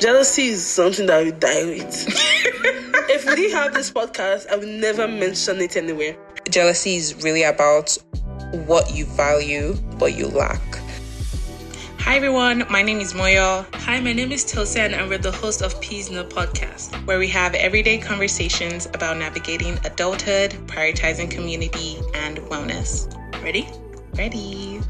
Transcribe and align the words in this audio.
Jealousy 0.00 0.46
is 0.46 0.64
something 0.64 1.04
that 1.04 1.22
we 1.22 1.30
die 1.30 1.62
with. 1.62 2.06
if 3.10 3.26
we 3.26 3.34
didn't 3.34 3.52
have 3.52 3.74
this 3.74 3.90
podcast, 3.90 4.48
I 4.48 4.56
would 4.56 4.66
never 4.66 5.06
mention 5.06 5.60
it 5.60 5.76
anywhere. 5.76 6.16
Jealousy 6.48 6.96
is 6.96 7.22
really 7.22 7.42
about 7.42 7.98
what 8.66 8.94
you 8.94 9.04
value 9.04 9.74
but 9.98 10.16
you 10.16 10.28
lack. 10.28 10.62
Hi 11.98 12.16
everyone, 12.16 12.64
my 12.70 12.80
name 12.80 12.98
is 12.98 13.12
Moyo. 13.12 13.66
Hi, 13.74 14.00
my 14.00 14.14
name 14.14 14.32
is 14.32 14.42
Tosa 14.42 14.80
and 14.80 15.10
we're 15.10 15.18
the 15.18 15.32
host 15.32 15.60
of 15.60 15.78
Peas 15.82 16.08
in 16.08 16.16
a 16.16 16.24
Podcast, 16.24 16.94
where 17.06 17.18
we 17.18 17.28
have 17.28 17.54
everyday 17.54 17.98
conversations 17.98 18.86
about 18.86 19.18
navigating 19.18 19.78
adulthood, 19.84 20.52
prioritizing 20.66 21.30
community, 21.30 21.98
and 22.14 22.38
wellness. 22.48 23.14
Ready? 23.42 23.68
Ready. 24.14 24.80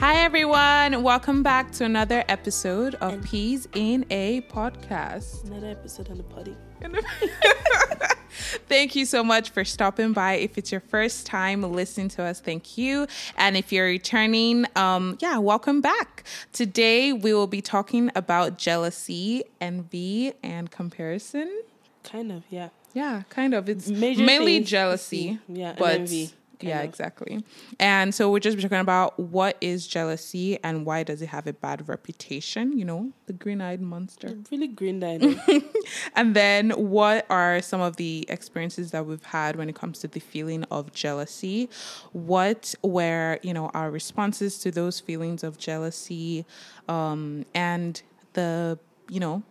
Hi, 0.00 0.16
everyone. 0.24 1.02
Welcome 1.02 1.42
back 1.42 1.72
to 1.72 1.84
another 1.84 2.24
episode 2.28 2.94
of 2.96 3.22
Peas 3.22 3.68
in 3.74 4.06
a 4.10 4.40
Podcast. 4.42 5.44
Another 5.44 5.68
episode 5.68 6.10
on 6.10 6.16
the 6.16 6.22
potty. 6.22 6.56
Thank 8.66 8.96
you 8.96 9.04
so 9.04 9.22
much 9.22 9.50
for 9.50 9.62
stopping 9.64 10.14
by. 10.14 10.34
If 10.34 10.56
it's 10.56 10.72
your 10.72 10.80
first 10.80 11.26
time 11.26 11.62
listening 11.62 12.08
to 12.10 12.22
us, 12.22 12.40
thank 12.40 12.78
you. 12.78 13.06
And 13.36 13.56
if 13.56 13.72
you're 13.72 13.84
returning, 13.86 14.64
um, 14.76 15.18
yeah, 15.20 15.36
welcome 15.38 15.80
back. 15.82 16.24
Today 16.52 17.12
we 17.12 17.34
will 17.34 17.46
be 17.46 17.60
talking 17.60 18.10
about 18.14 18.56
jealousy, 18.56 19.42
envy, 19.60 20.32
and 20.42 20.70
comparison. 20.70 21.62
Kind 22.04 22.32
of, 22.32 22.44
yeah. 22.48 22.70
Yeah, 22.94 23.22
kind 23.28 23.52
of. 23.52 23.68
It's 23.68 23.88
Major 23.88 24.24
mainly 24.24 24.60
jealousy. 24.60 25.38
yeah, 25.48 25.74
but 25.78 26.00
envy, 26.00 26.30
yeah, 26.68 26.80
of. 26.80 26.88
exactly. 26.88 27.44
And 27.78 28.14
so 28.14 28.30
we're 28.30 28.40
just 28.40 28.60
talking 28.60 28.78
about 28.78 29.18
what 29.18 29.56
is 29.60 29.86
jealousy 29.86 30.58
and 30.62 30.84
why 30.86 31.02
does 31.02 31.22
it 31.22 31.28
have 31.28 31.46
a 31.46 31.52
bad 31.52 31.88
reputation? 31.88 32.76
You 32.76 32.84
know, 32.84 33.12
the 33.26 33.32
green-eyed 33.32 33.80
monster. 33.80 34.36
Really 34.50 34.68
green-eyed. 34.68 35.40
And 36.14 36.34
then 36.34 36.70
what 36.70 37.26
are 37.30 37.62
some 37.62 37.80
of 37.80 37.96
the 37.96 38.24
experiences 38.28 38.90
that 38.90 39.06
we've 39.06 39.24
had 39.24 39.56
when 39.56 39.68
it 39.68 39.74
comes 39.74 39.98
to 40.00 40.08
the 40.08 40.20
feeling 40.20 40.64
of 40.70 40.92
jealousy? 40.92 41.68
What 42.12 42.74
were, 42.82 43.38
you 43.42 43.54
know, 43.54 43.70
our 43.74 43.90
responses 43.90 44.58
to 44.58 44.70
those 44.70 45.00
feelings 45.00 45.42
of 45.42 45.58
jealousy? 45.58 46.44
Um, 46.88 47.46
and 47.54 48.00
the, 48.34 48.78
you 49.08 49.20
know, 49.20 49.42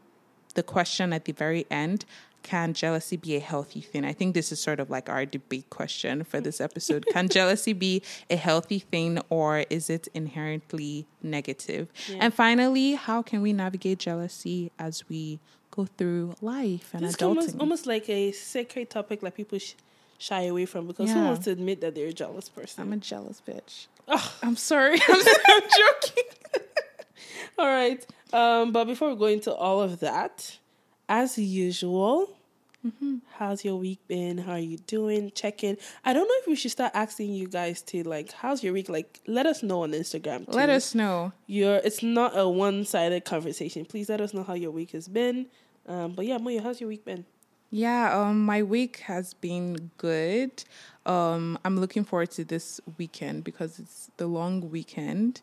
the 0.55 0.63
question 0.63 1.13
at 1.13 1.25
the 1.25 1.31
very 1.31 1.65
end 1.69 2.05
can 2.43 2.73
jealousy 2.73 3.17
be 3.17 3.35
a 3.35 3.39
healthy 3.39 3.81
thing? 3.81 4.05
I 4.05 4.13
think 4.13 4.33
this 4.33 4.51
is 4.51 4.59
sort 4.59 4.79
of 4.79 4.89
like 4.89 5.09
our 5.09 5.25
debate 5.25 5.69
question 5.69 6.23
for 6.23 6.39
this 6.41 6.59
episode. 6.61 7.05
Can 7.07 7.27
jealousy 7.37 7.73
be 7.73 8.01
a 8.29 8.35
healthy 8.35 8.79
thing 8.79 9.19
or 9.29 9.65
is 9.69 9.89
it 9.89 10.07
inherently 10.13 11.05
negative? 11.21 11.89
And 12.19 12.33
finally, 12.33 12.93
how 12.93 13.21
can 13.21 13.41
we 13.41 13.53
navigate 13.53 13.99
jealousy 13.99 14.71
as 14.79 15.07
we 15.09 15.39
go 15.71 15.85
through 15.85 16.35
life 16.41 16.91
and 16.93 17.05
This 17.05 17.15
adulting? 17.15 17.21
almost, 17.27 17.59
almost 17.59 17.87
like 17.87 18.09
a 18.09 18.31
sacred 18.31 18.89
topic 18.89 19.21
that 19.21 19.35
people 19.35 19.59
sh- 19.59 19.73
shy 20.17 20.43
away 20.43 20.65
from 20.65 20.87
because 20.87 21.11
who 21.11 21.23
wants 21.23 21.45
to 21.45 21.51
admit 21.51 21.81
that 21.81 21.95
they're 21.95 22.07
a 22.07 22.13
jealous 22.13 22.49
person? 22.49 22.81
I'm 22.83 22.93
a 22.93 22.97
jealous 22.97 23.41
bitch. 23.47 23.87
Ugh. 24.07 24.31
I'm 24.41 24.55
sorry. 24.55 24.99
I'm, 25.07 25.21
I'm 25.47 25.61
joking. 25.61 26.23
All 27.59 27.67
right. 27.67 28.05
Um, 28.31 28.71
but 28.71 28.85
before 28.85 29.09
we 29.09 29.15
go 29.15 29.25
into 29.25 29.53
all 29.53 29.81
of 29.81 29.99
that, 30.01 30.58
as 31.09 31.37
usual, 31.37 32.35
Mm-hmm. 32.87 33.15
how's 33.33 33.65
your 33.65 33.75
week 33.75 33.99
been? 34.07 34.37
How 34.37 34.53
are 34.53 34.57
you 34.57 34.77
doing? 34.77 35.33
Check 35.35 35.65
in. 35.65 35.77
I 36.05 36.13
don't 36.13 36.25
know 36.25 36.33
if 36.37 36.47
we 36.47 36.55
should 36.55 36.71
start 36.71 36.93
asking 36.95 37.33
you 37.33 37.49
guys 37.49 37.81
to 37.81 38.03
like, 38.03 38.31
how's 38.31 38.63
your 38.63 38.71
week? 38.71 38.87
Like, 38.87 39.19
let 39.27 39.45
us 39.45 39.61
know 39.61 39.83
on 39.83 39.91
Instagram. 39.91 40.45
Too. 40.45 40.53
Let 40.53 40.69
us 40.69 40.95
know. 40.95 41.33
Your 41.45 41.75
it's 41.83 42.01
not 42.01 42.37
a 42.39 42.47
one 42.47 42.85
sided 42.85 43.25
conversation. 43.25 43.83
Please 43.83 44.07
let 44.07 44.21
us 44.21 44.33
know 44.33 44.43
how 44.43 44.53
your 44.53 44.71
week 44.71 44.91
has 44.91 45.09
been. 45.09 45.47
Um, 45.89 46.13
but 46.13 46.25
yeah, 46.25 46.37
Moyo, 46.37 46.63
how's 46.63 46.79
your 46.79 46.87
week 46.87 47.03
been? 47.03 47.25
Yeah, 47.69 48.17
um, 48.17 48.45
my 48.45 48.63
week 48.63 48.99
has 49.07 49.33
been 49.33 49.91
good. 49.97 50.63
Um, 51.05 51.59
I'm 51.65 51.77
looking 51.81 52.05
forward 52.05 52.31
to 52.31 52.45
this 52.45 52.79
weekend 52.97 53.43
because 53.43 53.77
it's 53.77 54.09
the 54.15 54.27
long 54.27 54.69
weekend. 54.71 55.41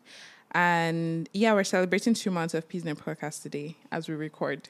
And 0.53 1.29
yeah, 1.33 1.53
we're 1.53 1.63
celebrating 1.65 2.15
two 2.15 2.31
months 2.31 2.55
of 2.55 2.67
Peas 2.67 2.83
in 2.83 2.89
a 2.89 2.95
Podcast 2.95 3.43
today 3.43 3.75
as 3.91 4.09
we 4.09 4.15
record. 4.15 4.69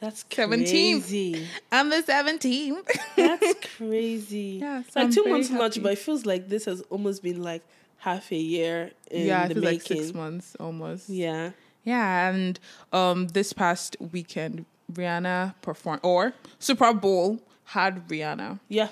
That's 0.00 0.24
17th. 0.24 1.46
I'm 1.72 1.90
the 1.90 2.02
17th. 2.02 2.98
That's 3.16 3.66
crazy. 3.76 4.58
Yeah, 4.60 4.82
so 4.82 4.90
like 5.00 5.04
I'm 5.06 5.12
two 5.12 5.22
very 5.22 5.32
months 5.32 5.50
much, 5.50 5.74
happy. 5.74 5.80
but 5.80 5.92
it 5.92 5.98
feels 5.98 6.26
like 6.26 6.48
this 6.48 6.66
has 6.66 6.82
almost 6.90 7.22
been 7.22 7.42
like 7.42 7.62
half 7.98 8.30
a 8.30 8.36
year 8.36 8.90
in 9.10 9.26
yeah, 9.26 9.46
the 9.46 9.52
it 9.52 9.54
feels 9.54 9.64
like 9.64 9.82
six 9.82 10.14
months 10.14 10.56
almost. 10.60 11.08
Yeah. 11.08 11.50
Yeah, 11.84 12.28
and 12.30 12.58
um, 12.92 13.28
this 13.28 13.52
past 13.52 13.96
weekend, 14.12 14.66
Rihanna 14.92 15.54
performed, 15.62 16.00
or 16.02 16.34
Super 16.58 16.92
Bowl 16.92 17.40
had 17.64 18.06
Rihanna. 18.08 18.60
Yeah. 18.68 18.88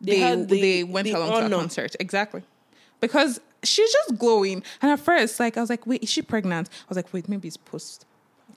They 0.00 0.18
had 0.18 0.48
they, 0.48 0.60
the- 0.60 0.84
went 0.84 1.06
the 1.06 1.12
along 1.12 1.40
to 1.40 1.46
a 1.46 1.58
concert 1.58 1.96
exactly 1.98 2.42
because 3.00 3.40
she's 3.62 3.90
just 3.92 4.18
glowing. 4.18 4.62
And 4.82 4.92
at 4.92 5.00
first, 5.00 5.40
like 5.40 5.56
I 5.56 5.60
was 5.60 5.70
like, 5.70 5.86
wait, 5.86 6.02
is 6.02 6.10
she 6.10 6.20
pregnant? 6.20 6.68
I 6.70 6.84
was 6.88 6.96
like, 6.96 7.12
wait, 7.14 7.28
maybe 7.28 7.48
it's 7.48 7.56
post. 7.56 8.04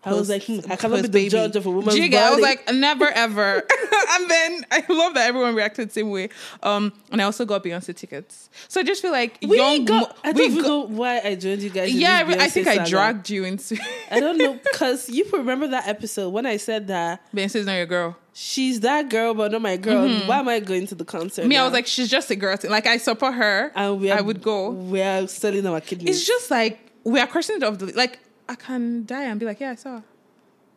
I 0.05 0.13
was 0.13 0.29
like, 0.29 0.43
hmm, 0.45 0.59
I 0.69 0.77
cannot 0.77 0.97
be 0.97 1.01
the 1.01 1.07
post-baby. 1.09 1.29
judge 1.29 1.55
of 1.57 1.65
a 1.65 1.69
woman's 1.69 1.95
get- 1.95 2.13
I 2.13 2.31
was 2.31 2.39
like, 2.41 2.73
never 2.73 3.05
ever. 3.05 3.55
and 4.13 4.29
then 4.29 4.65
I 4.71 4.83
love 4.87 5.13
that 5.15 5.27
everyone 5.27 5.55
reacted 5.55 5.89
the 5.89 5.93
same 5.93 6.09
way. 6.09 6.29
Um, 6.63 6.93
and 7.11 7.21
I 7.21 7.25
also 7.25 7.43
got 7.45 7.63
Beyonce 7.65 7.93
tickets. 7.95 8.49
So 8.69 8.79
I 8.79 8.83
just 8.83 9.01
feel 9.01 9.11
like 9.11 9.37
we 9.41 9.57
young. 9.57 9.83
got, 9.83 10.17
I 10.23 10.31
don't 10.31 10.41
even 10.51 10.61
got- 10.61 10.67
know 10.67 10.79
why 10.87 11.19
I 11.19 11.35
joined 11.35 11.61
you 11.63 11.69
guys. 11.69 11.93
yeah, 11.93 12.23
I 12.25 12.33
Beyonce 12.33 12.51
think 12.51 12.67
I 12.67 12.85
dragged 12.87 13.29
you 13.29 13.43
into. 13.43 13.77
I 14.09 14.21
don't 14.21 14.37
know 14.37 14.53
because 14.71 15.09
you 15.09 15.25
remember 15.33 15.67
that 15.67 15.87
episode 15.87 16.29
when 16.29 16.45
I 16.45 16.55
said 16.57 16.87
that 16.87 17.21
Beyonce's 17.35 17.65
not 17.65 17.73
your 17.75 17.85
girl. 17.85 18.15
she's 18.31 18.79
that 18.79 19.09
girl, 19.09 19.33
but 19.33 19.51
not 19.51 19.61
my 19.61 19.75
girl. 19.75 20.07
Why 20.27 20.39
am 20.39 20.47
I 20.47 20.61
going 20.61 20.87
to 20.87 20.95
the 20.95 21.03
concert? 21.05 21.41
Mm-hmm. 21.41 21.49
Me, 21.49 21.57
I 21.57 21.63
was 21.65 21.73
like, 21.73 21.87
she's 21.87 22.09
just 22.09 22.31
a 22.31 22.37
girl. 22.37 22.57
Like 22.63 22.87
I 22.87 22.97
support 22.97 23.33
her. 23.33 23.73
and 23.75 23.99
we 23.99 24.11
are, 24.11 24.19
I 24.19 24.21
would 24.21 24.41
go. 24.41 24.69
We 24.71 25.01
are 25.01 25.27
selling 25.27 25.65
our 25.67 25.81
kidneys. 25.81 26.15
It's 26.19 26.25
just 26.25 26.49
like 26.49 26.79
we 27.03 27.19
are 27.19 27.27
crossing 27.27 27.57
it 27.57 27.63
off 27.63 27.77
the 27.79 27.87
like. 27.93 28.19
I 28.49 28.55
can 28.55 29.05
die 29.05 29.23
and 29.25 29.39
be 29.39 29.45
like, 29.45 29.59
yeah, 29.59 29.71
I 29.71 29.75
saw. 29.75 30.01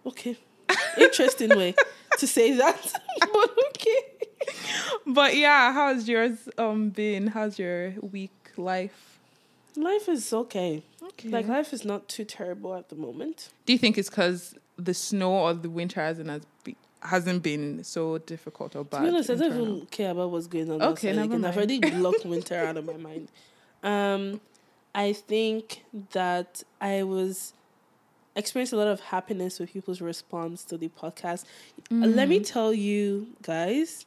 okay. 0.07 0.37
Interesting 0.99 1.51
way 1.51 1.75
to 2.19 2.27
say 2.27 2.53
that, 2.57 2.93
but 3.21 3.51
okay. 3.71 4.01
But 5.07 5.37
yeah, 5.37 5.73
how's 5.73 6.07
yours 6.09 6.49
um 6.59 6.91
been? 6.91 7.29
How's 7.29 7.59
your 7.59 7.95
week 8.01 8.31
life? 8.57 9.19
Life 9.75 10.09
is 10.09 10.33
okay. 10.33 10.83
Okay. 11.03 11.31
Like 11.31 11.49
life 11.49 11.73
is 11.73 11.85
not 11.85 12.09
too 12.09 12.25
terrible 12.25 12.75
at 12.75 12.91
the 12.91 12.95
moment. 12.97 13.49
Do 13.67 13.73
you 13.73 13.79
think 13.79 13.97
it's 13.99 14.11
because 14.11 14.55
the 14.77 14.93
snow 14.95 15.33
or 15.33 15.55
the 15.55 15.71
winter 15.71 16.01
hasn't 16.01 16.29
has 16.29 16.43
be, 16.65 16.77
hasn't 17.01 17.43
been 17.43 17.83
so 17.85 18.19
difficult 18.19 18.77
or 18.77 18.85
bad? 18.85 18.99
To 18.99 19.05
be 19.05 19.09
honest, 19.15 19.31
I 19.31 19.35
don't 19.35 19.45
internal? 19.47 19.77
even 19.77 19.87
care 19.87 20.11
about 20.11 20.31
what's 20.31 20.47
going 20.47 20.71
on. 20.71 20.83
Okay, 20.83 21.13
never 21.13 21.25
again. 21.25 21.45
I've 21.45 21.57
mind. 21.57 21.71
already 21.71 21.81
blocked 21.81 22.25
winter 22.27 22.57
out 22.57 22.77
of 22.77 22.85
my 22.85 22.97
mind. 22.97 23.29
Um, 23.85 24.41
I 24.95 25.13
think 25.13 25.83
that 26.13 26.63
I 26.81 27.03
was 27.03 27.53
experienced 28.37 28.73
a 28.73 28.77
lot 28.77 28.89
of 28.89 29.01
happiness 29.01 29.59
with 29.61 29.73
people's 29.73 30.01
response 30.01 30.65
to 30.65 30.77
the 30.79 30.89
podcast. 30.89 31.45
Uh, 31.91 32.07
Let 32.07 32.27
Mm. 32.27 32.31
me 32.31 32.41
tell 32.41 32.73
you 32.73 33.29
guys 33.43 34.07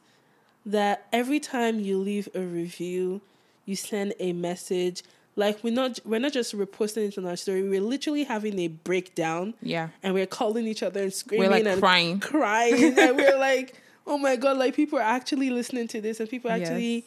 that 0.64 1.06
every 1.12 1.40
time 1.40 1.78
you 1.80 1.98
leave 1.98 2.28
a 2.34 2.40
review, 2.40 3.20
you 3.64 3.76
send 3.76 4.14
a 4.18 4.32
message. 4.32 5.02
Like 5.36 5.62
we're 5.62 5.72
not 5.74 6.00
we're 6.04 6.18
not 6.20 6.32
just 6.32 6.56
reposting 6.56 7.08
it 7.08 7.18
on 7.18 7.26
our 7.26 7.36
story. 7.36 7.68
We're 7.68 7.80
literally 7.82 8.24
having 8.24 8.58
a 8.58 8.68
breakdown 8.68 9.54
Yeah, 9.62 9.90
and 10.02 10.14
we're 10.14 10.26
calling 10.26 10.66
each 10.66 10.82
other 10.82 11.02
and 11.02 11.12
screaming 11.12 11.48
we're 11.50 11.56
like 11.56 11.66
and 11.66 11.80
crying. 11.80 12.20
crying 12.20 12.98
and 12.98 13.16
we're 13.16 13.38
like 13.50 13.74
oh 14.06 14.16
my 14.16 14.36
god 14.36 14.56
like 14.56 14.74
people 14.74 14.98
are 14.98 15.02
actually 15.02 15.50
listening 15.50 15.88
to 15.88 16.00
this 16.00 16.20
and 16.20 16.28
people 16.30 16.50
Yes. 16.50 16.62
actually 16.62 17.04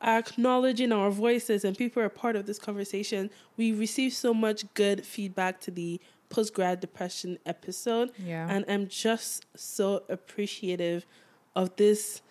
are 0.00 0.18
acknowledging 0.18 0.90
our 0.90 1.10
voices 1.10 1.64
and 1.64 1.76
people 1.76 2.02
are 2.02 2.08
part 2.08 2.34
of 2.34 2.46
this 2.46 2.58
conversation 2.58 3.30
we 3.58 3.70
receive 3.72 4.12
so 4.14 4.32
much 4.34 4.64
good 4.74 5.04
feedback 5.06 5.60
to 5.60 5.70
the 5.70 6.00
post 6.30 6.54
grad 6.54 6.80
depression 6.80 7.38
episode 7.44 8.10
Yeah. 8.24 8.46
and 8.48 8.64
i'm 8.68 8.88
just 8.88 9.44
so 9.56 10.02
appreciative 10.08 11.04
of 11.54 11.74
this 11.76 12.22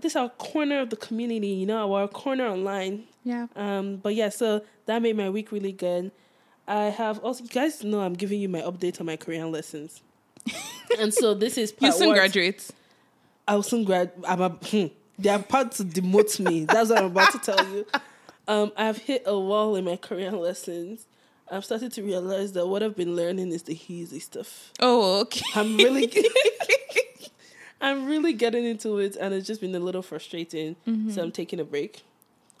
this 0.00 0.16
our 0.16 0.28
corner 0.30 0.80
of 0.80 0.90
the 0.90 0.96
community 0.96 1.48
you 1.48 1.66
know 1.66 1.94
our 1.94 2.08
corner 2.08 2.46
online 2.48 3.04
Yeah. 3.24 3.46
um, 3.56 3.96
but 3.96 4.14
yeah, 4.14 4.28
so 4.30 4.62
that 4.86 5.00
made 5.02 5.16
my 5.16 5.30
week 5.30 5.50
really 5.52 5.72
good. 5.72 6.12
I 6.68 6.84
have 7.00 7.18
also, 7.24 7.42
you 7.44 7.50
guys 7.50 7.82
know 7.82 8.00
I'm 8.00 8.14
giving 8.14 8.40
you 8.40 8.48
my 8.48 8.60
update 8.60 9.00
on 9.00 9.06
my 9.06 9.16
Korean 9.16 9.50
lessons. 9.50 10.02
and 11.00 11.12
so 11.14 11.32
this 11.34 11.56
is 11.58 11.70
You 11.72 11.76
part 11.78 11.94
soon 11.94 12.08
what- 12.08 12.14
graduate. 12.16 12.70
I'll 13.48 13.62
soon 13.62 13.84
grad. 13.84 14.12
I'm 14.28 14.40
a, 14.42 14.48
hmm, 14.50 14.86
they 15.18 15.30
are 15.30 15.38
about 15.40 15.72
to 15.78 15.84
demote 15.84 16.38
me. 16.40 16.64
That's 16.66 16.90
what 16.90 16.98
I'm 16.98 17.06
about 17.06 17.32
to 17.32 17.38
tell 17.38 17.66
you. 17.68 17.86
Um, 18.48 18.70
I've 18.76 18.98
hit 18.98 19.24
a 19.26 19.36
wall 19.36 19.74
in 19.74 19.84
my 19.84 19.96
Korean 19.96 20.38
lessons. 20.38 21.06
I'm 21.50 21.62
started 21.62 21.92
to 21.92 22.02
realize 22.02 22.52
that 22.52 22.66
what 22.66 22.82
I've 22.82 22.96
been 22.96 23.14
learning 23.14 23.52
is 23.52 23.62
the 23.62 23.78
easy 23.88 24.18
stuff. 24.20 24.72
Oh, 24.80 25.20
okay. 25.20 25.44
I'm 25.54 25.76
really, 25.76 26.12
I'm 27.80 28.06
really 28.06 28.32
getting 28.32 28.64
into 28.64 28.98
it, 28.98 29.16
and 29.16 29.32
it's 29.34 29.46
just 29.46 29.60
been 29.60 29.74
a 29.74 29.78
little 29.80 30.02
frustrating. 30.02 30.76
Mm-hmm. 30.86 31.10
So 31.10 31.22
I'm 31.22 31.30
taking 31.32 31.60
a 31.60 31.64
break. 31.64 32.02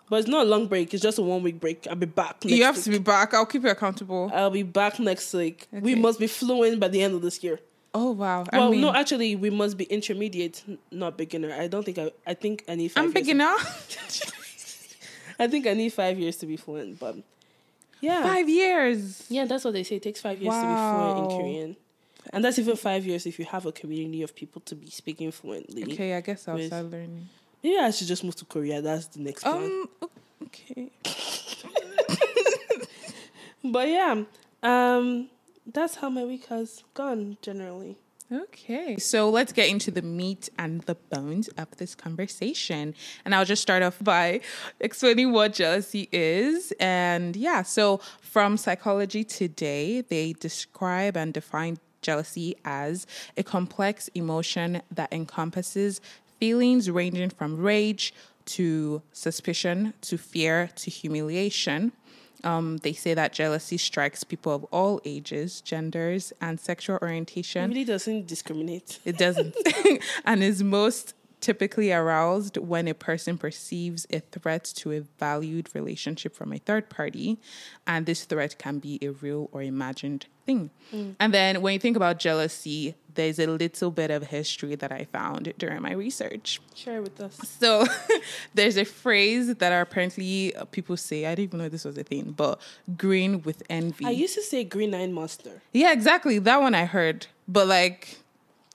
But 0.08 0.20
it's 0.20 0.28
not 0.28 0.46
a 0.46 0.48
long 0.48 0.68
break. 0.68 0.94
It's 0.94 1.02
just 1.02 1.18
a 1.18 1.22
one 1.22 1.42
week 1.42 1.58
break. 1.58 1.86
I'll 1.88 1.96
be 1.96 2.06
back. 2.06 2.44
Next 2.44 2.56
you 2.56 2.62
have 2.62 2.76
week. 2.76 2.84
to 2.84 2.90
be 2.90 2.98
back. 2.98 3.34
I'll 3.34 3.44
keep 3.44 3.64
you 3.64 3.70
accountable. 3.70 4.30
I'll 4.32 4.50
be 4.50 4.62
back 4.62 5.00
next 5.00 5.32
week. 5.34 5.66
We 5.72 5.96
must 5.96 6.20
be 6.20 6.28
fluent 6.28 6.78
by 6.78 6.86
the 6.88 7.02
end 7.02 7.14
of 7.14 7.22
this 7.22 7.42
year. 7.42 7.58
oh 7.92 8.12
wow. 8.12 8.44
I 8.52 8.58
Well, 8.58 8.70
mean, 8.70 8.82
no, 8.82 8.94
actually, 8.94 9.34
we 9.34 9.50
must 9.50 9.76
be 9.76 9.84
intermediate, 9.84 10.62
not 10.92 11.16
beginner. 11.18 11.52
I 11.52 11.66
don't 11.66 11.82
think 11.84 11.98
I. 11.98 12.12
I 12.24 12.34
think 12.34 12.62
I 12.68 12.76
need 12.76 12.88
5 12.92 13.02
I'm 13.04 13.10
beginner. 13.12 13.52
I 15.38 15.48
think 15.48 15.66
I 15.66 15.74
need 15.74 15.92
five 15.92 16.18
years 16.18 16.36
to 16.38 16.46
be 16.46 16.56
fluent, 16.56 16.98
but 16.98 17.16
yeah, 18.00 18.22
Five 18.22 18.48
years. 18.48 19.24
yeah, 19.28 19.44
that's 19.46 19.64
what 19.64 19.72
they 19.74 19.82
say. 19.82 19.96
It 19.96 20.02
takes 20.02 20.20
five 20.20 20.40
years 20.40 20.54
to 20.54 20.60
be 20.60 20.66
fluent 20.66 21.18
in 21.32 21.38
Korean, 21.38 21.76
and 22.32 22.44
that's 22.44 22.58
even 22.58 22.76
five 22.76 23.04
years 23.06 23.26
if 23.26 23.38
you 23.38 23.44
have 23.46 23.66
a 23.66 23.72
community 23.72 24.22
of 24.22 24.34
people 24.34 24.60
to 24.66 24.74
be 24.74 24.90
speaking 24.90 25.30
fluently. 25.32 25.84
Okay, 25.84 26.14
I 26.14 26.20
guess 26.20 26.46
I'll 26.48 26.54
With- 26.56 26.66
start 26.68 26.86
learning. 26.90 27.28
Maybe 27.62 27.78
I 27.78 27.90
should 27.90 28.06
just 28.06 28.22
move 28.22 28.36
to 28.36 28.44
Korea. 28.44 28.80
That's 28.80 29.06
the 29.08 29.20
next 29.20 29.42
plan. 29.42 29.56
Um. 29.64 29.88
o- 30.02 30.10
Okay. 30.44 30.90
But 33.64 33.88
yeah, 33.88 34.22
um, 34.62 35.28
that's 35.66 35.96
how 35.96 36.08
my 36.08 36.24
week 36.24 36.46
has 36.46 36.84
gone 36.94 37.36
generally. 37.42 37.96
Okay, 38.32 38.96
so 38.96 39.30
let's 39.30 39.52
get 39.52 39.68
into 39.68 39.92
the 39.92 40.02
meat 40.02 40.48
and 40.58 40.80
the 40.82 40.96
bones 40.96 41.46
of 41.56 41.70
this 41.76 41.94
conversation. 41.94 42.92
And 43.24 43.32
I'll 43.32 43.44
just 43.44 43.62
start 43.62 43.84
off 43.84 44.02
by 44.02 44.40
explaining 44.80 45.30
what 45.30 45.54
jealousy 45.54 46.08
is. 46.10 46.72
And 46.80 47.36
yeah, 47.36 47.62
so 47.62 48.00
from 48.20 48.56
Psychology 48.56 49.22
Today, 49.22 50.00
they 50.00 50.32
describe 50.32 51.16
and 51.16 51.32
define 51.32 51.78
jealousy 52.02 52.56
as 52.64 53.06
a 53.36 53.44
complex 53.44 54.08
emotion 54.08 54.82
that 54.90 55.12
encompasses 55.12 56.00
feelings 56.40 56.90
ranging 56.90 57.30
from 57.30 57.56
rage 57.56 58.12
to 58.46 59.02
suspicion 59.12 59.94
to 60.00 60.18
fear 60.18 60.68
to 60.74 60.90
humiliation. 60.90 61.92
Um, 62.46 62.76
they 62.78 62.92
say 62.92 63.12
that 63.12 63.32
jealousy 63.32 63.76
strikes 63.76 64.22
people 64.22 64.54
of 64.54 64.64
all 64.64 65.00
ages, 65.04 65.60
genders, 65.60 66.32
and 66.40 66.60
sexual 66.60 66.96
orientation. 67.02 67.64
It 67.64 67.74
really 67.74 67.84
doesn't 67.84 68.28
discriminate. 68.28 69.00
It 69.04 69.18
doesn't. 69.18 69.56
and 70.24 70.44
is 70.44 70.62
most 70.62 71.14
typically 71.40 71.92
aroused 71.92 72.56
when 72.56 72.86
a 72.86 72.94
person 72.94 73.36
perceives 73.36 74.06
a 74.10 74.20
threat 74.20 74.64
to 74.76 74.92
a 74.92 75.00
valued 75.00 75.68
relationship 75.74 76.36
from 76.36 76.52
a 76.52 76.58
third 76.58 76.88
party. 76.88 77.38
And 77.84 78.06
this 78.06 78.24
threat 78.24 78.58
can 78.58 78.78
be 78.78 79.00
a 79.02 79.10
real 79.10 79.48
or 79.52 79.62
imagined 79.62 80.26
thing. 80.46 80.70
Mm. 80.94 81.16
And 81.20 81.34
then 81.34 81.60
when 81.60 81.74
you 81.74 81.78
think 81.78 81.96
about 81.96 82.18
jealousy, 82.18 82.94
there's 83.16 83.38
a 83.38 83.46
little 83.46 83.90
bit 83.90 84.10
of 84.10 84.22
history 84.28 84.74
that 84.76 84.92
I 84.92 85.04
found 85.04 85.52
during 85.58 85.82
my 85.82 85.92
research. 85.92 86.60
Share 86.74 87.02
with 87.02 87.20
us. 87.20 87.36
So 87.58 87.86
there's 88.54 88.76
a 88.76 88.84
phrase 88.84 89.54
that 89.54 89.72
apparently 89.72 90.54
people 90.70 90.96
say, 90.96 91.26
I 91.26 91.34
didn't 91.34 91.50
even 91.50 91.58
know 91.58 91.68
this 91.68 91.84
was 91.84 91.98
a 91.98 92.04
thing, 92.04 92.32
but 92.36 92.60
green 92.96 93.42
with 93.42 93.62
envy. 93.68 94.06
I 94.06 94.10
used 94.10 94.34
to 94.34 94.42
say 94.42 94.64
green 94.64 94.94
eye 94.94 95.06
monster. 95.08 95.62
Yeah, 95.72 95.92
exactly. 95.92 96.38
That 96.38 96.60
one 96.60 96.74
I 96.74 96.84
heard. 96.84 97.26
But 97.48 97.66
like 97.66 98.18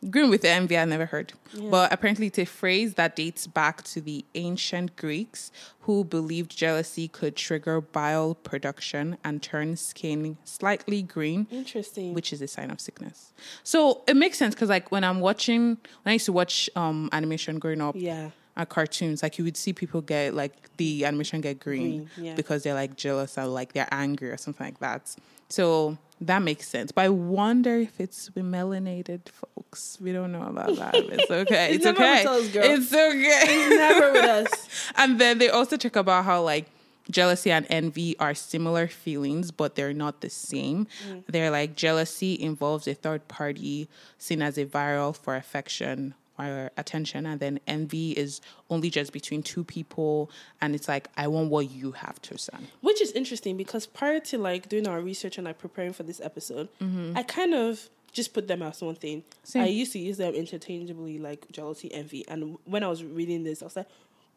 green 0.09 0.29
with 0.29 0.43
envy, 0.43 0.77
I 0.77 0.85
never 0.85 1.05
heard. 1.05 1.33
But 1.69 1.93
apparently 1.93 2.27
it's 2.27 2.39
a 2.39 2.45
phrase 2.45 2.95
that 2.95 3.15
dates 3.15 3.45
back 3.47 3.83
to 3.83 4.01
the 4.01 4.25
ancient 4.35 4.95
Greeks 4.95 5.51
who 5.81 6.03
believed 6.03 6.55
jealousy 6.55 7.07
could 7.07 7.35
trigger 7.35 7.81
bile 7.81 8.35
production 8.35 9.17
and 9.23 9.41
turn 9.41 9.75
skin 9.75 10.37
slightly 10.43 11.01
green. 11.01 11.47
Interesting. 11.51 12.13
Which 12.13 12.33
is 12.33 12.41
a 12.41 12.47
sign 12.47 12.71
of 12.71 12.79
sickness. 12.79 13.33
So 13.63 14.01
it 14.07 14.15
makes 14.15 14.37
sense 14.37 14.55
because, 14.55 14.69
like, 14.69 14.91
when 14.91 15.03
I'm 15.03 15.19
watching, 15.19 15.77
when 16.03 16.07
I 16.07 16.13
used 16.13 16.25
to 16.25 16.33
watch 16.33 16.69
um, 16.75 17.09
animation 17.11 17.59
growing 17.59 17.81
up, 17.81 17.95
yeah. 17.97 18.31
uh, 18.57 18.65
cartoons, 18.65 19.21
like 19.23 19.37
you 19.37 19.43
would 19.43 19.57
see 19.57 19.73
people 19.73 20.01
get 20.01 20.33
like 20.33 20.75
the 20.77 21.05
animation 21.05 21.41
get 21.41 21.59
green, 21.59 22.05
Green, 22.15 22.25
yeah. 22.25 22.35
because 22.35 22.63
they're 22.63 22.73
like 22.73 22.95
jealous 22.95 23.37
or 23.37 23.45
like 23.45 23.73
they're 23.73 23.87
angry 23.91 24.29
or 24.29 24.37
something 24.37 24.65
like 24.65 24.79
that. 24.79 25.15
So 25.49 25.97
that 26.21 26.41
makes 26.43 26.67
sense. 26.67 26.91
But 26.91 27.05
I 27.05 27.09
wonder 27.09 27.77
if 27.77 27.99
it's 27.99 28.33
with 28.35 28.45
melanated 28.45 29.29
folks. 29.29 29.97
We 29.99 30.13
don't 30.13 30.31
know 30.31 30.43
about 30.43 30.75
that. 30.75 30.95
It's 30.95 31.31
okay. 31.31 31.73
It's 31.73 31.85
it's 31.85 31.99
okay. 31.99 32.23
with 32.23 32.27
us, 32.27 32.47
girl. 32.49 32.63
It's 32.63 32.93
okay. 32.93 33.69
Never 33.69 34.11
with 34.11 34.25
us. 34.25 34.91
and 34.95 35.19
then 35.19 35.39
they 35.39 35.49
also 35.49 35.77
talk 35.77 35.95
about 35.95 36.25
how 36.25 36.43
like 36.43 36.67
jealousy 37.09 37.51
and 37.51 37.65
envy 37.69 38.17
are 38.19 38.35
similar 38.35 38.87
feelings, 38.87 39.49
but 39.49 39.75
they're 39.75 39.93
not 39.93 40.21
the 40.21 40.29
same. 40.29 40.87
Mm. 41.07 41.23
They're 41.27 41.51
like 41.51 41.75
jealousy 41.75 42.39
involves 42.39 42.87
a 42.87 42.93
third 42.93 43.27
party 43.27 43.89
seen 44.19 44.41
as 44.41 44.57
a 44.57 44.65
viral 44.65 45.15
for 45.15 45.35
affection 45.35 46.13
or 46.47 46.71
attention, 46.77 47.25
and 47.25 47.39
then 47.39 47.59
envy 47.67 48.11
is 48.11 48.41
only 48.69 48.89
just 48.89 49.13
between 49.13 49.43
two 49.43 49.63
people, 49.63 50.29
and 50.61 50.75
it's 50.75 50.87
like 50.87 51.07
I 51.17 51.27
want 51.27 51.49
what 51.49 51.71
you 51.71 51.91
have 51.93 52.21
to 52.23 52.37
son. 52.37 52.67
Which 52.81 53.01
is 53.01 53.11
interesting 53.11 53.57
because 53.57 53.85
prior 53.85 54.19
to 54.21 54.37
like 54.37 54.69
doing 54.69 54.87
our 54.87 55.01
research 55.01 55.37
and 55.37 55.45
like 55.45 55.57
preparing 55.57 55.93
for 55.93 56.03
this 56.03 56.21
episode, 56.21 56.69
mm-hmm. 56.79 57.17
I 57.17 57.23
kind 57.23 57.53
of 57.53 57.89
just 58.11 58.33
put 58.33 58.47
them 58.47 58.61
as 58.61 58.81
one 58.81 58.95
thing. 58.95 59.23
Same. 59.43 59.63
I 59.63 59.67
used 59.67 59.93
to 59.93 59.99
use 59.99 60.17
them 60.17 60.33
interchangeably, 60.33 61.19
like 61.19 61.49
jealousy, 61.51 61.93
envy. 61.93 62.27
And 62.27 62.57
when 62.65 62.83
I 62.83 62.87
was 62.87 63.03
reading 63.03 63.43
this, 63.43 63.61
I 63.61 63.65
was 63.65 63.75
like, 63.75 63.87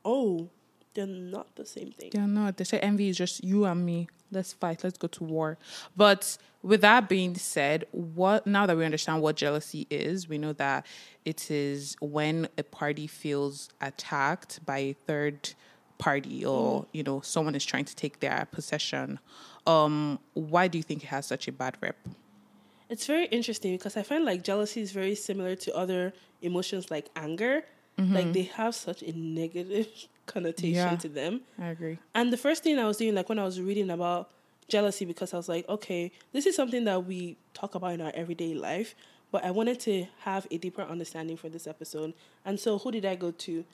oh, 0.04 0.48
they're 0.94 1.06
not 1.06 1.54
the 1.56 1.66
same 1.66 1.90
thing. 1.90 2.10
They're 2.12 2.26
not. 2.26 2.56
they 2.56 2.64
say 2.64 2.78
envy 2.78 3.08
is 3.08 3.16
just 3.16 3.42
you 3.44 3.64
and 3.64 3.84
me. 3.84 4.08
Let's 4.30 4.52
fight. 4.52 4.82
Let's 4.82 4.98
go 4.98 5.08
to 5.08 5.24
war. 5.24 5.58
But 5.96 6.38
with 6.62 6.80
that 6.80 7.08
being 7.08 7.34
said, 7.34 7.84
what 7.90 8.46
now 8.46 8.66
that 8.66 8.76
we 8.76 8.84
understand 8.84 9.20
what 9.22 9.36
jealousy 9.36 9.86
is, 9.90 10.28
we 10.28 10.38
know 10.38 10.52
that 10.54 10.86
it 11.24 11.50
is 11.50 11.96
when 12.00 12.48
a 12.56 12.62
party 12.62 13.06
feels 13.06 13.68
attacked 13.80 14.64
by 14.64 14.78
a 14.78 14.92
third 15.06 15.54
party 15.98 16.44
or 16.44 16.86
you 16.92 17.04
know 17.04 17.20
someone 17.20 17.54
is 17.54 17.64
trying 17.64 17.84
to 17.84 17.94
take 17.94 18.20
their 18.20 18.48
possession. 18.50 19.18
Um, 19.66 20.18
why 20.34 20.68
do 20.68 20.78
you 20.78 20.82
think 20.82 21.04
it 21.04 21.08
has 21.08 21.26
such 21.26 21.48
a 21.48 21.52
bad 21.52 21.76
rep? 21.80 21.96
It's 22.88 23.06
very 23.06 23.26
interesting 23.26 23.72
because 23.76 23.96
I 23.96 24.02
find 24.02 24.24
like 24.24 24.44
jealousy 24.44 24.80
is 24.80 24.92
very 24.92 25.14
similar 25.14 25.56
to 25.56 25.74
other 25.74 26.12
emotions 26.42 26.90
like 26.90 27.08
anger. 27.16 27.64
Like 27.96 28.32
they 28.32 28.42
have 28.42 28.74
such 28.74 29.02
a 29.02 29.12
negative 29.16 29.86
connotation 30.26 30.74
Yeah. 30.74 30.96
to 30.96 31.08
them. 31.08 31.40
I 31.58 31.68
agree. 31.68 31.98
And 32.14 32.32
the 32.32 32.36
first 32.36 32.62
thing 32.62 32.78
I 32.78 32.86
was 32.86 32.96
doing, 32.98 33.14
like 33.14 33.28
when 33.28 33.38
I 33.38 33.44
was 33.44 33.60
reading 33.60 33.90
about 33.90 34.30
jealousy, 34.68 35.04
because 35.04 35.34
I 35.34 35.36
was 35.36 35.48
like, 35.48 35.68
okay, 35.68 36.10
this 36.32 36.46
is 36.46 36.56
something 36.56 36.84
that 36.84 37.04
we 37.06 37.36
talk 37.52 37.74
about 37.74 37.92
in 37.94 38.00
our 38.00 38.12
everyday 38.14 38.54
life, 38.54 38.94
but 39.30 39.44
I 39.44 39.50
wanted 39.50 39.80
to 39.80 40.06
have 40.20 40.46
a 40.50 40.58
deeper 40.58 40.82
understanding 40.82 41.36
for 41.36 41.48
this 41.48 41.66
episode. 41.66 42.14
And 42.44 42.58
so, 42.58 42.78
who 42.78 42.90
did 42.92 43.04
I 43.04 43.14
go 43.16 43.30
to? 43.30 43.64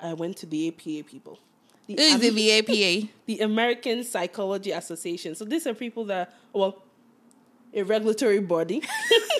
I 0.00 0.14
went 0.14 0.36
to 0.38 0.46
the 0.46 0.68
APA 0.68 1.04
people. 1.08 1.38
The, 1.86 1.94
Who's 1.96 2.18
the 2.20 2.28
Am- 2.28 2.64
VAPA? 2.64 3.08
the 3.26 3.40
American 3.40 4.02
Psychology 4.04 4.70
Association. 4.70 5.34
So 5.34 5.44
these 5.44 5.66
are 5.66 5.74
people 5.74 6.04
that, 6.06 6.32
well, 6.52 6.82
a 7.74 7.82
regulatory 7.82 8.40
body. 8.40 8.82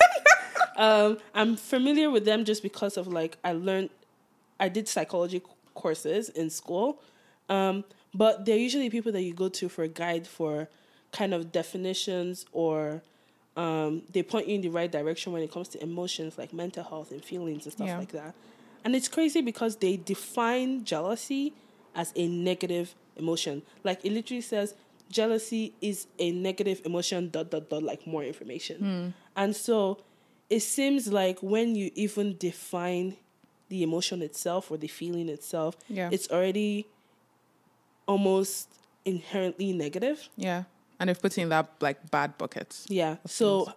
um, 0.76 1.18
I'm 1.34 1.56
familiar 1.56 2.10
with 2.10 2.24
them 2.24 2.44
just 2.44 2.62
because 2.62 2.96
of 2.96 3.06
like 3.08 3.38
I 3.44 3.52
learned, 3.52 3.90
I 4.58 4.68
did 4.68 4.88
psychology 4.88 5.38
c- 5.38 5.44
courses 5.74 6.28
in 6.30 6.50
school, 6.50 7.00
um, 7.48 7.84
but 8.14 8.44
they're 8.44 8.56
usually 8.58 8.90
people 8.90 9.12
that 9.12 9.22
you 9.22 9.32
go 9.34 9.48
to 9.48 9.68
for 9.68 9.82
a 9.84 9.88
guide 9.88 10.26
for 10.26 10.68
kind 11.12 11.32
of 11.34 11.52
definitions 11.52 12.46
or 12.52 13.02
um, 13.56 14.02
they 14.12 14.22
point 14.22 14.48
you 14.48 14.54
in 14.54 14.60
the 14.62 14.68
right 14.70 14.90
direction 14.90 15.32
when 15.32 15.42
it 15.42 15.52
comes 15.52 15.68
to 15.68 15.82
emotions 15.82 16.38
like 16.38 16.52
mental 16.54 16.82
health 16.84 17.10
and 17.10 17.22
feelings 17.24 17.64
and 17.66 17.72
stuff 17.72 17.86
Yeah. 17.88 17.98
like 17.98 18.12
that. 18.12 18.34
And 18.84 18.96
it's 18.96 19.08
crazy 19.08 19.42
because 19.42 19.76
they 19.76 19.96
define 19.96 20.84
jealousy 20.84 21.52
as 21.94 22.12
a 22.16 22.26
negative 22.26 22.94
emotion. 23.16 23.62
Like 23.84 24.04
it 24.04 24.12
literally 24.12 24.40
says 24.40 24.74
jealousy 25.10 25.74
is 25.82 26.06
a 26.18 26.32
negative 26.32 26.80
emotion 26.86 27.28
dot 27.30 27.50
dot 27.50 27.68
dot 27.68 27.82
like 27.82 28.06
more 28.06 28.24
information. 28.24 29.12
And 29.36 29.54
so 29.54 29.98
it 30.48 30.60
seems 30.60 31.12
like 31.12 31.38
when 31.42 31.74
you 31.74 31.90
even 31.94 32.36
define 32.38 33.16
the 33.72 33.82
emotion 33.82 34.20
itself 34.20 34.70
or 34.70 34.76
the 34.76 34.86
feeling 34.86 35.28
itself, 35.30 35.76
Yeah. 35.88 36.10
it's 36.12 36.28
already 36.30 36.86
almost 38.06 38.68
inherently 39.06 39.72
negative. 39.72 40.28
Yeah, 40.36 40.64
and 41.00 41.08
they've 41.08 41.20
put 41.20 41.38
in 41.38 41.48
that 41.48 41.70
like 41.80 42.10
bad 42.10 42.36
buckets. 42.36 42.86
Yeah. 42.90 43.16
So 43.26 43.72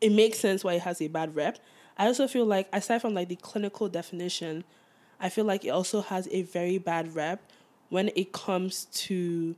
it 0.00 0.12
makes 0.12 0.38
sense 0.38 0.62
why 0.62 0.74
it 0.74 0.82
has 0.82 1.02
a 1.02 1.08
bad 1.08 1.34
rep. 1.34 1.58
I 1.98 2.06
also 2.06 2.28
feel 2.28 2.46
like 2.46 2.68
aside 2.72 3.00
from 3.02 3.12
like 3.14 3.28
the 3.28 3.36
clinical 3.36 3.88
definition, 3.88 4.62
I 5.18 5.28
feel 5.30 5.44
like 5.44 5.64
it 5.64 5.70
also 5.70 6.00
has 6.02 6.28
a 6.30 6.42
very 6.42 6.78
bad 6.78 7.14
rep 7.14 7.40
when 7.88 8.10
it 8.14 8.32
comes 8.32 8.84
to 9.06 9.56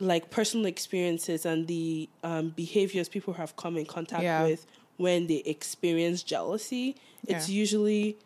like 0.00 0.30
personal 0.30 0.66
experiences 0.66 1.44
and 1.46 1.66
the 1.66 2.08
um, 2.22 2.50
behaviors 2.50 3.08
people 3.08 3.32
have 3.34 3.56
come 3.56 3.76
in 3.78 3.86
contact 3.86 4.22
Yeah. 4.22 4.44
with 4.44 4.66
when 4.98 5.26
they 5.28 5.36
experience 5.46 6.22
jealousy. 6.22 6.94
It's 7.26 7.48
Yeah. 7.48 7.54
usually 7.54 8.16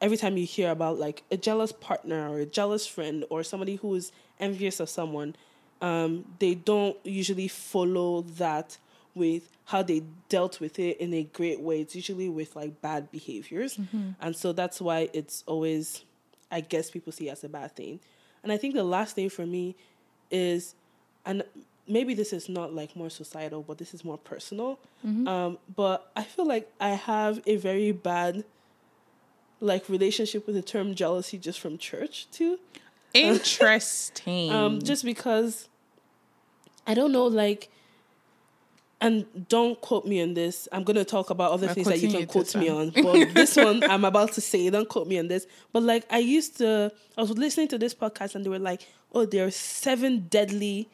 every 0.00 0.16
time 0.16 0.36
you 0.36 0.46
hear 0.46 0.70
about 0.70 0.98
like 0.98 1.22
a 1.30 1.36
jealous 1.36 1.72
partner 1.72 2.28
or 2.30 2.38
a 2.40 2.46
jealous 2.46 2.86
friend 2.86 3.24
or 3.28 3.42
somebody 3.42 3.76
who 3.76 3.94
is 3.94 4.12
envious 4.38 4.80
of 4.80 4.88
someone, 4.88 5.36
um, 5.82 6.24
they 6.38 6.54
don't 6.54 6.96
usually 7.04 7.48
follow 7.48 8.22
that 8.22 8.78
with 9.14 9.50
how 9.66 9.82
they 9.82 10.02
dealt 10.28 10.60
with 10.60 10.78
it 10.78 10.96
in 10.98 11.12
a 11.12 11.22
great 11.24 11.60
way. 11.60 11.80
It's 11.80 11.94
usually 11.94 12.28
with 12.28 12.56
like 12.56 12.80
bad 12.80 13.10
behaviors. 13.10 13.78
And 14.20 14.34
so 14.36 14.52
that's 14.52 14.80
why 14.80 15.10
it's 15.12 15.44
always, 15.46 16.04
I 16.50 16.60
guess 16.60 16.90
people 16.90 17.12
see 17.12 17.28
it 17.28 17.32
as 17.32 17.44
a 17.44 17.48
bad 17.48 17.76
thing. 17.76 18.00
And 18.42 18.50
I 18.52 18.56
think 18.56 18.74
the 18.74 18.84
last 18.84 19.14
thing 19.14 19.28
for 19.28 19.46
me 19.46 19.76
is, 20.30 20.74
and 21.26 21.42
maybe 21.90 22.14
this 22.14 22.32
is 22.32 22.48
not 22.48 22.72
like 22.74 22.94
more 22.96 23.10
societal, 23.10 23.62
but 23.62 23.78
this 23.78 23.92
is 23.92 24.04
more 24.04 24.18
personal. 24.18 24.78
Um, 25.04 25.58
but 25.74 26.10
I 26.14 26.22
feel 26.22 26.46
like 26.46 26.70
I 26.80 26.90
have 26.90 27.40
a 27.46 27.56
very 27.56 27.92
bad 27.92 28.44
like 29.60 29.88
relationship 29.88 30.46
with 30.46 30.56
the 30.56 30.62
term 30.62 30.94
jealousy 30.94 31.38
just 31.38 31.60
from 31.60 31.78
church 31.78 32.26
too. 32.30 32.58
Interesting. 33.12 34.52
Um, 34.60 34.80
just 34.80 35.04
because 35.04 35.68
I 36.86 36.94
don't 36.94 37.12
know, 37.12 37.26
like, 37.26 37.70
and 39.00 39.48
don't 39.48 39.80
quote 39.80 40.06
me 40.06 40.20
on 40.22 40.34
this. 40.34 40.68
I'm 40.72 40.84
gonna 40.84 41.04
talk 41.04 41.30
about 41.30 41.52
other 41.52 41.68
We're 41.68 41.74
things 41.74 41.86
that 41.88 41.98
you 42.00 42.10
can 42.10 42.26
quote 42.26 42.54
me 42.54 42.68
on, 42.68 42.90
but 42.90 43.34
this 43.34 43.56
one 43.56 43.82
I'm 43.84 44.04
about 44.04 44.32
to 44.32 44.40
say. 44.40 44.68
Don't 44.70 44.88
quote 44.88 45.06
me 45.06 45.18
on 45.18 45.28
this. 45.28 45.46
But 45.72 45.82
like, 45.82 46.04
I 46.10 46.18
used 46.18 46.58
to, 46.58 46.92
I 47.16 47.20
was 47.22 47.30
listening 47.30 47.68
to 47.68 47.78
this 47.78 47.94
podcast, 47.94 48.34
and 48.34 48.44
they 48.44 48.50
were 48.50 48.58
like, 48.58 48.86
"Oh, 49.14 49.24
there 49.24 49.46
are 49.46 49.50
seven 49.50 50.26
deadly, 50.28 50.88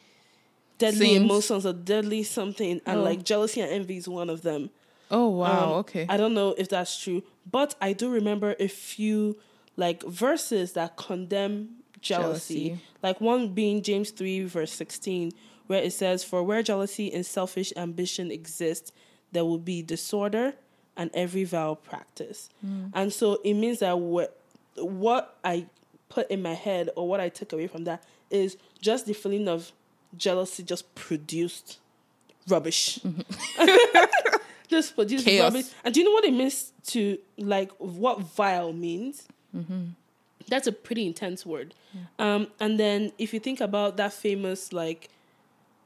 deadly 0.79 1.11
Sins. 1.15 1.25
emotions 1.25 1.67
or 1.67 1.73
deadly 1.73 2.23
something," 2.23 2.81
and 2.87 3.01
Oh. 3.01 3.03
like 3.03 3.25
jealousy 3.25 3.61
and 3.61 3.71
envy 3.71 3.97
is 3.97 4.09
one 4.09 4.31
of 4.31 4.43
them. 4.43 4.71
oh 5.11 5.29
wow. 5.29 5.65
Um, 5.67 5.73
okay. 5.81 6.07
I 6.09 6.17
don't 6.17 6.35
know 6.35 6.55
if 6.59 6.69
that's 6.69 6.99
true, 6.99 7.23
but 7.51 7.75
I 7.81 7.93
do 7.93 8.09
remember 8.11 8.57
a 8.59 8.67
few 8.69 9.37
like 9.77 10.03
verses 10.03 10.73
that 10.73 10.97
condemn 10.97 11.77
jealousy. 12.01 12.69
Jealousy. 12.71 12.83
Like 13.03 13.21
one 13.21 13.51
being 13.51 13.83
James 13.83 14.11
3 14.11 14.45
verse 14.45 14.73
16 14.73 15.33
where 15.69 15.83
it 15.83 15.93
says 15.93 16.23
for 16.25 16.43
where 16.43 16.63
jealousy 16.63 17.13
and 17.13 17.25
selfish 17.27 17.73
ambition 17.77 18.31
exist 18.31 18.93
there 19.33 19.45
will 19.45 19.59
be 19.59 19.83
disorder 19.83 20.55
and 20.97 21.11
every 21.15 21.45
vile 21.45 21.77
practice. 21.77 22.49
And 22.95 23.13
so 23.13 23.39
it 23.45 23.55
means 23.55 23.79
that 23.81 23.99
what 23.99 24.41
what 24.77 25.37
I 25.45 25.67
put 26.09 26.31
in 26.31 26.43
my 26.43 26.55
head 26.55 26.91
or 26.97 27.09
what 27.09 27.21
I 27.21 27.29
took 27.29 27.53
away 27.53 27.67
from 27.67 27.85
that 27.85 28.03
is 28.31 28.57
just 28.81 29.07
the 29.07 29.13
feeling 29.15 29.47
of 29.49 29.73
jealousy 30.17 30.63
just 30.63 30.95
produced 30.95 31.79
rubbish. 32.49 33.01
just 34.69 34.95
produced 34.95 35.25
Chaos. 35.25 35.53
rubbish. 35.53 35.67
And 35.85 35.95
do 35.95 36.01
you 36.01 36.07
know 36.07 36.13
what 36.13 36.25
it 36.25 36.33
means 36.33 36.73
to 36.89 37.19
like 37.39 37.71
what 37.79 38.21
vile 38.21 38.73
means? 38.73 39.27
That's 40.49 40.67
a 40.67 40.73
pretty 40.73 41.07
intense 41.07 41.45
word. 41.47 41.75
Um, 42.19 42.49
and 42.61 42.79
then 42.79 43.13
if 43.19 43.33
you 43.35 43.41
think 43.41 43.61
about 43.61 43.97
that 43.97 44.13
famous 44.13 44.73
like 44.73 45.09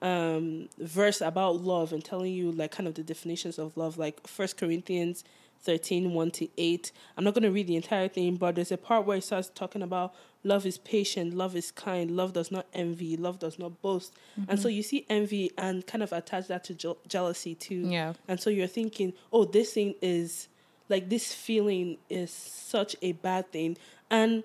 um 0.02 0.68
verse 0.78 1.20
about 1.20 1.56
love 1.60 1.92
and 1.92 2.02
telling 2.02 2.32
you 2.32 2.50
like 2.50 2.70
kind 2.70 2.88
of 2.88 2.94
the 2.94 3.02
definitions 3.02 3.58
of 3.58 3.76
love, 3.76 3.98
like 3.98 4.26
First 4.26 4.56
Corinthians 4.56 5.24
13, 5.62 6.12
1 6.12 6.30
to 6.32 6.48
8. 6.56 6.92
I'm 7.16 7.24
not 7.24 7.34
gonna 7.34 7.50
read 7.50 7.66
the 7.66 7.76
entire 7.76 8.08
thing, 8.08 8.36
but 8.36 8.54
there's 8.54 8.72
a 8.72 8.78
part 8.78 9.06
where 9.06 9.18
it 9.18 9.24
starts 9.24 9.50
talking 9.54 9.82
about 9.82 10.14
love 10.42 10.64
is 10.64 10.78
patient, 10.78 11.34
love 11.34 11.54
is 11.54 11.70
kind, 11.70 12.10
love 12.10 12.32
does 12.32 12.50
not 12.50 12.66
envy, 12.72 13.16
love 13.16 13.38
does 13.38 13.58
not 13.58 13.80
boast. 13.82 14.14
And 14.48 14.58
so 14.58 14.68
mm-hmm. 14.68 14.76
you 14.76 14.82
see 14.82 15.06
envy 15.08 15.50
and 15.58 15.86
kind 15.86 16.02
of 16.02 16.12
attach 16.12 16.48
that 16.48 16.64
to 16.64 16.74
je- 16.74 16.94
jealousy 17.06 17.54
too. 17.54 17.88
Yeah. 17.88 18.14
And 18.26 18.40
so 18.40 18.48
you're 18.48 18.66
thinking, 18.66 19.12
oh, 19.32 19.44
this 19.44 19.74
thing 19.74 19.94
is 20.00 20.48
like 20.88 21.08
this 21.08 21.32
feeling 21.32 21.98
is 22.08 22.30
such 22.30 22.96
a 23.02 23.12
bad 23.12 23.52
thing. 23.52 23.76
And 24.10 24.44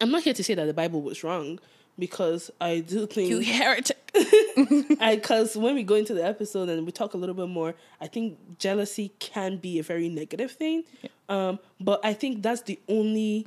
I'm 0.00 0.10
not 0.10 0.22
here 0.22 0.34
to 0.34 0.44
say 0.44 0.54
that 0.54 0.66
the 0.66 0.74
Bible 0.74 1.02
was 1.02 1.24
wrong 1.24 1.58
because 2.00 2.50
I 2.60 2.80
do 2.80 3.06
think 3.06 3.28
you 3.30 3.38
heretic. 3.58 3.96
because 4.98 5.56
when 5.56 5.76
we 5.76 5.84
go 5.84 5.94
into 5.94 6.14
the 6.14 6.24
episode 6.24 6.68
and 6.68 6.84
we 6.84 6.90
talk 6.90 7.14
a 7.14 7.16
little 7.16 7.34
bit 7.34 7.48
more, 7.48 7.76
I 8.00 8.08
think 8.08 8.58
jealousy 8.58 9.12
can 9.20 9.58
be 9.58 9.78
a 9.78 9.84
very 9.84 10.08
negative 10.08 10.50
thing. 10.50 10.82
Um, 11.28 11.60
but 11.78 12.00
I 12.04 12.12
think 12.12 12.42
that's 12.42 12.62
the 12.62 12.80
only 12.88 13.46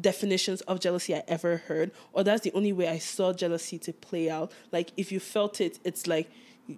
definitions 0.00 0.60
of 0.62 0.78
jealousy 0.78 1.16
I 1.16 1.24
ever 1.26 1.56
heard, 1.56 1.90
or 2.12 2.22
that's 2.22 2.42
the 2.42 2.52
only 2.52 2.72
way 2.72 2.88
I 2.88 2.98
saw 2.98 3.32
jealousy 3.32 3.78
to 3.80 3.92
play 3.92 4.30
out. 4.30 4.52
Like 4.70 4.92
if 4.96 5.10
you 5.10 5.18
felt 5.18 5.60
it, 5.60 5.80
it's 5.82 6.06
like 6.06 6.30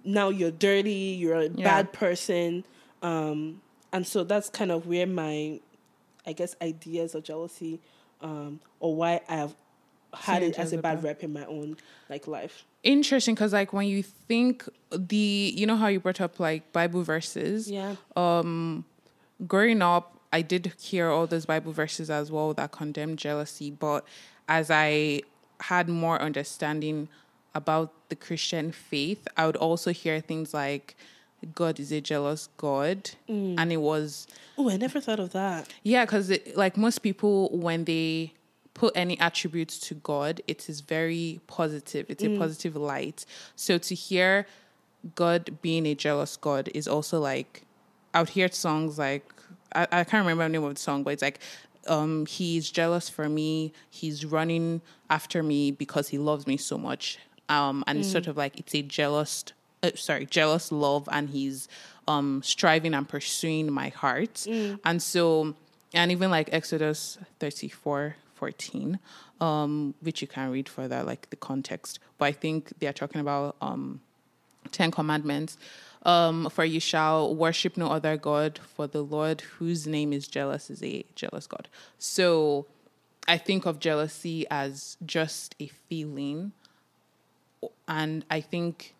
now 0.03 0.29
you're 0.29 0.51
dirty, 0.51 1.15
you're 1.19 1.41
a 1.41 1.49
bad 1.49 1.93
person, 1.93 2.63
um, 3.03 3.61
and 3.93 4.05
so 4.05 4.23
that's 4.23 4.49
kind 4.49 4.71
of 4.71 4.87
where 4.87 5.07
my, 5.07 5.59
I 6.25 6.33
guess, 6.33 6.55
ideas 6.61 7.15
of 7.15 7.23
jealousy, 7.23 7.79
um, 8.21 8.59
or 8.79 8.95
why 8.95 9.21
I 9.29 9.35
have 9.35 9.55
had 10.13 10.43
it 10.43 10.57
as 10.57 10.73
a 10.73 10.77
bad 10.77 11.03
rep 11.03 11.23
in 11.23 11.33
my 11.33 11.45
own 11.45 11.77
like 12.09 12.27
life. 12.27 12.65
Interesting 12.83 13.35
because 13.35 13.53
like 13.53 13.73
when 13.73 13.87
you 13.87 14.03
think 14.03 14.67
the 14.91 15.53
you 15.55 15.65
know 15.65 15.75
how 15.75 15.87
you 15.87 15.99
brought 15.99 16.21
up 16.21 16.39
like 16.39 16.71
Bible 16.71 17.03
verses. 17.03 17.69
Yeah. 17.69 17.95
Um, 18.15 18.85
growing 19.47 19.81
up, 19.81 20.19
I 20.31 20.41
did 20.41 20.73
hear 20.79 21.09
all 21.09 21.27
those 21.27 21.45
Bible 21.45 21.71
verses 21.73 22.09
as 22.09 22.31
well 22.31 22.53
that 22.53 22.71
condemned 22.71 23.19
jealousy. 23.19 23.71
But 23.71 24.05
as 24.47 24.71
I 24.71 25.21
had 25.61 25.89
more 25.89 26.21
understanding 26.21 27.09
about 27.53 27.91
the 28.09 28.15
Christian 28.15 28.71
faith, 28.71 29.27
I 29.35 29.45
would 29.47 29.57
also 29.57 29.91
hear 29.91 30.19
things 30.21 30.53
like 30.53 30.95
God 31.55 31.79
is 31.79 31.91
a 31.91 32.01
jealous 32.01 32.49
God. 32.57 33.11
And 33.27 33.71
it 33.71 33.77
was, 33.77 34.27
Oh, 34.57 34.69
I 34.69 34.77
never 34.77 34.99
thought 34.99 35.19
of 35.19 35.31
that. 35.33 35.67
yeah, 35.83 36.05
because 36.05 36.31
like 36.55 36.77
most 36.77 36.99
people, 36.99 37.49
when 37.49 37.85
they 37.85 38.33
put 38.77 38.95
any 38.95 39.19
attributes 39.19 39.79
to 39.79 39.95
God, 39.95 40.41
it 40.47 40.69
is 40.69 40.81
very 40.81 41.41
positive. 41.47 42.05
It's 42.09 42.23
a 42.23 42.37
positive 42.37 42.75
light. 42.75 43.25
So 43.55 43.77
to 43.79 43.95
hear 43.95 44.47
God 45.15 45.57
being 45.61 45.85
a 45.85 45.95
jealous 45.95 46.37
God 46.37 46.69
is 46.73 46.87
also 46.87 47.19
like 47.19 47.63
I 48.13 48.19
would 48.21 48.29
hear 48.29 48.49
songs 48.51 48.97
like 48.97 49.25
I, 49.73 49.83
I 49.91 50.03
can't 50.03 50.25
remember 50.25 50.43
the 50.43 50.49
name 50.49 50.63
of 50.63 50.75
the 50.75 50.79
song, 50.79 51.03
but 51.03 51.13
it's 51.13 51.21
like 51.21 51.39
um 51.87 52.25
he's 52.25 52.69
jealous 52.69 53.09
for 53.09 53.27
me, 53.29 53.73
he's 53.89 54.25
running 54.25 54.81
after 55.09 55.41
me 55.43 55.71
because 55.71 56.09
he 56.09 56.17
loves 56.17 56.45
me 56.47 56.57
so 56.57 56.77
much. 56.77 57.19
Um 57.49 57.83
and 57.87 57.99
it's 57.99 58.11
sort 58.11 58.27
of 58.27 58.37
like 58.37 58.59
it's 58.59 58.75
a 58.75 58.81
jealous 58.81 59.45
uh, 59.83 59.91
sorry, 59.95 60.25
jealous 60.25 60.71
love 60.71 61.07
and 61.11 61.29
he's 61.29 61.67
um 62.07 62.41
striving 62.43 62.93
and 62.93 63.07
pursuing 63.09 63.71
my 63.71 63.89
heart. 63.89 64.45
And 64.83 65.01
so 65.01 65.55
and 65.93 66.11
even 66.11 66.29
like 66.29 66.49
Exodus 66.51 67.17
34 67.39 68.15
14 68.37 68.99
um 69.41 69.93
which 70.01 70.21
you 70.21 70.27
can 70.27 70.51
read 70.51 70.69
further 70.69 71.03
like 71.03 71.29
the 71.29 71.35
context 71.35 71.99
but 72.17 72.25
i 72.25 72.31
think 72.31 72.71
they 72.79 72.87
are 72.87 72.93
talking 72.93 73.21
about 73.21 73.55
um 73.61 73.99
Ten 74.71 74.91
Commandments. 74.91 75.57
Um, 76.03 76.49
for 76.49 76.63
you 76.63 76.79
shall 76.79 77.35
worship 77.35 77.75
no 77.75 77.87
other 77.87 78.15
God, 78.15 78.59
for 78.75 78.87
the 78.87 79.01
Lord 79.01 79.41
whose 79.41 79.87
name 79.87 80.13
is 80.13 80.27
jealous 80.27 80.69
is 80.69 80.81
a 80.83 81.03
jealous 81.15 81.47
God. 81.47 81.67
So 81.97 82.65
I 83.27 83.37
think 83.37 83.65
of 83.65 83.79
jealousy 83.79 84.45
as 84.49 84.95
just 85.05 85.55
a 85.59 85.67
feeling. 85.67 86.53
And 87.87 88.23
I 88.31 88.39
think 88.39 88.93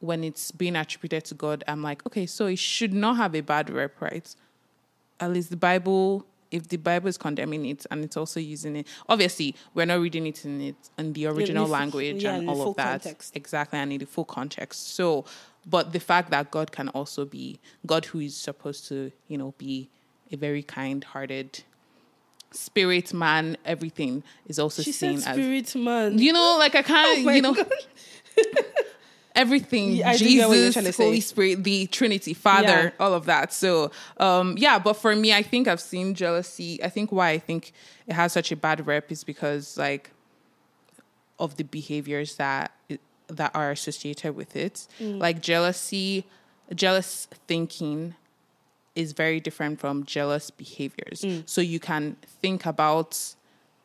when 0.00 0.22
it's 0.22 0.52
being 0.52 0.76
attributed 0.76 1.24
to 1.26 1.34
God, 1.34 1.64
I'm 1.66 1.82
like, 1.82 2.06
okay, 2.06 2.26
so 2.26 2.46
it 2.46 2.58
should 2.58 2.92
not 2.92 3.16
have 3.16 3.34
a 3.34 3.40
bad 3.40 3.70
rep, 3.70 4.00
right? 4.00 4.32
At 5.18 5.32
least 5.32 5.50
the 5.50 5.56
Bible, 5.56 6.26
if 6.50 6.68
the 6.68 6.76
Bible 6.76 7.08
is 7.08 7.18
condemning 7.18 7.66
it 7.66 7.86
and 7.90 8.04
it's 8.04 8.16
also 8.16 8.38
using 8.40 8.76
it, 8.76 8.86
obviously 9.08 9.54
we're 9.74 9.86
not 9.86 10.00
reading 10.00 10.26
it 10.26 10.44
in 10.44 10.60
it 10.60 10.76
in 10.98 11.12
the 11.12 11.26
original 11.26 11.64
full- 11.64 11.72
language 11.72 12.22
yeah, 12.22 12.36
and 12.36 12.48
all 12.48 12.68
of 12.70 12.76
that. 12.76 13.02
context. 13.02 13.36
Exactly, 13.36 13.78
and 13.78 13.92
in 13.92 13.98
the 13.98 14.06
full 14.06 14.24
context. 14.24 14.94
So, 14.94 15.24
but 15.66 15.92
the 15.92 16.00
fact 16.00 16.30
that 16.30 16.50
God 16.50 16.70
can 16.72 16.88
also 16.90 17.24
be 17.24 17.58
God, 17.86 18.04
who 18.06 18.20
is 18.20 18.36
supposed 18.36 18.86
to, 18.88 19.10
you 19.28 19.38
know, 19.38 19.54
be 19.58 19.90
a 20.32 20.36
very 20.36 20.62
kind-hearted 20.62 21.62
spirit 22.52 23.12
man, 23.12 23.56
everything 23.64 24.22
is 24.46 24.58
also 24.58 24.82
She 24.82 24.92
seen 24.92 25.16
as 25.16 25.24
spirit 25.24 25.74
man. 25.76 26.18
you 26.18 26.32
know, 26.32 26.56
like 26.58 26.74
I 26.74 26.78
oh 26.80 26.82
can't, 26.82 27.26
Oh 27.26 27.30
you 27.30 27.42
know. 27.42 27.54
everything, 29.36 29.92
Yeah, 29.92 30.10
I 30.10 30.16
do 30.16 30.24
get 30.24 30.48
what 30.48 30.56
you're 30.56 30.72
trying 30.72 30.84
to 30.86 30.90
Jesus. 30.90 31.04
Holy 31.04 31.20
Spirit, 31.20 31.62
the 31.62 31.86
Trinity, 31.86 32.34
Father, 32.34 32.66
Yeah. 32.66 32.90
all 32.98 33.14
of 33.14 33.26
that. 33.26 33.52
So, 33.52 33.92
um, 34.16 34.56
yeah, 34.58 34.78
but 34.78 34.94
for 34.94 35.14
me, 35.14 35.32
I 35.32 35.42
think 35.42 35.68
I've 35.68 35.80
seen 35.80 36.14
jealousy. 36.14 36.82
I 36.82 36.88
think 36.88 37.12
why 37.12 37.30
I 37.30 37.38
think 37.38 37.72
it 38.06 38.14
has 38.14 38.32
such 38.32 38.50
a 38.50 38.56
bad 38.56 38.86
rep 38.86 39.12
is 39.12 39.22
because 39.22 39.76
like 39.76 40.10
of 41.38 41.56
the 41.56 41.64
behaviors 41.64 42.36
that 42.36 42.72
that 43.28 43.50
are 43.54 43.70
associated 43.70 44.34
with 44.36 44.56
it. 44.56 44.86
Mm. 45.00 45.18
Like 45.18 45.42
jealousy, 45.42 46.24
jealous 46.74 47.26
thinking 47.46 48.14
is 48.94 49.12
very 49.12 49.40
different 49.40 49.80
from 49.80 50.04
jealous 50.04 50.50
behaviors. 50.50 51.22
Mm. 51.22 51.48
So 51.48 51.60
you 51.60 51.80
can 51.80 52.16
think 52.24 52.64
about 52.66 53.34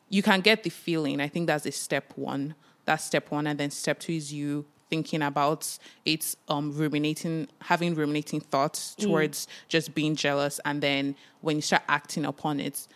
you 0.08 0.22
can 0.22 0.40
get 0.40 0.62
the 0.62 0.70
feeling. 0.70 1.20
I 1.20 1.28
think 1.28 1.46
that's 1.46 1.66
a 1.66 1.72
step 1.72 2.12
one. 2.16 2.54
That's 2.84 3.04
step 3.04 3.30
one. 3.30 3.46
And 3.46 3.58
then 3.58 3.70
step 3.70 3.98
two 3.98 4.12
is 4.12 4.32
you 4.32 4.66
thinking 4.92 5.22
about 5.22 5.78
it's 6.04 6.36
um 6.48 6.66
ruminating 6.80 7.48
having 7.62 7.94
ruminating 7.94 8.40
thoughts 8.52 8.94
towards 8.94 9.48
just 9.74 9.94
being 9.94 10.14
jealous. 10.14 10.60
And 10.66 10.82
then 10.82 11.16
when 11.40 11.56
you 11.56 11.62
start 11.62 11.82
acting 11.88 12.26
upon 12.26 12.60
it 12.60 12.86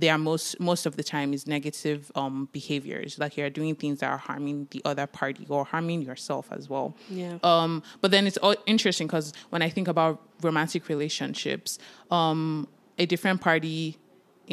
they 0.00 0.10
are 0.14 0.18
most 0.18 0.58
most 0.58 0.84
of 0.84 0.96
the 0.96 1.04
time 1.04 1.32
is 1.32 1.46
negative 1.46 2.10
um 2.16 2.48
behaviors. 2.58 3.10
Like 3.20 3.36
you're 3.36 3.50
doing 3.60 3.76
things 3.76 4.00
that 4.00 4.10
are 4.10 4.18
harming 4.18 4.66
the 4.72 4.82
other 4.84 5.06
party 5.06 5.46
or 5.48 5.64
harming 5.64 6.02
yourself 6.02 6.48
as 6.50 6.68
well. 6.68 6.88
Yeah. 7.08 7.38
um 7.44 7.72
but 8.00 8.10
then 8.10 8.26
it's 8.26 8.38
all 8.38 8.56
interesting 8.66 9.06
because 9.06 9.32
when 9.50 9.62
i 9.62 9.70
think 9.76 9.86
about 9.94 10.14
romantic 10.42 10.82
relationships 10.88 11.78
um 12.10 12.66
a 12.98 13.06
different 13.06 13.40
party 13.40 13.96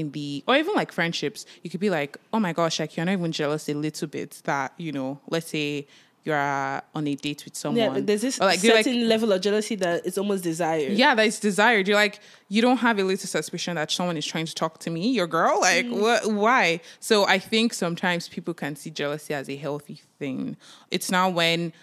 in 0.02 0.12
the 0.12 0.44
or 0.48 0.56
even 0.56 0.74
like 0.76 0.92
friendships, 0.92 1.46
you 1.62 1.70
could 1.70 1.80
be 1.80 1.90
like, 1.90 2.18
oh 2.34 2.40
my 2.40 2.54
gosh, 2.54 2.80
like 2.80 2.96
you're 2.96 3.06
not 3.06 3.14
even 3.14 3.32
jealous 3.32 3.70
a 3.70 3.74
little 3.74 4.08
bit 4.08 4.42
that 4.46 4.74
you 4.78 4.92
know, 4.92 5.20
let's 5.30 5.48
say 5.48 5.88
you're 6.24 6.38
uh, 6.38 6.80
on 6.96 7.08
a 7.08 7.16
date 7.16 7.44
with 7.46 7.56
someone. 7.56 7.84
Yeah, 7.84 7.90
but 7.90 8.08
there's 8.08 8.22
this 8.22 8.40
Or, 8.40 8.46
like, 8.46 8.64
you're 8.64 8.76
like- 8.76 8.86
certain 8.86 9.08
level 9.10 9.32
of 9.32 9.42
jealousy 9.42 9.76
that 9.76 10.06
it's 10.06 10.18
almost 10.18 10.44
desired. 10.44 10.94
yeah, 10.94 11.16
that's 11.16 11.40
desired. 11.40 11.88
You're 11.88 11.98
like, 11.98 12.20
you 12.48 12.62
don't 12.62 12.78
have 12.78 12.98
a 13.00 13.04
little 13.04 13.28
suspicion 13.28 13.76
that 13.76 13.92
someone 13.92 14.16
is 14.16 14.26
trying 14.26 14.46
to 14.46 14.56
talk 14.56 14.80
to 14.80 14.90
me, 14.90 15.10
your 15.10 15.28
girl. 15.28 15.60
Like, 15.60 15.86
mm. 15.86 16.00
what? 16.00 16.32
Why? 16.32 16.80
So 17.00 17.26
I 17.26 17.40
think 17.40 17.74
sometimes 17.74 18.30
people 18.30 18.54
can 18.54 18.76
see 18.76 18.90
jealousy 18.90 19.34
as 19.34 19.50
a 19.50 19.56
healthy 19.56 20.02
thing. 20.20 20.58
It's 20.92 21.12
not 21.12 21.34
when 21.34 21.74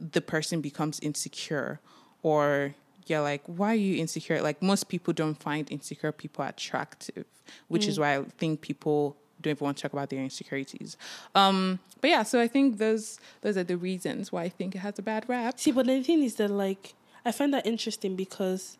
the 0.00 0.20
person 0.20 0.60
becomes 0.60 0.98
insecure, 1.00 1.80
or 2.22 2.74
you're 3.06 3.20
like, 3.20 3.42
why 3.46 3.72
are 3.72 3.74
you 3.74 4.00
insecure? 4.00 4.40
Like 4.42 4.62
most 4.62 4.88
people 4.88 5.12
don't 5.12 5.34
find 5.34 5.70
insecure 5.70 6.12
people 6.12 6.44
attractive, 6.44 7.26
which 7.68 7.86
is 7.86 7.98
mm. 7.98 8.00
why 8.00 8.18
I 8.18 8.22
think 8.38 8.60
people 8.60 9.16
don't 9.44 9.52
even 9.52 9.64
want 9.64 9.76
to 9.78 9.82
talk 9.82 9.92
about 9.92 10.10
their 10.10 10.20
insecurities. 10.22 10.96
Um, 11.34 11.78
but 12.00 12.10
yeah, 12.10 12.22
so 12.22 12.40
I 12.40 12.48
think 12.48 12.78
those 12.78 13.18
those 13.42 13.56
are 13.56 13.64
the 13.64 13.76
reasons 13.76 14.32
why 14.32 14.42
I 14.44 14.48
think 14.48 14.74
it 14.74 14.78
has 14.78 14.98
a 14.98 15.02
bad 15.02 15.24
rap. 15.28 15.58
See, 15.58 15.72
but 15.72 15.86
the 15.86 16.02
thing 16.02 16.22
is 16.22 16.34
that 16.36 16.50
like 16.50 16.94
I 17.24 17.32
find 17.32 17.52
that 17.54 17.66
interesting 17.66 18.16
because 18.16 18.76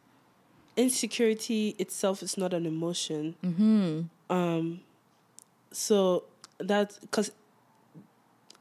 insecurity 0.77 1.77
itself 1.79 2.23
is 2.23 2.37
not 2.37 2.53
an 2.53 2.67
emotion. 2.67 3.37
Mm-hmm. 3.45 4.35
Um, 4.35 4.81
so 5.73 6.25
that 6.59 6.99
because 7.01 7.31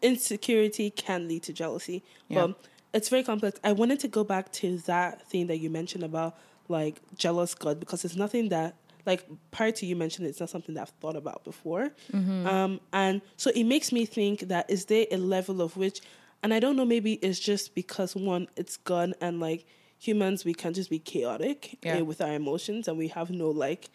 insecurity 0.01 0.89
can 0.89 1.27
lead 1.27 1.43
to 1.43 1.53
jealousy, 1.53 2.03
Yeah. 2.27 2.47
but 2.47 2.59
it's 2.93 3.09
very 3.09 3.23
complex. 3.23 3.59
I 3.63 3.71
wanted 3.71 3.99
to 4.01 4.07
go 4.07 4.23
back 4.23 4.51
to 4.53 4.77
that 4.79 5.27
thing 5.27 5.47
that 5.47 5.57
you 5.57 5.69
mentioned 5.69 6.03
about 6.03 6.37
like 6.69 7.01
jealous 7.17 7.55
God 7.55 7.79
because 7.79 8.05
it's 8.05 8.15
nothing 8.15 8.49
that 8.49 8.75
like 9.05 9.25
prior 9.51 9.71
to 9.71 9.85
you 9.85 9.95
mentioned 9.95 10.27
it's 10.27 10.39
not 10.39 10.49
something 10.49 10.75
that 10.75 10.81
I've 10.81 10.89
thought 11.01 11.15
about 11.15 11.43
before. 11.43 11.91
Um, 12.13 12.79
and 12.91 13.21
so 13.37 13.51
it 13.55 13.63
makes 13.65 13.91
me 13.91 14.05
think 14.05 14.41
that 14.41 14.69
is 14.69 14.85
there 14.85 15.05
a 15.11 15.17
level 15.17 15.61
of 15.61 15.75
which, 15.77 15.99
and 16.41 16.53
I 16.53 16.59
don't 16.59 16.75
know, 16.75 16.85
maybe 16.85 17.13
it's 17.13 17.39
just 17.39 17.75
because 17.75 18.15
one, 18.15 18.47
it's 18.55 18.77
gone 18.77 19.13
and 19.21 19.39
like 19.39 19.65
humans, 19.99 20.43
we 20.45 20.53
can 20.53 20.73
just 20.73 20.89
be 20.89 20.99
chaotic 20.99 21.77
Yeah. 21.81 21.99
uh, 21.99 22.03
with 22.05 22.21
our 22.21 22.33
emotions 22.33 22.87
and 22.87 22.97
we 22.97 23.07
have 23.09 23.29
no 23.29 23.49
like 23.49 23.89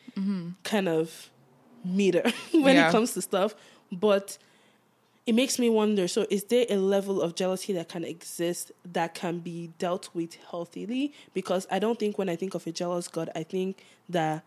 kind 0.64 0.88
of 0.88 1.30
meter 1.84 2.22
when 2.52 2.76
Yeah. 2.76 2.88
it 2.88 2.92
comes 2.92 3.12
to 3.14 3.22
stuff. 3.22 3.54
But 3.92 4.38
it 5.26 5.34
makes 5.34 5.58
me 5.58 5.68
wonder 5.68 6.08
so 6.08 6.26
is 6.30 6.44
there 6.44 6.64
a 6.70 6.76
level 6.76 7.20
of 7.20 7.34
jealousy 7.34 7.74
that 7.74 7.88
can 7.90 8.02
exist 8.02 8.72
that 8.92 9.14
can 9.14 9.40
be 9.40 9.70
dealt 9.78 10.08
with 10.14 10.32
healthily 10.50 11.12
because 11.34 11.66
i 11.70 11.78
don't 11.78 11.98
think 11.98 12.16
when 12.16 12.30
i 12.30 12.36
think 12.36 12.54
of 12.54 12.66
a 12.66 12.72
jealous 12.72 13.08
god 13.08 13.28
i 13.34 13.42
think 13.42 13.76
that 14.08 14.42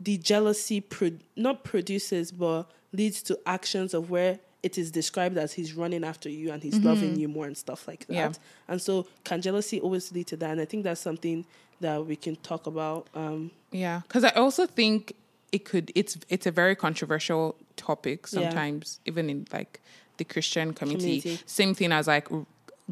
the 0.00 0.16
jealousy 0.18 0.80
pro- 0.80 1.18
not 1.36 1.62
produces 1.64 2.32
but 2.32 2.64
leads 2.92 3.22
to 3.22 3.38
actions 3.46 3.94
of 3.94 4.10
where 4.10 4.38
it 4.62 4.76
is 4.76 4.90
described 4.90 5.36
as 5.38 5.52
he's 5.54 5.72
running 5.74 6.04
after 6.04 6.28
you 6.28 6.50
and 6.52 6.62
he's 6.62 6.78
loving 6.80 7.18
you 7.18 7.28
more 7.28 7.46
and 7.46 7.56
stuff 7.56 7.86
like 7.88 8.06
that 8.06 8.14
Yeah. 8.14 8.32
and 8.68 8.80
so 8.80 9.06
can 9.24 9.40
jealousy 9.42 9.80
always 9.80 10.10
lead 10.12 10.26
to 10.28 10.36
that 10.38 10.50
and 10.50 10.60
i 10.60 10.64
think 10.64 10.84
that's 10.84 11.00
something 11.00 11.44
that 11.80 12.04
we 12.06 12.16
can 12.16 12.36
talk 12.36 12.66
about 12.66 13.06
um 13.14 13.50
Yeah, 13.72 14.00
because 14.06 14.24
I 14.24 14.30
also 14.30 14.66
think 14.66 15.14
it 15.52 15.64
could. 15.64 15.90
It's 15.94 16.18
it's 16.28 16.46
a 16.46 16.50
very 16.50 16.74
controversial 16.76 17.56
topic 17.76 18.18
Yeah. 18.30 18.40
sometimes, 18.42 19.00
even 19.06 19.30
in 19.30 19.46
like 19.52 19.80
the 20.18 20.24
Christian 20.24 20.72
community. 20.74 21.20
Community. 21.20 21.42
Same 21.46 21.74
thing 21.74 21.90
as 21.92 22.06
like 22.06 22.28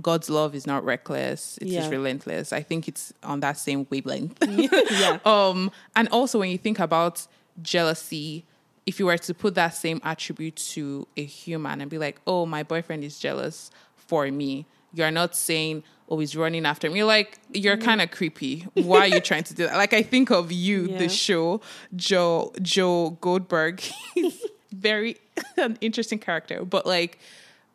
God's 0.01 0.29
love 0.31 0.55
is 0.55 0.67
not 0.67 0.85
reckless; 0.85 1.59
it's 1.61 1.71
Yeah. 1.71 1.81
just 1.81 1.91
relentless. 1.91 2.53
I 2.53 2.63
think 2.63 2.89
it's 2.89 3.13
on 3.23 3.41
that 3.41 3.59
same 3.59 3.87
wavelength. 3.91 4.37
yeah 4.49 5.19
um, 5.25 5.71
and 5.97 6.09
also 6.11 6.39
when 6.39 6.51
you 6.51 6.59
think 6.59 6.79
about 6.79 7.27
jealousy, 7.63 8.45
if 8.87 8.99
you 8.99 9.07
were 9.07 9.19
to 9.19 9.35
put 9.35 9.55
that 9.55 9.75
same 9.75 10.01
attribute 10.05 10.57
to 10.75 11.07
a 11.17 11.25
human 11.25 11.81
and 11.81 11.91
be 11.91 11.99
like, 11.99 12.21
"Oh, 12.27 12.47
my 12.47 12.63
boyfriend 12.63 13.05
is 13.05 13.19
jealous 13.19 13.71
for 13.97 14.27
me," 14.31 14.67
you're 14.95 15.11
not 15.11 15.35
saying, 15.37 15.83
"Oh, 16.09 16.19
he's 16.21 16.35
running 16.37 16.65
after 16.65 16.89
me." 16.89 16.99
You're 16.99 17.07
like, 17.07 17.39
"You're 17.53 17.77
kind 17.77 18.01
of 18.01 18.11
creepy. 18.11 18.67
Why 18.75 19.01
are 19.01 19.09
you 19.09 19.21
trying 19.21 19.45
to 19.45 19.55
do 19.55 19.67
that?" 19.67 19.77
Like 19.77 19.93
I 19.93 20.03
think 20.03 20.31
of 20.31 20.51
you, 20.53 20.87
Yeah. 20.89 20.99
the 20.99 21.09
show, 21.09 21.61
Joe 21.97 22.53
Joe 22.63 23.17
Goldberg. 23.21 23.81
He's 24.15 24.43
very 24.73 25.17
an 25.57 25.77
interesting 25.81 26.19
character, 26.19 26.65
but 26.65 26.87
like 26.87 27.19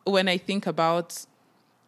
when 0.04 0.28
I 0.28 0.38
think 0.38 0.66
about 0.66 1.24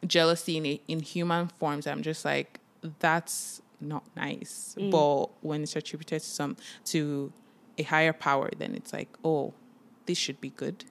jealousy 0.06 0.56
in 0.56 0.78
in 0.88 1.00
human 1.00 1.48
forms, 1.48 1.86
I'm 1.86 2.02
just 2.02 2.24
like, 2.24 2.60
that's 3.00 3.62
not 3.80 4.04
nice. 4.16 4.74
Mm. 4.78 4.90
But 4.90 5.30
when 5.42 5.62
it's 5.62 5.76
attributed 5.76 6.20
to 6.22 6.26
some 6.26 6.56
to 6.86 7.32
a 7.78 7.82
higher 7.82 8.12
power, 8.12 8.50
then 8.58 8.74
it's 8.74 8.92
like, 8.92 9.08
oh, 9.24 9.52
this 10.06 10.18
should 10.18 10.40
be 10.40 10.50
good. 10.50 10.84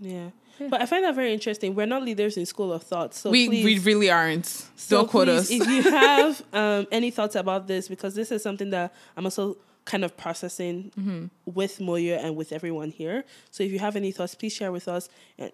yeah 0.00 0.30
but 0.70 0.80
i 0.82 0.86
find 0.86 1.02
that 1.04 1.14
very 1.14 1.32
interesting 1.32 1.74
we're 1.74 1.86
not 1.94 2.02
leaders 2.02 2.36
in 2.36 2.44
school 2.44 2.70
of 2.72 2.82
thought 2.82 3.14
so 3.14 3.30
we 3.30 3.48
please, 3.48 3.64
we 3.64 3.78
really 3.90 4.10
aren't. 4.10 4.44
So 4.76 4.96
Don't 4.96 5.08
quote 5.08 5.28
please, 5.28 5.50
us. 5.50 5.50
if 5.50 5.66
you 5.66 5.82
have 6.06 6.42
um, 6.52 6.86
any 6.92 7.10
thoughts 7.10 7.34
about 7.34 7.66
this, 7.66 7.88
because 7.88 8.14
this 8.14 8.30
is 8.30 8.42
something 8.42 8.70
that 8.70 8.92
I'm 9.16 9.24
also 9.24 9.56
kind 9.86 10.04
of 10.04 10.16
processing 10.24 10.92
Mm-hmm. 11.00 11.26
with 11.46 11.78
Moyo 11.80 12.16
and 12.24 12.36
with 12.36 12.52
everyone 12.52 12.90
here. 12.90 13.24
So 13.50 13.62
if 13.64 13.70
you 13.72 13.78
have 13.86 13.96
any 13.96 14.12
thoughts, 14.12 14.34
please 14.34 14.52
share 14.52 14.70
with 14.72 14.86
us 14.96 15.08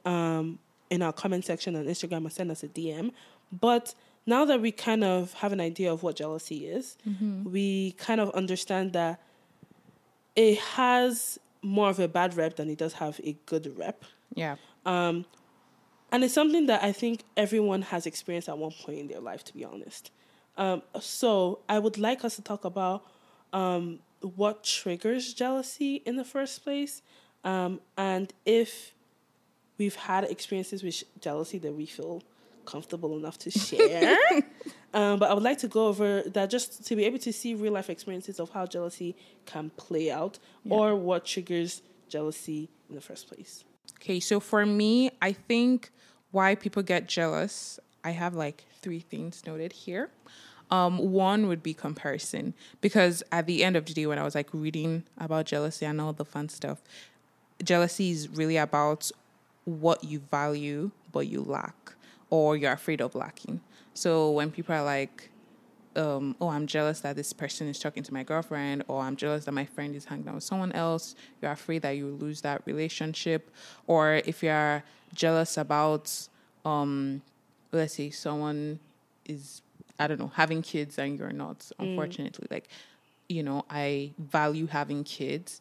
um, 0.05 0.59
in 0.91 1.03
our 1.03 1.13
comment 1.13 1.45
section 1.45 1.77
on 1.77 1.85
Instagram 1.85 2.27
or 2.27 2.31
send 2.31 2.51
us 2.51 2.63
a 2.63 2.69
DM. 2.69 3.13
But 3.53 3.95
now 4.27 4.45
that 4.45 4.61
we 4.61 4.73
kind 4.73 5.05
of 5.05 5.33
have 5.35 5.53
an 5.53 5.61
idea 5.61 5.93
of 5.93 6.03
what 6.03 6.17
jealousy 6.17 6.67
is, 6.67 6.97
Mm-hmm. 7.09 7.51
we 7.51 7.93
kind 7.93 8.21
of 8.21 8.31
understand 8.31 8.93
that 8.95 9.21
it 10.35 10.59
has 10.59 11.39
more 11.63 11.89
of 11.91 11.99
a 11.99 12.09
bad 12.09 12.37
rep 12.37 12.57
than 12.57 12.69
it 12.69 12.79
does 12.79 12.95
have 12.95 13.21
a 13.25 13.37
good 13.47 13.77
rep. 13.79 14.05
yeah. 14.35 14.57
Um, 14.85 15.25
and 16.13 16.23
it's 16.23 16.35
something 16.35 16.67
that 16.67 16.85
I 16.85 16.93
think 16.93 17.25
everyone 17.37 17.83
has 17.83 18.07
experienced 18.07 18.49
at 18.49 18.57
one 18.57 18.71
point 18.71 18.99
in 19.01 19.09
their 19.09 19.19
life, 19.21 19.43
to 19.45 19.53
be 19.55 19.65
honest. 19.65 20.13
Um, 20.57 20.83
so 21.01 21.59
I 21.69 21.81
would 21.81 21.99
like 21.99 22.25
us 22.25 22.37
to 22.37 22.43
talk 22.43 22.65
about 22.65 23.05
um, 23.53 23.99
what 24.21 24.63
triggers 24.63 25.35
jealousy 25.35 25.97
in 26.07 26.15
the 26.17 26.25
first 26.25 26.63
place, 26.63 27.03
um, 27.45 27.81
and 27.97 28.33
if 28.45 28.95
we've 29.79 29.95
had 29.95 30.25
experiences 30.25 30.83
with 30.83 31.03
jealousy 31.21 31.59
that 31.59 31.73
we 31.73 31.87
feel 31.87 32.23
comfortable 32.65 33.17
enough 33.17 33.39
to 33.39 33.51
share. 33.51 34.17
um, 34.95 35.19
but 35.19 35.31
I 35.31 35.35
would 35.35 35.43
like 35.43 35.59
to 35.59 35.69
go 35.69 35.87
over 35.87 36.23
that 36.23 36.51
just 36.51 36.85
to 36.87 36.97
be 36.97 37.05
able 37.05 37.19
to 37.21 37.33
see 37.33 37.55
real 37.55 37.73
life 37.73 37.89
experiences 37.89 38.41
of 38.41 38.51
how 38.51 38.67
jealousy 38.67 39.17
can 39.47 39.71
play 39.77 40.11
out 40.11 40.39
or 40.69 40.95
what 40.95 41.25
triggers 41.25 41.83
jealousy 42.09 42.69
in 42.89 42.95
the 42.95 43.01
first 43.01 43.29
place. 43.29 43.65
Okay, 44.01 44.21
so 44.21 44.41
for 44.41 44.67
me, 44.67 45.11
I 45.23 45.33
think 45.33 45.91
why 46.33 46.55
people 46.55 46.83
get 46.83 47.07
jealous, 47.07 47.81
I 48.05 48.11
have 48.11 48.35
like 48.35 48.65
three 48.83 49.01
things 49.01 49.43
noted 49.47 49.73
here. 49.73 50.11
Um, 50.71 50.99
one 50.99 51.47
would 51.47 51.63
be 51.63 51.75
comparison, 51.75 52.53
because 52.81 53.23
at 53.31 53.47
the 53.47 53.63
end 53.63 53.77
of 53.77 53.87
the 53.87 53.95
day, 53.95 54.07
when 54.07 54.19
I 54.19 54.25
was 54.25 54.35
like 54.35 54.49
reading 54.53 55.05
about 55.17 55.47
jealousy 55.47 55.87
and 55.87 56.01
all 56.01 56.13
the 56.13 56.25
fun 56.25 56.49
stuff, 56.49 56.83
jealousy 57.63 58.11
is 58.11 58.29
really 58.29 58.57
about 58.57 59.13
what 59.67 60.03
you 60.03 60.21
value 60.31 60.91
but 61.13 61.27
you 61.27 61.43
lack, 61.43 61.93
or 62.31 62.57
you're 62.57 62.73
afraid 62.73 63.03
of 63.03 63.15
lacking. 63.15 63.61
So 63.93 64.31
when 64.31 64.51
people 64.51 64.75
are 64.75 64.83
like, 64.83 65.31
um, 65.97 66.37
oh, 66.41 66.49
I'm 66.49 66.67
jealous 66.67 67.01
that 67.01 67.17
this 67.17 67.33
person 67.33 67.69
is 67.69 67.79
talking 67.79 68.03
to 68.03 68.13
my 68.15 68.23
girlfriend, 68.23 68.85
or 68.87 69.01
I'm 69.03 69.17
jealous 69.17 69.45
that 69.47 69.53
my 69.53 69.65
friend 69.65 69.95
is 69.95 70.05
hanging 70.05 70.29
out 70.29 70.35
with 70.35 70.45
someone 70.45 70.73
else. 70.73 71.15
You're 71.41 71.53
afraid 71.53 71.83
that 71.83 71.93
you 71.93 72.09
lose 72.09 72.43
that 72.43 72.63
relationship, 72.67 73.51
or 73.87 74.23
if 74.25 74.43
you're 74.43 74.85
jealous 75.15 75.57
about, 75.57 76.29
um, 76.65 77.23
let's 77.73 77.95
say 77.95 78.11
someone 78.11 78.79
is, 79.25 79.63
I 79.99 80.07
don't 80.07 80.21
know, 80.21 80.33
having 80.35 80.63
kids 80.63 80.99
and 80.99 81.19
you're 81.19 81.33
not. 81.33 81.71
Unfortunately, 81.79 82.47
like, 82.51 82.69
you 83.29 83.43
know, 83.43 83.65
I 83.71 84.13
value 84.19 84.67
having 84.67 85.03
kids, 85.03 85.61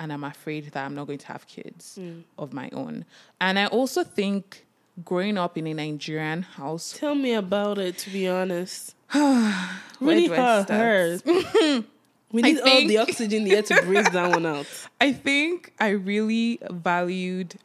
and 0.00 0.12
I'm 0.12 0.24
afraid 0.24 0.72
that 0.72 0.84
I'm 0.84 0.94
not 0.94 1.06
going 1.06 1.18
to 1.18 1.26
have 1.26 1.46
kids 1.46 1.98
of 2.38 2.52
my 2.52 2.70
own. 2.72 3.04
And 3.40 3.58
I 3.58 3.66
also 3.66 4.02
think 4.02 4.66
growing 5.04 5.36
up 5.38 5.56
in 5.56 5.66
a 5.66 5.74
Nigerian 5.74 6.42
house 6.42 6.96
Tell 6.98 7.14
me 7.14 7.34
about 7.34 7.78
it, 7.78 7.98
to 7.98 8.10
be 8.10 8.26
honest. 8.26 8.94
Where 9.12 9.68
really 10.00 10.28
do 10.28 10.34
I 10.34 10.62
start? 10.64 10.68
hers. 10.70 11.22
we 12.32 12.42
need 12.42 12.60
all 12.60 12.88
the 12.88 12.98
oxygen 12.98 13.46
air 13.46 13.62
to 13.62 13.82
breathe 13.82 14.06
that 14.06 14.30
one 14.30 14.46
out. 14.46 14.66
I 15.00 15.12
think 15.12 15.74
I 15.78 15.90
really 15.90 16.58
valued, 16.70 17.56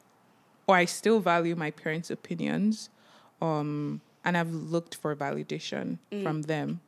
or 0.68 0.76
I 0.76 0.86
still 0.86 1.22
value 1.22 1.56
my 1.56 1.72
parents' 1.72 2.12
opinions, 2.12 2.90
um, 3.42 4.02
and 4.26 4.36
I've 4.36 4.52
looked 4.52 4.96
for 4.96 5.16
validation 5.16 6.00
from 6.24 6.44
them. 6.44 6.82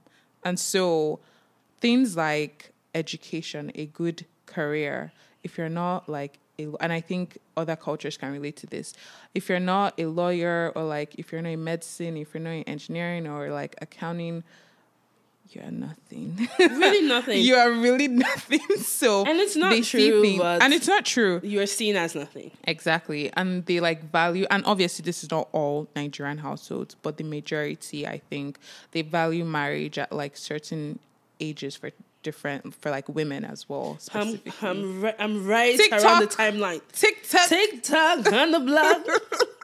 And 0.44 0.60
so, 0.60 1.20
things 1.80 2.18
like 2.18 2.74
education, 2.94 3.72
a 3.76 3.86
good 3.86 4.26
career, 4.48 5.12
if 5.48 5.58
you're 5.58 5.76
not 5.86 6.08
like, 6.18 6.34
a, 6.60 6.64
and 6.84 6.92
I 6.92 7.02
think 7.10 7.38
other 7.56 7.76
cultures 7.76 8.16
can 8.18 8.32
relate 8.38 8.58
to 8.64 8.68
this. 8.68 8.94
If 9.34 9.44
you're 9.50 9.60
not 9.76 9.90
a 9.98 10.06
lawyer, 10.22 10.72
or 10.76 10.84
like 10.84 11.10
if 11.22 11.32
you're 11.32 11.42
not 11.42 11.50
in 11.60 11.64
medicine, 11.64 12.14
if 12.18 12.28
you're 12.34 12.44
not 12.44 12.56
in 12.62 12.64
engineering, 12.76 13.28
or 13.28 13.50
like 13.62 13.74
accounting, 13.82 14.44
you 15.52 15.62
are 15.62 15.72
nothing. 15.72 16.28
Really 16.60 17.08
nothing. 17.16 17.40
you 17.42 17.56
are 17.56 17.72
really 17.72 18.08
nothing. 18.30 18.60
So 18.80 19.24
And 19.26 19.40
it's 19.40 19.56
not 19.56 19.72
true, 19.84 20.22
things- 20.22 20.42
and 20.64 20.74
it's 20.74 20.88
not 20.88 21.06
true. 21.06 21.40
You're 21.44 21.68
seen 21.80 21.96
as 21.96 22.16
nothing. 22.16 22.52
Exactly. 22.66 23.32
And 23.40 23.66
they 23.66 23.80
like 23.80 24.12
value, 24.12 24.46
and 24.52 24.66
obviously, 24.66 25.04
this 25.04 25.24
is 25.24 25.32
not 25.32 25.48
all 25.54 25.88
Nigerian 25.96 26.40
households, 26.40 26.96
but 27.02 27.16
the 27.18 27.24
majority, 27.24 28.06
I 28.06 28.18
think, 28.30 28.60
they 28.92 29.04
value 29.04 29.46
marriage 29.46 29.98
at 29.98 30.12
like 30.12 30.36
certain 30.36 31.00
ages 31.40 31.76
for 31.76 31.92
different, 32.24 32.74
for 32.76 32.92
like 32.92 33.08
women 33.10 33.46
as 33.46 33.68
well. 33.70 33.98
I'm, 34.14 34.40
I'm, 34.62 35.06
I'm 35.20 35.48
right 35.48 35.78
TikTok. 35.78 36.04
around 36.04 36.22
the 36.22 36.28
timeline. 36.28 36.82
TikTok. 36.92 37.48
TikTok 37.48 38.32
on 38.32 38.52
the 38.52 38.60
block. 38.60 39.06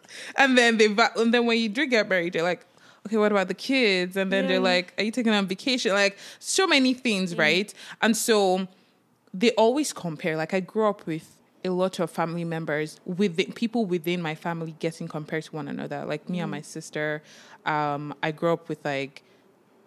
and 0.38 0.58
then 0.58 0.78
they, 0.78 0.96
and 1.18 1.34
then 1.34 1.46
when 1.46 1.58
you 1.58 1.70
do 1.70 1.86
get 1.86 2.08
married, 2.10 2.34
they're 2.34 2.44
like, 2.44 2.66
okay, 3.06 3.18
what 3.18 3.32
about 3.32 3.48
the 3.48 3.54
kids? 3.54 4.16
And 4.16 4.32
then 4.32 4.48
they're 4.48 4.60
like, 4.60 4.94
are 4.98 5.04
you 5.04 5.12
taking 5.12 5.34
on 5.34 5.48
vacation? 5.48 5.92
Like, 5.94 6.18
so 6.40 6.66
many 6.66 6.94
things, 6.94 7.36
right? 7.36 7.74
And 8.02 8.16
so 8.16 8.68
they 9.34 9.52
always 9.52 9.92
compare. 9.92 10.38
Like, 10.38 10.54
I 10.54 10.62
grew 10.62 10.88
up 10.88 11.06
with 11.06 11.38
a 11.66 11.70
lot 11.70 12.00
of 12.00 12.10
family 12.10 12.44
members 12.44 13.00
within 13.06 13.52
people 13.54 13.86
within 13.86 14.22
my 14.22 14.36
family 14.36 14.76
getting 14.80 15.08
compared 15.08 15.44
to 15.46 15.56
one 15.56 15.68
another. 15.68 16.06
Like 16.06 16.30
me 16.30 16.40
and 16.40 16.52
my 16.52 16.62
sister, 16.62 17.24
um, 17.66 18.14
I 18.22 18.32
grew 18.32 18.54
up 18.54 18.70
with 18.70 18.84
like 18.84 19.24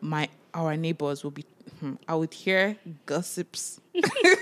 my 0.00 0.28
our 0.54 0.76
neighbors 0.76 1.22
will 1.22 1.32
be. 1.32 1.44
Hmm, 1.80 1.94
I 2.08 2.14
would 2.14 2.32
hear 2.34 2.76
gossips, 3.06 3.80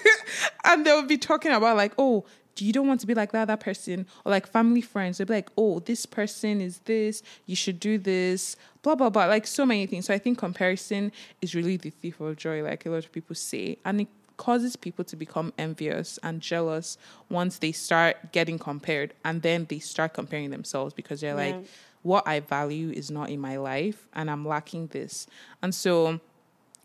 and 0.64 0.86
they 0.86 0.92
would 0.92 1.08
be 1.08 1.18
talking 1.18 1.52
about 1.52 1.76
like, 1.76 1.92
oh. 1.98 2.24
You 2.56 2.72
don't 2.72 2.86
want 2.86 3.00
to 3.00 3.06
be 3.08 3.14
like 3.14 3.32
that 3.32 3.42
other 3.50 3.56
person, 3.56 4.06
or 4.24 4.30
like 4.30 4.46
family 4.46 4.80
friends. 4.80 5.18
They'd 5.18 5.26
be 5.26 5.34
like, 5.34 5.50
"Oh, 5.58 5.80
this 5.80 6.06
person 6.06 6.60
is 6.60 6.78
this. 6.84 7.20
You 7.46 7.56
should 7.56 7.80
do 7.80 7.98
this." 7.98 8.54
Blah 8.82 8.94
blah 8.94 9.10
blah. 9.10 9.24
Like 9.24 9.44
so 9.44 9.66
many 9.66 9.86
things. 9.86 10.06
So 10.06 10.14
I 10.14 10.18
think 10.18 10.38
comparison 10.38 11.10
is 11.42 11.56
really 11.56 11.76
the 11.78 11.90
thief 11.90 12.20
of 12.20 12.36
joy, 12.36 12.62
like 12.62 12.86
a 12.86 12.90
lot 12.90 13.04
of 13.04 13.10
people 13.10 13.34
say, 13.34 13.78
and 13.84 14.02
it 14.02 14.08
causes 14.36 14.76
people 14.76 15.04
to 15.06 15.16
become 15.16 15.52
envious 15.58 16.18
and 16.22 16.40
jealous 16.40 16.96
once 17.28 17.58
they 17.58 17.72
start 17.72 18.16
getting 18.32 18.58
compared 18.58 19.14
and 19.24 19.42
then 19.42 19.66
they 19.68 19.78
start 19.78 20.12
comparing 20.14 20.50
themselves 20.50 20.92
because 20.92 21.20
they're 21.20 21.34
like 21.34 21.54
what 22.02 22.26
i 22.26 22.40
value 22.40 22.90
is 22.90 23.10
not 23.10 23.30
in 23.30 23.40
my 23.40 23.56
life 23.56 24.08
and 24.14 24.28
i'm 24.30 24.44
lacking 24.46 24.88
this 24.88 25.26
and 25.62 25.72
so 25.74 26.18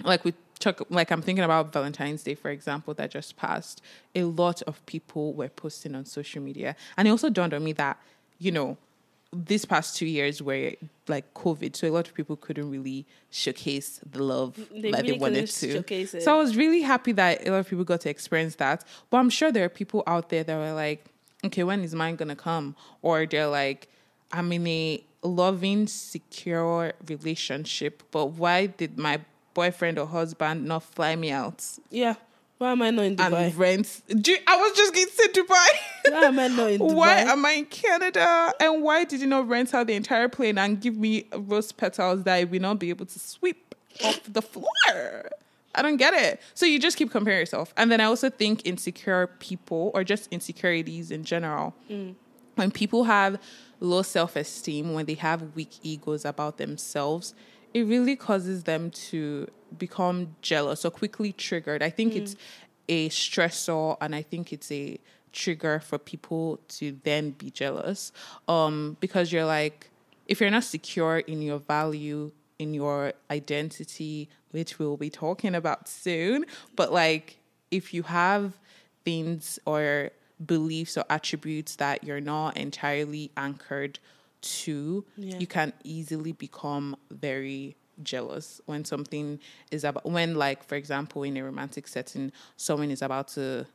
like 0.03 0.23
we 0.23 0.33
talk 0.59 0.81
like 0.89 1.09
i'm 1.11 1.21
thinking 1.21 1.43
about 1.43 1.71
valentine's 1.71 2.23
day 2.23 2.35
for 2.35 2.51
example 2.51 2.93
that 2.93 3.09
just 3.11 3.37
passed 3.37 3.81
a 4.15 4.23
lot 4.23 4.61
of 4.63 4.85
people 4.85 5.33
were 5.33 5.47
posting 5.49 5.95
on 5.95 6.03
social 6.05 6.41
media 6.41 6.75
and 6.97 7.07
it 7.07 7.11
also 7.11 7.29
dawned 7.29 7.53
on 7.53 7.63
me 7.63 7.71
that 7.71 7.97
you 8.39 8.51
know 8.51 8.77
this 9.31 9.63
past 9.63 9.95
two 9.95 10.07
years 10.07 10.41
were 10.41 10.71
like 11.07 11.33
COVID, 11.35 11.75
so 11.75 11.87
a 11.87 11.91
lot 11.91 12.07
of 12.07 12.15
people 12.15 12.35
couldn't 12.35 12.69
really 12.71 13.05
showcase 13.29 13.99
the 14.09 14.23
love 14.23 14.55
They 14.71 14.91
that 14.91 15.03
really 15.03 15.11
they 15.11 15.17
wanted 15.19 15.47
to. 15.47 15.71
showcase. 15.71 16.15
So 16.23 16.35
I 16.35 16.37
was 16.39 16.57
really 16.57 16.81
happy 16.81 17.11
that 17.11 17.47
a 17.47 17.51
lot 17.51 17.59
of 17.59 17.69
people 17.69 17.83
got 17.85 18.01
to 18.01 18.09
experience 18.09 18.55
that. 18.55 18.83
But 19.09 19.17
I'm 19.17 19.29
sure 19.29 19.51
there 19.51 19.65
are 19.65 19.69
people 19.69 20.03
out 20.07 20.29
there 20.29 20.43
that 20.43 20.57
were 20.57 20.73
like, 20.73 21.05
okay, 21.45 21.63
when 21.63 21.83
is 21.83 21.93
mine 21.93 22.15
gonna 22.15 22.35
come? 22.35 22.75
Or 23.03 23.25
they're 23.27 23.47
like, 23.47 23.87
I'm 24.31 24.51
in 24.51 24.65
a 24.65 25.03
loving, 25.21 25.85
secure 25.85 26.93
relationship, 27.07 28.01
but 28.11 28.27
why 28.31 28.65
did 28.65 28.97
my 28.97 29.19
boyfriend 29.59 29.95
or 30.01 30.07
husband 30.19 30.57
not 30.71 30.81
fly 30.95 31.15
me 31.23 31.29
out 31.31 31.59
yeah. 32.01 32.15
Why 32.59 32.73
am 32.73 32.81
I 32.81 32.89
not 32.91 33.05
in 33.05 33.15
Dubai? 33.15 33.47
and 33.47 33.55
rent? 33.55 33.87
You- 34.09 34.37
I 34.45 34.55
was 34.57 34.71
just 34.75 34.93
going 34.93 35.07
to 35.07 35.13
say 35.19 35.27
Dubai. 35.29 35.67
Why 36.13 36.23
am 36.25 36.39
I 36.45 36.47
not 36.49 36.69
in 36.71 36.79
Dubai? 36.81 36.93
Why 36.93 37.15
am 37.33 37.45
I 37.45 37.51
in 37.51 37.65
Canada? 37.65 38.53
And 38.59 38.83
why 38.83 39.05
did 39.05 39.21
you 39.21 39.27
not 39.27 39.47
rent 39.47 39.73
out 39.73 39.87
the 39.87 39.93
entire 39.93 40.27
plane 40.27 40.57
and 40.57 40.71
give 40.81 40.95
me 41.05 41.13
rose 41.33 41.71
petals 41.71 42.23
that 42.25 42.35
I 42.35 42.43
will 42.43 42.59
not 42.59 42.77
be 42.83 42.89
able 42.89 43.05
to 43.05 43.17
sweep 43.17 43.75
off 44.03 44.19
the 44.27 44.41
floor? 44.41 45.29
I 45.73 45.81
don't 45.81 45.95
get 45.95 46.13
it. 46.13 46.41
So 46.53 46.65
you 46.65 46.79
just 46.79 46.97
keep 46.97 47.09
comparing 47.11 47.39
yourself. 47.39 47.73
And 47.77 47.89
then 47.89 48.01
I 48.01 48.05
also 48.05 48.29
think 48.29 48.65
insecure 48.65 49.27
people 49.39 49.91
or 49.93 50.03
just 50.03 50.27
insecurities 50.29 51.11
in 51.11 51.23
general. 51.23 51.73
Mm. 51.89 52.15
When 52.55 52.71
people 52.71 53.05
have 53.05 53.39
low 53.79 54.01
self 54.01 54.35
esteem, 54.35 54.93
when 54.93 55.05
they 55.05 55.13
have 55.13 55.55
weak 55.55 55.73
egos 55.81 56.25
about 56.25 56.57
themselves, 56.57 57.33
it 57.73 57.83
really 57.83 58.15
causes 58.15 58.63
them 58.63 58.89
to 58.91 59.47
become 59.77 60.35
jealous 60.41 60.85
or 60.85 60.91
quickly 60.91 61.31
triggered. 61.31 61.83
I 61.83 61.89
think 61.89 62.15
it's 62.15 62.35
a 62.87 63.09
stressor 63.09 63.97
and 64.01 64.15
I 64.15 64.21
think 64.23 64.51
it's 64.51 64.71
a 64.71 64.99
trigger 65.31 65.79
for 65.79 65.97
people 65.97 66.59
to 66.67 66.97
then 67.03 67.31
be 67.31 67.51
jealous. 67.51 68.11
Um, 68.47 68.97
because 68.99 69.31
you're 69.31 69.45
like, 69.45 69.89
if 70.27 70.41
you're 70.41 70.49
not 70.49 70.63
secure 70.63 71.19
in 71.19 71.41
your 71.41 71.59
value, 71.59 72.31
in 72.57 72.73
your 72.73 73.13
identity, 73.29 74.29
which 74.51 74.79
we'll 74.79 74.97
be 74.97 75.09
talking 75.09 75.55
about 75.55 75.87
soon, 75.87 76.45
but 76.75 76.91
like 76.91 77.39
if 77.71 77.93
you 77.93 78.03
have 78.03 78.57
things 79.05 79.59
or 79.65 80.09
beliefs 80.45 80.97
or 80.97 81.05
attributes 81.09 81.75
that 81.75 82.03
you're 82.03 82.21
not 82.21 82.57
entirely 82.57 83.31
anchored 83.37 83.99
to, 84.41 85.05
Yeah. 85.17 85.37
you 85.39 85.47
can 85.47 85.73
easily 85.83 86.31
become 86.31 86.95
very 87.11 87.75
jealous 88.03 88.61
when 88.65 88.85
something 88.85 89.39
is 89.71 89.83
about 89.83 90.05
when 90.05 90.33
like 90.35 90.63
for 90.63 90.75
example 90.75 91.23
in 91.23 91.35
a 91.35 91.43
romantic 91.43 91.85
setting 91.85 92.31
someone 92.55 92.89
is 92.91 93.01
about 93.01 93.27
to 93.27 93.65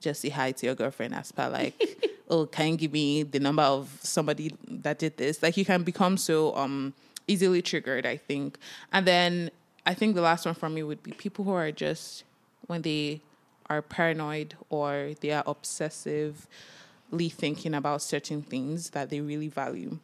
just 0.00 0.22
say 0.22 0.30
hi 0.30 0.52
to 0.52 0.64
your 0.64 0.74
girlfriend 0.74 1.14
as 1.14 1.30
per 1.32 1.50
like 1.50 2.00
oh 2.30 2.46
can 2.46 2.68
you 2.70 2.76
give 2.78 2.92
me 2.92 3.22
the 3.22 3.38
number 3.38 3.62
of 3.62 3.90
somebody 4.02 4.50
that 4.66 4.98
did 4.98 5.14
this 5.18 5.42
like 5.42 5.54
you 5.58 5.66
can 5.66 5.82
become 5.82 6.16
so 6.16 6.56
um 6.56 6.94
easily 7.28 7.60
triggered 7.60 8.06
i 8.06 8.16
think 8.16 8.56
and 8.90 9.06
then 9.06 9.50
i 9.84 9.92
think 9.92 10.14
the 10.14 10.22
last 10.22 10.46
one 10.46 10.54
for 10.54 10.70
me 10.70 10.82
would 10.82 11.02
be 11.02 11.12
people 11.12 11.44
who 11.44 11.52
are 11.52 11.70
just 11.70 12.24
when 12.68 12.80
they 12.80 13.20
are 13.68 13.82
paranoid 13.82 14.54
or 14.70 15.10
they 15.20 15.30
are 15.30 15.44
obsessively 15.44 16.46
thinking 17.28 17.74
about 17.74 18.02
certain 18.02 18.42
things 18.42 18.90
that 18.90 19.10
they 19.10 19.20
really 19.20 19.48
value 19.48 19.98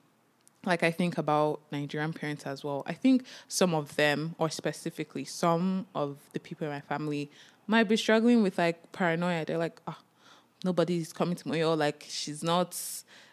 like 0.65 0.83
I 0.83 0.91
think 0.91 1.19
about 1.19 1.61
Nigerian 1.73 2.13
parents 2.13 2.47
as 2.47 2.65
well. 2.65 2.83
I 2.87 2.93
think 2.93 3.25
some 3.49 3.75
of 3.75 3.97
them, 3.97 4.35
or 4.39 4.51
specifically 4.51 5.25
some 5.25 5.87
of 5.95 6.19
the 6.33 6.41
people 6.41 6.67
in 6.67 6.73
my 6.73 6.81
family, 6.81 7.31
might 7.67 7.85
be 7.85 7.97
struggling 7.97 8.43
with 8.43 8.59
like 8.59 8.93
paranoia. 8.93 9.45
They're 9.45 9.59
like, 9.59 9.81
ah, 9.87 9.99
nobody's 10.65 11.13
coming 11.13 11.37
to 11.37 11.49
my 11.49 11.63
Like 11.65 12.05
she's 12.09 12.43
not. 12.43 12.79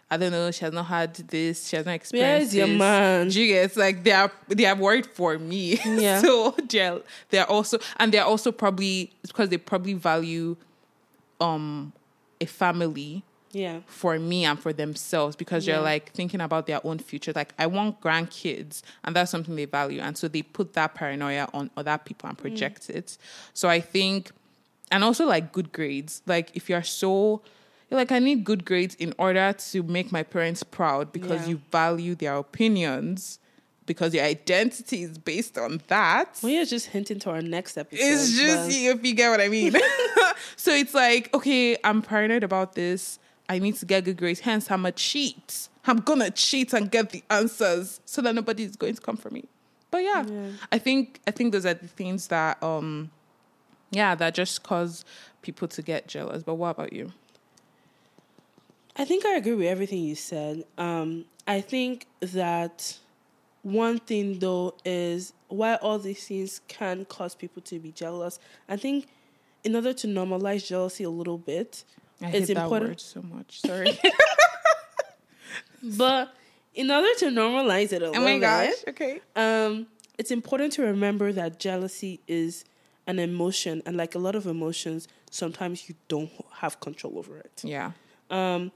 I 0.10 0.18
don't 0.18 0.32
know. 0.32 0.52
She 0.52 0.64
has 0.64 0.72
not 0.72 0.86
had 0.86 1.16
this. 1.16 1.68
She 1.68 1.76
has 1.76 1.86
not 1.86 1.96
experienced. 1.96 2.54
Where's 2.54 2.56
your 2.56 2.68
this. 2.68 2.78
man? 2.78 3.28
Do 3.30 3.42
you 3.42 3.48
get 3.48 3.76
like 3.76 4.04
they 4.04 4.12
are 4.12 4.32
they 4.48 4.66
are 4.66 4.76
worried 4.76 5.08
for 5.08 5.38
me. 5.40 5.80
Yeah. 5.86 6.22
so 6.22 6.56
they're 6.70 7.02
they're 7.30 7.50
also 7.50 7.80
and 7.98 8.14
they're 8.14 8.24
also 8.24 8.52
probably 8.52 9.12
it's 9.24 9.32
because 9.32 9.50
they 9.50 9.58
probably 9.58 9.94
value 9.94 10.58
um 11.42 11.92
a 12.40 12.46
family 12.46 13.24
yeah. 13.56 13.80
for 13.86 14.20
me 14.20 14.44
and 14.44 14.60
for 14.60 14.74
themselves 14.74 15.36
because 15.36 15.66
they're 15.66 15.80
like 15.80 16.12
thinking 16.12 16.42
about 16.42 16.68
their 16.68 16.86
own 16.86 17.00
future. 17.00 17.32
Like, 17.34 17.54
I 17.58 17.68
want 17.68 18.02
grandkids, 18.02 18.82
and 19.04 19.16
that's 19.16 19.32
something 19.32 19.56
they 19.56 19.66
value. 19.66 20.02
And 20.02 20.18
so 20.18 20.28
they 20.28 20.42
put 20.42 20.74
that 20.74 20.94
paranoia 20.94 21.48
on 21.54 21.72
other 21.78 21.98
people 21.98 22.28
and 22.28 22.38
mm. 22.38 22.42
project 22.42 22.90
it. 22.90 23.18
So 23.54 23.70
I 23.70 23.80
think, 23.80 24.32
and 24.92 25.04
also 25.04 25.26
like 25.26 25.54
good 25.54 25.72
grades. 25.72 26.22
Like, 26.26 26.52
if 26.54 26.70
you're 26.70 26.84
so, 26.84 27.42
you're 27.90 28.00
like, 28.00 28.12
I 28.12 28.20
need 28.20 28.44
good 28.44 28.66
grades 28.66 28.96
in 28.96 29.14
order 29.18 29.54
to 29.54 29.84
make 29.84 30.12
my 30.12 30.24
parents 30.24 30.62
proud 30.62 31.14
because 31.14 31.44
Yeah. 31.44 31.52
you 31.52 31.62
value 31.72 32.16
their 32.16 32.36
opinions. 32.36 33.40
Because 33.86 34.16
your 34.16 34.24
identity 34.24 35.04
is 35.04 35.20
based 35.20 35.60
on 35.60 35.80
that. 35.90 36.40
Well, 36.42 36.52
you're 36.52 36.66
just 36.66 36.88
hinting 36.88 37.20
to 37.20 37.30
our 37.30 37.44
next 37.44 37.78
episode. 37.78 38.04
It's 38.04 38.36
just 38.36 38.68
but- 38.68 38.76
if 38.76 39.06
you 39.06 39.14
get 39.14 39.30
what 39.30 39.40
I 39.40 39.48
mean. 39.48 39.76
so 40.56 40.72
it's 40.74 40.96
like, 40.96 41.32
okay, 41.36 41.78
I'm 41.84 42.02
paranoid 42.02 42.44
about 42.44 42.74
this. 42.74 43.20
I 43.48 43.60
need 43.60 43.76
to 43.76 43.86
get 43.86 44.04
good 44.06 44.18
grades. 44.18 44.40
Hence, 44.40 44.70
I'm 44.72 44.86
a 44.86 44.92
cheat. 44.92 45.70
I'm 45.86 45.98
gonna 45.98 46.32
cheat 46.32 46.74
and 46.74 46.90
get 46.90 47.12
the 47.12 47.24
answers 47.30 48.00
so 48.06 48.22
that 48.24 48.34
nobody 48.34 48.64
is 48.64 48.76
going 48.76 48.96
to 48.96 49.02
come 49.02 49.18
for 49.18 49.30
me. 49.30 49.46
But 49.92 50.00
yeah, 50.00 50.26
Yeah. 50.26 50.50
I 50.72 50.80
think 50.80 51.20
I 51.28 51.32
think 51.32 51.52
those 51.52 51.66
are 51.66 51.74
the 51.76 51.88
things 51.88 52.28
that 52.28 52.62
um 52.64 53.12
yeah, 53.92 54.16
that 54.16 54.34
just 54.34 54.64
cause 54.64 55.06
people 55.42 55.68
to 55.70 55.82
get 55.82 56.08
jealous. 56.08 56.44
But 56.44 56.56
what 56.56 56.70
about 56.72 56.92
you? 56.92 57.14
I 58.98 59.06
think 59.06 59.26
I 59.26 59.36
agree 59.36 59.54
with 59.54 59.68
everything 59.68 60.04
you 60.04 60.16
said. 60.16 60.64
Um, 60.78 61.26
I 61.48 61.62
think 61.62 62.08
that 62.22 62.98
one 63.62 64.00
thing 64.00 64.40
though 64.40 64.74
is 64.84 65.34
why 65.50 65.76
all 65.76 66.00
these 66.00 66.28
things 66.28 66.62
can 66.68 67.06
cause 67.06 67.36
people 67.36 67.62
to 67.64 67.80
be 67.80 67.92
jealous. 67.92 68.40
I 68.68 68.78
think 68.78 69.08
in 69.64 69.76
order 69.76 69.94
to 69.94 70.08
normalize 70.08 70.66
jealousy 70.66 71.04
a 71.04 71.10
little 71.10 71.38
bit, 71.38 71.84
I 72.22 72.32
that 72.32 72.50
important. 72.50 73.02
so 73.02 73.22
much. 73.22 73.62
Sorry. 73.62 74.00
But 75.98 76.34
in 76.74 76.90
order 76.90 77.08
to 77.20 77.26
normalize 77.28 77.94
it 77.94 78.02
a 78.02 78.08
oh 78.08 78.12
little 78.12 78.24
my 78.24 78.40
gosh. 78.40 78.70
bit, 78.86 78.90
Okay. 78.90 79.22
um, 79.36 79.88
it's 80.18 80.32
important 80.32 80.74
to 80.74 80.82
remember 80.84 81.32
that 81.32 81.60
jealousy 81.60 82.22
is 82.28 82.66
an 83.08 83.20
emotion, 83.20 83.84
and 83.86 83.96
like 83.96 84.16
a 84.16 84.20
lot 84.20 84.36
of 84.36 84.48
emotions, 84.48 85.08
sometimes 85.30 85.88
you 85.88 85.96
don't 86.08 86.32
have 86.54 86.80
control 86.80 87.20
over 87.20 87.38
it. 87.38 87.62
Yeah. 87.64 87.92
um 88.32 88.72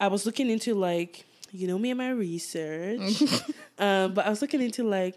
I 0.00 0.08
was 0.08 0.26
looking 0.26 0.50
into 0.50 0.74
like 0.74 1.24
you 1.52 1.66
know 1.66 1.78
me 1.78 1.90
and 1.90 1.98
my 1.98 2.10
research. 2.10 3.22
um 3.78 4.12
but 4.12 4.26
I 4.26 4.28
was 4.28 4.42
looking 4.42 4.60
into 4.60 4.82
like 4.84 5.14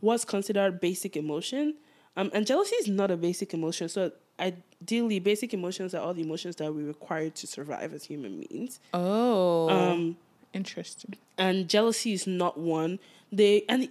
what's 0.00 0.24
considered 0.24 0.80
basic 0.80 1.16
emotion. 1.16 1.74
Um, 2.16 2.30
and 2.32 2.46
jealousy 2.46 2.76
is 2.76 2.88
not 2.88 3.10
a 3.10 3.16
basic 3.16 3.54
emotion. 3.54 3.88
So 3.88 4.10
ideally, 4.38 5.18
basic 5.20 5.54
emotions 5.54 5.94
are 5.94 6.02
all 6.02 6.14
the 6.14 6.22
emotions 6.22 6.56
that 6.56 6.74
we 6.74 6.82
require 6.84 7.30
to 7.30 7.46
survive 7.46 7.92
as 7.94 8.04
human 8.04 8.40
beings. 8.48 8.80
Oh, 8.92 9.68
Um, 9.68 10.16
interesting. 10.52 11.14
and 11.38 11.68
jealousy 11.68 12.12
is 12.12 12.26
not 12.26 12.58
one. 12.58 12.98
They 13.32 13.64
and 13.68 13.88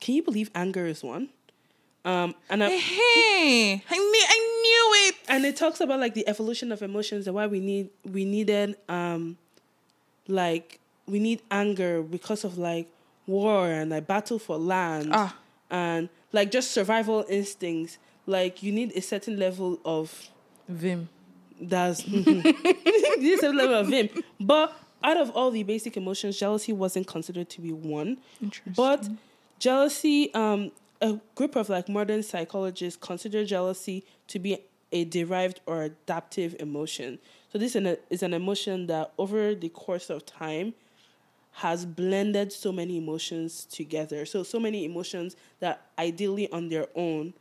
can 0.00 0.14
you 0.14 0.22
believe 0.22 0.50
anger 0.54 0.86
is 0.86 1.02
one? 1.02 1.28
Um, 2.04 2.34
and 2.48 2.62
I, 2.62 2.70
Hey, 2.70 3.82
I 3.90 3.96
knew, 3.98 4.24
I 4.28 4.60
knew 4.62 5.08
it. 5.08 5.14
and 5.28 5.44
it 5.44 5.56
talks 5.56 5.80
about 5.80 5.98
like 6.00 6.14
the 6.14 6.26
evolution 6.28 6.70
of 6.72 6.80
emotions 6.82 7.26
and 7.26 7.34
why 7.34 7.46
we 7.46 7.60
need 7.60 7.90
we 8.04 8.24
needed 8.24 8.76
um 8.88 9.36
like 10.28 10.78
we 11.06 11.18
need 11.18 11.42
anger 11.50 12.02
because 12.02 12.44
of 12.44 12.56
like 12.58 12.86
war 13.26 13.66
and 13.68 13.90
like 13.90 14.06
battle 14.06 14.38
for 14.38 14.56
land 14.56 15.10
Ah. 15.12 15.36
and 15.70 16.08
like 16.32 16.50
just 16.50 16.70
survival 16.70 17.24
instincts 17.28 17.98
like 18.28 18.62
you 18.62 18.70
need 18.72 18.92
a 18.94 19.00
certain 19.00 19.38
level 19.38 19.78
of 19.84 20.28
Vim. 20.68 21.08
that's 21.60 22.06
you 22.06 22.24
need 22.24 23.34
a 23.34 23.38
certain 23.38 23.56
level 23.56 23.74
of 23.74 23.86
vim 23.88 24.08
but 24.38 24.66
out 25.02 25.16
of 25.16 25.30
all 25.30 25.50
the 25.50 25.62
basic 25.62 25.96
emotions 25.96 26.38
jealousy 26.38 26.72
wasn't 26.72 27.06
considered 27.06 27.48
to 27.48 27.60
be 27.60 27.72
one 27.72 28.18
Interesting. 28.42 28.74
but 28.76 29.08
jealousy, 29.58 30.32
um, 30.34 30.70
a 31.00 31.18
group 31.34 31.56
of 31.56 31.68
like 31.68 31.88
modern 31.88 32.22
psychologists 32.22 32.98
consider 33.00 33.44
jealousy 33.44 34.04
to 34.28 34.38
be 34.38 34.58
a 34.92 35.04
derived 35.04 35.60
or 35.66 35.82
adaptive 35.82 36.54
emotion. 36.60 37.18
So 37.52 37.58
this 37.58 37.72
is 37.74 37.76
an, 37.84 37.96
is 38.10 38.22
an 38.22 38.34
emotion 38.34 38.86
that 38.86 39.12
over 39.18 39.54
the 39.54 39.68
course 39.68 40.10
of 40.10 40.24
time 40.26 40.74
has 41.52 41.84
blended 41.84 42.52
so 42.52 42.70
many 42.72 42.96
emotions 42.98 43.64
together. 43.64 44.24
So 44.26 44.42
so 44.44 44.60
many 44.60 44.84
emotions 44.84 45.34
that 45.60 45.82
ideally 45.98 46.50
on 46.52 46.68
their 46.68 46.86
own 46.94 47.34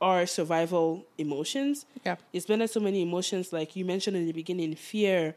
are 0.00 0.26
survival 0.26 1.04
emotions. 1.16 1.86
Yeah. 2.04 2.16
It's 2.32 2.46
blended 2.46 2.70
so 2.70 2.80
many 2.80 3.02
emotions 3.02 3.52
like 3.52 3.76
you 3.76 3.84
mentioned 3.84 4.16
in 4.16 4.26
the 4.26 4.32
beginning, 4.32 4.74
fear, 4.74 5.34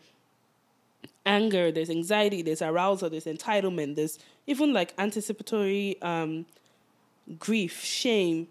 anger, 1.26 1.71
there's 1.71 1.89
anxiety, 1.89 2.41
there's 2.41 2.62
arousal, 2.62 3.10
there's 3.10 3.26
entitlement, 3.26 3.95
there's 3.95 4.19
even 4.47 4.74
like 4.74 4.93
anticipatory 4.97 6.02
um, 6.02 6.45
grief, 7.39 7.84
shame. 7.84 8.47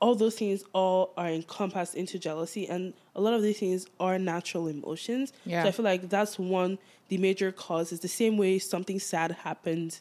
All 0.00 0.14
those 0.16 0.34
things 0.34 0.64
all 0.72 1.12
are 1.16 1.28
encompassed 1.28 1.94
into 1.94 2.18
jealousy, 2.18 2.68
and 2.68 2.92
a 3.14 3.20
lot 3.20 3.34
of 3.34 3.42
these 3.42 3.58
things 3.60 3.86
are 4.00 4.18
natural 4.18 4.66
emotions. 4.66 5.32
Yeah. 5.46 5.62
So 5.62 5.68
I 5.68 5.72
feel 5.72 5.84
like 5.84 6.08
that's 6.08 6.38
one 6.38 6.78
the 7.08 7.18
major 7.18 7.52
cause. 7.52 7.92
Is 7.92 8.00
the 8.00 8.08
same 8.08 8.36
way 8.36 8.58
something 8.58 8.98
sad 8.98 9.30
happens, 9.30 10.00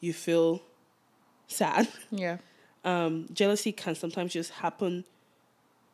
you 0.00 0.12
feel 0.12 0.62
sad. 1.46 1.88
Yeah. 2.10 2.38
um, 2.84 3.26
jealousy 3.32 3.72
can 3.72 3.94
sometimes 3.94 4.32
just 4.32 4.50
happen 4.50 5.04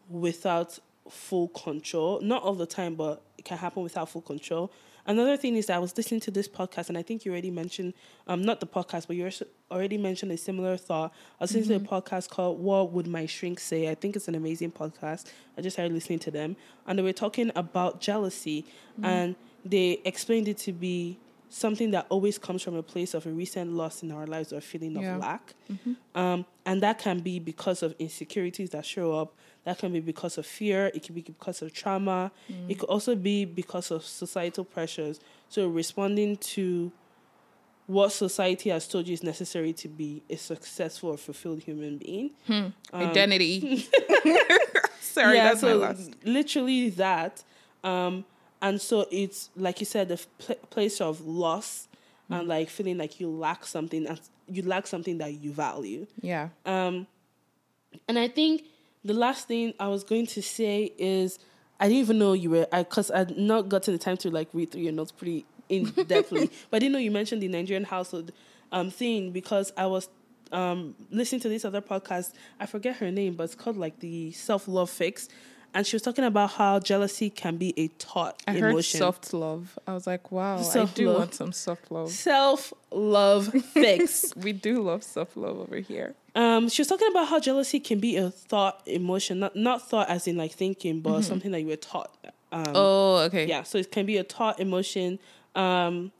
without 0.08 0.78
full 1.08 1.48
control. 1.48 2.20
Not 2.20 2.42
all 2.42 2.54
the 2.54 2.66
time, 2.66 2.94
but 2.94 3.22
it 3.38 3.44
can 3.44 3.58
happen 3.58 3.82
without 3.82 4.08
full 4.08 4.22
control. 4.22 4.70
Another 5.06 5.36
thing 5.36 5.56
is 5.56 5.66
that 5.66 5.76
I 5.76 5.78
was 5.80 5.94
listening 5.98 6.20
to 6.20 6.30
this 6.30 6.48
podcast, 6.48 6.88
and 6.88 6.96
I 6.96 7.02
think 7.02 7.26
you 7.26 7.32
already 7.32 7.50
mentioned, 7.50 7.92
um, 8.26 8.42
not 8.42 8.60
the 8.60 8.66
podcast, 8.66 9.06
but 9.06 9.16
you 9.16 9.30
already 9.70 9.98
mentioned 9.98 10.32
a 10.32 10.36
similar 10.38 10.78
thought. 10.78 11.12
I 11.38 11.44
was 11.44 11.54
listening 11.54 11.80
to 11.80 11.84
a 11.84 11.88
podcast 12.00 12.30
called 12.30 12.58
"What 12.58 12.92
Would 12.92 13.06
My 13.06 13.26
Shrink 13.26 13.60
Say." 13.60 13.90
I 13.90 13.94
think 13.94 14.16
it's 14.16 14.28
an 14.28 14.34
amazing 14.34 14.72
podcast. 14.72 15.26
I 15.58 15.60
just 15.60 15.76
started 15.76 15.92
listening 15.92 16.20
to 16.20 16.30
them, 16.30 16.56
and 16.86 16.98
they 16.98 17.02
were 17.02 17.12
talking 17.12 17.52
about 17.54 18.00
jealousy, 18.00 18.64
and 19.02 19.36
they 19.62 20.00
explained 20.06 20.48
it 20.48 20.56
to 20.58 20.72
be 20.72 21.18
something 21.48 21.90
that 21.92 22.06
always 22.08 22.36
comes 22.38 22.62
from 22.62 22.74
a 22.74 22.82
place 22.82 23.14
of 23.14 23.26
a 23.26 23.30
recent 23.30 23.72
loss 23.72 24.02
in 24.02 24.10
our 24.10 24.26
lives 24.26 24.52
or 24.52 24.60
feeling 24.60 24.96
of 24.96 25.02
Yeah. 25.04 25.16
lack. 25.16 25.54
Um, 26.14 26.44
and 26.66 26.82
that 26.82 26.98
can 26.98 27.20
be 27.20 27.38
because 27.38 27.82
of 27.82 27.94
insecurities 27.98 28.70
that 28.70 28.84
show 28.84 29.12
up. 29.12 29.34
That 29.64 29.78
can 29.78 29.92
be 29.92 30.00
because 30.00 30.36
of 30.36 30.46
fear. 30.46 30.90
It 30.94 31.02
can 31.04 31.14
be 31.14 31.22
because 31.22 31.62
of 31.62 31.72
trauma. 31.72 32.32
It 32.68 32.78
could 32.78 32.88
also 32.88 33.14
be 33.14 33.44
because 33.44 33.90
of 33.90 34.04
societal 34.04 34.64
pressures. 34.64 35.20
So 35.48 35.68
responding 35.68 36.36
to 36.38 36.90
what 37.86 38.12
society 38.12 38.70
has 38.70 38.88
told 38.88 39.06
you 39.06 39.12
is 39.14 39.22
necessary 39.22 39.72
to 39.74 39.88
be 39.88 40.22
a 40.30 40.36
successful 40.36 41.10
or 41.10 41.16
fulfilled 41.18 41.62
human 41.62 41.98
being. 41.98 42.30
Identity. 42.92 43.86
Sorry, 45.00 45.36
yeah, 45.36 45.44
that's 45.48 45.60
so 45.60 45.78
my 45.78 45.86
last. 45.88 46.10
literally 46.24 46.90
that. 46.90 47.44
Um, 47.84 48.24
and 48.64 48.80
so 48.80 49.06
it's 49.12 49.50
like 49.54 49.78
you 49.78 49.86
said, 49.86 50.08
the 50.08 50.18
pl- 50.38 50.56
place 50.70 51.00
of 51.00 51.20
loss 51.24 51.86
Mm. 52.30 52.38
and 52.38 52.48
like 52.48 52.70
feeling 52.70 52.96
like 52.96 53.20
you 53.20 53.28
lack 53.28 53.66
something, 53.66 54.06
and 54.06 54.18
you 54.48 54.62
lack 54.62 54.86
something 54.86 55.18
that 55.18 55.34
you 55.34 55.52
value. 55.52 56.06
Yeah. 56.22 56.48
Um, 56.64 57.06
and 58.08 58.18
I 58.18 58.28
think 58.28 58.64
the 59.04 59.12
last 59.12 59.46
thing 59.46 59.74
I 59.78 59.88
was 59.88 60.04
going 60.04 60.26
to 60.28 60.40
say 60.40 60.92
is 60.96 61.38
I 61.78 61.84
didn't 61.88 62.00
even 62.00 62.18
know 62.18 62.32
you 62.32 62.48
were 62.48 62.66
I 62.72 62.82
because 62.82 63.10
I'd 63.10 63.36
not 63.36 63.68
gotten 63.68 63.92
the 63.92 63.98
time 63.98 64.16
to 64.24 64.30
like 64.30 64.48
read 64.54 64.70
through 64.72 64.80
your 64.80 64.92
notes 64.94 65.12
pretty 65.12 65.44
in 65.68 65.84
depthly, 65.86 66.50
but 66.70 66.76
I 66.76 66.78
didn't 66.78 66.92
know 66.94 66.98
you 66.98 67.10
mentioned 67.10 67.42
the 67.42 67.48
Nigerian 67.48 67.84
household 67.84 68.32
um 68.72 68.90
thing 68.90 69.30
because 69.30 69.70
I 69.76 69.84
was 69.86 70.08
um 70.50 70.94
listening 71.10 71.42
to 71.42 71.50
this 71.50 71.64
other 71.66 71.82
podcast. 71.82 72.32
I 72.58 72.64
forget 72.64 72.96
her 72.96 73.10
name, 73.10 73.34
but 73.34 73.44
it's 73.44 73.54
called 73.54 73.76
like 73.76 74.00
the 74.00 74.32
self 74.32 74.66
love 74.66 74.88
fix. 74.88 75.28
And 75.76 75.84
she 75.84 75.96
was 75.96 76.02
talking 76.02 76.22
about 76.24 76.52
how 76.52 76.78
jealousy 76.78 77.28
can 77.30 77.56
be 77.56 77.74
a 77.76 77.88
taught 77.98 78.40
I 78.46 78.52
heard 78.52 78.70
emotion. 78.70 78.98
soft 78.98 79.34
love. 79.34 79.76
I 79.88 79.92
was 79.94 80.06
like, 80.06 80.30
wow, 80.30 80.54
I 80.54 80.60
do 80.60 80.64
Self-love. 80.70 81.16
want 81.16 81.34
some 81.34 81.52
soft 81.52 81.90
love. 81.90 82.10
Self 82.10 82.72
love 82.92 83.48
fix. 83.48 84.32
We 84.36 84.52
do 84.52 84.80
love 84.82 85.02
soft 85.02 85.36
love 85.36 85.58
over 85.58 85.76
here. 85.78 86.14
Um, 86.36 86.68
she 86.68 86.80
was 86.80 86.88
talking 86.88 87.08
about 87.10 87.26
how 87.28 87.40
jealousy 87.40 87.80
can 87.80 87.98
be 87.98 88.16
a 88.16 88.30
thought 88.30 88.82
emotion, 88.86 89.40
not 89.40 89.56
not 89.56 89.88
thought 89.88 90.08
as 90.08 90.26
in 90.28 90.36
like 90.36 90.52
thinking, 90.52 91.00
but 91.00 91.22
something 91.22 91.50
that 91.50 91.60
you 91.60 91.66
were 91.68 91.76
taught. 91.76 92.16
Um, 92.52 92.64
Oh, 92.74 93.16
okay. 93.26 93.46
yeah, 93.46 93.62
so 93.64 93.78
it 93.78 93.90
can 93.90 94.06
be 94.06 94.16
a 94.16 94.24
taught 94.24 94.60
emotion, 94.60 95.18
um, 95.56 96.12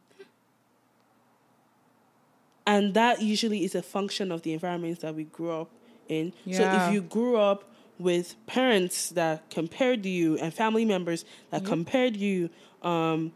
and 2.66 2.94
that 2.94 3.20
usually 3.22 3.64
is 3.64 3.74
a 3.74 3.82
function 3.82 4.32
of 4.32 4.42
the 4.42 4.52
environments 4.52 5.02
that 5.02 5.14
we 5.14 5.24
grew 5.24 5.50
up 5.50 5.70
in. 6.08 6.32
So 6.50 6.62
if 6.62 6.92
you 6.92 7.02
grew 7.02 7.36
up 7.36 7.64
with 7.98 8.34
parents 8.46 9.10
that 9.10 9.48
compared 9.50 10.04
you 10.06 10.36
and 10.38 10.52
family 10.52 10.84
members 10.84 11.24
that 11.50 11.64
compared 11.64 12.16
you, 12.16 12.50
um, 12.82 13.32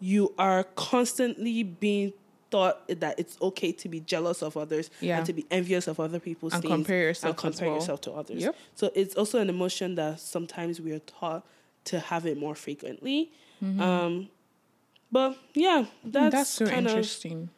you 0.00 0.32
are 0.38 0.64
constantly 0.64 1.62
being 1.62 2.12
thought 2.50 2.88
that 2.88 3.16
it's 3.18 3.36
okay 3.40 3.70
to 3.70 3.88
be 3.88 4.00
jealous 4.00 4.42
of 4.42 4.56
others 4.56 4.90
Yeah. 5.00 5.18
and 5.18 5.26
to 5.26 5.32
be 5.32 5.46
envious 5.52 5.86
of 5.86 6.00
other 6.00 6.18
people's 6.18 6.52
And 6.54 6.62
things 6.62 6.72
compare 6.72 7.02
yourself 7.02 7.30
and 7.30 7.38
compare 7.38 7.68
well. 7.68 7.76
yourself 7.78 8.00
to 8.02 8.12
others. 8.12 8.42
Yep. 8.42 8.56
So 8.74 8.90
it's 8.96 9.14
also 9.14 9.38
an 9.38 9.48
emotion 9.48 9.94
that 9.94 10.18
sometimes 10.18 10.80
we 10.80 10.90
are 10.92 10.98
taught 11.00 11.46
to 11.84 12.00
have 12.00 12.26
it 12.26 12.36
more 12.36 12.56
frequently. 12.56 13.30
Um, 13.62 14.28
but 15.12 15.36
yeah, 15.54 15.84
that's, 16.02 16.24
Mm-hmm. 16.24 16.30
That's 16.30 16.50
so 16.50 16.64
interesting. 16.66 17.50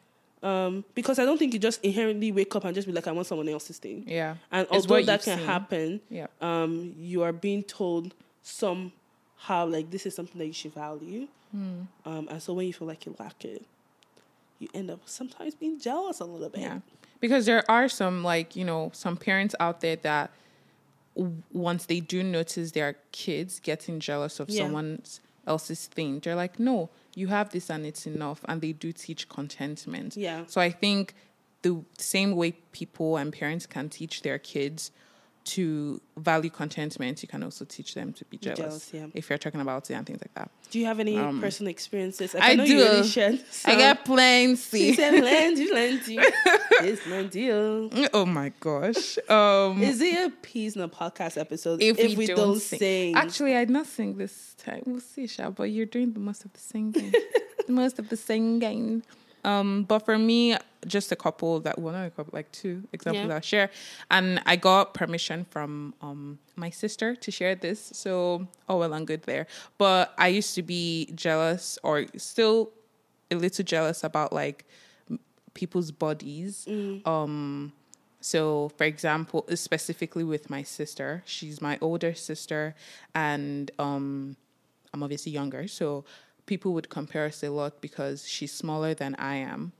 Um, 0.43 0.83
because 0.93 1.17
I 1.19 1.25
don't 1.25 1.37
think 1.37 1.53
you 1.53 1.59
just 1.59 1.83
inherently 1.83 2.31
wake 2.31 2.53
up 2.55 2.65
and 2.65 2.75
just 2.75 2.85
be 2.87 2.93
like, 2.93 3.07
I 3.07 3.11
want 3.13 3.25
someone 3.27 3.47
else's 3.49 3.77
thing. 3.77 4.03
yeah. 4.05 4.35
And 4.51 4.67
It's 4.71 4.71
although 4.71 5.01
that 5.03 5.23
can 5.23 5.37
seen. 5.39 5.47
happen, 5.47 6.01
Yeah. 6.09 6.27
um, 6.41 6.93
you 6.99 7.23
are 7.23 7.31
being 7.33 7.63
told 7.63 8.13
somehow 8.41 9.65
like 9.67 9.89
this 9.89 10.05
is 10.05 10.13
something 10.15 10.37
that 10.39 10.45
you 10.47 10.53
should 10.53 10.73
value. 10.73 11.27
Hmm. 11.51 11.81
Um, 12.05 12.27
and 12.29 12.41
so 12.41 12.53
when 12.53 12.67
you 12.67 12.73
feel 12.73 12.87
like 12.87 13.05
you 13.05 13.15
lack 13.19 13.45
it, 13.45 13.63
you 14.59 14.67
end 14.73 14.91
up 14.91 14.99
sometimes 15.05 15.55
being 15.55 15.79
jealous 15.79 16.19
a 16.19 16.25
little 16.25 16.49
bit. 16.49 16.61
Yeah. 16.61 16.79
Because 17.19 17.45
there 17.45 17.63
are 17.71 17.87
some, 17.87 18.23
like, 18.23 18.55
you 18.55 18.65
know, 18.65 18.91
some 18.93 19.15
parents 19.17 19.55
out 19.59 19.79
there 19.81 19.95
that 19.97 20.31
once 21.51 21.85
they 21.85 21.99
do 21.99 22.23
notice 22.23 22.71
their 22.71 22.95
kids 23.11 23.59
getting 23.59 23.99
jealous 23.99 24.39
of 24.39 24.49
Yeah. 24.49 24.63
someone 24.63 25.01
else's 25.45 25.85
thing, 25.87 26.19
they're 26.19 26.35
like, 26.35 26.59
no, 26.59 26.89
you 27.15 27.27
have 27.27 27.49
this 27.51 27.69
and 27.69 27.85
it's 27.85 28.05
enough. 28.05 28.41
And 28.45 28.61
they 28.61 28.73
do 28.73 28.91
teach 28.91 29.29
contentment. 29.29 30.17
Yeah. 30.17 30.45
So 30.47 30.61
I 30.61 30.69
think 30.69 31.13
the 31.61 31.83
same 31.97 32.35
way 32.35 32.51
people 32.71 33.17
and 33.17 33.31
parents 33.31 33.65
can 33.65 33.89
teach 33.89 34.21
their 34.21 34.39
kids 34.39 34.91
to 35.45 35.99
value 36.17 36.49
contentment, 36.49 37.21
you 37.21 37.27
can 37.27 37.43
also 37.43 37.65
teach 37.65 37.93
them 37.93 38.13
to 38.13 38.23
be 38.25 38.37
jealous. 38.37 38.57
jealous, 38.57 38.93
yeah. 38.93 39.05
If 39.13 39.29
you're 39.29 39.37
talking 39.37 39.59
about 39.61 39.89
it 39.89 39.93
and 39.93 40.05
things 40.05 40.21
like 40.21 40.33
that. 40.35 40.49
Do 40.71 40.79
you 40.79 40.85
have 40.85 40.99
any 40.99 41.17
personal 41.39 41.69
experiences? 41.69 42.33
Like, 42.33 42.43
Um, 42.43 42.49
I 42.49 42.53
know 42.55 42.65
do. 42.65 42.81
Already 42.81 43.07
shared 43.07 43.33
I 43.35 43.37
some. 43.51 43.77
got 43.77 43.97
She 43.97 44.03
plenty. 44.05 44.93
said 44.93 45.19
plenty, 45.19 45.67
plenty. 45.67 46.17
it's 46.81 47.01
plenty. 47.03 47.51
oh. 47.51 47.89
oh 48.13 48.25
my 48.25 48.51
gosh. 48.59 49.17
Um, 49.29 49.81
Is 49.83 50.01
it 50.01 50.27
a 50.27 50.29
peas 50.29 50.75
in 50.75 50.81
a 50.81 50.89
podcast 50.89 51.37
episode 51.37 51.81
if, 51.81 51.97
we, 52.17 52.25
don't, 52.27 52.59
sing. 52.59 52.79
sing? 52.79 53.15
Actually, 53.15 53.55
I 53.55 53.65
did 53.65 53.71
not 53.71 53.85
sing 53.85 54.17
this 54.17 54.55
time. 54.57 54.83
We'll 54.85 55.01
see, 55.01 55.27
Sha, 55.27 55.49
but 55.49 55.63
you're 55.63 55.85
doing 55.85 56.13
the 56.13 56.19
most 56.19 56.45
of 56.45 56.53
the 56.53 56.59
singing. 56.59 57.11
the 57.67 57.73
most 57.73 57.99
of 57.99 58.09
the 58.09 58.17
singing. 58.17 59.03
Um, 59.43 59.83
but 59.83 59.99
for 59.99 60.17
me, 60.17 60.55
just 60.87 61.11
a 61.11 61.15
couple 61.15 61.59
that 61.61 61.79
well 61.79 61.93
not 61.93 62.07
a 62.07 62.09
couple, 62.09 62.31
like 62.33 62.51
two 62.51 62.83
examples 62.91 63.27
Yeah. 63.27 63.35
I'll 63.35 63.41
share. 63.41 63.69
And 64.11 64.41
I 64.45 64.55
got 64.55 64.93
permission 64.93 65.45
from 65.49 65.93
um 66.01 66.39
my 66.55 66.69
sister 66.69 67.15
to 67.15 67.31
share 67.31 67.55
this. 67.55 67.91
So 67.93 68.47
oh 68.69 68.77
well 68.79 68.93
and 68.93 69.07
good 69.07 69.23
there. 69.23 69.47
But 69.77 70.13
I 70.17 70.27
used 70.27 70.55
to 70.55 70.61
be 70.61 71.09
jealous 71.15 71.77
or 71.83 72.05
still 72.17 72.71
a 73.31 73.35
little 73.35 73.63
jealous 73.65 74.03
about 74.03 74.33
like 74.33 74.65
people's 75.53 75.91
bodies. 75.91 76.67
Um, 77.05 77.73
so, 78.21 78.69
for 78.77 78.85
example, 78.85 79.45
specifically 79.55 80.23
with 80.23 80.49
my 80.49 80.63
sister, 80.63 81.23
she's 81.25 81.61
my 81.61 81.77
older 81.81 82.13
sister, 82.13 82.73
and 83.13 83.69
um, 83.77 84.37
I'm 84.93 85.03
obviously 85.03 85.33
younger. 85.33 85.67
So, 85.67 86.05
people 86.45 86.73
would 86.73 86.89
compare 86.89 87.25
us 87.25 87.43
a 87.43 87.49
lot 87.49 87.81
because 87.81 88.27
she's 88.27 88.51
smaller 88.51 88.93
than 88.93 89.15
I 89.15 89.35
am. 89.35 89.71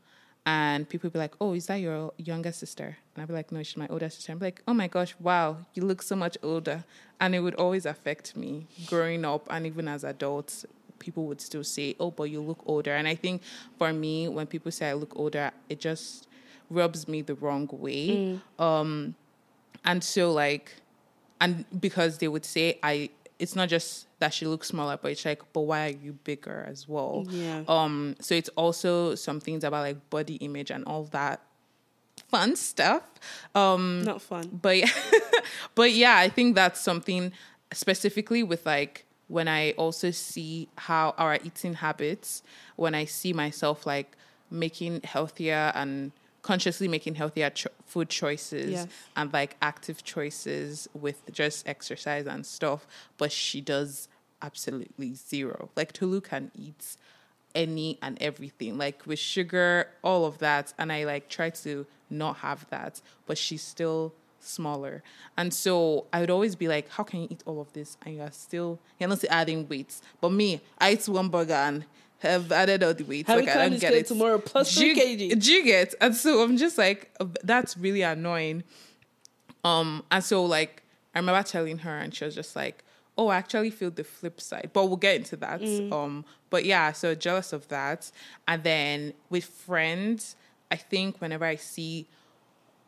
And 0.45 0.88
people 0.89 1.08
would 1.08 1.13
be 1.13 1.19
like, 1.19 1.36
Oh, 1.39 1.54
is 1.54 1.67
that 1.67 1.76
your 1.76 2.12
younger 2.17 2.52
sister? 2.52 2.97
And 3.15 3.21
I'd 3.21 3.28
be 3.28 3.34
like, 3.34 3.52
No, 3.52 3.63
she's 3.63 3.78
my 3.78 3.88
older 3.88 4.10
sister. 4.10 4.32
I'm 4.32 4.39
like, 4.39 4.62
Oh 4.67 4.73
my 4.73 4.88
gosh, 4.88 5.15
wow, 5.19 5.58
you 5.73 5.84
look 5.86 6.02
so 6.02 6.15
much 6.15 6.38
older. 6.43 6.84
And 7.19 7.34
it 7.34 7.39
would 7.39 7.56
always 7.56 7.86
affect 7.86 8.36
me 8.36 8.67
growing 8.88 9.23
up 9.23 9.47
and 9.49 9.65
even 9.65 9.88
as 9.88 10.04
adults. 10.04 10.65
People 10.99 11.26
would 11.28 11.39
still 11.39 11.63
say, 11.63 11.95
Oh, 11.99 12.12
but 12.12 12.23
you 12.23 12.41
look 12.41 12.60
older. 12.65 12.91
And 12.93 13.08
I 13.08 13.15
think 13.15 13.41
for 13.78 13.93
me, 13.93 14.28
when 14.28 14.47
people 14.47 14.71
say 14.71 14.89
I 14.89 14.93
look 14.93 15.13
older, 15.15 15.52
it 15.69 15.80
just 15.80 16.28
rubs 16.69 17.08
me 17.08 17.21
the 17.21 17.36
wrong 17.36 17.69
way. 17.71 18.39
Um, 18.60 19.15
and 19.86 20.04
so, 20.04 20.32
like, 20.32 20.73
and 21.39 21.65
because 21.80 22.17
they 22.19 22.28
would 22.28 22.45
say 22.45 22.80
I, 22.84 23.10
it's 23.39 23.55
not 23.55 23.69
just 23.69 24.07
that 24.19 24.33
she 24.33 24.45
looks 24.45 24.67
smaller, 24.67 24.97
but 25.01 25.11
it's 25.11 25.25
like, 25.25 25.41
but 25.53 25.61
why 25.61 25.87
are 25.87 25.89
you 25.89 26.13
bigger 26.23 26.65
as 26.69 26.87
well? 26.87 27.25
Yeah. 27.29 27.63
Um, 27.67 28.15
so 28.19 28.35
it's 28.35 28.49
also 28.49 29.15
some 29.15 29.39
things 29.39 29.63
about 29.63 29.81
like 29.81 30.09
body 30.09 30.35
image 30.35 30.71
and 30.71 30.83
all 30.85 31.03
that 31.05 31.41
fun 32.29 32.55
stuff. 32.55 33.03
Um, 33.55 34.03
Not 34.03 34.21
fun. 34.21 34.59
but 34.61 34.77
yeah, 34.77 34.89
but 35.75 35.91
yeah, 35.91 36.17
I 36.17 36.29
think 36.29 36.55
that's 36.55 36.79
something 36.79 37.31
specifically 37.71 38.43
with 38.43 38.65
like 38.65 39.05
when 39.27 39.47
I 39.47 39.71
also 39.71 40.11
see 40.11 40.67
how 40.77 41.15
our 41.17 41.39
eating 41.43 41.73
habits, 41.73 42.43
when 42.75 42.93
I 42.95 43.05
see 43.05 43.33
myself 43.33 43.85
like 43.85 44.15
making 44.51 45.01
healthier 45.03 45.71
and 45.75 46.11
consciously 46.43 46.88
making 46.88 47.15
healthier 47.15 47.49
cho- 47.49 47.69
food 47.88 48.10
choices 48.10 48.71
Yes. 48.71 48.88
and 49.17 49.34
like 49.34 49.56
active 49.62 50.03
choices 50.03 50.88
with 50.93 51.21
just 51.32 51.67
exercise 51.67 52.27
and 52.27 52.45
stuff, 52.45 52.86
but 53.17 53.32
she 53.32 53.60
does 53.62 54.08
absolutely 54.41 55.15
zero. 55.15 55.69
Like 55.75 55.93
Tulu 55.93 56.21
can 56.21 56.51
eat 56.56 56.97
any 57.56 57.97
and 58.01 58.21
everything, 58.21 58.77
like 58.77 59.06
with 59.08 59.19
sugar, 59.19 59.88
all 60.03 60.25
of 60.25 60.38
that. 60.39 60.73
And 60.77 60.91
I 60.91 61.06
like 61.06 61.29
try 61.29 61.49
to 61.49 61.86
not 62.10 62.38
have 62.38 62.67
that, 62.69 63.01
but 63.25 63.38
she's 63.38 63.62
still 63.62 64.13
smaller. 64.39 65.01
And 65.38 65.53
so 65.53 66.08
I 66.12 66.19
would 66.19 66.29
always 66.29 66.56
be 66.56 66.67
like, 66.67 66.89
how 66.89 67.03
can 67.03 67.21
you 67.21 67.27
eat 67.32 67.43
all 67.45 67.62
of 67.62 67.71
this 67.73 67.95
and 68.06 68.17
you're 68.17 68.32
still, 68.32 68.79
you're 68.99 69.08
not 69.10 69.23
adding 69.29 69.67
weight? 69.69 69.95
But 70.19 70.29
me, 70.34 70.62
I 70.77 70.93
eat 70.93 71.08
one 71.08 71.29
burger 71.29 71.53
and 71.53 71.86
have 72.23 72.51
added 72.51 72.83
all 72.83 72.93
the 72.93 73.03
weight. 73.03 73.27
Have 73.27 73.39
like 73.39 73.49
I 73.49 73.69
don't 73.69 73.79
get 73.79 73.93
it. 73.93 74.07
tomorrow 74.07 74.39
plus 74.39 74.75
three 74.75 74.95
kg? 74.95 75.39
Do 75.39 75.53
you 75.53 75.63
get? 75.63 75.93
And 76.01 76.15
so 76.15 76.41
I'm 76.41 76.57
just 76.57 76.77
like, 76.77 77.15
that's 77.43 77.77
really 77.77 78.01
annoying. 78.01 78.63
Um, 79.63 80.03
and 80.12 80.23
so 80.23 80.43
like 80.43 80.83
I 81.13 81.19
remember 81.19 81.43
telling 81.47 81.79
her, 81.79 81.97
and 81.97 82.13
she 82.13 82.25
was 82.25 82.36
just 82.36 82.55
like, 82.55 82.83
"Oh, 83.17 83.27
I 83.27 83.38
actually 83.38 83.69
feel 83.69 83.91
the 83.91 84.03
flip 84.03 84.41
side." 84.41 84.71
But 84.73 84.88
we'll 84.88 84.97
get 84.97 85.15
into 85.17 85.36
that. 85.38 85.62
Um, 85.91 86.25
but 86.49 86.65
yeah, 86.65 86.91
so 86.91 87.13
jealous 87.15 87.53
of 87.53 87.67
that. 87.69 88.12
And 88.47 88.63
then 88.63 89.13
with 89.29 89.45
friends, 89.45 90.36
I 90.71 90.75
think 90.75 91.21
whenever 91.21 91.45
I 91.45 91.55
see 91.55 92.07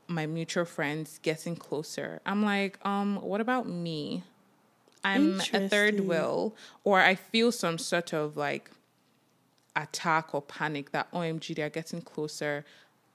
my 0.08 0.26
mutual 0.26 0.66
friends 0.66 1.20
getting 1.22 1.56
closer, 1.56 2.20
I'm 2.26 2.44
like, 2.44 2.84
um, 2.86 3.18
what 3.22 3.42
about 3.42 3.68
me? 3.68 4.24
I'm 5.04 5.40
a 5.54 5.70
third 5.70 6.00
wheel, 6.00 6.56
or 6.84 7.00
I 7.00 7.14
feel 7.14 7.52
some 7.52 7.78
sort 7.78 8.12
of 8.12 8.36
like 8.36 8.72
attack 9.76 10.34
or 10.34 10.42
panic 10.42 10.92
that 10.92 11.12
OMG 11.12 11.56
they're 11.56 11.70
getting 11.70 12.02
closer 12.02 12.66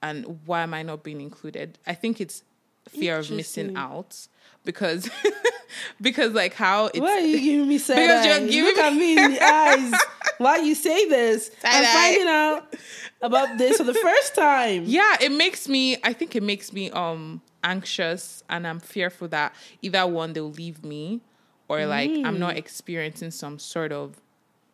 and 0.03 0.39
why 0.45 0.61
am 0.61 0.73
I 0.73 0.81
not 0.83 1.03
being 1.03 1.21
included? 1.21 1.77
I 1.85 1.93
think 1.93 2.19
it's 2.19 2.43
fear 2.89 3.17
of 3.19 3.29
missing 3.29 3.75
out 3.77 4.27
because 4.65 5.09
because 6.01 6.33
like 6.33 6.53
how 6.53 6.87
it's 6.87 6.99
Why 6.99 7.11
are 7.11 7.19
you 7.19 7.39
giving 7.39 7.67
me 7.67 7.77
side 7.77 7.95
Because 7.97 8.25
you're 8.25 8.47
giving 8.47 8.65
Look 8.65 8.77
at 8.77 8.93
me 8.93 9.17
in 9.23 9.31
the 9.33 9.43
eyes. 9.43 9.93
Why 10.39 10.57
you 10.57 10.73
say 10.73 11.07
this? 11.07 11.51
I'm 11.63 11.83
Side-eye. 11.83 11.93
finding 11.93 12.27
out 12.27 12.75
about 13.21 13.57
this 13.59 13.77
for 13.77 13.83
the 13.83 13.93
first 13.93 14.33
time. 14.33 14.83
yeah 14.87 15.15
it 15.21 15.31
makes 15.31 15.67
me 15.69 15.97
i 16.03 16.11
think 16.13 16.35
it 16.35 16.41
makes 16.41 16.73
me 16.73 16.89
um 16.91 17.39
anxious 17.63 18.43
and 18.49 18.65
i'm 18.65 18.79
fearful 18.79 19.27
that 19.27 19.53
either 19.83 20.07
one 20.07 20.33
they'll 20.33 20.49
leave 20.51 20.83
me 20.83 21.21
or 21.67 21.85
like 21.85 22.09
i'm 22.25 22.39
not 22.39 22.57
experiencing 22.57 23.29
some 23.29 23.59
sort 23.59 23.91
of 23.91 24.19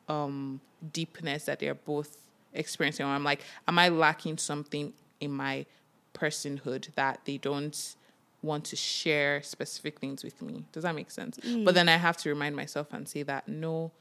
um 0.08 0.62
deepness 0.93 1.45
that 1.45 1.59
they're 1.59 1.73
both 1.75 2.17
experiencing 2.53 3.05
or 3.05 3.09
i'm 3.09 3.23
like 3.23 3.41
am 3.67 3.77
i 3.79 3.89
lacking 3.89 4.37
something 4.37 4.93
in 5.19 5.31
my 5.31 5.65
personhood 6.13 6.93
that 6.95 7.19
they 7.25 7.37
don't 7.37 7.95
want 8.41 8.63
to 8.63 8.75
share 8.75 9.41
specific 9.41 9.99
things 9.99 10.23
with 10.23 10.41
me 10.41 10.63
does 10.71 10.83
that 10.83 10.95
make 10.95 11.09
sense 11.11 11.39
but 11.65 11.73
then 11.75 11.89
i 11.89 11.97
have 11.97 12.15
to 12.17 12.29
remind 12.29 12.55
myself 12.55 12.87
and 12.93 13.07
say 13.07 13.23
that 13.23 13.47
no 13.47 13.91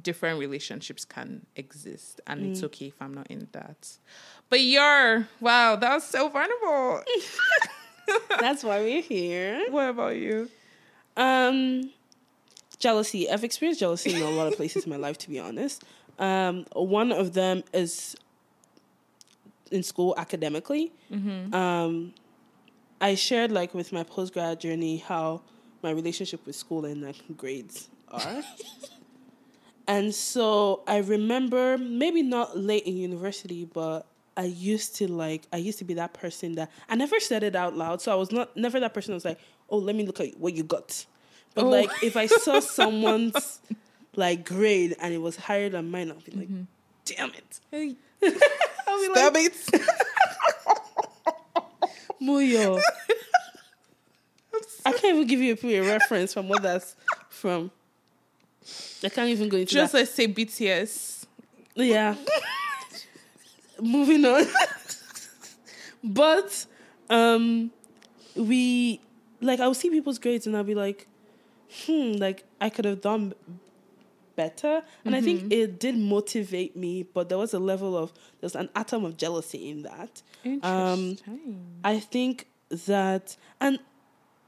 different 0.00 0.38
relationships 0.40 1.04
can 1.04 1.44
exist 1.54 2.20
and 2.26 2.40
Mm. 2.40 2.46
it's 2.50 2.62
okay 2.64 2.86
if 2.86 2.94
I'm 3.02 3.12
not 3.12 3.26
in 3.26 3.46
that. 3.52 3.98
But 4.48 4.60
you're 4.62 5.28
wow, 5.38 5.76
that 5.76 5.92
was 5.94 6.04
so 6.04 6.30
vulnerable. 6.30 7.02
That's 8.40 8.64
why 8.64 8.80
we're 8.80 9.02
here. 9.02 9.66
what 9.70 9.90
about 9.90 10.16
you? 10.16 10.48
Um, 11.14 11.90
jealousy. 12.82 13.30
I've 13.30 13.44
experienced 13.44 13.80
jealousy 13.80 14.14
in 14.14 14.22
a 14.22 14.30
lot 14.30 14.48
of 14.48 14.56
places 14.56 14.84
in 14.84 14.90
my 14.90 14.96
life, 14.96 15.16
to 15.18 15.30
be 15.30 15.38
honest. 15.38 15.84
Um, 16.18 16.66
one 16.74 17.12
of 17.12 17.32
them 17.32 17.62
is 17.72 18.16
in 19.70 19.82
school 19.82 20.14
academically. 20.18 20.92
Um, 21.54 22.12
I 23.00 23.14
shared 23.14 23.50
like 23.50 23.72
with 23.74 23.92
my 23.92 24.02
post 24.02 24.34
grad 24.34 24.60
journey 24.60 24.98
how 24.98 25.42
my 25.82 25.90
relationship 25.90 26.44
with 26.44 26.56
school 26.56 26.84
and 26.84 27.02
like 27.02 27.16
grades 27.36 27.88
are. 28.08 28.42
and 29.88 30.14
so 30.14 30.82
I 30.86 30.98
remember 30.98 31.78
maybe 31.78 32.22
not 32.22 32.56
late 32.58 32.84
in 32.84 32.96
university, 32.96 33.64
but 33.64 34.06
I 34.36 34.44
used 34.44 34.96
to 34.96 35.10
like 35.10 35.42
I 35.52 35.56
used 35.56 35.78
to 35.78 35.84
be 35.84 35.94
that 35.94 36.12
person 36.14 36.54
that 36.56 36.70
I 36.88 36.94
never 36.96 37.18
said 37.20 37.42
it 37.42 37.56
out 37.56 37.76
loud. 37.76 38.00
So 38.00 38.12
I 38.12 38.14
was 38.14 38.30
not 38.30 38.56
never 38.56 38.78
that 38.80 38.94
person 38.94 39.12
that 39.12 39.16
was 39.16 39.24
like, 39.24 39.40
oh, 39.70 39.78
let 39.78 39.96
me 39.96 40.06
look 40.06 40.20
at 40.20 40.38
what 40.38 40.54
you 40.54 40.62
got. 40.62 41.06
But 41.54 41.64
Oh. 41.64 41.68
like 41.70 41.90
if 42.02 42.16
I 42.16 42.26
saw 42.26 42.60
someone's 42.60 43.60
like 44.16 44.44
grade 44.44 44.96
and 45.00 45.12
it 45.12 45.18
was 45.18 45.36
higher 45.36 45.68
than 45.68 45.90
mine, 45.90 46.10
I'd 46.10 46.24
be 46.24 46.32
like, 46.32 46.48
damn 47.04 47.30
it. 47.30 47.60
Hey, 47.70 47.94
I'll 48.88 49.02
stop 49.04 49.34
like, 49.34 49.46
it. 49.46 49.82
Moyo. 52.22 52.80
I 54.84 54.92
can't 54.92 55.16
even 55.16 55.26
give 55.26 55.40
you 55.40 55.56
a, 55.62 55.80
a 55.80 55.88
reference 55.88 56.34
from 56.34 56.48
what 56.48 56.62
that's 56.62 56.94
from. 57.30 57.70
I 59.04 59.08
can't 59.08 59.28
even 59.30 59.48
go 59.48 59.56
into 59.56 59.70
it. 59.70 59.74
Just 59.74 59.92
that. 59.92 59.98
let's 59.98 60.12
say 60.12 60.28
BTS. 60.28 61.26
Yeah. 61.74 62.14
Moving 63.80 64.24
on. 64.24 64.44
but 66.04 66.66
um 67.10 67.70
we 68.36 69.00
like 69.40 69.60
I'll 69.60 69.74
see 69.74 69.90
people's 69.90 70.18
grades 70.18 70.46
and 70.46 70.56
I'll 70.56 70.64
be 70.64 70.74
like, 70.74 71.06
hmm, 71.86 72.12
like 72.12 72.44
I 72.60 72.70
could 72.70 72.84
have 72.84 73.00
done 73.00 73.34
better. 74.34 74.82
And 75.04 75.14
I 75.14 75.20
think 75.20 75.52
it 75.52 75.78
did 75.78 75.96
motivate 75.96 76.76
me, 76.76 77.02
but 77.02 77.28
there 77.28 77.38
was 77.38 77.54
a 77.54 77.58
level 77.58 77.96
of 77.96 78.12
there's 78.40 78.56
an 78.56 78.68
atom 78.74 79.04
of 79.04 79.16
jealousy 79.16 79.70
in 79.70 79.82
that. 79.82 80.22
Um, 80.62 81.10
Interesting. 81.10 81.66
I 81.84 81.98
think 82.00 82.46
that, 82.86 83.36
and 83.60 83.78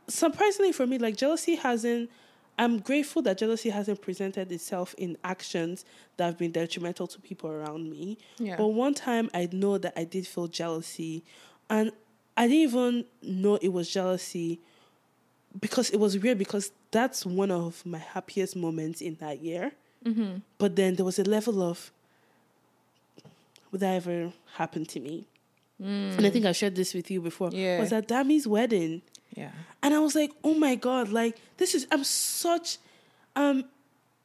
surprisingly 0.08 0.72
for 0.72 0.86
me, 0.86 0.98
like 0.98 1.16
jealousy 1.16 1.56
hasn't. 1.56 2.10
I'm 2.56 2.78
grateful 2.78 3.20
that 3.22 3.38
jealousy 3.38 3.70
hasn't 3.70 4.00
presented 4.00 4.52
itself 4.52 4.94
in 4.96 5.18
actions 5.24 5.84
that 6.18 6.26
have 6.26 6.38
been 6.38 6.52
detrimental 6.52 7.08
to 7.08 7.20
people 7.20 7.50
around 7.50 7.90
me. 7.90 8.16
Yeah. 8.38 8.54
But 8.56 8.68
one 8.68 8.94
time 8.94 9.28
I 9.34 9.48
know 9.50 9.76
that 9.78 9.92
I 9.96 10.04
did 10.04 10.24
feel 10.24 10.46
jealousy, 10.46 11.24
and 11.68 11.90
I 12.36 12.46
didn't 12.46 12.62
even 12.62 13.04
know 13.22 13.56
it 13.56 13.72
was 13.72 13.90
jealousy 13.90 14.60
because 15.58 15.90
it 15.90 15.98
was 15.98 16.18
weird 16.18 16.38
because 16.38 16.72
that's 16.90 17.24
one 17.24 17.50
of 17.50 17.84
my 17.86 17.98
happiest 17.98 18.56
moments 18.56 19.00
in 19.00 19.16
that 19.16 19.42
year. 19.42 19.72
Mm-hmm. 20.04 20.38
But 20.58 20.76
then 20.76 20.96
there 20.96 21.04
was 21.04 21.18
a 21.18 21.24
level 21.24 21.62
of 21.62 21.90
would 23.70 23.80
that 23.80 23.94
ever 23.94 24.32
happen 24.54 24.86
to 24.86 25.00
me? 25.00 25.26
And 25.80 26.24
I 26.24 26.30
think 26.30 26.46
I 26.46 26.52
shared 26.52 26.76
this 26.76 26.94
with 26.94 27.10
you 27.10 27.20
before. 27.20 27.50
Mm. 27.50 27.54
Yeah. 27.54 27.80
Was 27.80 27.92
at 27.92 28.06
Dami's 28.06 28.46
wedding. 28.46 29.02
Yeah. 29.34 29.50
And 29.82 29.92
I 29.92 29.98
was 29.98 30.14
like, 30.14 30.30
oh 30.44 30.54
my 30.54 30.76
God, 30.76 31.08
like 31.08 31.36
this 31.56 31.74
is 31.74 31.86
I'm 31.90 32.04
such 32.04 32.78
um 33.34 33.64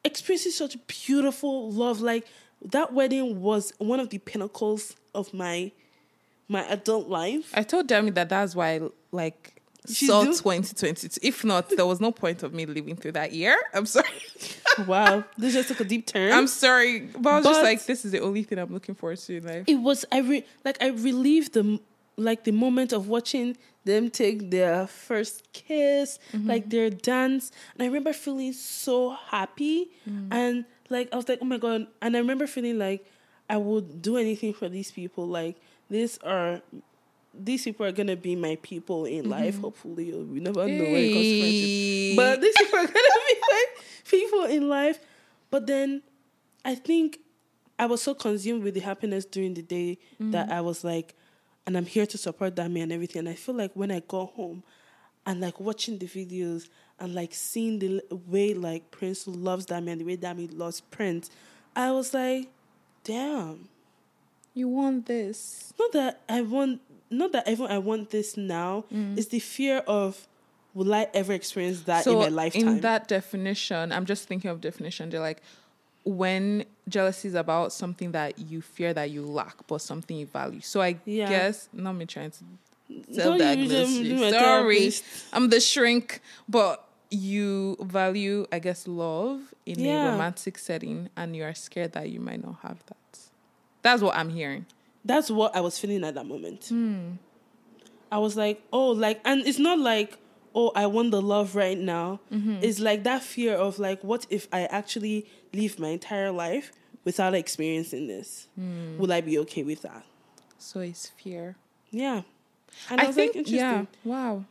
experiencing 0.04 0.52
such 0.52 0.78
beautiful 0.88 1.72
love. 1.72 2.02
Like 2.02 2.28
that 2.64 2.94
wedding 2.94 3.42
was 3.42 3.74
one 3.80 4.00
of 4.00 4.10
the 4.10 4.20
pinnacles 4.20 4.96
of 5.16 5.34
my 5.34 5.72
my 6.48 6.64
adult 6.68 7.08
life. 7.08 7.52
I 7.54 7.64
told 7.64 7.88
Demi 7.88 8.12
that 8.12 8.30
that's 8.30 8.56
why 8.56 8.82
like 9.12 9.59
saw 9.94 10.24
do- 10.24 10.34
2022. 10.34 11.20
If 11.22 11.44
not, 11.44 11.70
there 11.76 11.86
was 11.86 12.00
no 12.00 12.12
point 12.12 12.44
of 12.44 12.54
me 12.54 12.66
living 12.66 12.96
through 12.96 13.14
that 13.14 13.34
year. 13.34 13.58
I'm 13.74 13.86
sorry. 13.86 14.08
Wow, 14.88 15.26
this 15.38 15.56
just 15.56 15.68
took 15.68 15.82
a 15.82 15.84
deep 15.84 16.08
turn. 16.08 16.32
I'm 16.32 16.48
sorry, 16.48 17.02
but 17.18 17.30
I 17.30 17.36
was 17.38 17.46
just 17.46 17.64
like, 17.64 17.86
this 17.86 18.06
is 18.06 18.14
the 18.14 18.22
only 18.22 18.44
thing 18.44 18.60
I'm 18.60 18.72
looking 18.72 18.96
forward 18.96 19.18
to 19.20 19.36
in 19.36 19.44
life. 19.44 19.64
it 19.68 19.76
was 19.76 20.06
I 20.10 20.20
re- 20.20 20.46
like 20.64 20.82
I 20.82 20.88
relieved 20.88 21.54
the 21.54 21.82
like 22.16 22.46
the 22.46 22.52
moment 22.52 22.94
of 22.94 23.10
watching 23.10 23.58
them 23.84 24.10
take 24.10 24.52
their 24.52 24.88
first 24.88 25.52
kiss, 25.52 26.20
mm-hmm. 26.32 26.48
like 26.48 26.70
their 26.70 26.90
dance, 26.90 27.52
and 27.74 27.84
I 27.84 27.88
remember 27.88 28.14
feeling 28.14 28.54
so 28.54 29.18
happy 29.30 29.92
mm. 30.10 30.28
and 30.32 30.66
like 30.90 31.10
I 31.12 31.16
was 31.16 31.28
like, 31.28 31.40
oh 31.42 31.46
my 31.46 31.58
god! 31.58 31.88
And 32.02 32.16
I 32.16 32.20
remember 32.20 32.48
feeling 32.48 32.78
like 32.78 33.06
I 33.50 33.58
would 33.58 34.02
do 34.02 34.18
anything 34.18 34.54
for 34.54 34.70
these 34.70 34.92
people. 34.92 35.28
Like 35.28 35.58
these 35.90 36.18
are. 36.20 36.62
These 37.34 37.64
people 37.64 37.86
are 37.86 37.92
gonna 37.92 38.16
be 38.16 38.36
my 38.36 38.58
people 38.62 39.06
in 39.06 39.24
mm-hmm. 39.24 39.32
life. 39.32 39.60
Hopefully, 39.60 40.12
we 40.14 40.40
never 40.40 40.68
know 40.68 40.84
when 40.84 40.96
it 40.96 41.14
comes 41.14 41.26
to 41.26 41.40
friendship. 41.40 42.16
But 42.16 42.42
these 42.42 42.58
people 42.58 42.80
are 42.80 42.88
gonna 42.88 43.26
be 43.28 43.36
my 43.50 43.66
people 44.06 44.44
in 44.46 44.70
life. 44.70 45.00
But 45.52 45.68
then, 45.68 46.02
I 46.66 46.76
think 46.76 47.20
I 47.78 47.86
was 47.86 48.02
so 48.02 48.14
consumed 48.14 48.64
with 48.64 48.74
the 48.74 48.82
happiness 48.82 49.26
during 49.26 49.54
the 49.54 49.62
day 49.62 49.98
mm-hmm. 50.16 50.32
that 50.32 50.52
I 50.52 50.62
was 50.62 50.84
like, 50.84 51.16
and 51.66 51.78
I'm 51.78 51.86
here 51.86 52.06
to 52.08 52.18
support 52.18 52.56
Dami 52.56 52.82
and 52.84 52.92
everything. 52.92 53.20
And 53.20 53.30
I 53.30 53.36
feel 53.36 53.56
like 53.56 53.72
when 53.74 53.92
I 53.92 54.02
go 54.08 54.26
home 54.26 54.64
and 55.26 55.40
like 55.40 55.60
watching 55.60 55.98
the 55.98 56.08
videos 56.08 56.68
and 57.00 57.14
like 57.14 57.34
seeing 57.34 57.80
the 57.80 58.02
way 58.28 58.54
like 58.54 58.92
Prince 58.92 59.28
loves 59.28 59.66
Dami 59.66 59.92
and 59.92 60.02
the 60.02 60.06
way 60.06 60.18
Dami 60.18 60.50
loves 60.52 60.82
Prince, 60.82 61.30
I 61.76 61.92
was 61.92 62.14
like, 62.14 62.50
damn. 63.04 63.70
You 64.54 64.68
want 64.68 65.06
this? 65.06 65.72
Not 65.80 65.92
that 65.94 66.22
I 66.28 66.42
want, 66.42 66.82
not 67.10 67.32
that 67.32 67.48
even 67.48 67.68
I 67.68 67.78
want 67.80 68.10
this 68.12 68.38
now. 68.38 68.86
Mm. 68.94 69.18
It's 69.18 69.28
the 69.28 69.40
fear 69.40 69.78
of, 69.88 70.28
will 70.74 70.94
I 70.94 71.08
ever 71.14 71.34
experience 71.34 71.82
that 71.84 72.06
in 72.06 72.18
my 72.18 72.30
lifetime? 72.30 72.68
in 72.68 72.82
that 72.82 73.08
definition, 73.08 73.92
I'm 73.92 74.06
just 74.06 74.28
thinking 74.28 74.50
of 74.52 74.62
definition. 74.62 75.10
They're 75.10 75.20
like, 75.20 75.42
when 76.06 76.66
jealousy 76.88 77.28
is 77.28 77.36
about 77.36 77.74
something 77.74 78.12
that 78.14 78.40
you 78.40 78.62
fear 78.62 78.94
that 78.94 79.10
you 79.12 79.24
lack, 79.24 79.68
but 79.68 79.82
something 79.82 80.18
you 80.18 80.26
value. 80.26 80.62
So 80.62 80.82
I 80.82 80.98
Yeah. 81.06 81.28
guess 81.30 81.70
not 81.74 81.94
me 81.94 82.06
trying 82.06 82.32
to 82.32 82.44
Don't 82.90 83.14
self-diagnose 83.14 83.70
use 83.70 83.96
them, 83.98 84.06
you. 84.06 84.18
do 84.18 84.24
a 84.24 84.30
Sorry. 84.32 84.92
I'm 85.34 85.50
the 85.50 85.60
shrink, 85.60 86.22
but 86.48 86.86
you 87.12 87.76
value, 87.82 88.46
I 88.52 88.60
guess, 88.60 88.88
love 88.88 89.54
in 89.66 89.80
Yeah. 89.80 90.08
a 90.08 90.12
romantic 90.12 90.58
setting, 90.58 91.10
and 91.18 91.36
you 91.36 91.44
are 91.44 91.54
scared 91.54 91.92
that 91.94 92.10
you 92.10 92.20
might 92.20 92.44
not 92.44 92.58
have 92.62 92.84
that. 92.88 93.20
That's 93.82 94.02
what 94.02 94.16
I'm 94.16 94.30
hearing. 94.30 94.66
That's 95.06 95.32
what 95.32 95.56
I 95.56 95.62
was 95.62 95.80
feeling 95.80 96.04
at 96.04 96.16
that 96.16 96.26
moment. 96.26 96.66
Hmm. 96.66 97.12
I 98.12 98.18
was 98.18 98.36
like, 98.36 98.62
oh, 98.74 98.90
like, 98.90 99.22
and 99.24 99.46
it's 99.46 99.60
not 99.60 99.80
like, 99.80 100.18
oh, 100.56 100.72
I 100.76 100.88
want 100.88 101.12
the 101.12 101.22
love 101.22 101.56
right 101.56 101.78
now. 101.78 102.20
Mm-hmm. 102.32 102.58
It's 102.62 102.80
like 102.80 103.04
that 103.04 103.22
fear 103.22 103.56
of 103.56 103.80
like, 103.80 104.04
what 104.04 104.26
if 104.30 104.48
I 104.52 104.62
actually 104.66 105.28
live 105.54 105.80
my 105.80 105.90
entire 105.90 106.32
life 106.32 106.72
without 107.06 107.34
experiencing 107.34 108.08
this? 108.08 108.48
Hmm. 108.56 108.98
Will 108.98 109.12
I 109.12 109.22
be 109.22 109.38
okay 109.40 109.64
with 109.64 109.84
that? 109.84 110.06
So 110.58 110.80
it's 110.80 111.08
fear. 111.08 111.56
Yeah. 111.92 112.22
And 112.90 113.02
I, 113.02 113.06
I, 113.06 113.08
was 113.08 113.16
think, 113.16 113.32
like, 113.32 113.38
interesting, 113.38 113.60
yeah, 113.60 113.86
wow. 114.04 114.46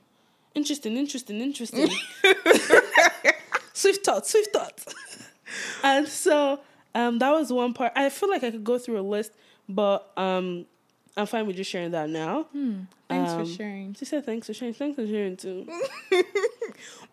interesting, 0.54 0.96
interesting, 0.96 1.40
interesting. 1.40 1.88
swift 3.72 4.04
thought, 4.04 4.26
swift 4.26 4.52
thought. 4.52 4.84
and 5.84 6.08
so 6.08 6.60
um, 6.94 7.18
that 7.18 7.30
was 7.30 7.52
one 7.52 7.74
part. 7.74 7.92
I 7.94 8.08
feel 8.08 8.28
like 8.28 8.42
I 8.42 8.50
could 8.50 8.64
go 8.64 8.78
through 8.78 9.00
a 9.00 9.02
list, 9.02 9.32
but 9.68 10.10
um, 10.16 10.66
I'm 11.16 11.26
fine 11.26 11.46
with 11.46 11.56
just 11.56 11.70
sharing 11.70 11.90
that 11.92 12.08
now. 12.10 12.46
Thanks 13.08 13.30
Um, 13.32 13.44
for 13.44 13.50
sharing. 13.52 13.94
She 13.94 14.04
said 14.04 14.24
thanks 14.26 14.46
for 14.46 14.54
sharing. 14.54 14.74
Thanks 14.74 14.96
for 14.96 15.06
sharing 15.06 15.36
too. 15.36 15.66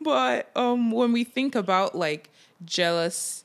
But 0.02 0.52
um, 0.56 0.92
when 0.92 1.12
we 1.14 1.24
think 1.24 1.56
about 1.56 1.96
like 1.96 2.30
jealous, 2.64 3.44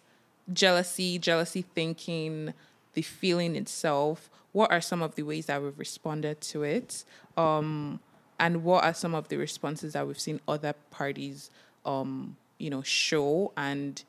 jealousy, 0.53 1.19
jealousy 1.19 1.63
thinking, 1.63 2.53
the 2.95 3.03
feeling 3.03 3.57
itself, 3.57 4.29
what 4.53 4.71
are 4.71 4.81
some 4.81 5.01
of 5.01 5.15
the 5.15 5.23
ways 5.23 5.47
that 5.47 5.63
we've 5.63 5.79
responded 5.79 6.41
to 6.43 6.63
it? 6.65 7.05
Um, 7.37 8.01
and 8.39 8.65
what 8.65 8.85
are 8.85 8.93
some 8.95 9.15
of 9.15 9.29
the 9.29 9.37
responses 9.37 9.93
that 9.95 10.07
we've 10.07 10.19
seen 10.21 10.41
other 10.49 10.75
parties, 10.91 11.51
um, 11.87 12.37
you 12.59 12.69
know, 12.69 12.83
show? 12.83 13.53
And 13.57 14.03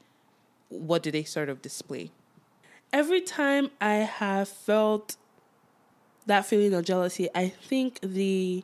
what 0.70 1.04
do 1.04 1.12
they 1.12 1.24
sort 1.24 1.48
of 1.48 1.62
display? 1.62 2.12
Every 2.94 3.22
time 3.22 3.72
I 3.80 3.94
have 3.96 4.50
felt 4.50 5.16
that 6.26 6.46
feeling 6.46 6.74
of 6.74 6.86
jealousy, 6.86 7.30
I 7.34 7.48
think 7.50 8.00
the 8.02 8.64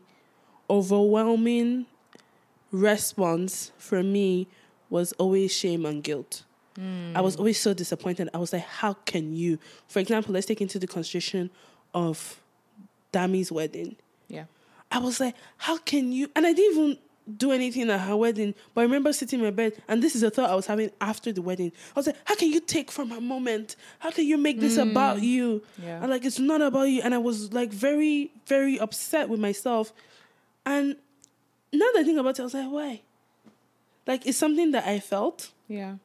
overwhelming 0.69 1.85
response 2.71 3.71
for 3.77 4.03
me 4.03 4.47
was 4.89 5.13
always 5.13 5.51
shame 5.53 5.85
and 5.85 6.03
guilt. 6.03 6.43
I 7.15 7.21
was 7.21 7.37
always 7.37 7.59
so 7.59 7.73
disappointed. 7.73 8.29
I 8.35 8.37
was 8.37 8.53
like, 8.53 8.61
how 8.61 8.93
can 8.93 9.33
you? 9.33 9.57
For 9.87 9.97
example, 9.97 10.31
let's 10.35 10.45
take 10.45 10.61
into 10.61 10.77
the 10.77 10.85
consideration 10.85 11.49
of 11.91 12.39
Dami's 13.11 13.51
wedding. 13.51 13.95
Yeah. 14.27 14.43
I 14.91 14.99
was 14.99 15.19
like, 15.19 15.35
how 15.57 15.79
can 15.79 16.11
you? 16.11 16.29
And 16.35 16.45
I 16.45 16.53
didn't 16.53 16.77
even 16.77 16.97
do 17.35 17.51
anything 17.51 17.89
at 17.89 17.99
her 18.01 18.15
wedding, 18.15 18.53
but 18.73 18.81
I 18.81 18.83
remember 18.85 19.11
sitting 19.11 19.39
in 19.39 19.45
my 19.45 19.51
bed, 19.51 19.73
and 19.87 20.01
this 20.01 20.15
is 20.15 20.23
a 20.23 20.29
thought 20.29 20.49
I 20.49 20.55
was 20.55 20.65
having 20.67 20.91
after 21.01 21.31
the 21.33 21.41
wedding. 21.41 21.71
I 21.95 21.99
was 21.99 22.07
like, 22.07 22.15
how 22.25 22.35
can 22.35 22.51
you 22.51 22.61
take 22.61 22.89
from 22.91 23.11
a 23.11 23.19
moment? 23.19 23.75
How 23.99 24.11
can 24.11 24.25
you 24.25 24.37
make 24.37 24.59
this 24.59 24.77
mm. 24.77 24.91
about 24.91 25.21
you? 25.21 25.61
Yeah. 25.81 26.01
And 26.01 26.09
like, 26.09 26.23
it's 26.23 26.39
not 26.39 26.61
about 26.61 26.83
you. 26.83 27.01
And 27.01 27.13
I 27.13 27.17
was 27.17 27.51
like, 27.53 27.71
very, 27.71 28.31
very 28.45 28.79
upset 28.79 29.27
with 29.27 29.39
myself. 29.39 29.91
And 30.65 30.95
now 31.73 31.85
that 31.93 31.99
I 31.99 32.03
think 32.03 32.17
about 32.19 32.37
it, 32.37 32.39
I 32.39 32.43
was 32.43 32.53
like, 32.53 32.69
why? 32.71 33.01
Like, 34.05 34.25
it's 34.25 34.37
something 34.37 34.71
that 34.71 34.87
I 34.87 34.99
felt 34.99 35.51
Yeah. 35.67 35.95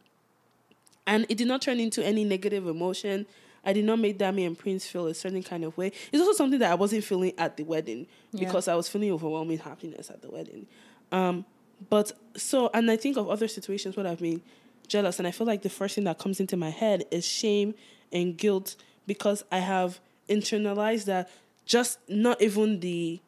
and 1.07 1.25
it 1.29 1.39
did 1.39 1.47
not 1.47 1.63
turn 1.63 1.79
into 1.79 2.05
any 2.05 2.25
negative 2.25 2.67
emotion. 2.67 3.27
I 3.65 3.73
did 3.73 3.85
not 3.85 4.01
make 4.01 4.19
Dami 4.19 4.45
and 4.45 4.59
Prince 4.59 4.87
feel 4.87 5.07
a 5.07 5.15
certain 5.15 5.43
kind 5.43 5.63
of 5.65 5.77
way. 5.79 5.93
It's 6.11 6.21
also 6.21 6.33
something 6.33 6.59
that 6.59 6.73
I 6.73 6.75
wasn't 6.75 7.05
feeling 7.05 7.33
at 7.39 7.57
the 7.57 7.63
wedding 7.63 8.09
Yeah. 8.33 8.47
because 8.47 8.67
I 8.67 8.75
was 8.75 8.89
feeling 8.89 9.13
overwhelming 9.13 9.59
happiness 9.59 10.11
at 10.11 10.21
the 10.21 10.31
wedding. 10.31 10.67
Um, 11.13 11.45
but 11.89 12.13
so, 12.37 12.71
and 12.75 12.91
I 12.91 12.97
think 12.97 13.17
of 13.17 13.29
other 13.29 13.47
situations 13.49 13.97
where 13.97 14.07
I've 14.07 14.21
been 14.21 14.43
jealous, 14.89 15.19
and 15.19 15.29
I 15.29 15.31
feel 15.31 15.47
like 15.47 15.63
the 15.63 15.69
first 15.71 15.95
thing 15.95 16.05
that 16.05 16.19
comes 16.19 16.41
into 16.41 16.57
my 16.57 16.71
head 16.71 17.05
is 17.11 17.25
shame 17.25 17.75
and 18.13 18.37
guilt 18.37 18.77
because 19.07 19.45
I 19.53 19.59
have 19.59 20.01
internalized 20.29 21.05
that 21.05 21.31
just 21.67 21.99
not 22.09 22.41
even 22.43 22.81
the 22.81 23.21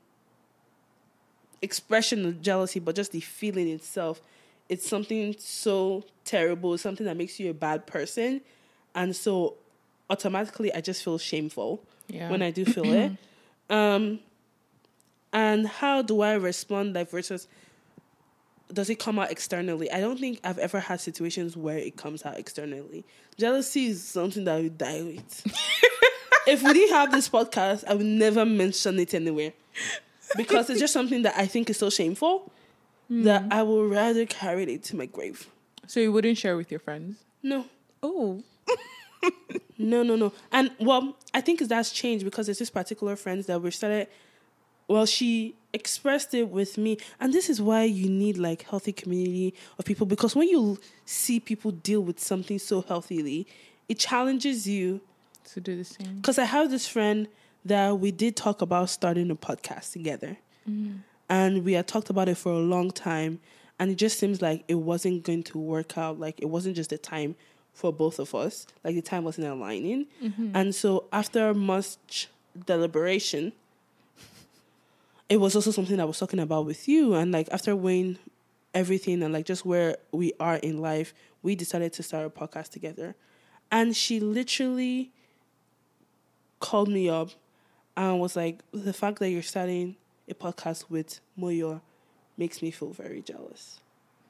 expression 1.63 2.27
of 2.27 2.43
jealousy, 2.43 2.81
but 2.81 2.95
just 2.95 3.13
the 3.13 3.21
feeling 3.21 3.69
itself. 3.69 4.21
It's 4.69 4.89
something 4.89 5.35
so 5.39 6.05
terrible, 6.25 6.77
something 6.79 7.07
that 7.07 7.17
makes 7.17 7.39
you 7.39 7.51
a 7.51 7.55
bad 7.55 7.87
person. 7.87 8.41
And 8.95 9.15
so 9.15 9.57
automatically 10.11 10.73
I 10.73 10.81
just 10.81 11.03
feel 11.03 11.19
shameful 11.19 11.83
Yeah. 12.09 12.31
when 12.31 12.43
I 12.43 12.51
do 12.51 12.65
feel 12.65 12.93
it. 12.93 13.13
Um 13.71 14.21
and 15.33 15.67
how 15.67 16.03
do 16.03 16.21
I 16.21 16.35
respond 16.35 16.95
like 16.95 17.11
versus 17.11 17.49
does 18.73 18.91
it 18.91 18.99
come 18.99 19.19
out 19.19 19.31
externally? 19.31 19.91
I 19.91 20.01
don't 20.01 20.19
think 20.19 20.41
I've 20.45 20.59
ever 20.59 20.81
had 20.81 21.01
situations 21.01 21.57
where 21.57 21.79
it 21.79 21.97
comes 21.97 22.25
out 22.25 22.39
externally. 22.39 23.05
Jealousy 23.37 23.87
is 23.87 24.03
something 24.03 24.45
that 24.45 24.57
I 24.57 24.63
would 24.63 24.79
die 24.79 25.03
with. 25.03 25.47
if 26.47 26.63
we 26.63 26.73
didn't 26.73 26.95
have 26.95 27.11
this 27.11 27.29
podcast, 27.29 27.85
I 27.87 27.95
would 27.95 28.07
never 28.07 28.45
mention 28.45 28.99
it 28.99 29.15
anywhere. 29.15 29.53
Because 30.37 30.71
it's 30.71 30.81
just 30.81 30.93
something 30.93 31.23
that 31.23 31.35
I 31.37 31.47
think 31.47 31.71
is 31.71 31.79
so 31.79 31.91
shameful 31.91 32.51
that 33.11 33.43
hmm. 33.43 33.53
I 33.53 33.63
would 33.63 33.91
rather 33.91 34.27
carry 34.27 34.65
it 34.73 34.83
to 34.85 34.97
my 34.97 35.07
grave. 35.07 35.49
So 35.87 36.01
you 36.01 36.11
wouldn't 36.13 36.39
share 36.39 36.57
with 36.57 36.71
your 36.71 36.81
friends? 36.81 37.19
No. 37.43 37.67
Oh. 38.03 38.43
No, 39.79 40.03
no, 40.03 40.17
no. 40.17 40.33
And 40.53 40.71
well, 40.79 41.17
I 41.33 41.41
think 41.41 41.61
that's 41.61 41.91
changed 41.91 42.25
because 42.25 42.47
there's 42.47 42.59
this 42.59 42.71
particular 42.71 43.17
friend 43.17 43.43
that 43.45 43.61
we 43.61 43.71
started. 43.71 44.09
Well, 44.87 45.07
she 45.07 45.57
expressed 45.75 46.33
it 46.33 46.49
with 46.49 46.79
me, 46.79 46.97
and 47.21 47.33
this 47.33 47.51
is 47.51 47.61
why 47.61 47.83
you 47.83 48.09
need 48.09 48.39
like 48.39 48.63
healthy 48.63 48.93
community 48.93 49.55
of 49.79 49.85
people 49.85 50.07
because 50.07 50.35
when 50.35 50.49
you 50.49 50.79
see 51.05 51.41
people 51.41 51.73
deal 51.73 52.01
with 52.01 52.21
something 52.21 52.59
so 52.59 52.81
healthily, 52.83 53.47
it 53.89 53.99
challenges 53.99 54.67
you. 54.67 55.01
To 55.53 55.61
do 55.61 55.77
the 55.77 55.85
same. 55.85 56.17
Because 56.17 56.39
I 56.39 56.45
have 56.45 56.71
this 56.71 56.87
friend 56.87 57.29
that 57.65 57.99
we 57.99 58.11
did 58.11 58.37
talk 58.37 58.63
about 58.63 58.89
starting 58.89 59.31
a 59.31 59.37
podcast 59.37 59.93
together, 59.93 60.39
mm-hmm. 60.69 60.99
and 61.29 61.65
we 61.65 61.75
had 61.75 61.87
talked 61.87 62.09
about 62.09 62.29
it 62.29 62.37
for 62.37 62.53
a 62.53 62.59
long 62.59 62.91
time, 62.91 63.41
and 63.79 63.91
it 63.91 63.97
just 63.97 64.19
seems 64.19 64.41
like 64.41 64.65
it 64.69 64.77
wasn't 64.77 65.25
going 65.25 65.43
to 65.45 65.59
work 65.59 65.99
out. 65.99 66.19
Like 66.19 66.41
it 66.41 66.47
wasn't 66.47 66.77
just 66.77 66.91
the 66.91 66.99
time 66.99 67.37
for 67.75 67.93
both 67.93 68.19
of 68.21 68.35
us. 68.35 68.67
Like 68.85 68.95
the 68.95 69.03
time 69.03 69.25
wasn't 69.25 69.49
aligning, 69.49 70.07
mm-hmm. 70.23 70.53
and 70.55 70.75
so 70.75 71.05
after 71.13 71.53
much 71.53 72.29
deliberation, 72.67 73.53
it 75.35 75.41
was 75.41 75.57
also 75.57 75.73
something 75.73 75.99
I 75.99 76.05
was 76.05 76.21
talking 76.21 76.39
about 76.39 76.65
with 76.65 76.87
you, 76.87 77.15
and 77.15 77.33
like 77.33 77.49
after 77.51 77.75
weighing 77.75 78.19
everything 78.73 79.21
and 79.21 79.35
like 79.35 79.47
just 79.47 79.67
where 79.67 79.97
we 80.13 80.33
are 80.39 80.59
in 80.59 80.81
life, 80.81 81.13
we 81.43 81.57
decided 81.57 81.93
to 81.95 82.05
start 82.05 82.25
a 82.25 82.31
podcast 82.31 82.69
together, 82.69 83.17
and 83.69 83.97
she 83.97 84.21
literally 84.21 85.11
called 86.61 86.89
me 86.89 87.09
up 87.09 87.31
and 87.97 88.21
was 88.21 88.37
like, 88.37 88.61
the 88.71 88.93
fact 88.93 89.19
that 89.19 89.31
you're 89.31 89.43
starting 89.43 89.97
a 90.29 90.35
podcast 90.35 90.89
with 90.89 91.19
Moyo 91.37 91.81
makes 92.37 92.63
me 92.63 92.71
feel 92.71 92.91
very 92.91 93.21
jealous. 93.21 93.81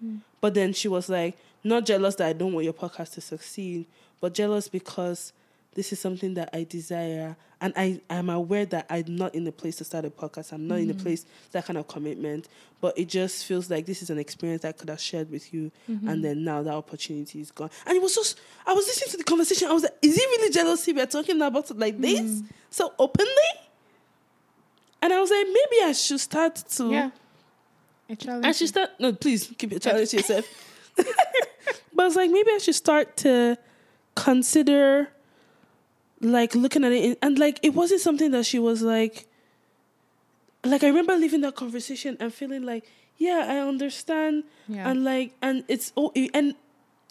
Hmm. 0.00 0.16
But 0.40 0.54
then 0.54 0.72
she 0.72 0.88
was 0.88 1.10
like, 1.10 1.36
not 1.62 1.84
jealous 1.84 2.14
that 2.14 2.28
I 2.28 2.32
don't 2.32 2.54
want 2.54 2.64
your 2.64 2.72
podcast 2.72 3.12
to 3.12 3.20
succeed, 3.20 3.84
but 4.22 4.32
jealous 4.32 4.68
because 4.68 5.34
this 5.74 5.92
is 5.92 6.00
something 6.00 6.34
that 6.34 6.50
I 6.52 6.64
desire. 6.64 7.36
And 7.60 7.72
I 7.76 8.00
am 8.10 8.30
aware 8.30 8.66
that 8.66 8.86
I'm 8.90 9.16
not 9.16 9.34
in 9.34 9.44
the 9.44 9.52
place 9.52 9.76
to 9.76 9.84
start 9.84 10.04
a 10.04 10.10
podcast. 10.10 10.52
I'm 10.52 10.66
not 10.66 10.78
in 10.78 10.88
the 10.88 10.94
mm-hmm. 10.94 11.02
place 11.02 11.26
that 11.52 11.64
kind 11.66 11.78
of 11.78 11.88
commitment. 11.88 12.48
But 12.80 12.98
it 12.98 13.08
just 13.08 13.44
feels 13.44 13.70
like 13.70 13.86
this 13.86 14.02
is 14.02 14.10
an 14.10 14.18
experience 14.18 14.64
I 14.64 14.72
could 14.72 14.88
have 14.88 15.00
shared 15.00 15.30
with 15.30 15.52
you. 15.52 15.70
Mm-hmm. 15.90 16.08
And 16.08 16.24
then 16.24 16.44
now 16.44 16.62
that 16.62 16.74
opportunity 16.74 17.40
is 17.40 17.50
gone. 17.50 17.70
And 17.86 17.96
it 17.96 18.02
was 18.02 18.14
just, 18.14 18.40
I 18.66 18.72
was 18.72 18.86
listening 18.86 19.10
to 19.12 19.16
the 19.18 19.24
conversation. 19.24 19.68
I 19.68 19.72
was 19.72 19.82
like, 19.82 19.96
is 20.02 20.16
it 20.16 20.20
really 20.20 20.50
jealousy? 20.50 20.92
We're 20.92 21.06
talking 21.06 21.40
about 21.40 21.70
it 21.70 21.78
like 21.78 21.98
this? 22.00 22.20
Mm. 22.20 22.46
So 22.70 22.92
openly? 22.98 23.30
And 25.00 25.12
I 25.12 25.20
was 25.20 25.30
like, 25.30 25.46
maybe 25.46 25.84
I 25.84 25.92
should 25.92 26.20
start 26.20 26.56
to. 26.56 26.90
Yeah. 26.90 27.10
A 28.08 28.16
challenge. 28.16 28.46
I 28.46 28.52
should 28.52 28.68
start. 28.68 28.90
No, 28.98 29.12
please 29.12 29.52
keep 29.58 29.72
it 29.72 29.82
challenge 29.82 30.10
to 30.10 30.16
yourself. 30.18 30.46
but 30.96 32.02
I 32.02 32.04
was 32.04 32.16
like, 32.16 32.30
maybe 32.30 32.50
I 32.52 32.58
should 32.58 32.74
start 32.74 33.16
to 33.18 33.58
consider, 34.14 35.08
like, 36.20 36.54
looking 36.54 36.84
at 36.84 36.92
it, 36.92 37.18
and 37.22 37.38
like, 37.38 37.58
it 37.62 37.74
wasn't 37.74 38.00
something 38.00 38.30
that 38.32 38.46
she 38.46 38.58
was 38.58 38.82
like. 38.82 39.26
Like 40.66 40.82
I 40.82 40.86
remember 40.88 41.14
leaving 41.16 41.42
that 41.42 41.56
conversation 41.56 42.16
and 42.20 42.32
feeling 42.32 42.62
like, 42.62 42.84
yeah, 43.18 43.46
I 43.48 43.58
understand, 43.58 44.44
Yeah. 44.66 44.90
and 44.90 45.04
like, 45.04 45.34
and 45.42 45.62
it's 45.68 45.92
oh, 45.94 46.10
and 46.32 46.54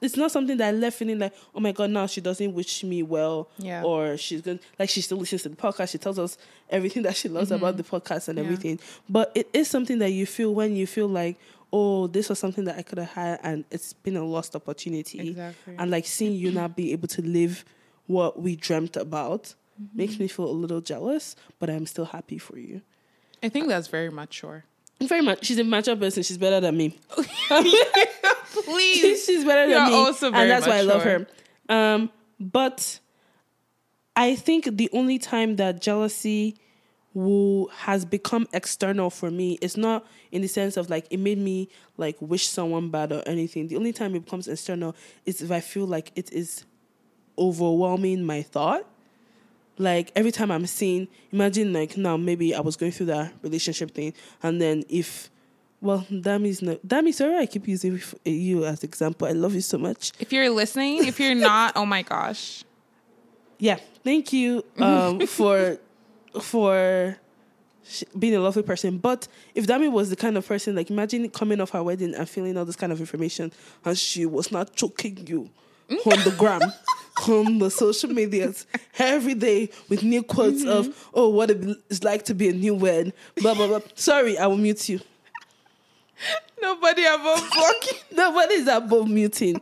it's 0.01 0.18
not 0.18 0.32
something 0.32 0.58
that 0.58 0.70
I 0.70 0.72
left 0.72 0.97
feeling 0.97 1.20
like, 1.20 1.34
oh 1.54 1.60
my 1.60 1.72
god, 1.72 1.91
now 1.91 2.08
she 2.08 2.20
doesn't 2.20 2.51
wish 2.56 2.84
me 2.84 3.04
well, 3.04 3.47
Yeah. 3.60 3.84
or 3.84 4.18
she's 4.18 4.41
going 4.41 4.60
like 4.80 4.89
she 4.89 5.01
still 5.01 5.20
listens 5.20 5.43
to 5.43 5.49
the 5.49 5.56
podcast. 5.56 5.91
She 5.91 5.99
tells 5.99 6.18
us 6.18 6.36
everything 6.70 7.04
that 7.08 7.16
she 7.16 7.30
loves 7.30 7.51
about 7.51 7.78
the 7.78 7.84
podcast 7.84 8.28
and 8.28 8.38
Mm-hmm. 8.38 8.38
Yeah. 8.39 8.43
everything. 8.54 8.80
But 9.08 9.32
it 9.36 9.47
is 9.54 9.68
something 9.68 9.99
that 9.99 10.10
you 10.10 10.26
feel 10.26 10.51
when 10.56 10.76
you 10.76 10.88
feel 10.88 11.08
like, 11.08 11.38
oh, 11.72 12.08
this 12.08 12.30
was 12.30 12.39
something 12.39 12.64
that 12.66 12.80
I 12.80 12.82
could 12.82 12.97
have 12.97 13.10
had, 13.10 13.39
and 13.43 13.66
it's 13.70 13.93
been 13.93 14.18
a 14.18 14.26
lost 14.26 14.56
opportunity. 14.56 15.30
Exactly. 15.30 15.76
And 15.78 15.91
like 15.91 16.08
seeing 16.08 16.34
you 16.34 16.51
not 16.60 16.76
be 16.76 16.91
able 16.91 17.08
to 17.10 17.22
live 17.22 17.64
what 18.08 18.41
we 18.41 18.56
dreamt 18.56 18.95
about 18.97 19.56
Mm-hmm. 19.82 19.97
makes 19.97 20.20
me 20.20 20.28
feel 20.28 20.45
a 20.45 20.51
little 20.51 20.82
jealous. 20.82 21.36
But 21.60 21.70
I'm 21.70 21.86
still 21.86 22.06
happy 22.06 22.38
for 22.38 22.58
you. 22.58 22.82
I 23.41 23.49
think 23.49 23.68
that's 23.68 23.88
very 23.88 24.12
mature. 24.12 24.66
Very 25.01 25.22
much. 25.22 25.45
She's 25.45 25.60
a 25.60 25.64
mature 25.64 25.95
person. 25.95 26.24
She's 26.24 26.38
better 26.38 26.60
than 26.60 26.78
me. 26.78 26.97
Please. 28.66 29.26
she's 29.26 29.43
better 29.43 29.70
than 29.70 29.91
You're 29.91 30.12
me, 30.14 30.18
and 30.22 30.49
that's 30.49 30.68
why 30.68 30.78
I 30.78 30.82
love 30.82 31.04
her. 31.04 31.28
Um, 31.68 32.10
but 32.39 32.99
I 34.16 34.36
think 34.36 34.78
the 34.78 34.89
only 34.93 35.18
time 35.18 35.56
that 35.58 35.82
jealousy 35.82 36.56
will 37.14 37.68
has 37.70 38.06
become 38.06 38.47
external 38.54 39.10
for 39.10 39.30
me 39.30 39.58
is 39.62 39.76
not 39.78 40.06
in 40.32 40.41
the 40.41 40.47
sense 40.47 40.78
of 40.78 40.89
like 40.89 41.06
it 41.12 41.18
made 41.18 41.38
me 41.38 41.70
like 41.97 42.16
wish 42.22 42.47
someone 42.47 42.89
bad 42.89 43.12
or 43.12 43.24
anything. 43.26 43.68
The 43.68 43.76
only 43.76 43.91
time 43.91 44.16
it 44.16 44.24
becomes 44.24 44.47
external 44.47 44.95
is 45.26 45.41
if 45.41 45.51
I 45.51 45.60
feel 45.60 45.86
like 45.86 46.12
it 46.16 46.32
is 46.32 46.66
overwhelming 47.38 48.23
my 48.23 48.41
thought. 48.41 48.86
Like 49.77 50.11
every 50.15 50.31
time 50.31 50.51
I'm 50.51 50.67
seeing, 50.67 51.07
imagine 51.31 51.73
like 51.73 51.97
now 51.97 52.15
maybe 52.15 52.53
I 52.53 52.61
was 52.61 52.75
going 52.75 52.91
through 52.91 53.07
that 53.07 53.34
relationship 53.41 53.91
thing, 53.91 54.13
and 54.43 54.61
then 54.61 54.84
if, 54.88 55.31
well, 55.81 56.05
Dami's 56.11 56.61
not 56.61 56.77
Dami. 56.86 57.13
Sorry, 57.13 57.38
I 57.38 57.47
keep 57.47 57.67
using 57.67 57.99
you 58.23 58.65
as 58.65 58.84
example. 58.84 59.27
I 59.27 59.31
love 59.31 59.55
you 59.55 59.61
so 59.61 59.79
much. 59.79 60.11
If 60.19 60.31
you're 60.31 60.49
listening, 60.51 61.05
if 61.05 61.19
you're 61.19 61.34
not, 61.34 61.73
oh 61.75 61.88
my 61.88 62.03
gosh. 62.03 62.63
Yeah, 63.57 63.79
thank 64.03 64.31
you 64.31 64.63
um, 64.77 65.25
for 65.27 65.79
for 66.39 67.17
being 68.17 68.36
a 68.36 68.39
lovely 68.39 68.63
person. 68.63 68.99
But 68.99 69.27
if 69.55 69.65
Dami 69.65 69.91
was 69.91 70.11
the 70.11 70.15
kind 70.15 70.38
of 70.38 70.47
person, 70.47 70.75
like 70.75 70.91
imagine 70.91 71.27
coming 71.29 71.59
off 71.59 71.71
her 71.71 71.81
wedding 71.81 72.13
and 72.13 72.29
feeling 72.29 72.57
all 72.57 72.65
this 72.65 72.75
kind 72.75 72.91
of 72.91 72.99
information, 72.99 73.51
and 73.84 73.97
she 73.97 74.27
was 74.27 74.51
not 74.51 74.75
choking 74.75 75.25
you 75.25 75.49
on 75.89 76.23
the 76.23 76.36
gram, 76.38 76.61
on 77.27 77.59
the 77.59 77.69
social 77.69 78.09
medias 78.09 78.65
every 78.97 79.34
day 79.34 79.69
with 79.89 80.03
new 80.03 80.23
quotes 80.23 80.63
of 80.63 80.88
mm-hmm. 80.88 81.09
"Oh, 81.13 81.29
what 81.29 81.51
it's 81.51 82.03
like 82.03 82.25
to 82.25 82.34
be 82.34 82.49
a 82.49 82.53
new 82.53 82.75
wed." 82.75 83.13
Blah 83.38 83.53
blah 83.53 83.67
blah. 83.67 83.79
Sorry, 83.95 84.38
I 84.38 84.47
will 84.47 84.57
mute 84.57 84.89
you. 84.89 84.99
Nobody 86.61 87.03
above 87.05 87.39
fucking. 87.39 87.99
is 88.51 88.67
above 88.67 89.09
muting. 89.09 89.61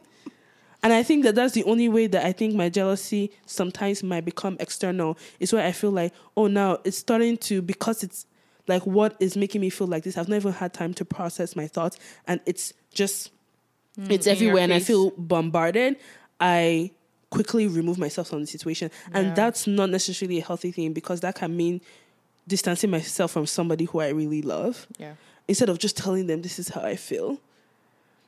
And 0.83 0.93
I 0.93 1.03
think 1.03 1.23
that 1.23 1.35
that's 1.35 1.53
the 1.53 1.63
only 1.65 1.89
way 1.89 2.07
that 2.07 2.25
I 2.25 2.31
think 2.31 2.55
my 2.55 2.69
jealousy 2.69 3.31
sometimes 3.45 4.01
might 4.01 4.25
become 4.25 4.57
external. 4.59 5.17
Is 5.39 5.53
where 5.53 5.65
I 5.65 5.71
feel 5.71 5.91
like, 5.91 6.13
oh, 6.35 6.47
now 6.47 6.79
it's 6.83 6.97
starting 6.97 7.37
to, 7.37 7.61
because 7.61 8.03
it's 8.03 8.25
like 8.67 8.85
what 8.85 9.15
is 9.19 9.37
making 9.37 9.61
me 9.61 9.69
feel 9.69 9.87
like 9.87 10.03
this. 10.03 10.17
I've 10.17 10.29
never 10.29 10.51
had 10.51 10.73
time 10.73 10.93
to 10.95 11.05
process 11.05 11.55
my 11.55 11.67
thoughts. 11.67 11.97
And 12.27 12.39
it's 12.45 12.73
just, 12.93 13.31
it's 13.97 14.27
everywhere. 14.27 14.63
And 14.63 14.73
I 14.73 14.79
feel 14.79 15.11
bombarded. 15.11 15.97
I 16.39 16.91
quickly 17.29 17.67
remove 17.67 17.97
myself 17.97 18.29
from 18.29 18.41
the 18.41 18.47
situation. 18.47 18.91
Yeah. 19.11 19.19
And 19.19 19.35
that's 19.35 19.67
not 19.67 19.89
necessarily 19.89 20.39
a 20.39 20.43
healthy 20.43 20.71
thing 20.71 20.93
because 20.93 21.21
that 21.21 21.35
can 21.35 21.55
mean 21.55 21.81
distancing 22.47 22.89
myself 22.89 23.31
from 23.31 23.45
somebody 23.45 23.85
who 23.85 23.99
I 23.99 24.09
really 24.09 24.41
love 24.41 24.87
Yeah. 24.97 25.13
instead 25.47 25.69
of 25.69 25.77
just 25.79 25.95
telling 25.97 26.27
them 26.27 26.41
this 26.41 26.59
is 26.59 26.69
how 26.69 26.81
I 26.81 26.95
feel. 26.95 27.39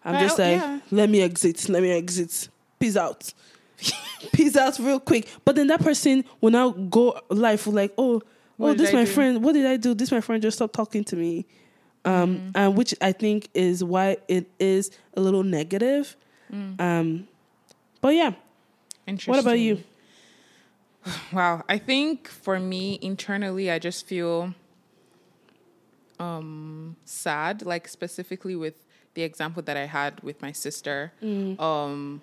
I'm 0.06 0.20
just 0.22 0.38
like, 0.38 0.58
yeah. 0.58 0.80
let 0.92 1.10
me 1.10 1.22
exit, 1.22 1.70
let 1.70 1.82
me 1.82 1.90
exit, 1.92 2.50
peace 2.78 2.98
out, 2.98 3.34
peace 4.34 4.56
out 4.58 4.78
real 4.80 5.00
quick. 5.00 5.28
But 5.46 5.56
then 5.56 5.68
that 5.68 5.82
person 5.82 6.26
will 6.42 6.52
now 6.52 6.72
go 6.72 7.20
life 7.30 7.66
like, 7.68 7.94
oh, 7.98 8.22
What 8.58 8.70
oh, 8.72 8.74
this 8.74 8.94
my 8.94 9.06
do? 9.06 9.12
friend, 9.12 9.44
what 9.44 9.54
did 9.54 9.66
I 9.66 9.78
do? 9.78 9.94
This 9.94 10.12
my 10.12 10.20
friend 10.22 10.42
just 10.42 10.58
stopped 10.58 10.76
talking 10.76 11.04
to 11.06 11.16
me, 11.16 11.46
um, 12.06 12.36
Mm-hmm. 12.38 12.50
and 12.56 12.78
which 12.78 12.94
I 13.02 13.12
think 13.14 13.50
is 13.54 13.84
why 13.84 14.18
it 14.28 14.50
is 14.60 14.92
a 15.16 15.22
little 15.22 15.44
negative. 15.44 16.16
Mm. 16.52 16.80
Um, 16.80 17.28
but 18.02 18.10
yeah, 18.16 18.34
what 19.26 19.40
about 19.40 19.60
you? 19.60 19.84
Wow. 21.34 21.64
I 21.68 21.78
think 21.80 22.28
for 22.30 22.60
me 22.60 22.98
internally, 23.02 23.70
I 23.70 23.78
just 23.80 24.08
feel 24.08 24.54
um 26.20 26.96
sad, 27.06 27.66
like 27.66 27.88
specifically 27.88 28.56
with 28.56 28.76
the 29.14 29.24
example 29.24 29.62
that 29.64 29.78
I 29.78 29.86
had 29.86 30.22
with 30.22 30.42
my 30.42 30.52
sister. 30.52 31.12
Um 31.60 32.22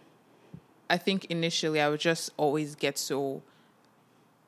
I 0.88 0.96
think 0.96 1.26
initially 1.26 1.80
I 1.80 1.88
would 1.88 2.00
just 2.00 2.30
always 2.36 2.74
get 2.74 2.98
so 2.98 3.42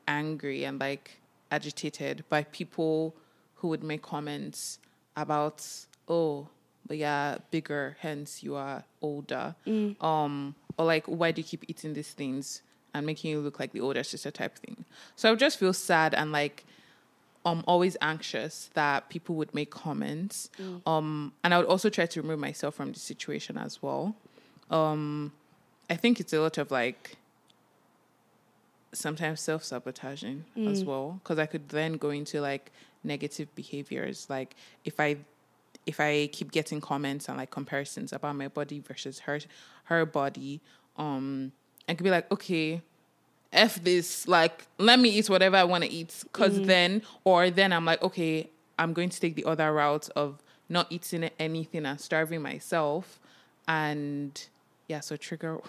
angry 0.07 0.63
and 0.65 0.79
like 0.79 1.19
agitated 1.51 2.23
by 2.29 2.43
people 2.43 3.15
who 3.55 3.67
would 3.69 3.83
make 3.83 4.01
comments 4.01 4.79
about, 5.15 5.65
oh, 6.07 6.47
but 6.87 6.97
yeah, 6.97 7.37
bigger, 7.51 7.97
hence 7.99 8.43
you 8.43 8.55
are 8.55 8.83
older. 9.01 9.55
Um, 10.01 10.55
or 10.77 10.85
like, 10.85 11.05
why 11.05 11.31
do 11.31 11.41
you 11.41 11.45
keep 11.47 11.63
eating 11.67 11.93
these 11.93 12.11
things 12.11 12.61
and 12.93 13.05
making 13.05 13.31
you 13.31 13.39
look 13.39 13.59
like 13.59 13.71
the 13.71 13.79
older 13.81 14.03
sister 14.03 14.31
type 14.31 14.57
thing? 14.57 14.85
So 15.15 15.29
I 15.29 15.31
would 15.31 15.39
just 15.39 15.57
feel 15.59 15.73
sad 15.73 16.13
and 16.13 16.31
like 16.31 16.65
I'm 17.45 17.63
always 17.67 17.97
anxious 18.01 18.69
that 18.73 19.09
people 19.09 19.35
would 19.35 19.53
make 19.53 19.69
comments. 19.71 20.49
Um 20.85 21.33
and 21.43 21.53
I 21.53 21.57
would 21.57 21.67
also 21.67 21.89
try 21.89 22.05
to 22.05 22.21
remove 22.21 22.39
myself 22.39 22.75
from 22.75 22.91
the 22.93 22.99
situation 22.99 23.57
as 23.57 23.81
well. 23.81 24.15
Um 24.69 25.31
I 25.89 25.95
think 25.95 26.19
it's 26.19 26.33
a 26.33 26.39
lot 26.39 26.57
of 26.57 26.71
like 26.71 27.17
sometimes 28.93 29.41
self 29.41 29.63
sabotaging 29.63 30.45
as 30.67 30.83
well 30.85 31.19
because 31.23 31.39
I 31.39 31.45
could 31.45 31.69
then 31.69 31.93
go 31.97 32.09
into 32.11 32.39
like 32.41 32.71
negative 33.03 33.53
behaviors. 33.55 34.29
Like 34.29 34.55
if 34.85 34.99
I 34.99 35.17
if 35.85 35.99
I 35.99 36.27
keep 36.31 36.51
getting 36.51 36.79
comments 36.79 37.27
and 37.27 37.37
like 37.37 37.51
comparisons 37.51 38.13
about 38.13 38.35
my 38.35 38.47
body 38.47 38.79
versus 38.79 39.19
her 39.19 39.39
her 39.85 40.05
body, 40.05 40.61
um, 40.97 41.51
I 41.87 41.93
could 41.95 42.03
be 42.03 42.09
like, 42.09 42.31
okay, 42.31 42.81
f 43.51 43.83
this, 43.83 44.27
like 44.27 44.65
let 44.77 44.99
me 44.99 45.09
eat 45.09 45.29
whatever 45.29 45.57
I 45.57 45.63
want 45.63 45.83
to 45.83 45.91
eat, 45.91 46.23
because 46.23 46.61
then 46.61 47.01
or 47.23 47.49
then 47.49 47.73
I'm 47.73 47.85
like, 47.85 48.01
okay, 48.01 48.49
I'm 48.79 48.93
going 48.93 49.09
to 49.09 49.19
take 49.19 49.35
the 49.35 49.45
other 49.45 49.71
route 49.73 50.09
of 50.15 50.41
not 50.69 50.87
eating 50.89 51.29
anything 51.37 51.85
and 51.85 51.99
starving 51.99 52.41
myself, 52.41 53.19
and 53.67 54.47
yeah, 54.87 55.01
so 55.01 55.17
trigger 55.17 55.59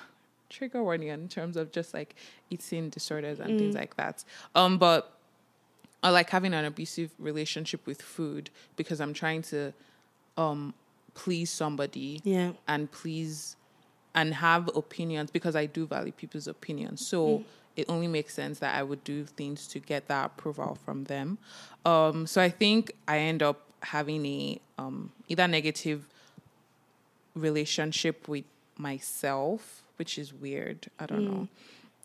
trigger 0.49 0.82
warning 0.85 1.09
in 1.09 1.28
terms 1.28 1.57
of 1.57 1.72
just 1.72 1.93
like 1.93 2.14
eating 2.49 2.89
disorders 2.89 3.41
and 3.41 3.59
things 3.59 3.74
like 3.74 3.97
that. 3.97 4.22
Um, 4.55 4.78
but 4.78 5.13
or 6.05 6.11
like 6.12 6.30
having 6.30 6.52
an 6.55 6.64
abusive 6.66 7.11
relationship 7.18 7.84
with 7.86 8.00
food 8.02 8.50
because 8.76 9.00
I'm 9.00 9.14
trying 9.14 9.42
to 9.44 9.72
um 10.36 10.74
please 11.14 11.50
somebody 11.50 12.20
Yeah. 12.24 12.52
and 12.68 12.90
please 12.92 13.57
and 14.14 14.34
have 14.34 14.68
opinions 14.76 15.30
because 15.30 15.57
I 15.57 15.66
do 15.66 15.86
value 15.86 16.12
people's 16.12 16.46
opinions. 16.46 17.05
So 17.07 17.42
it 17.76 17.86
only 17.88 18.07
makes 18.07 18.34
sense 18.34 18.61
that 18.61 18.74
I 18.76 18.82
would 18.84 19.02
do 19.02 19.24
things 19.24 19.66
to 19.68 19.80
get 19.80 20.07
that 20.09 20.26
approval 20.26 20.78
from 20.84 21.05
them. 21.05 21.38
Um 21.84 22.26
so 22.26 22.40
I 22.42 22.50
think 22.50 22.92
I 23.09 23.18
end 23.18 23.42
up 23.42 23.61
having 23.82 24.24
a 24.26 24.61
um 24.78 25.12
either 25.28 25.48
negative 25.48 26.07
relationship 27.34 28.28
with 28.28 28.44
myself, 28.78 29.82
which 29.96 30.18
is 30.18 30.32
weird. 30.32 30.90
I 30.98 31.07
don't 31.07 31.24
know. 31.24 31.48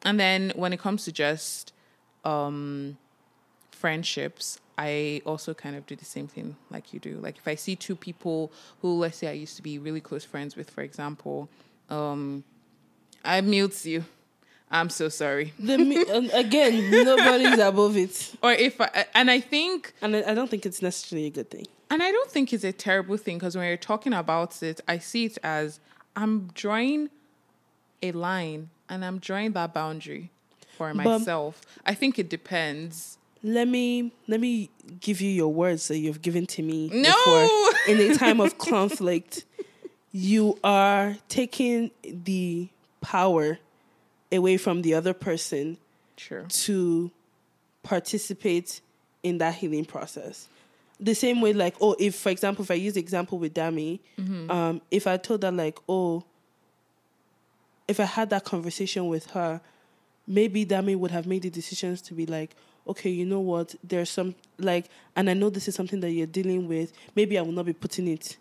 And 0.04 0.20
then 0.20 0.52
when 0.56 0.72
it 0.74 0.80
comes 0.80 1.04
to 1.06 1.12
just 1.12 1.74
um 2.24 2.98
friendships, 3.80 4.60
I 4.78 5.22
also 5.26 5.54
kind 5.54 5.76
of 5.76 5.86
do 5.86 5.96
the 5.96 6.06
same 6.06 6.28
thing 6.28 6.56
like 6.70 6.94
you 6.94 7.00
do. 7.00 7.18
Like 7.18 7.38
if 7.38 7.48
I 7.48 7.56
see 7.56 7.76
two 7.76 7.96
people 7.96 8.52
who, 8.82 9.00
let's 9.00 9.18
say, 9.18 9.28
I 9.28 9.34
used 9.46 9.56
to 9.58 9.64
be 9.64 9.78
really 9.80 10.02
close 10.02 10.26
friends 10.26 10.56
with, 10.56 10.70
for 10.70 10.82
example, 10.82 11.50
um, 11.90 12.44
I 13.24 13.42
mute 13.42 13.86
you. 13.86 14.04
I'm 14.72 14.90
so 14.90 15.10
sorry. 15.10 15.54
The, 15.58 16.30
again, 16.34 16.92
nobody's 16.92 17.58
above 17.58 17.98
it, 17.98 18.36
Or 18.44 18.52
if 18.52 18.80
I, 18.80 19.06
and 19.16 19.32
I 19.32 19.40
think 19.40 19.94
and 20.02 20.16
I 20.16 20.34
don't 20.34 20.50
think 20.50 20.66
it's 20.66 20.82
necessarily 20.82 21.28
a 21.28 21.32
good 21.32 21.50
thing. 21.50 21.66
And 21.90 22.04
I 22.04 22.12
don't 22.12 22.30
think 22.30 22.54
it's 22.54 22.64
a 22.64 22.72
terrible 22.72 23.18
thing 23.18 23.38
because 23.40 23.58
when 23.58 23.66
you're 23.68 23.78
talking 23.78 24.14
about 24.14 24.62
it, 24.62 24.80
I 24.88 25.00
see 25.00 25.26
it 25.26 25.38
as 25.42 25.80
I'm 26.16 26.52
drawing 26.54 27.10
a 28.04 28.12
line 28.12 28.70
and 28.90 29.04
I'm 29.04 29.18
drawing 29.20 29.54
that 29.54 29.74
boundary 29.74 30.30
for 30.78 30.94
But- 30.94 31.04
myself. 31.06 31.62
I 31.86 31.94
think 31.96 32.20
it 32.20 32.30
depends. 32.30 33.18
Let 33.42 33.68
me 33.68 34.12
let 34.28 34.40
me 34.40 34.70
give 35.00 35.22
you 35.22 35.30
your 35.30 35.54
words 35.54 35.88
that 35.88 35.98
you've 35.98 36.22
given 36.22 36.46
to 36.48 36.62
me 36.62 36.90
No! 36.94 37.10
before. 37.10 37.48
In 37.88 38.12
a 38.12 38.16
time 38.16 38.42
of 38.42 38.58
conflict, 38.58 39.46
you 40.12 40.58
are 40.64 41.16
taking 41.30 41.92
the 42.04 42.68
power 43.02 43.60
away 44.32 44.58
from 44.58 44.82
the 44.82 44.94
other 44.94 45.14
person 45.14 45.78
Sure. 46.18 46.44
to 46.50 47.12
participate 47.82 48.82
in 49.24 49.38
that 49.38 49.56
healing 49.56 49.86
process. 49.86 50.48
The 51.00 51.16
same 51.16 51.40
way, 51.40 51.54
like, 51.54 51.76
oh, 51.80 51.96
if 51.98 52.16
for 52.16 52.30
example, 52.30 52.64
if 52.64 52.72
I 52.72 52.74
use 52.74 52.96
the 52.96 53.00
example 53.00 53.40
with 53.40 53.54
Dami, 53.54 54.00
um, 54.50 54.82
if 54.92 55.08
I 55.08 55.16
told 55.16 55.44
her 55.44 55.52
like, 55.52 55.80
oh, 55.88 56.26
if 57.88 58.02
I 58.02 58.04
had 58.06 58.30
that 58.32 58.44
conversation 58.44 59.08
with 59.08 59.28
her, 59.28 59.62
maybe 60.28 60.66
Dami 60.66 60.98
would 60.98 61.12
have 61.12 61.26
made 61.26 61.44
the 61.44 61.50
decisions 61.50 62.02
to 62.04 62.14
be 62.14 62.26
like, 62.26 62.54
okay, 62.88 63.10
you 63.10 63.26
know 63.26 63.40
what, 63.40 63.76
there's 63.84 64.10
some 64.10 64.36
like, 64.58 64.86
and 65.16 65.30
I 65.30 65.34
know 65.34 65.50
this 65.50 65.68
is 65.68 65.76
something 65.76 66.00
that 66.02 66.12
you're 66.12 66.28
dealing 66.28 66.68
with. 66.68 66.94
Maybe 67.16 67.38
I 67.38 67.42
will 67.42 67.52
not 67.52 67.66
be 67.66 67.74
putting 67.74 68.08
it 68.08 68.38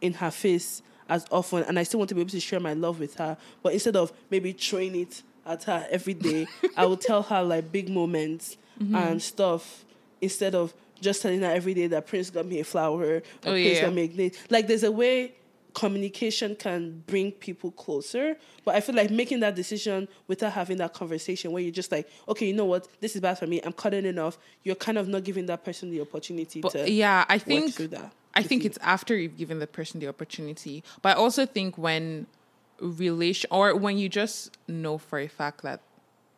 in 0.00 0.14
her 0.14 0.30
face 0.30 0.82
as 1.08 1.26
often, 1.30 1.64
and 1.64 1.78
I 1.78 1.82
still 1.82 1.98
want 1.98 2.08
to 2.10 2.14
be 2.14 2.20
able 2.20 2.30
to 2.30 2.40
share 2.40 2.60
my 2.60 2.74
love 2.74 3.00
with 3.00 3.14
her. 3.16 3.36
But 3.62 3.72
instead 3.72 3.96
of 3.96 4.12
maybe 4.30 4.52
throwing 4.52 4.94
it 4.94 5.22
at 5.46 5.64
her 5.64 5.86
every 5.90 6.14
day, 6.14 6.46
I 6.76 6.86
will 6.86 6.96
tell 6.96 7.22
her 7.22 7.42
like 7.42 7.72
big 7.72 7.88
moments 7.88 8.56
mm-hmm. 8.80 8.94
and 8.94 9.22
stuff 9.22 9.84
instead 10.20 10.54
of 10.54 10.74
just 11.00 11.22
telling 11.22 11.40
her 11.40 11.50
every 11.50 11.74
day 11.74 11.86
that 11.86 12.06
Prince 12.06 12.30
got 12.30 12.46
me 12.46 12.60
a 12.60 12.64
flower 12.64 13.02
or 13.02 13.22
Oh, 13.44 13.50
Prince 13.52 13.78
yeah. 13.78 13.82
got 13.82 13.94
me 13.94 14.02
a. 14.18 14.52
Like 14.52 14.66
there's 14.66 14.82
a 14.82 14.92
way 14.92 15.32
communication 15.78 16.56
can 16.56 17.02
bring 17.06 17.30
people 17.32 17.70
closer, 17.70 18.36
but 18.64 18.74
I 18.74 18.80
feel 18.80 18.94
like 18.94 19.10
making 19.10 19.40
that 19.40 19.54
decision 19.54 20.08
without 20.26 20.52
having 20.52 20.78
that 20.78 20.92
conversation 20.92 21.52
where 21.52 21.62
you're 21.62 21.72
just 21.72 21.92
like, 21.92 22.08
okay, 22.28 22.46
you 22.46 22.54
know 22.54 22.64
what, 22.64 22.88
this 23.00 23.14
is 23.14 23.20
bad 23.20 23.38
for 23.38 23.46
me. 23.46 23.60
I'm 23.64 23.72
cutting 23.72 24.04
it 24.04 24.18
off. 24.18 24.38
You're 24.64 24.74
kind 24.74 24.98
of 24.98 25.06
not 25.08 25.24
giving 25.24 25.46
that 25.46 25.64
person 25.64 25.90
the 25.90 26.00
opportunity 26.00 26.60
But 26.60 26.72
to 26.72 26.90
yeah, 26.90 27.24
I 27.28 27.38
think 27.38 27.74
through 27.74 27.88
that. 27.88 28.12
I 28.34 28.42
think 28.42 28.64
you. 28.64 28.68
it's 28.70 28.78
after 28.82 29.16
you've 29.16 29.36
given 29.36 29.58
the 29.58 29.66
person 29.66 30.00
the 30.00 30.08
opportunity. 30.08 30.82
But 31.02 31.16
I 31.16 31.20
also 31.20 31.46
think 31.46 31.78
when 31.78 32.26
relation 32.80 33.48
or 33.50 33.74
when 33.76 33.98
you 33.98 34.08
just 34.08 34.56
know 34.68 34.98
for 34.98 35.18
a 35.18 35.28
fact 35.28 35.62
that 35.62 35.80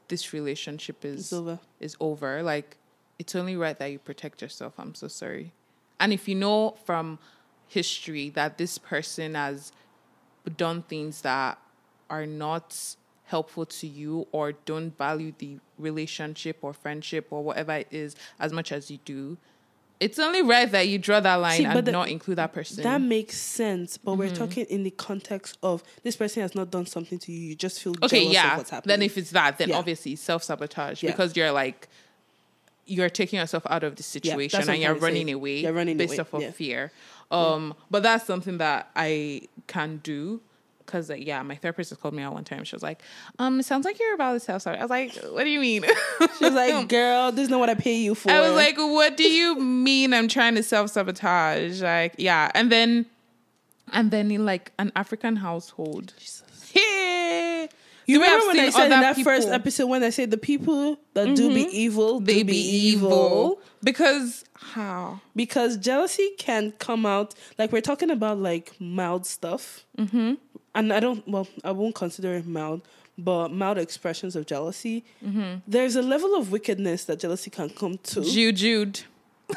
this 0.09 0.33
relationship 0.33 1.05
is 1.05 1.21
It's 1.21 1.33
over. 1.33 1.59
is 1.81 1.97
over, 2.01 2.43
like 2.43 2.77
it's 3.19 3.35
only 3.35 3.57
right 3.57 3.79
that 3.79 3.87
you 3.87 3.99
protect 3.99 4.43
yourself. 4.43 4.75
I'm 4.79 4.95
so 4.95 5.09
sorry. 5.09 5.53
And 5.99 6.13
if 6.13 6.27
you 6.29 6.35
know 6.35 6.77
from 6.85 7.19
history 7.71 8.29
that 8.31 8.59
this 8.59 8.77
person 8.79 9.35
has 9.35 9.73
done 10.57 10.83
things 10.83 11.23
that 11.23 11.57
are 12.11 12.27
not 12.27 12.77
helpful 13.27 13.65
to 13.65 13.87
you 13.87 14.27
or 14.33 14.53
don't 14.53 14.97
value 14.99 15.33
the 15.39 15.57
relationship 15.79 16.59
or 16.63 16.73
friendship 16.73 17.29
or 17.31 17.45
whatever 17.45 17.73
it 17.73 17.87
is 17.93 18.17
as 18.41 18.53
much 18.53 18.73
as 18.73 18.91
you 18.91 18.99
do, 19.05 19.39
it's 20.01 20.19
only 20.19 20.43
right 20.43 20.73
that 20.73 20.89
you 20.89 20.99
draw 20.99 21.21
that 21.21 21.37
line 21.37 21.59
See, 21.59 21.65
and 21.65 21.87
the- 21.87 21.93
not 21.93 22.09
include 22.09 22.39
that 22.39 22.53
person. 22.53 22.83
That 22.83 23.01
makes 23.03 23.37
sense, 23.37 23.99
but 23.99 24.13
Mm-hmm. 24.13 24.19
we're 24.21 24.35
talking 24.35 24.65
in 24.65 24.83
the 24.83 24.91
context 24.91 25.59
of 25.63 25.85
this 26.03 26.17
person 26.17 26.43
has 26.43 26.55
not 26.55 26.71
done 26.73 26.87
something 26.87 27.19
to 27.21 27.31
you. 27.33 27.51
You 27.51 27.55
just 27.55 27.81
feel 27.81 27.95
okay, 28.03 28.23
jealous 28.23 28.35
yeah. 28.35 28.53
of 28.53 28.59
what's 28.59 28.71
happening. 28.71 28.93
Then 28.99 29.03
if 29.03 29.17
it's 29.19 29.31
that, 29.31 29.59
then 29.59 29.69
Yeah. 29.69 29.77
obviously 29.79 30.17
self 30.17 30.43
sabotage 30.43 31.03
Yeah. 31.05 31.11
because 31.13 31.37
you're 31.37 31.53
like 31.53 31.87
you're 32.87 33.11
taking 33.11 33.39
yourself 33.39 33.65
out 33.71 33.85
of 33.85 33.97
the 33.97 34.03
situation 34.03 34.61
what 34.61 34.69
and 34.69 34.83
you're 34.83 34.95
say. 34.97 35.01
running 35.01 35.31
away 35.31 35.61
You're 35.61 35.73
running 35.73 35.97
based 35.97 36.15
away, 36.15 36.21
off 36.21 36.35
of 36.35 36.43
yeah. 36.43 36.51
fear. 36.51 36.93
Um, 37.31 37.75
but 37.91 38.03
that's 38.03 38.27
something 38.27 38.59
that 38.59 38.91
I 38.97 39.43
can 39.69 39.99
do. 39.99 40.41
Cause 40.87 41.09
like, 41.09 41.25
yeah, 41.25 41.41
my 41.45 41.55
therapist 41.55 41.91
has 41.91 41.99
called 41.99 42.15
me 42.15 42.23
out 42.25 42.33
one 42.33 42.43
time. 42.43 42.65
She 42.65 42.75
was 42.75 42.83
like, 42.83 43.01
"Um, 43.39 43.61
it 43.61 43.63
sounds 43.63 43.85
like 43.85 44.01
you're 44.01 44.15
about 44.15 44.33
to 44.33 44.41
self 44.41 44.63
sabotage." 44.63 44.81
I 44.81 44.85
was 44.85 44.91
like, 44.91 45.15
"What 45.33 45.45
do 45.45 45.51
you 45.51 45.61
mean?" 45.61 45.85
she 45.85 46.45
was 46.45 46.55
like, 46.55 46.89
"Girl, 46.89 47.31
this 47.31 47.45
is 47.45 47.49
not 47.49 47.61
what 47.61 47.71
I 47.71 47.75
pay 47.75 47.95
you 47.95 48.17
for." 48.17 48.29
I 48.33 48.41
was 48.41 48.57
like, 48.57 48.77
"What 48.77 49.17
do 49.17 49.23
you 49.23 49.55
mean? 49.61 50.13
I'm 50.13 50.27
trying 50.27 50.57
to 50.57 50.65
self 50.65 50.91
sabotage?" 50.91 51.81
Like, 51.81 52.15
yeah, 52.19 52.51
and 52.57 52.73
then, 52.73 53.07
and 53.93 54.11
then 54.11 54.33
in 54.33 54.45
like 54.45 54.73
an 54.81 54.91
African 54.97 55.37
household, 55.37 56.13
yeah. 56.75 57.69
You 58.11 58.21
have 58.23 58.43
remember 58.43 58.47
when 58.49 58.67
I 58.67 58.71
said 58.71 58.85
in 58.93 59.01
that 59.01 59.17
first 59.19 59.49
episode 59.49 59.87
when 59.87 60.03
I 60.03 60.11
said 60.11 60.31
the 60.31 60.37
people 60.37 60.99
that 61.15 61.37
do 61.37 61.55
be 61.55 61.63
evil, 61.63 62.21
do 62.21 62.27
they 62.27 62.43
be, 62.43 62.53
be 62.53 62.59
evil. 62.59 63.09
evil 63.09 63.61
because 63.83 64.45
how? 64.55 65.21
because 65.35 65.77
jealousy 65.77 66.31
can 66.39 66.73
come 66.73 67.07
out 67.07 67.35
like 67.59 67.73
we're 67.73 67.81
talking 67.81 68.11
about 68.11 68.39
like 68.39 68.73
mild 68.79 69.27
stuff 69.27 69.85
mm-hmm. 69.97 70.35
and 70.75 70.93
i 70.93 71.01
don't 71.01 71.27
well 71.27 71.49
i 71.65 71.71
won't 71.71 71.95
consider 71.95 72.35
it 72.35 72.47
mild 72.47 72.83
but 73.17 73.51
mild 73.51 73.79
expressions 73.79 74.37
of 74.37 74.47
jealousy 74.47 75.05
Mm-hmm. 75.25 75.61
there's 75.67 75.97
a 75.97 76.03
level 76.03 76.35
of 76.35 76.53
wickedness 76.53 77.05
that 77.07 77.21
jealousy 77.21 77.51
can 77.51 77.71
come 77.71 77.99
to 77.99 78.23
Jude, 78.23 78.57
Jude. 78.57 79.01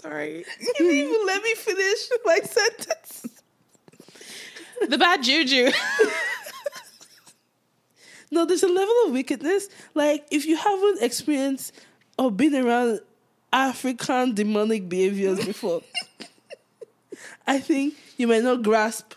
Sorry. 0.00 0.44
you 0.60 0.74
didn't 0.78 0.92
even 0.94 1.26
let 1.26 1.42
me 1.42 1.54
finish 1.54 2.08
my 2.24 2.38
sentence 2.44 3.26
The 4.88 4.96
bad 4.98 5.22
juju. 5.22 5.70
no 8.30 8.44
there's 8.44 8.62
a 8.62 8.68
level 8.68 8.94
of 9.06 9.12
wickedness 9.12 9.68
like 9.94 10.26
if 10.30 10.46
you 10.46 10.56
haven't 10.56 11.02
experienced 11.02 11.72
or 12.18 12.30
been 12.30 12.54
around 12.54 13.00
african 13.52 14.34
demonic 14.34 14.88
behaviors 14.88 15.44
before 15.44 15.82
i 17.46 17.58
think 17.58 17.94
you 18.16 18.26
might 18.28 18.42
not 18.42 18.62
grasp 18.62 19.14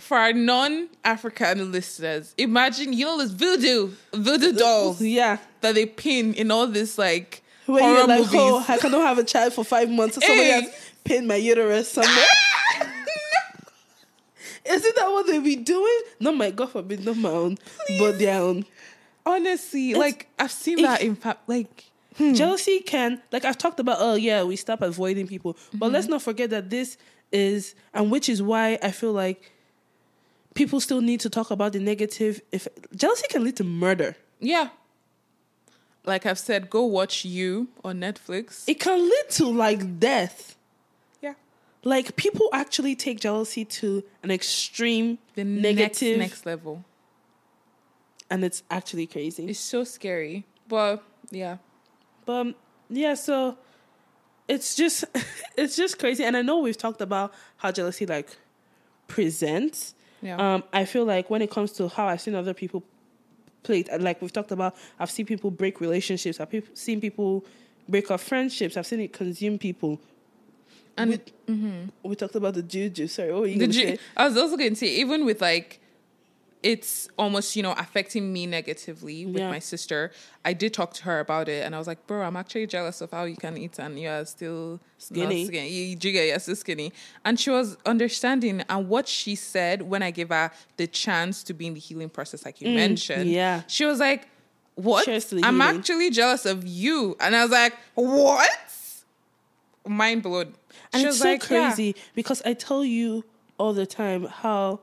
For 0.00 0.16
our 0.16 0.32
non-African 0.32 1.72
listeners, 1.72 2.32
imagine 2.38 2.94
you 2.94 3.04
know 3.04 3.18
this 3.18 3.32
voodoo, 3.32 3.90
voodoo 4.14 4.52
dolls 4.56 5.02
yeah 5.02 5.36
that 5.60 5.74
they 5.74 5.84
pin 5.84 6.32
in 6.32 6.50
all 6.50 6.66
this 6.66 6.96
like 6.96 7.39
When 7.70 7.82
horror 7.82 7.98
you're 7.98 8.06
like, 8.06 8.20
movies. 8.20 8.34
oh, 8.34 8.64
I 8.68 8.78
cannot 8.78 9.02
have 9.02 9.18
a 9.18 9.24
child 9.24 9.52
for 9.52 9.64
five 9.64 9.90
months, 9.90 10.16
so 10.16 10.20
somebody 10.20 10.48
Hey. 10.48 10.60
has 10.62 10.70
eh. 10.70 10.76
pinned 11.04 11.28
my 11.28 11.36
uterus 11.36 11.90
somewhere. 11.90 12.24
Isn't 14.66 14.96
that 14.96 15.10
what 15.10 15.26
they 15.26 15.38
be 15.38 15.56
doing? 15.56 16.00
Not 16.20 16.36
my 16.36 16.50
God 16.50 16.70
forbid, 16.70 17.04
not 17.04 17.16
my 17.16 17.30
own, 17.30 17.58
but 17.98 18.18
their 18.18 18.40
own. 18.40 18.64
Honestly, 19.24 19.94
like 19.94 20.28
I've 20.38 20.52
seen 20.52 20.78
if- 20.78 20.84
that 20.84 21.02
in 21.02 21.16
fact. 21.16 21.48
Like 21.48 21.90
hmm. 22.16 22.34
Jealousy 22.34 22.80
can, 22.80 23.20
like 23.32 23.44
I've 23.44 23.58
talked 23.58 23.80
about, 23.80 23.98
oh 24.00 24.14
yeah, 24.14 24.42
we 24.42 24.56
stop 24.56 24.82
avoiding 24.82 25.26
people. 25.26 25.56
But 25.72 25.92
let's 25.92 26.06
mm-hmm. 26.06 26.12
not 26.12 26.22
forget 26.22 26.50
that 26.50 26.70
this 26.70 26.96
is, 27.32 27.74
and 27.94 28.10
which 28.10 28.28
is 28.28 28.42
why 28.42 28.78
I 28.82 28.90
feel 28.90 29.12
like 29.12 29.52
people 30.54 30.80
still 30.80 31.00
need 31.00 31.20
to 31.20 31.30
talk 31.30 31.50
about 31.50 31.72
the 31.72 31.80
negative. 31.80 32.40
If 32.52 32.68
jealousy 32.94 33.26
can 33.28 33.44
lead 33.44 33.56
to 33.56 33.64
murder, 33.64 34.16
yeah, 34.40 34.68
like 36.04 36.24
I've 36.26 36.38
said, 36.38 36.70
go 36.70 36.84
watch 36.84 37.24
you 37.24 37.68
on 37.84 38.00
Netflix. 38.00 38.64
it 38.68 38.80
can 38.80 38.98
lead 39.02 39.30
to 39.30 39.46
like 39.46 39.98
death. 40.00 40.56
yeah, 41.20 41.34
Like 41.84 42.16
people 42.16 42.48
actually 42.52 42.94
take 42.96 43.20
jealousy 43.20 43.64
to 43.66 44.02
an 44.22 44.30
extreme 44.30 45.18
the 45.34 45.44
negative, 45.44 46.18
next 46.18 46.30
next 46.32 46.46
level. 46.46 46.84
and 48.30 48.44
it's 48.44 48.62
actually 48.70 49.06
crazy. 49.06 49.46
It's 49.48 49.60
so 49.60 49.84
scary, 49.84 50.46
but 50.68 51.02
yeah. 51.30 51.58
But 52.26 52.32
um, 52.32 52.54
yeah, 52.88 53.14
so 53.14 53.58
it's 54.48 54.74
just 54.74 55.04
it's 55.56 55.76
just 55.76 55.98
crazy, 55.98 56.24
and 56.24 56.36
I 56.36 56.42
know 56.42 56.58
we've 56.60 56.76
talked 56.78 57.00
about 57.02 57.32
how 57.58 57.70
jealousy 57.72 58.06
like 58.06 58.36
presents. 59.06 59.94
Yeah. 60.22 60.36
Um, 60.54 60.64
I 60.72 60.84
feel 60.84 61.04
like 61.04 61.30
when 61.30 61.42
it 61.42 61.50
comes 61.50 61.72
to 61.72 61.88
how 61.88 62.06
I've 62.06 62.20
seen 62.20 62.34
other 62.34 62.54
people 62.54 62.84
play 63.62 63.80
it, 63.80 64.00
like 64.00 64.20
we've 64.22 64.32
talked 64.32 64.52
about, 64.52 64.74
I've 64.98 65.10
seen 65.10 65.26
people 65.26 65.50
break 65.50 65.80
relationships. 65.80 66.40
I've 66.40 66.50
peop- 66.50 66.76
seen 66.76 67.00
people 67.00 67.44
break 67.88 68.10
up 68.10 68.20
friendships. 68.20 68.76
I've 68.76 68.86
seen 68.86 69.00
it 69.00 69.12
consume 69.12 69.58
people. 69.58 70.00
And 70.96 71.20
mm-hmm. 71.48 72.08
we 72.08 72.14
talked 72.14 72.34
about 72.34 72.54
the 72.54 72.62
juju. 72.62 73.06
Sorry, 73.06 73.32
what 73.32 73.42
were 73.42 73.46
you 73.46 73.64
you? 73.64 73.72
say? 73.72 73.98
I 74.16 74.28
was 74.28 74.36
also 74.36 74.56
going 74.56 74.70
to 74.70 74.76
say, 74.76 74.88
even 74.96 75.24
with 75.24 75.40
like 75.40 75.80
it's 76.62 77.08
almost 77.18 77.56
you 77.56 77.62
know 77.62 77.72
affecting 77.72 78.32
me 78.32 78.44
negatively 78.46 79.24
with 79.24 79.36
Yeah. 79.38 79.50
my 79.50 79.58
sister 79.58 80.10
i 80.44 80.52
did 80.52 80.74
talk 80.74 80.92
to 80.94 81.04
her 81.04 81.18
about 81.20 81.48
it 81.48 81.64
and 81.64 81.74
i 81.74 81.78
was 81.78 81.86
like 81.86 82.06
bro 82.06 82.22
i'm 82.22 82.36
actually 82.36 82.66
jealous 82.66 83.00
of 83.00 83.10
how 83.10 83.24
you 83.24 83.36
can 83.36 83.56
eat 83.56 83.78
and 83.78 83.98
you're 83.98 84.24
still 84.26 84.78
Skinny. 84.98 85.46
skinny 85.46 85.68
you, 85.70 85.96
get 85.96 86.26
you're 86.28 86.38
still 86.38 86.56
skinny 86.56 86.92
and 87.24 87.40
she 87.40 87.50
was 87.50 87.78
understanding 87.86 88.62
and 88.68 88.88
what 88.88 89.08
she 89.08 89.34
said 89.34 89.82
when 89.82 90.02
i 90.02 90.10
gave 90.10 90.28
her 90.28 90.50
the 90.76 90.86
chance 90.86 91.42
to 91.44 91.54
be 91.54 91.66
in 91.66 91.74
the 91.74 91.80
healing 91.80 92.10
process 92.10 92.44
like 92.44 92.60
you 92.60 92.68
mentioned 92.74 93.26
Mm, 93.28 93.32
yeah. 93.32 93.62
she 93.66 93.84
was 93.86 93.98
like 93.98 94.28
what 94.74 95.08
i'm 95.08 95.20
healing. 95.20 95.60
actually 95.62 96.10
jealous 96.10 96.44
of 96.46 96.66
you 96.66 97.16
and 97.20 97.34
i 97.34 97.42
was 97.42 97.50
like 97.52 97.74
what 97.94 98.50
mind 99.86 100.22
blown 100.22 100.54
And 100.92 101.00
she 101.00 101.06
it's 101.06 101.06
was 101.06 101.18
so 101.18 101.24
like 101.24 101.42
yeah. 101.50 101.68
crazy 101.68 101.96
because 102.14 102.42
I 102.44 102.52
tell 102.54 102.84
you 102.84 103.24
all 103.58 103.72
the 103.72 103.86
time 103.86 104.24
how, 104.24 104.80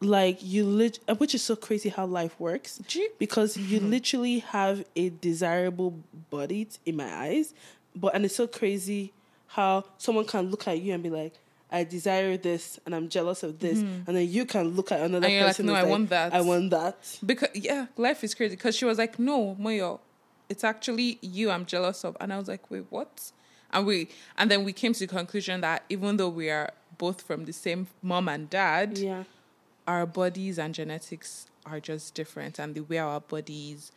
like, 0.00 0.42
you 0.42 0.64
lit, 0.64 0.98
uh, 1.08 1.14
which 1.14 1.34
is 1.34 1.42
so 1.42 1.56
crazy 1.56 1.88
how 1.88 2.06
life 2.06 2.38
works. 2.38 2.80
Because 3.18 3.56
you 3.56 3.78
Mm-hmm. 3.80 3.90
literally 3.90 4.38
have 4.40 4.84
a 4.96 5.08
desirable 5.10 6.02
body 6.30 6.68
in 6.84 6.96
my 6.96 7.12
eyes, 7.14 7.54
but 7.96 8.14
and 8.14 8.24
it's 8.24 8.36
so 8.36 8.46
crazy 8.46 9.12
how 9.46 9.84
someone 9.98 10.26
can 10.26 10.50
look 10.50 10.66
at 10.68 10.80
you 10.80 10.92
and 10.94 11.02
be 11.02 11.10
like, 11.10 11.34
"I 11.70 11.84
desire 11.84 12.36
this, 12.36 12.78
and 12.84 12.94
I'm 12.94 13.08
jealous 13.08 13.42
of 13.42 13.60
this," 13.60 13.80
and 14.06 14.16
then 14.16 14.28
you 14.28 14.44
can 14.46 14.68
look 14.70 14.90
at 14.92 15.00
another. 15.00 15.26
And 15.26 15.34
you're 15.34 15.44
like, 15.46 15.60
"No, 15.60 15.74
I 15.74 15.82
it's 15.82 15.90
want 15.90 16.10
that." 16.10 16.32
I 16.34 16.40
want 16.40 16.70
that. 16.70 17.18
because 17.24 17.48
yeah, 17.54 17.86
life 17.96 18.24
is 18.24 18.34
crazy. 18.34 18.56
Because 18.56 18.74
she 18.76 18.84
was 18.84 18.98
like, 18.98 19.18
"No, 19.18 19.56
Moyo, 19.60 20.00
it's 20.48 20.64
actually 20.64 21.18
you 21.22 21.50
I'm 21.50 21.64
jealous 21.66 22.04
of," 22.04 22.16
and 22.20 22.32
I 22.32 22.36
was 22.38 22.48
like, 22.48 22.68
"Wait, 22.70 22.84
what?" 22.90 23.30
And 23.72 23.86
we 23.86 24.08
and 24.36 24.50
then 24.50 24.64
we 24.64 24.72
came 24.72 24.92
to 24.92 25.00
the 25.06 25.06
conclusion 25.06 25.60
that 25.62 25.84
even 25.88 26.16
though 26.16 26.28
we 26.28 26.50
are 26.50 26.70
both 26.98 27.22
from 27.22 27.44
the 27.44 27.52
same 27.52 27.86
mom 28.02 28.28
and 28.28 28.50
dad, 28.50 28.98
Yeah. 28.98 29.24
Our 29.86 30.06
bodies 30.06 30.58
and 30.58 30.74
genetics 30.74 31.46
are 31.66 31.80
just 31.80 32.14
different, 32.14 32.58
and 32.58 32.74
the 32.74 32.80
way 32.80 32.98
our 32.98 33.20
bodies 33.20 33.92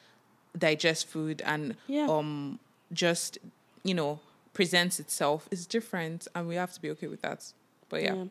digest 0.58 1.08
food 1.08 1.42
and 1.46 1.76
Yeah. 1.88 2.08
um 2.10 2.60
just 2.92 3.38
you 3.84 3.94
know 3.94 4.20
presents 4.54 5.00
itself 5.00 5.48
is 5.52 5.66
different, 5.68 6.28
and 6.34 6.48
we 6.48 6.56
have 6.56 6.74
to 6.74 6.82
be 6.82 6.90
okay 6.92 7.08
with 7.08 7.22
that. 7.22 7.54
But 7.90 8.02
yeah, 8.04 8.16
Yeah. 8.16 8.26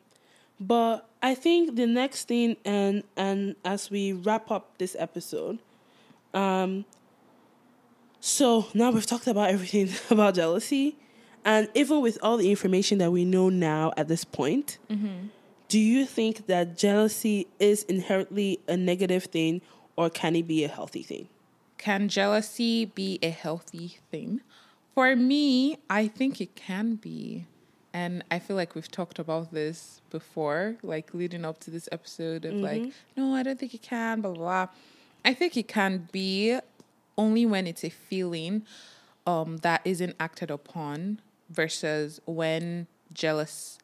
But 0.59 1.09
I 1.22 1.34
think 1.34 1.76
the 1.76 1.86
next 1.86 2.28
thing, 2.28 2.57
and 2.64 3.04
and 3.16 3.57
as 3.64 3.90
we 3.90 4.12
wrap 4.12 4.50
up 4.50 4.78
this 4.78 4.96
episode, 4.98 5.59
um, 6.34 6.84
so 8.20 8.66
now 8.74 8.90
we've 8.90 9.07
talked 9.07 9.26
about 9.26 9.50
everything 9.50 9.88
about 10.11 10.34
jealousy, 10.34 10.96
and 11.44 11.68
even 11.74 12.00
with 12.00 12.18
all 12.22 12.36
the 12.38 12.50
information 12.50 12.98
that 12.98 13.12
we 13.12 13.24
know 13.24 13.48
now 13.50 13.92
at 13.96 14.09
this 14.09 14.24
point, 14.24 14.78
do 15.69 15.79
you 15.79 16.07
think 16.07 16.47
that 16.47 16.77
jealousy 16.77 17.47
is 17.59 17.83
inherently 17.85 18.61
a 18.69 18.77
negative 18.77 19.25
thing, 19.25 19.62
or 19.97 20.11
can 20.11 20.37
it 20.37 20.47
be 20.47 20.64
a 20.64 20.69
healthy 20.69 21.03
thing? 21.03 21.29
Can 21.79 22.09
jealousy 22.09 22.85
be 22.85 23.19
a 23.23 23.31
healthy 23.31 23.99
thing? 24.11 24.41
For 24.95 25.14
me, 25.14 25.79
I 25.91 26.09
think 26.09 26.41
it 26.41 26.55
can 26.55 26.95
be. 26.95 27.47
And 27.93 28.25
I 28.31 28.39
feel 28.39 28.57
like 28.57 28.75
we've 28.75 28.91
talked 28.91 29.19
about 29.19 29.53
this 29.53 30.01
before, 30.11 30.77
like 30.83 31.14
leading 31.14 31.45
up 31.45 31.59
to 31.61 31.71
this 31.71 31.89
episode 31.91 32.45
of 32.45 32.55
like, 32.55 32.93
no, 33.17 33.35
I 33.35 33.43
don't 33.43 33.59
think 33.59 33.73
it 33.75 33.83
can, 33.83 34.21
blah, 34.21 34.33
blah, 34.33 34.67
blah. 34.67 34.69
I 35.25 35.33
think 35.35 35.57
it 35.57 35.67
can 35.67 36.09
be 36.12 36.59
only 37.17 37.47
when 37.47 37.67
it's 37.67 37.85
a 37.85 37.89
feeling 37.91 38.64
um, 39.27 39.57
that 39.59 39.81
isn't 39.85 40.14
acted 40.21 40.51
upon 40.51 41.21
versus 41.51 42.21
when 42.27 42.87
jealous, 43.12 43.79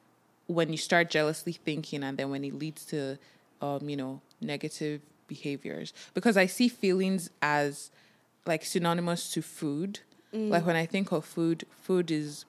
when 0.46 0.70
you 0.70 0.76
start 0.76 1.10
jealously 1.10 1.52
thinking 1.52 2.02
and 2.02 2.18
then 2.18 2.30
when 2.30 2.44
it 2.44 2.54
leads 2.54 2.84
to, 2.86 3.18
um, 3.60 3.88
you 3.88 3.96
know, 3.96 4.20
negative 4.40 5.00
behaviors. 5.28 5.92
Because 6.14 6.36
I 6.36 6.46
see 6.46 6.68
feelings 6.68 7.30
as 7.40 7.90
like 8.46 8.64
synonymous 8.64 9.30
to 9.32 9.42
food. 9.42 10.00
Like 10.50 10.64
when 10.66 10.76
I 10.76 10.86
think 10.86 11.12
of 11.12 11.24
food, 11.24 11.66
food 11.82 12.10
is 12.10 12.46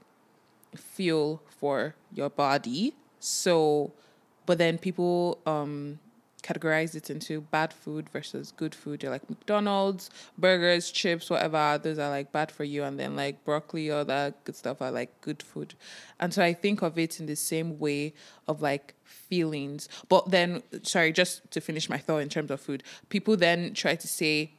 fuel 0.76 1.42
for 1.48 1.96
your 2.14 2.30
body. 2.30 2.94
So, 3.20 3.92
but 4.46 4.58
then 4.58 4.78
people 4.78 5.40
um 5.46 6.00
categorize 6.44 6.94
it 6.94 7.10
into 7.10 7.42
bad 7.42 7.74
food 7.74 8.10
versus 8.10 8.52
good 8.52 8.76
food. 8.76 9.00
They're 9.00 9.10
like 9.10 9.28
McDonald's, 9.30 10.10
burgers, 10.38 10.92
chips, 10.92 11.30
whatever. 11.30 11.80
Those 11.82 11.98
are 11.98 12.10
like 12.10 12.32
bad 12.32 12.52
for 12.52 12.64
you, 12.64 12.84
and 12.84 13.00
then 13.00 13.16
like 13.16 13.44
broccoli, 13.46 13.90
all 13.90 14.06
that 14.06 14.44
good 14.44 14.56
stuff 14.56 14.82
are 14.82 14.92
like 14.92 15.22
good 15.22 15.42
food. 15.42 15.74
And 16.20 16.34
so 16.34 16.44
I 16.44 16.54
think 16.54 16.82
of 16.82 17.00
it 17.00 17.20
in 17.20 17.26
the 17.26 17.36
same 17.36 17.80
way 17.80 18.14
of 18.48 18.62
like 18.62 18.94
feelings. 19.04 19.90
But 20.10 20.32
then, 20.32 20.62
sorry, 20.84 21.12
just 21.12 21.50
to 21.52 21.62
finish 21.62 21.90
my 21.90 21.98
thought 21.98 22.20
in 22.20 22.30
terms 22.30 22.52
of 22.52 22.62
food, 22.62 22.84
people 23.10 23.38
then 23.38 23.74
try 23.74 23.96
to 23.96 24.08
say 24.08 24.54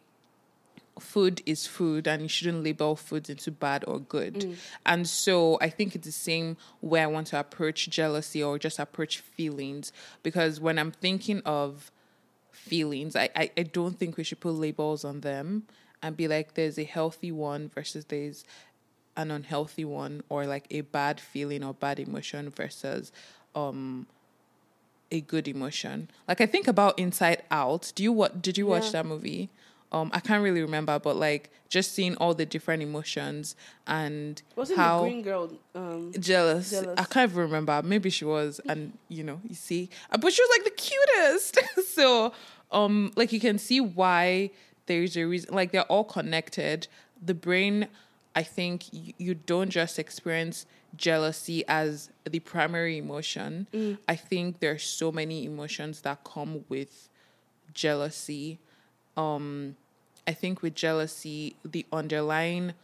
food 0.98 1.42
is 1.44 1.66
food 1.66 2.06
and 2.06 2.22
you 2.22 2.28
shouldn't 2.28 2.62
label 2.62 2.94
foods 2.96 3.28
into 3.28 3.50
bad 3.50 3.84
or 3.88 3.98
good. 3.98 4.56
And 4.86 5.08
so 5.08 5.58
I 5.60 5.68
think 5.68 5.94
it's 5.94 6.06
the 6.06 6.12
same 6.12 6.56
way 6.80 7.02
I 7.02 7.06
want 7.06 7.28
to 7.28 7.40
approach 7.40 7.88
jealousy 7.90 8.42
or 8.42 8.58
just 8.58 8.78
approach 8.78 9.18
feelings 9.18 9.92
because 10.22 10.60
when 10.60 10.78
I'm 10.78 10.92
thinking 10.92 11.42
of 11.44 11.90
feelings, 12.52 13.16
I, 13.16 13.28
I, 13.34 13.50
I 13.56 13.62
don't 13.64 13.98
think 13.98 14.16
we 14.16 14.24
should 14.24 14.40
put 14.40 14.52
labels 14.54 15.04
on 15.04 15.20
them 15.20 15.64
and 16.02 16.16
be 16.16 16.28
like 16.28 16.54
there's 16.54 16.78
a 16.78 16.84
healthy 16.84 17.32
one 17.32 17.68
versus 17.68 18.04
there's 18.06 18.44
an 19.16 19.30
unhealthy 19.30 19.84
one 19.84 20.22
or 20.28 20.46
like 20.46 20.66
a 20.70 20.80
bad 20.82 21.20
feeling 21.20 21.62
or 21.64 21.72
bad 21.74 21.98
emotion 22.00 22.50
versus 22.50 23.12
um 23.54 24.06
a 25.12 25.20
good 25.20 25.46
emotion. 25.46 26.08
Like 26.26 26.40
I 26.40 26.46
think 26.46 26.66
about 26.66 26.98
Inside 26.98 27.42
Out. 27.50 27.92
Do 27.94 28.02
you 28.02 28.12
what 28.12 28.42
did 28.42 28.58
you 28.58 28.66
watch 28.66 28.86
Yeah. 28.86 28.90
that 29.02 29.06
movie? 29.06 29.50
Um 29.94 30.10
I 30.12 30.20
can't 30.20 30.42
really 30.42 30.60
remember, 30.60 30.98
but 30.98 31.16
like 31.16 31.50
just 31.68 31.92
seeing 31.92 32.14
all 32.16 32.34
the 32.34 32.46
different 32.46 32.82
emotions 32.82 33.56
and 33.86 34.42
Wasn't 34.56 34.78
how 34.78 34.98
the 35.00 35.08
green 35.08 35.22
girl? 35.22 35.50
Um, 35.74 36.12
jealous. 36.18 36.70
Jealous. 36.70 36.98
I 36.98 37.04
can't 37.04 37.30
even 37.30 37.42
remember. 37.42 37.80
Maybe 37.82 38.10
she 38.10 38.24
was, 38.24 38.60
and 38.68 38.80
you 39.08 39.22
know, 39.24 39.40
you 39.48 39.54
see, 39.54 39.88
Uh, 40.10 40.18
but 40.18 40.32
she 40.32 40.42
was 40.42 40.50
like 40.56 40.64
the 40.64 40.76
cutest. 40.86 41.58
so, 41.94 42.32
um, 42.70 43.12
like 43.16 43.32
you 43.32 43.40
can 43.40 43.58
see 43.58 43.80
why 43.80 44.50
there's 44.86 45.16
a 45.16 45.24
reason. 45.24 45.54
Like 45.54 45.70
they're 45.72 45.90
all 45.94 46.04
connected. 46.04 46.88
The 47.30 47.34
brain, 47.34 47.88
I 48.34 48.42
think, 48.42 48.92
you, 48.92 49.12
you 49.18 49.34
don't 49.34 49.70
just 49.70 49.98
experience 49.98 50.66
jealousy 50.96 51.64
as 51.66 52.10
the 52.28 52.40
primary 52.40 52.98
emotion. 52.98 53.98
I 54.08 54.16
think 54.16 54.60
there's 54.60 54.84
so 54.84 55.10
many 55.10 55.44
emotions 55.44 56.02
that 56.02 56.24
come 56.24 56.64
with 56.68 57.08
jealousy. 57.72 58.58
Um, 59.16 59.76
I 60.26 60.32
think 60.32 60.62
with 60.62 60.74
jealousy, 60.74 61.56
the 61.64 61.84
underlying 61.92 62.74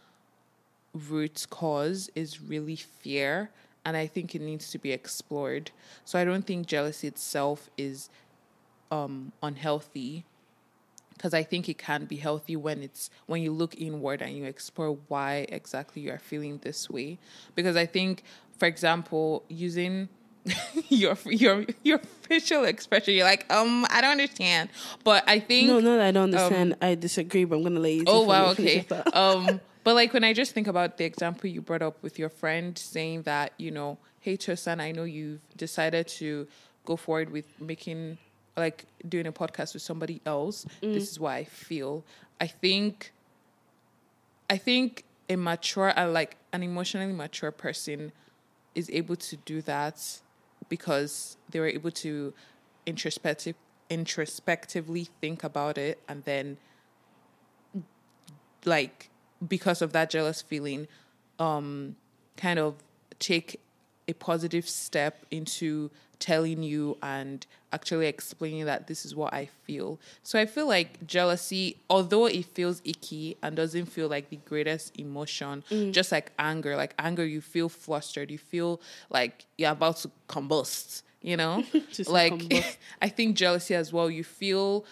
root 0.93 1.45
cause 1.49 2.09
is 2.15 2.41
really 2.41 2.75
fear 2.75 3.49
and 3.85 3.95
i 3.95 4.05
think 4.05 4.35
it 4.35 4.41
needs 4.41 4.69
to 4.71 4.77
be 4.77 4.91
explored. 4.91 5.71
So 6.05 6.19
i 6.19 6.25
don't 6.25 6.45
think 6.45 6.67
jealousy 6.67 7.07
itself 7.07 7.69
is 7.77 8.09
um 8.91 9.31
unhealthy 9.41 10.25
because 11.13 11.33
i 11.33 11.43
think 11.43 11.69
it 11.69 11.77
can 11.77 12.05
be 12.05 12.17
healthy 12.17 12.55
when 12.55 12.83
it's 12.83 13.09
when 13.25 13.41
you 13.41 13.51
look 13.51 13.79
inward 13.79 14.21
and 14.21 14.35
you 14.35 14.43
explore 14.43 14.97
why 15.07 15.45
exactly 15.49 16.01
you 16.01 16.11
are 16.11 16.19
feeling 16.19 16.59
this 16.61 16.89
way. 16.89 17.17
Because 17.55 17.77
i 17.77 17.85
think 17.85 18.23
for 18.57 18.65
example 18.65 19.43
using 19.47 20.09
your 20.89 21.17
your 21.25 21.65
your 21.83 21.99
facial 22.23 22.63
expression 22.63 23.13
you're 23.13 23.25
like 23.25 23.45
um 23.53 23.85
i 23.91 24.01
don't 24.01 24.11
understand 24.11 24.69
but 25.03 25.23
i 25.27 25.39
think 25.39 25.67
no, 25.67 25.79
no, 25.79 26.01
I 26.01 26.11
don't 26.11 26.33
understand. 26.33 26.75
I 26.81 26.95
disagree, 26.95 27.45
but 27.45 27.57
I'm 27.57 27.63
gonna 27.63 27.79
let 27.79 27.93
you. 27.93 28.03
Oh 28.07 28.23
wow, 28.23 28.49
okay. 28.51 28.85
um, 29.13 29.61
but 29.83 29.95
like 29.95 30.13
when 30.13 30.23
I 30.23 30.33
just 30.33 30.53
think 30.53 30.67
about 30.67 30.97
the 30.97 31.05
example 31.05 31.49
you 31.49 31.61
brought 31.61 31.81
up 31.81 32.01
with 32.03 32.19
your 32.19 32.29
friend 32.29 32.77
saying 32.77 33.23
that 33.23 33.53
you 33.57 33.71
know, 33.71 33.97
hey 34.19 34.37
Tosan, 34.37 34.81
I 34.81 34.91
know 34.91 35.03
you've 35.03 35.41
decided 35.55 36.07
to 36.19 36.47
go 36.85 36.95
forward 36.95 37.31
with 37.31 37.45
making 37.61 38.17
like 38.57 38.85
doing 39.07 39.27
a 39.27 39.31
podcast 39.31 39.73
with 39.73 39.81
somebody 39.81 40.21
else. 40.25 40.65
This 40.81 41.11
is 41.11 41.19
why 41.19 41.37
I 41.37 41.43
feel. 41.45 42.03
I 42.39 42.47
think. 42.47 43.13
I 44.49 44.57
think 44.57 45.05
a 45.29 45.37
mature, 45.37 45.97
uh, 45.97 46.09
like 46.09 46.35
an 46.51 46.61
emotionally 46.61 47.13
mature 47.13 47.51
person, 47.51 48.11
is 48.75 48.89
able 48.89 49.15
to 49.15 49.37
do 49.37 49.61
that 49.61 50.19
because 50.71 51.35
they 51.49 51.59
were 51.59 51.67
able 51.67 51.91
to 51.91 52.33
introspective 52.85 53.55
introspectively 53.89 55.09
think 55.19 55.43
about 55.43 55.77
it 55.77 55.99
and 56.07 56.23
then 56.23 56.55
like 58.63 59.09
because 59.45 59.81
of 59.81 59.91
that 59.91 60.09
jealous 60.09 60.41
feeling 60.41 60.87
um 61.39 61.97
kind 62.37 62.57
of 62.57 62.75
take 63.19 63.59
a 64.07 64.13
positive 64.13 64.67
step 64.67 65.25
into 65.29 65.91
telling 66.21 66.63
you 66.63 66.97
and 67.03 67.45
actually 67.73 68.07
explaining 68.07 68.63
that 68.65 68.87
this 68.87 69.05
is 69.05 69.13
what 69.13 69.33
I 69.33 69.49
feel. 69.65 69.99
So 70.23 70.39
I 70.39 70.45
feel 70.45 70.67
like 70.67 71.05
jealousy, 71.05 71.77
although 71.89 72.27
it 72.27 72.45
feels 72.45 72.81
icky 72.85 73.35
and 73.43 73.55
doesn't 73.55 73.87
feel 73.87 74.07
like 74.07 74.29
the 74.29 74.37
greatest 74.37 74.97
emotion, 74.97 75.63
just 75.91 76.11
like 76.11 76.31
anger, 76.39 76.77
like 76.77 76.93
anger, 76.99 77.25
you 77.25 77.41
feel 77.41 77.67
flustered, 77.67 78.31
you 78.31 78.37
feel 78.37 78.79
like 79.09 79.45
you're 79.57 79.71
about 79.71 79.97
to 79.97 80.11
combust. 80.29 81.01
you 81.21 81.35
know? 81.37 81.63
Like 82.07 82.33
combust. 82.33 82.77
I 83.01 83.09
think 83.09 83.35
jealousy 83.35 83.75
as 83.75 83.91
well, 83.91 84.09
you 84.09 84.23
feel 84.23 84.85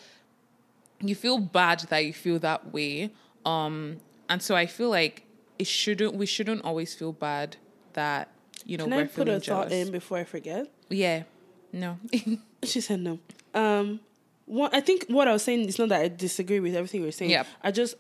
you 1.02 1.16
feel 1.16 1.40
bad 1.40 1.80
that 1.90 2.06
you 2.06 2.14
feel 2.14 2.40
that 2.40 2.74
way. 2.74 3.12
Um 3.46 3.98
and 4.28 4.42
so 4.42 4.56
I 4.56 4.66
feel 4.66 4.90
like 4.90 5.24
it 5.58 5.68
shouldn't 5.68 6.16
we 6.16 6.26
shouldn't 6.26 6.64
always 6.64 6.94
feel 6.94 7.14
bad 7.14 7.58
that 7.94 8.30
you 8.66 8.78
know 8.78 8.86
Can 8.86 8.96
we're 8.96 9.04
I 9.04 9.08
put 9.08 9.28
a 9.30 9.40
thought 9.40 9.72
in 9.72 9.92
before 9.92 10.18
I 10.18 10.24
forget? 10.24 10.68
Yeah. 10.90 11.24
No. 11.72 11.98
She 12.64 12.82
said 12.82 13.00
no. 13.00 13.20
Um, 13.54 14.02
what 14.46 14.76
I 14.76 14.82
think 14.82 15.06
what 15.08 15.30
I 15.30 15.32
was 15.32 15.44
saying 15.44 15.62
is 15.70 15.80
not 15.80 15.90
that 15.90 16.02
I 16.02 16.08
disagree 16.10 16.60
with 16.60 16.76
everything 16.76 17.02
you're 17.02 17.14
saying. 17.14 17.32
Yep. 17.32 17.48
I 17.64 17.72
just 17.72 17.96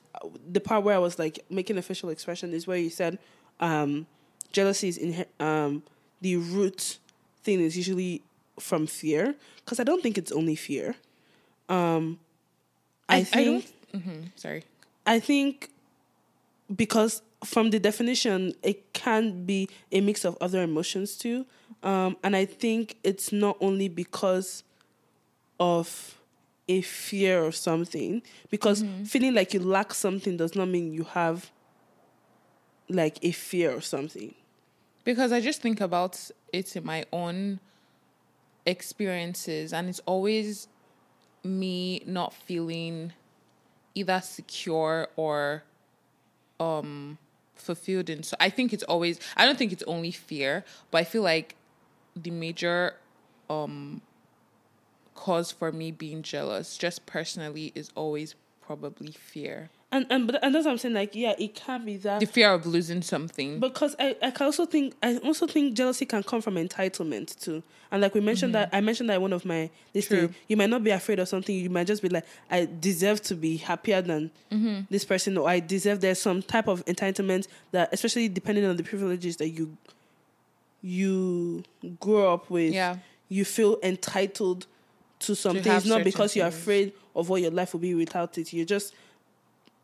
the 0.51 0.59
part 0.59 0.83
where 0.83 0.95
I 0.95 0.97
was 0.97 1.17
like 1.17 1.39
making 1.49 1.77
official 1.77 2.09
expression 2.09 2.53
is 2.53 2.67
where 2.67 2.77
you 2.77 2.89
said 2.89 3.19
um, 3.61 4.05
jealousy 4.51 4.89
is 4.89 4.97
in 4.97 5.25
um, 5.39 5.83
the 6.19 6.35
root 6.35 6.97
thing 7.43 7.61
is 7.61 7.77
usually 7.77 8.21
from 8.59 8.85
fear 8.85 9.35
because 9.63 9.79
I 9.79 9.83
don't 9.85 10.03
think 10.03 10.17
it's 10.17 10.31
only 10.33 10.55
fear. 10.55 10.95
Um, 11.69 12.19
I, 13.07 13.15
I, 13.15 13.19
I 13.19 13.23
think 13.23 13.71
don't 13.93 14.03
mhm, 14.03 14.31
sorry. 14.35 14.63
I 15.05 15.19
think 15.21 15.69
because 16.75 17.21
from 17.43 17.69
the 17.69 17.79
definition, 17.79 18.53
it 18.63 18.93
can 18.93 19.45
be 19.45 19.69
a 19.91 20.01
mix 20.01 20.25
of 20.25 20.37
other 20.41 20.61
emotions 20.63 21.15
too. 21.17 21.45
Um, 21.83 22.17
and 22.23 22.35
I 22.35 22.45
think 22.45 22.97
it's 23.03 23.31
not 23.31 23.57
only 23.61 23.87
because 23.87 24.63
of 25.59 26.17
a 26.67 26.81
fear 26.81 27.43
of 27.45 27.55
something, 27.55 28.21
because 28.49 28.83
feeling 29.05 29.33
like 29.33 29.53
you 29.53 29.59
lack 29.59 29.93
something 29.93 30.37
does 30.37 30.55
not 30.55 30.67
mean 30.67 30.93
you 30.93 31.03
have 31.03 31.49
like 32.89 33.17
a 33.23 33.31
fear 33.31 33.71
of 33.71 33.85
something. 33.85 34.33
because 35.03 35.31
I 35.31 35.41
just 35.41 35.61
think 35.61 35.81
about 35.81 36.29
it 36.53 36.75
in 36.75 36.85
my 36.85 37.05
own 37.11 37.59
experiences, 38.65 39.73
and 39.73 39.89
it's 39.89 40.01
always 40.05 40.67
me 41.43 42.03
not 42.05 42.33
feeling 42.33 43.13
either 43.95 44.21
secure 44.21 45.07
or 45.15 45.63
um 46.59 47.17
fulfilled 47.60 48.10
in 48.10 48.24
so 48.24 48.36
I 48.39 48.49
think 48.49 48.74
it's 48.74 48.84
always 48.84 49.20
I 49.36 49.45
don't 49.45 49.57
think 49.57 49.72
it's 49.72 49.84
only 49.84 50.12
fear, 50.12 50.64
but 50.91 50.99
I 50.99 51.03
feel 51.03 51.22
like 51.22 51.55
the 52.16 52.32
major 52.32 52.95
um 53.49 54.01
cause 55.16 55.51
for 55.51 55.72
me 55.72 55.91
being 55.91 56.22
jealous 56.22 56.78
just 56.78 57.05
personally 57.05 57.72
is 57.76 57.91
always 57.95 58.36
probably 58.62 59.12
fear. 59.12 59.70
And 59.91 60.05
and 60.11 60.27
but 60.27 60.43
and 60.43 60.53
that's 60.53 60.65
what 60.65 60.71
I'm 60.71 60.77
saying. 60.77 60.93
Like, 60.93 61.15
yeah, 61.15 61.33
it 61.39 61.55
can 61.55 61.83
be 61.83 61.97
that 61.97 62.19
The 62.19 62.27
fear 62.27 62.51
of 62.53 62.65
losing 62.67 63.01
something. 63.01 63.59
because 63.59 63.95
I, 63.97 64.15
I 64.21 64.29
can 64.29 64.45
also 64.45 64.67
think 64.67 64.93
I 65.01 65.17
also 65.17 65.47
think 65.47 65.73
jealousy 65.75 66.05
can 66.05 66.21
come 66.21 66.41
from 66.41 66.55
entitlement 66.55 67.39
too. 67.41 67.63
And 67.91 68.01
like 68.03 68.13
we 68.13 68.21
mentioned 68.21 68.53
that 68.53 68.69
I 68.71 68.81
mentioned 68.81 69.09
that 69.09 69.15
in 69.15 69.21
one 69.23 69.33
of 69.33 69.45
my 69.45 69.71
this 69.93 70.07
True. 70.07 70.27
thing, 70.27 70.35
you 70.47 70.57
might 70.57 70.69
not 70.69 70.83
be 70.83 70.91
afraid 70.91 71.17
of 71.17 71.27
something, 71.27 71.55
you 71.55 71.71
might 71.71 71.87
just 71.87 72.03
be 72.03 72.09
like, 72.09 72.23
I 72.51 72.67
deserve 72.79 73.21
to 73.23 73.35
be 73.35 73.57
happier 73.57 73.99
than 74.03 74.29
mm-hmm. 74.51 74.81
this 74.91 75.05
person 75.05 75.35
or 75.39 75.49
I 75.49 75.59
deserve 75.59 76.01
there's 76.01 76.21
some 76.21 76.43
type 76.43 76.67
of 76.67 76.85
entitlement 76.85 77.47
that 77.71 77.89
especially 77.91 78.29
depending 78.29 78.65
on 78.65 78.77
the 78.77 78.83
privileges 78.83 79.37
that 79.37 79.49
you 79.49 79.75
you 80.81 81.63
grow 81.99 82.33
up 82.33 82.49
with, 82.49 82.73
Yeah. 82.73 82.97
you 83.27 83.43
feel 83.45 83.77
entitled 83.83 84.65
to 85.19 85.35
some 85.35 85.55
To 85.57 85.61
things, 85.63 85.85
not 85.85 86.03
because 86.03 86.35
you're 86.35 86.47
afraid 86.47 86.93
of 87.15 87.27
what 87.27 87.41
your 87.41 87.51
life 87.51 87.73
will 87.73 87.81
be 87.81 87.93
without 87.95 88.37
it. 88.37 88.53
You 88.53 88.65
just 88.65 88.93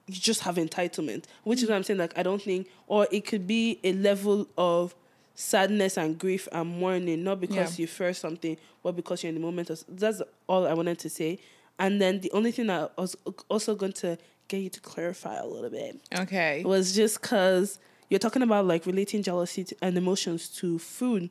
you 0.08 0.16
just 0.20 0.42
have 0.42 0.56
entitlement, 0.56 1.26
which 1.44 1.64
is 1.64 1.70
what 1.70 1.76
I'm 1.76 1.84
saying. 1.84 2.00
Like 2.00 2.18
I 2.18 2.24
don't 2.24 2.42
think, 2.42 2.68
or 2.88 3.08
it 3.12 3.26
could 3.26 3.48
be 3.48 3.80
a 3.84 3.94
level 3.94 4.48
of 4.58 4.96
sadness 5.34 5.98
and 5.98 6.18
grief 6.18 6.48
and 6.52 6.70
mourning, 6.80 7.24
not 7.24 7.42
because 7.42 7.78
Yeah. 7.78 7.84
you 7.84 7.88
fear 7.88 8.14
something, 8.14 8.58
but 8.84 8.96
because 8.96 9.24
you're 9.24 9.30
in 9.30 9.36
the 9.36 9.42
moment. 9.42 9.70
Of, 9.70 9.84
that's 9.90 10.22
all 10.48 10.66
I 10.68 10.74
wanted 10.74 11.00
to 11.00 11.10
say. 11.10 11.40
And 11.78 12.02
then 12.02 12.22
the 12.22 12.32
only 12.32 12.52
thing 12.52 12.68
that 12.68 12.94
I 12.98 13.02
was 13.02 13.18
also 13.50 13.76
going 13.76 13.94
to 13.94 14.18
get 14.48 14.58
you 14.62 14.70
to 14.70 14.80
clarify 14.80 15.36
a 15.36 15.46
little 15.46 15.70
bit 15.70 16.00
Okay. 16.18 16.64
was 16.64 16.96
just 16.96 17.20
because 17.22 17.80
you're 18.10 18.20
talking 18.20 18.44
about 18.44 18.66
like 18.66 18.86
relating 18.86 19.24
jealousy 19.24 19.64
to, 19.66 19.76
and 19.82 19.98
emotions 19.98 20.48
to 20.50 20.80
food 20.80 21.30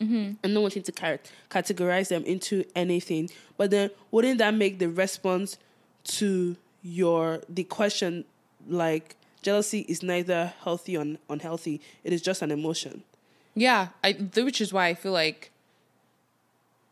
mm-hmm. 0.00 0.32
and 0.42 0.54
not 0.54 0.60
wanting 0.60 0.82
to 0.84 0.92
car- 0.92 1.18
categorize 1.50 2.08
them 2.08 2.22
into 2.24 2.64
anything. 2.76 3.30
But 3.56 3.70
then, 3.70 3.90
wouldn't 4.10 4.38
that 4.38 4.54
make 4.54 4.78
the 4.78 4.88
response 4.88 5.58
to 6.04 6.56
your 6.82 7.40
the 7.48 7.64
question 7.64 8.24
like 8.68 9.16
jealousy 9.42 9.80
is 9.88 10.02
neither 10.02 10.52
healthy 10.62 10.96
or 10.96 11.04
unhealthy? 11.28 11.80
It 12.04 12.12
is 12.12 12.22
just 12.22 12.42
an 12.42 12.50
emotion. 12.50 13.04
Yeah, 13.54 13.88
I 14.02 14.12
which 14.12 14.60
is 14.60 14.72
why 14.72 14.86
I 14.86 14.94
feel 14.94 15.12
like 15.12 15.50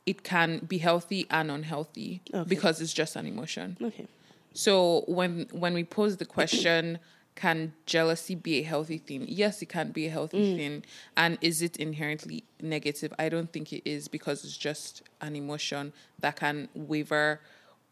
it 0.06 0.22
can 0.22 0.58
be 0.60 0.78
healthy 0.78 1.26
and 1.30 1.50
unhealthy 1.50 2.20
Okay. 2.32 2.48
because 2.48 2.80
it's 2.80 2.92
just 2.92 3.16
an 3.16 3.26
emotion. 3.26 3.76
Okay. 3.80 4.06
So 4.52 5.04
when 5.06 5.46
when 5.52 5.74
we 5.74 5.84
pose 5.84 6.16
the 6.16 6.24
question, 6.24 6.98
can 7.36 7.72
jealousy 7.86 8.34
be 8.34 8.58
a 8.58 8.62
healthy 8.62 8.98
thing? 8.98 9.24
Yes, 9.28 9.62
it 9.62 9.68
can 9.68 9.92
be 9.92 10.06
a 10.06 10.10
healthy 10.10 10.52
mm. 10.52 10.56
thing. 10.56 10.84
And 11.16 11.38
is 11.40 11.62
it 11.62 11.76
inherently 11.76 12.44
negative? 12.60 13.12
I 13.18 13.28
don't 13.28 13.52
think 13.52 13.72
it 13.72 13.88
is 13.88 14.08
because 14.08 14.44
it's 14.44 14.56
just 14.56 15.02
an 15.20 15.36
emotion 15.36 15.92
that 16.18 16.36
can 16.36 16.68
waver 16.74 17.40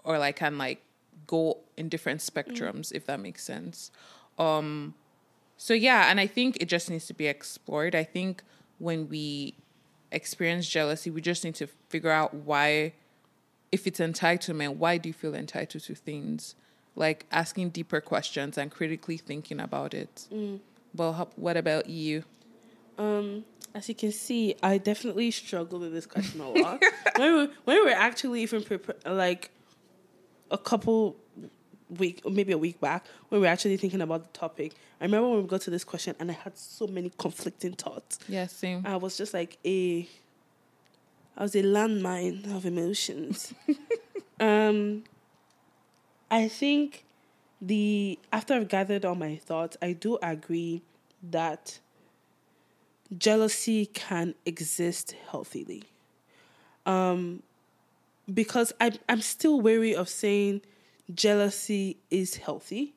or 0.04 0.18
like 0.18 0.36
can 0.36 0.58
like 0.58 0.82
go 1.26 1.58
in 1.76 1.88
different 1.88 2.20
spectrums 2.20 2.92
if 2.92 3.06
that 3.06 3.20
makes 3.20 3.42
sense. 3.44 3.90
Um 4.38 4.94
so 5.56 5.74
yeah, 5.74 6.08
and 6.10 6.20
I 6.20 6.26
think 6.26 6.56
it 6.60 6.66
just 6.68 6.88
needs 6.88 7.06
to 7.06 7.14
be 7.14 7.26
explored. 7.26 7.94
I 7.96 8.04
think 8.04 8.42
when 8.78 9.08
we 9.08 9.54
experience 10.12 10.68
jealousy, 10.68 11.10
we 11.10 11.20
just 11.20 11.44
need 11.44 11.56
to 11.56 11.66
figure 11.88 12.10
out 12.10 12.32
why 12.32 12.92
if 13.72 13.86
it's 13.86 14.00
entitlement, 14.00 14.76
why 14.76 14.96
do 14.98 15.08
you 15.08 15.12
feel 15.12 15.34
entitled 15.34 15.82
to 15.84 15.94
things? 15.94 16.54
Like 16.96 17.26
asking 17.30 17.70
deeper 17.70 18.00
questions 18.00 18.56
and 18.56 18.70
critically 18.70 19.16
thinking 19.18 19.60
about 19.60 19.94
it. 19.94 20.26
Well, 20.94 21.12
how- 21.12 21.28
what 21.36 21.56
about 21.56 21.88
you? 21.90 22.24
Um, 22.96 23.44
as 23.74 23.88
you 23.88 23.94
can 23.94 24.10
see, 24.12 24.54
I 24.62 24.78
definitely 24.78 25.30
struggle 25.30 25.78
with 25.80 25.92
this 25.92 26.06
question 26.06 26.40
a 26.40 26.50
lot. 26.50 26.82
when 27.16 27.34
we 27.36 27.44
when 27.64 27.76
we 27.78 27.84
were 27.84 27.90
actually 27.96 28.42
even 28.42 28.62
prepare, 28.62 28.96
like 29.12 29.50
a 30.50 30.58
couple 30.58 31.16
week, 31.90 32.20
or 32.24 32.30
maybe 32.30 32.52
a 32.52 32.58
week 32.58 32.80
back, 32.80 33.06
when 33.28 33.40
we 33.40 33.46
were 33.46 33.52
actually 33.52 33.76
thinking 33.76 34.00
about 34.00 34.32
the 34.32 34.38
topic, 34.38 34.74
I 35.00 35.04
remember 35.04 35.28
when 35.28 35.42
we 35.42 35.48
got 35.48 35.62
to 35.62 35.70
this 35.70 35.84
question, 35.84 36.14
and 36.18 36.30
I 36.30 36.34
had 36.34 36.56
so 36.56 36.86
many 36.86 37.10
conflicting 37.18 37.72
thoughts. 37.72 38.18
Yeah, 38.28 38.46
same. 38.46 38.84
I 38.86 38.96
was 38.96 39.16
just 39.16 39.34
like 39.34 39.58
a, 39.64 40.08
I 41.36 41.42
was 41.42 41.54
a 41.54 41.62
landmine 41.62 42.54
of 42.54 42.66
emotions. 42.66 43.54
um, 44.40 45.04
I 46.30 46.48
think 46.48 47.04
the 47.60 48.18
after 48.32 48.54
I've 48.54 48.68
gathered 48.68 49.04
all 49.04 49.14
my 49.14 49.36
thoughts, 49.36 49.76
I 49.80 49.92
do 49.92 50.18
agree 50.22 50.82
that 51.30 51.78
jealousy 53.16 53.86
can 53.86 54.34
exist 54.44 55.14
healthily. 55.30 55.84
Um, 56.84 57.42
because 58.32 58.72
I'm 58.80 58.94
I'm 59.08 59.20
still 59.20 59.60
wary 59.60 59.94
of 59.94 60.08
saying 60.08 60.62
jealousy 61.14 61.96
is 62.10 62.36
healthy. 62.36 62.94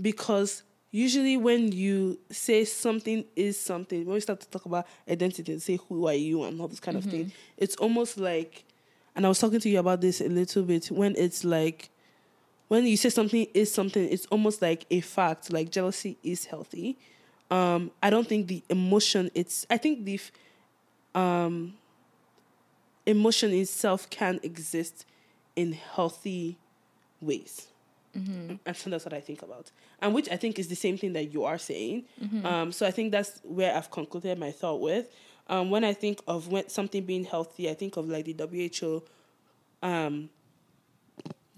Because 0.00 0.62
usually 0.90 1.36
when 1.36 1.72
you 1.72 2.18
say 2.30 2.64
something 2.64 3.24
is 3.34 3.58
something, 3.58 4.04
when 4.06 4.14
we 4.14 4.20
start 4.20 4.40
to 4.40 4.48
talk 4.48 4.64
about 4.66 4.86
identity 5.08 5.52
and 5.52 5.62
say 5.62 5.78
who 5.88 6.06
are 6.06 6.14
you 6.14 6.44
and 6.44 6.60
all 6.60 6.68
this 6.68 6.80
kind 6.80 6.96
of 6.96 7.04
thing, 7.04 7.32
it's 7.56 7.76
almost 7.76 8.18
like 8.18 8.64
and 9.14 9.24
I 9.24 9.28
was 9.28 9.38
talking 9.38 9.60
to 9.60 9.68
you 9.68 9.78
about 9.78 10.00
this 10.02 10.20
a 10.20 10.28
little 10.28 10.62
bit 10.62 10.86
when 10.90 11.14
it's 11.16 11.42
like 11.44 11.90
when 12.68 12.84
you 12.86 12.96
say 12.96 13.10
something 13.10 13.46
is 13.54 13.72
something, 13.72 14.08
it's 14.08 14.26
almost 14.26 14.60
like 14.60 14.86
a 14.90 15.00
fact. 15.00 15.52
Like 15.52 15.70
jealousy 15.70 16.18
is 16.22 16.44
healthy. 16.46 16.98
Um, 17.50 17.92
I 18.02 18.10
don't 18.10 18.26
think 18.26 18.48
the 18.48 18.62
emotion. 18.68 19.30
It's. 19.34 19.66
I 19.70 19.76
think 19.76 20.04
the 20.04 20.20
um, 21.14 21.74
emotion 23.06 23.52
itself 23.52 24.08
can 24.10 24.40
exist 24.42 25.06
in 25.54 25.72
healthy 25.72 26.58
ways. 27.20 27.68
And 28.64 28.76
so 28.76 28.88
that's 28.90 29.04
what 29.04 29.12
I 29.12 29.20
think 29.20 29.42
about, 29.42 29.70
and 30.00 30.14
which 30.14 30.28
I 30.30 30.36
think 30.36 30.58
is 30.58 30.68
the 30.68 30.74
same 30.74 30.96
thing 30.96 31.12
that 31.12 31.32
you 31.34 31.44
are 31.44 31.58
saying. 31.58 32.04
Um, 32.46 32.72
so 32.72 32.86
I 32.86 32.90
think 32.90 33.12
that's 33.12 33.40
where 33.44 33.74
I've 33.76 33.90
concluded 33.90 34.38
my 34.38 34.52
thought 34.52 34.80
with. 34.80 35.06
Um, 35.48 35.68
when 35.70 35.84
I 35.84 35.92
think 35.92 36.20
of 36.26 36.48
when 36.48 36.68
something 36.68 37.04
being 37.04 37.24
healthy, 37.24 37.68
I 37.70 37.74
think 37.74 37.96
of 37.98 38.08
like 38.08 38.24
the 38.24 38.34
WHO 38.80 39.02
um, 39.82 40.30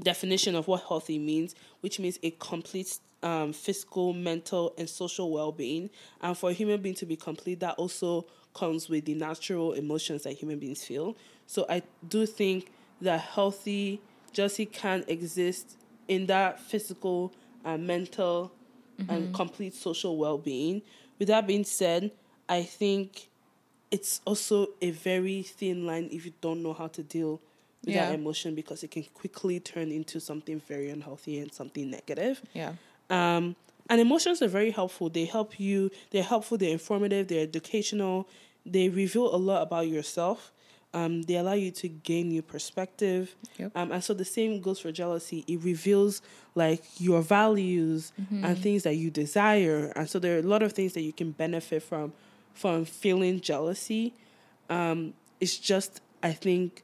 definition 0.02 0.54
of 0.56 0.66
what 0.66 0.82
healthy 0.88 1.18
means, 1.18 1.54
which 1.80 1.98
means 2.00 2.18
a 2.24 2.30
complete 2.32 2.98
um, 3.22 3.52
physical, 3.52 4.12
mental, 4.12 4.74
and 4.78 4.88
social 4.88 5.30
well 5.30 5.52
being. 5.52 5.90
And 6.20 6.36
for 6.36 6.50
a 6.50 6.52
human 6.52 6.80
being 6.80 6.94
to 6.96 7.06
be 7.06 7.16
complete, 7.16 7.60
that 7.60 7.74
also 7.76 8.26
comes 8.54 8.88
with 8.88 9.04
the 9.04 9.14
natural 9.14 9.72
emotions 9.72 10.22
that 10.24 10.32
human 10.32 10.58
beings 10.58 10.84
feel. 10.84 11.16
So 11.46 11.64
I 11.68 11.82
do 12.06 12.26
think 12.26 12.70
that 13.00 13.20
healthy 13.20 14.00
jealousy 14.32 14.66
can 14.66 15.04
exist 15.08 15.76
in 16.08 16.26
that 16.26 16.60
physical 16.60 17.32
and 17.64 17.86
mental 17.86 18.52
and 19.08 19.32
complete 19.32 19.74
social 19.74 20.16
well 20.16 20.38
being. 20.38 20.82
With 21.18 21.28
that 21.28 21.46
being 21.46 21.64
said, 21.64 22.10
I 22.48 22.62
think 22.62 23.28
it's 23.90 24.20
also 24.26 24.68
a 24.82 24.90
very 24.90 25.42
thin 25.42 25.86
line 25.86 26.08
if 26.12 26.24
you 26.26 26.32
don't 26.40 26.62
know 26.62 26.72
how 26.72 26.88
to 26.88 27.02
deal 27.02 27.40
with 27.84 27.94
Yeah. 27.94 28.06
that 28.06 28.14
emotion 28.14 28.54
because 28.54 28.82
it 28.82 28.90
can 28.90 29.04
quickly 29.14 29.60
turn 29.60 29.90
into 29.90 30.20
something 30.20 30.60
very 30.60 30.90
unhealthy 30.90 31.38
and 31.38 31.52
something 31.54 31.90
negative. 31.90 32.42
Yeah. 32.52 32.74
Um, 33.10 33.56
and 33.90 34.00
emotions 34.00 34.42
are 34.42 34.48
very 34.48 34.70
helpful. 34.70 35.08
They 35.08 35.24
help 35.24 35.58
you. 35.58 35.90
They're 36.10 36.22
helpful. 36.22 36.58
They're 36.58 36.72
informative. 36.72 37.28
They're 37.28 37.42
educational. 37.42 38.28
They 38.66 38.88
reveal 38.88 39.34
a 39.34 39.36
lot 39.36 39.62
about 39.62 39.88
yourself. 39.88 40.52
Um, 40.94 41.22
they 41.22 41.36
allow 41.36 41.52
you 41.52 41.70
to 41.72 41.88
gain 41.88 42.28
new 42.28 42.42
perspective. 42.42 43.34
Yep. 43.58 43.72
Um, 43.74 43.92
and 43.92 44.02
so 44.02 44.14
the 44.14 44.24
same 44.24 44.60
goes 44.60 44.80
for 44.80 44.90
jealousy. 44.90 45.44
It 45.46 45.60
reveals 45.62 46.22
like 46.54 46.82
your 46.98 47.20
values 47.20 48.12
and 48.30 48.58
things 48.58 48.84
that 48.84 48.94
you 48.94 49.10
desire. 49.10 49.92
And 49.96 50.08
so 50.08 50.18
there 50.18 50.36
are 50.36 50.40
a 50.40 50.42
lot 50.42 50.62
of 50.62 50.72
things 50.72 50.94
that 50.94 51.02
you 51.02 51.12
can 51.12 51.32
benefit 51.32 51.82
from 51.82 52.12
from 52.54 52.84
feeling 52.84 53.40
jealousy. 53.40 54.14
Um, 54.68 55.14
it's 55.40 55.58
just 55.58 56.00
I 56.22 56.32
think 56.32 56.82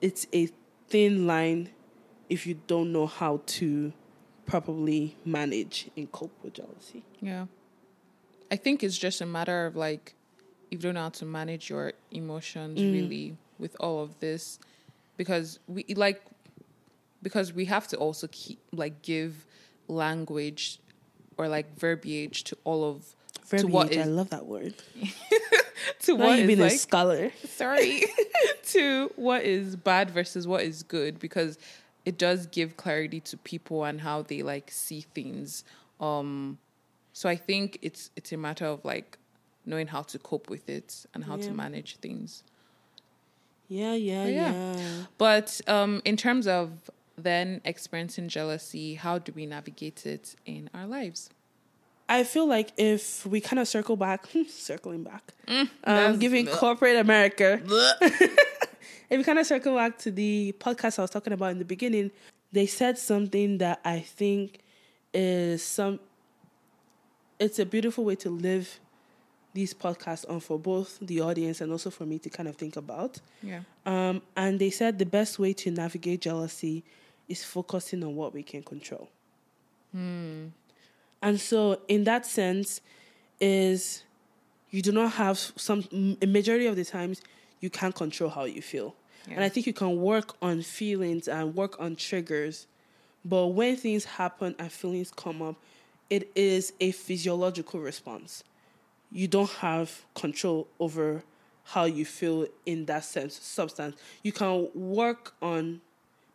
it's 0.00 0.26
a 0.32 0.48
thin 0.88 1.26
line 1.26 1.70
if 2.28 2.46
you 2.46 2.60
don't 2.66 2.92
know 2.92 3.06
how 3.06 3.42
to 3.46 3.92
properly 4.46 5.16
manage 5.24 5.90
and 5.96 6.10
cope 6.12 6.32
with 6.42 6.54
jealousy. 6.54 7.02
Yeah. 7.20 7.46
I 8.50 8.56
think 8.56 8.82
it's 8.82 8.98
just 8.98 9.20
a 9.20 9.26
matter 9.26 9.66
of 9.66 9.76
like, 9.76 10.14
if 10.70 10.78
you 10.78 10.78
don't 10.78 10.94
know 10.94 11.02
how 11.02 11.08
to 11.10 11.24
manage 11.24 11.70
your 11.70 11.92
emotions 12.10 12.80
mm. 12.80 12.92
really 12.92 13.36
with 13.58 13.76
all 13.80 14.02
of 14.02 14.18
this, 14.20 14.58
because 15.16 15.58
we 15.66 15.84
like, 15.96 16.22
because 17.22 17.52
we 17.52 17.64
have 17.66 17.88
to 17.88 17.96
also 17.96 18.28
keep 18.30 18.58
like 18.72 19.02
give 19.02 19.46
language 19.88 20.80
or 21.36 21.48
like 21.48 21.78
verbiage 21.78 22.44
to 22.44 22.56
all 22.64 22.84
of 22.84 23.14
to 23.50 23.66
what 23.66 23.88
Verbiage, 23.88 24.06
I 24.06 24.08
love 24.08 24.30
that 24.30 24.46
word. 24.46 24.74
to 26.00 26.16
Now 26.16 26.24
what 26.26 26.38
you've 26.38 26.50
is 26.50 26.58
been 26.58 26.66
a 26.66 26.70
scholar. 26.70 27.32
sorry 27.46 28.04
to 28.66 29.10
what 29.16 29.42
is 29.42 29.76
bad 29.76 30.10
versus 30.10 30.46
what 30.46 30.62
is 30.62 30.82
good 30.82 31.18
because 31.18 31.58
it 32.04 32.18
does 32.18 32.46
give 32.46 32.76
clarity 32.76 33.20
to 33.20 33.36
people 33.38 33.84
and 33.84 34.00
how 34.02 34.22
they 34.22 34.42
like 34.42 34.70
see 34.70 35.00
things 35.14 35.64
um 36.00 36.58
so 37.12 37.28
i 37.28 37.36
think 37.36 37.78
it's 37.82 38.10
it's 38.16 38.32
a 38.32 38.36
matter 38.36 38.66
of 38.66 38.84
like 38.84 39.18
knowing 39.66 39.86
how 39.86 40.02
to 40.02 40.18
cope 40.18 40.50
with 40.50 40.68
it 40.68 41.06
and 41.14 41.24
how 41.24 41.36
Yeah. 41.36 41.42
to 41.48 41.52
manage 41.52 41.96
things 41.96 42.42
Yeah, 43.68 43.94
yeah, 43.94 44.26
yeah. 44.26 44.52
yeah. 44.52 45.02
but 45.18 45.60
um 45.66 46.02
in 46.04 46.16
terms 46.16 46.46
of 46.46 46.90
then 47.16 47.60
experiencing 47.64 48.28
jealousy 48.28 48.94
how 48.94 49.18
do 49.18 49.32
we 49.34 49.46
navigate 49.46 50.04
it 50.06 50.34
in 50.44 50.68
our 50.74 50.86
lives 50.86 51.30
I 52.06 52.22
feel 52.24 52.46
like 52.46 52.68
if 52.76 53.24
we 53.24 53.40
kind 53.40 53.58
of 53.58 53.66
circle 53.66 53.96
back, 53.96 54.26
circling 54.50 55.04
back, 55.04 55.32
um, 55.48 55.68
that's- 55.84 56.18
giving 56.18 56.44
corporate 56.46 56.96
America, 56.96 57.62
if 59.10 59.18
we 59.18 59.24
kind 59.24 59.38
of 59.38 59.46
circle 59.46 59.76
back 59.76 59.98
to 59.98 60.10
the 60.10 60.54
podcast 60.58 60.98
I 60.98 61.02
was 61.02 61.10
talking 61.10 61.32
about 61.32 61.52
in 61.52 61.58
the 61.58 61.64
beginning, 61.64 62.10
they 62.52 62.66
said 62.66 62.98
something 62.98 63.58
that 63.58 63.80
I 63.84 64.00
think 64.00 64.60
is 65.12 65.62
some. 65.62 66.00
It's 67.38 67.58
a 67.58 67.66
beautiful 67.66 68.04
way 68.04 68.14
to 68.16 68.30
live 68.30 68.80
these 69.54 69.72
podcasts 69.72 70.28
on 70.28 70.40
for 70.40 70.58
both 70.58 70.98
the 71.00 71.20
audience 71.20 71.60
and 71.60 71.70
also 71.70 71.88
for 71.90 72.04
me 72.04 72.18
to 72.18 72.28
kind 72.28 72.48
of 72.48 72.56
think 72.56 72.76
about. 72.76 73.20
yeah 73.42 73.60
Um, 73.86 74.20
and 74.36 74.58
they 74.58 74.70
said 74.70 74.98
the 74.98 75.06
best 75.06 75.38
way 75.38 75.52
to 75.52 75.70
navigate 75.70 76.22
jealousy 76.22 76.82
is 77.28 77.44
focusing 77.44 78.02
on 78.02 78.16
what 78.16 78.34
we 78.34 78.42
can 78.42 78.62
control. 78.62 79.08
And 81.22 81.40
so, 81.40 81.80
in 81.88 82.04
that 82.04 82.26
sense, 82.26 82.80
is 83.40 84.02
you 84.70 84.82
do 84.82 84.90
not 84.92 85.12
have 85.12 85.38
some 85.38 85.84
a 86.20 86.26
majority 86.26 86.66
of 86.66 86.76
the 86.76 86.84
times 86.84 87.22
you 87.60 87.70
can't 87.70 87.94
control 87.94 88.30
how 88.30 88.44
you 88.44 88.62
feel, 88.62 88.94
and 89.28 89.42
I 89.42 89.48
think 89.48 89.66
you 89.66 89.72
can 89.72 89.96
work 90.00 90.36
on 90.42 90.62
feelings 90.62 91.28
and 91.28 91.54
work 91.54 91.80
on 91.80 91.96
triggers. 91.96 92.66
But 93.24 93.46
when 93.48 93.76
things 93.76 94.04
happen 94.04 94.54
and 94.58 94.70
feelings 94.70 95.10
come 95.10 95.40
up, 95.40 95.56
it 96.10 96.30
is 96.34 96.72
a 96.80 96.90
physiological 96.90 97.80
response. 97.80 98.44
You 99.10 99.28
don't 99.28 99.48
have 99.50 100.04
control 100.14 100.68
over 100.78 101.22
how 101.64 101.84
you 101.84 102.04
feel 102.04 102.46
in 102.66 102.84
that 102.86 103.04
sense, 103.04 103.34
substance. 103.40 103.96
You 104.22 104.32
can 104.32 104.68
work 104.74 105.32
on 105.40 105.80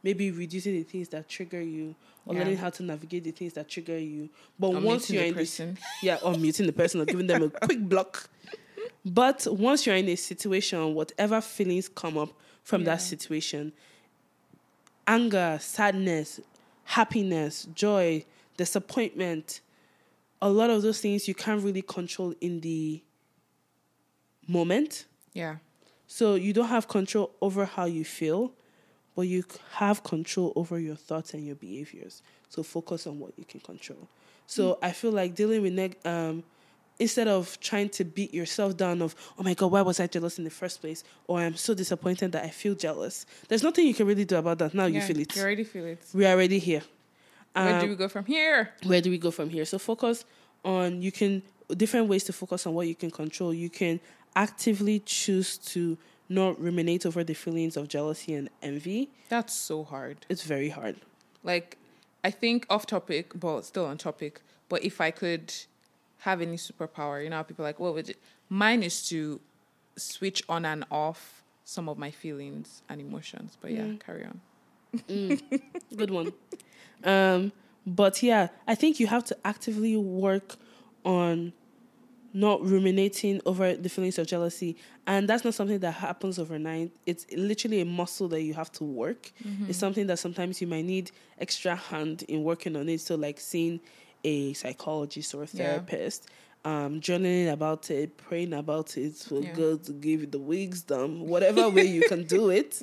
maybe 0.01 0.31
reducing 0.31 0.73
the 0.73 0.83
things 0.83 1.09
that 1.09 1.29
trigger 1.29 1.61
you 1.61 1.93
or 2.25 2.33
Yeah. 2.33 2.39
learning 2.39 2.57
how 2.57 2.71
to 2.71 2.83
navigate 2.83 3.25
the 3.25 3.31
things 3.31 3.53
that 3.53 3.67
trigger 3.67 3.99
you. 3.99 4.29
But 4.57 4.69
Or 4.69 4.79
once 4.79 5.11
you're 5.11 5.23
in 5.23 5.35
this, 5.35 5.57
person. 5.59 5.77
yeah, 6.01 6.17
or 6.23 6.33
muting 6.35 6.65
the 6.65 6.73
person 6.73 7.01
or 7.01 7.05
giving 7.05 7.27
them 7.27 7.43
a 7.43 7.49
quick 7.65 7.79
block. 7.87 8.29
But 9.05 9.47
once 9.49 9.85
you're 9.85 9.95
in 9.95 10.07
a 10.09 10.15
situation, 10.15 10.93
whatever 10.93 11.41
feelings 11.41 11.87
come 11.89 12.17
up 12.17 12.29
from 12.63 12.83
that 12.83 13.01
situation, 13.01 13.73
anger, 15.07 15.57
sadness, 15.61 16.39
happiness, 16.83 17.67
joy, 17.73 18.25
disappointment, 18.57 19.61
a 20.41 20.49
lot 20.49 20.69
of 20.69 20.81
those 20.81 21.01
things 21.01 21.27
you 21.27 21.35
can't 21.35 21.63
really 21.63 21.81
control 21.81 22.33
in 22.41 22.61
the 22.61 23.01
moment. 24.47 25.05
yeah 25.33 25.57
So 26.07 26.35
you 26.35 26.53
don't 26.53 26.69
have 26.69 26.87
control 26.87 27.31
over 27.41 27.65
how 27.65 27.85
you 27.85 28.03
feel, 28.03 28.53
but 29.15 29.23
you 29.23 29.43
have 29.73 30.03
control 30.03 30.53
over 30.55 30.79
your 30.79 30.95
thoughts 30.95 31.33
and 31.33 31.45
your 31.45 31.55
behaviors. 31.55 32.21
So 32.49 32.63
focus 32.63 33.05
on 33.05 33.19
what 33.19 33.33
you 33.37 33.45
can 33.45 33.59
control. 33.59 34.07
So 34.47 34.79
I 34.81 34.91
feel 34.91 35.11
like 35.11 35.35
dealing 35.35 35.61
with 35.61 35.73
neg 35.73 35.97
um 36.05 36.43
instead 36.99 37.27
of 37.27 37.59
trying 37.61 37.89
to 37.89 38.03
beat 38.03 38.33
yourself 38.33 38.75
down 38.77 39.01
of 39.01 39.15
oh 39.37 39.43
my 39.43 39.53
god 39.53 39.71
why 39.71 39.81
was 39.81 39.99
I 39.99 40.07
jealous 40.07 40.37
in 40.37 40.43
the 40.43 40.49
first 40.49 40.81
place 40.81 41.03
or 41.27 41.39
I'm 41.39 41.55
so 41.55 41.73
disappointed 41.73 42.31
that 42.33 42.43
I 42.43 42.49
feel 42.49 42.75
jealous. 42.75 43.25
There's 43.47 43.63
nothing 43.63 43.87
you 43.87 43.93
can 43.93 44.05
really 44.05 44.25
do 44.25 44.35
about 44.37 44.57
that. 44.59 44.73
Now 44.73 44.85
you 44.85 45.01
feel 45.01 45.19
it. 45.19 45.35
you 45.35 45.41
already 45.41 45.63
feel 45.63 45.85
it 45.85 46.01
We're 46.13 46.29
already 46.29 46.59
here. 46.59 46.81
where 47.53 47.75
Um, 47.75 47.81
do 47.81 47.89
we 47.89 47.95
go 47.95 48.07
from 48.09 48.25
here 48.25 48.73
where 48.85 49.01
do 49.01 49.09
we 49.09 49.17
go 49.17 49.31
from 49.31 49.49
here? 49.49 49.65
So 49.65 49.79
focus 49.79 50.25
on 50.65 51.01
you 51.01 51.11
can 51.11 51.41
different 51.75 52.07
ways 52.09 52.23
to 52.25 52.33
focus 52.33 52.65
on 52.67 52.73
what 52.73 52.87
you 52.87 52.95
can 52.95 53.11
control. 53.11 53.53
You 53.53 53.69
can 53.69 53.99
actively 54.35 54.99
choose 55.05 55.57
to 55.57 55.97
not 56.29 56.59
ruminate 56.61 57.05
over 57.05 57.23
the 57.23 57.33
feelings 57.33 57.75
of 57.77 57.87
jealousy 57.87 58.33
and 58.35 58.49
envy. 58.61 59.09
that's 59.29 59.53
so 59.53 59.83
hard 59.83 60.17
It's 60.29 60.43
very 60.43 60.69
hard. 60.69 60.95
like 61.43 61.77
I 62.23 62.31
think 62.31 62.65
off 62.69 62.85
topic, 62.85 63.31
but 63.39 63.61
still 63.63 63.85
on 63.85 63.97
topic. 63.97 64.41
But 64.67 64.83
if 64.83 64.99
I 64.99 65.09
could 65.11 65.53
have 66.19 66.41
any 66.41 66.57
superpower, 66.57 67.23
you 67.23 67.29
know, 67.29 67.43
people 67.43 67.65
are 67.65 67.69
like, 67.69 67.79
what 67.79 67.93
would 67.93 68.09
it? 68.09 68.17
Mine 68.49 68.83
is 68.83 69.07
to 69.09 69.39
switch 69.95 70.43
on 70.49 70.65
and 70.65 70.85
off 70.91 71.43
some 71.63 71.87
of 71.87 71.97
my 71.97 72.11
feelings 72.11 72.81
and 72.89 72.99
emotions. 72.99 73.57
But 73.59 73.71
yeah, 73.71 73.81
mm. 73.81 73.99
carry 73.99 74.25
on. 74.25 74.41
Mm. 75.07 75.61
Good 75.95 76.11
one. 76.11 76.33
um, 77.03 77.51
but 77.85 78.21
yeah, 78.21 78.49
I 78.67 78.75
think 78.75 78.99
you 78.99 79.07
have 79.07 79.23
to 79.25 79.37
actively 79.45 79.95
work 79.95 80.55
on 81.05 81.53
not 82.33 82.63
ruminating 82.63 83.41
over 83.45 83.73
the 83.73 83.89
feelings 83.89 84.17
of 84.19 84.27
jealousy. 84.27 84.77
And 85.07 85.27
that's 85.27 85.43
not 85.43 85.53
something 85.53 85.79
that 85.79 85.93
happens 85.93 86.37
overnight. 86.37 86.91
It's 87.05 87.25
literally 87.35 87.81
a 87.81 87.85
muscle 87.85 88.27
that 88.29 88.43
you 88.43 88.53
have 88.53 88.71
to 88.73 88.83
work. 88.83 89.31
It's 89.39 89.47
mm-hmm. 89.47 89.71
something 89.71 90.07
that 90.07 90.19
sometimes 90.19 90.61
you 90.61 90.67
might 90.67 90.85
need 90.85 91.11
extra 91.39 91.75
hand 91.75 92.23
in 92.23 92.43
working 92.43 92.75
on 92.75 92.87
it. 92.89 93.01
So, 93.01 93.15
like 93.15 93.39
seeing 93.39 93.79
a 94.23 94.53
psychologist 94.53 95.33
or 95.33 95.43
a 95.43 95.45
Yeah. 95.45 95.57
therapist, 95.57 96.27
um, 96.65 96.99
journaling 96.99 97.51
about 97.51 97.89
it, 97.89 98.17
praying 98.17 98.53
about 98.53 98.97
it 98.97 99.15
for 99.15 99.41
Yeah. 99.41 99.53
God 99.53 99.83
to 99.85 99.93
give 99.93 100.21
you 100.21 100.27
the 100.27 100.39
wisdom, 100.39 101.21
whatever 101.27 101.69
way 101.69 101.85
you 101.85 102.03
can 102.03 102.23
do 102.23 102.49
it. 102.59 102.81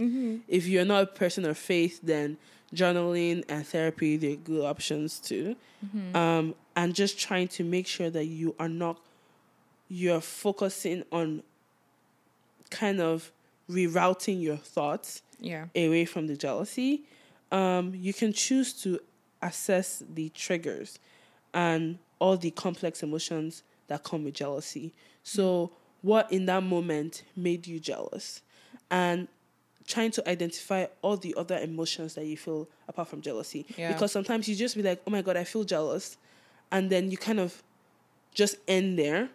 If 0.49 0.67
you're 0.67 0.85
not 0.85 1.03
a 1.03 1.07
person 1.07 1.45
of 1.45 1.59
faith, 1.59 2.01
then 2.03 2.39
journaling 2.75 3.45
and 3.49 3.67
therapy, 3.67 4.17
they're 4.17 4.37
good 4.37 4.65
options 4.65 5.19
too. 5.21 5.57
Um, 6.15 6.55
and 6.75 6.95
just 6.95 7.19
trying 7.19 7.49
to 7.49 7.65
make 7.65 7.87
sure 7.87 8.11
that 8.11 8.25
you 8.27 8.55
are 8.59 8.69
not 8.69 8.99
you're 9.89 10.21
focusing 10.21 11.05
on 11.13 11.43
kind 12.71 13.01
of 13.01 13.31
rerouting 13.71 14.41
your 14.43 14.57
thoughts 14.57 15.23
Yeah. 15.39 15.67
away 15.77 16.05
from 16.07 16.27
the 16.27 16.37
jealousy. 16.37 17.05
Um, 17.53 17.95
you 17.95 18.13
can 18.13 18.33
choose 18.33 18.73
to 18.83 18.99
assess 19.43 20.03
the 20.13 20.29
triggers 20.31 20.99
and 21.55 21.99
all 22.19 22.37
the 22.37 22.51
complex 22.51 23.03
emotions 23.03 23.63
that 23.89 24.03
come 24.05 24.25
with 24.25 24.35
jealousy. 24.35 24.93
So, 25.23 25.71
what 26.03 26.31
in 26.33 26.47
that 26.47 26.63
moment 26.63 27.23
made 27.35 27.67
you 27.67 27.81
jealous? 27.81 28.43
And 28.91 29.29
trying 29.87 30.11
to 30.13 30.29
identify 30.29 30.87
all 31.03 31.17
the 31.17 31.35
other 31.37 31.59
emotions 31.59 32.15
that 32.15 32.25
you 32.27 32.37
feel 32.37 32.69
apart 32.89 33.09
from 33.09 33.21
jealousy. 33.21 33.67
Yeah. 33.77 33.93
Because 33.93 34.13
sometimes 34.13 34.49
you 34.49 34.55
just 34.57 34.77
be 34.77 34.83
like, 34.83 35.01
oh 35.07 35.11
my 35.11 35.23
God, 35.23 35.37
I 35.37 35.45
feel 35.45 35.65
jealous. 35.65 36.17
And 36.73 36.91
then 36.91 37.11
you 37.11 37.17
kind 37.17 37.39
of 37.41 37.63
just 38.35 38.57
end 38.67 38.99
there. 38.99 39.29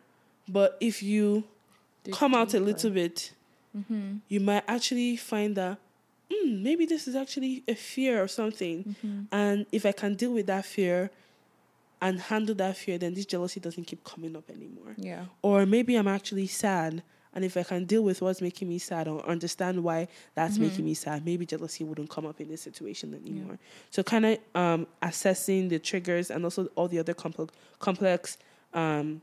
But 0.48 0.78
if 0.82 1.02
you 1.02 1.44
Dig 2.04 2.14
come 2.14 2.36
out 2.36 2.54
a 2.54 2.60
little 2.60 2.92
bit, 2.92 3.32
you 4.28 4.40
might 4.42 4.64
actually 4.68 5.16
find 5.16 5.56
that 5.56 5.78
mm, 6.30 6.62
maybe 6.62 6.86
this 6.86 7.08
is 7.08 7.16
actually 7.16 7.64
a 7.68 7.76
fear 7.76 8.22
or 8.22 8.28
something. 8.28 8.96
And 9.32 9.66
if 9.72 9.86
I 9.86 9.94
can 9.94 10.16
deal 10.16 10.34
with 10.34 10.48
that 10.48 10.66
fear 10.66 11.10
and 12.02 12.20
handle 12.20 12.56
that 12.56 12.78
fear, 12.78 12.98
then 12.98 13.14
this 13.14 13.26
jealousy 13.26 13.60
doesn't 13.60 13.86
keep 13.86 14.04
coming 14.04 14.36
up 14.36 14.50
anymore. 14.50 14.96
Yeah. 14.98 15.26
Or 15.42 15.66
maybe 15.66 15.96
I'm 15.96 16.08
actually 16.08 16.48
sad 16.48 17.04
And 17.34 17.46
if 17.46 17.56
I 17.56 17.64
can 17.64 17.86
deal 17.86 18.04
with 18.04 18.22
what's 18.22 18.42
making 18.42 18.68
me 18.68 18.78
sad 18.78 19.08
or 19.08 19.26
understand 19.26 19.84
why 19.84 20.10
that's 20.36 20.58
making 20.58 20.84
me 20.84 20.94
sad, 20.94 21.26
maybe 21.26 21.46
jealousy 21.46 21.84
wouldn't 21.84 22.10
come 22.10 22.26
up 22.26 22.42
in 22.42 22.50
this 22.50 22.62
situation 22.62 23.14
anymore. 23.14 23.58
So 23.90 24.04
kind 24.04 24.26
of 24.26 24.38
um, 24.54 24.88
assessing 25.02 25.70
the 25.70 25.80
triggers 25.80 26.30
and 26.30 26.44
also 26.44 26.68
all 26.76 26.88
the 26.88 27.00
other 27.00 27.14
complex 27.14 27.54
complex 27.80 28.38
um, 28.74 29.22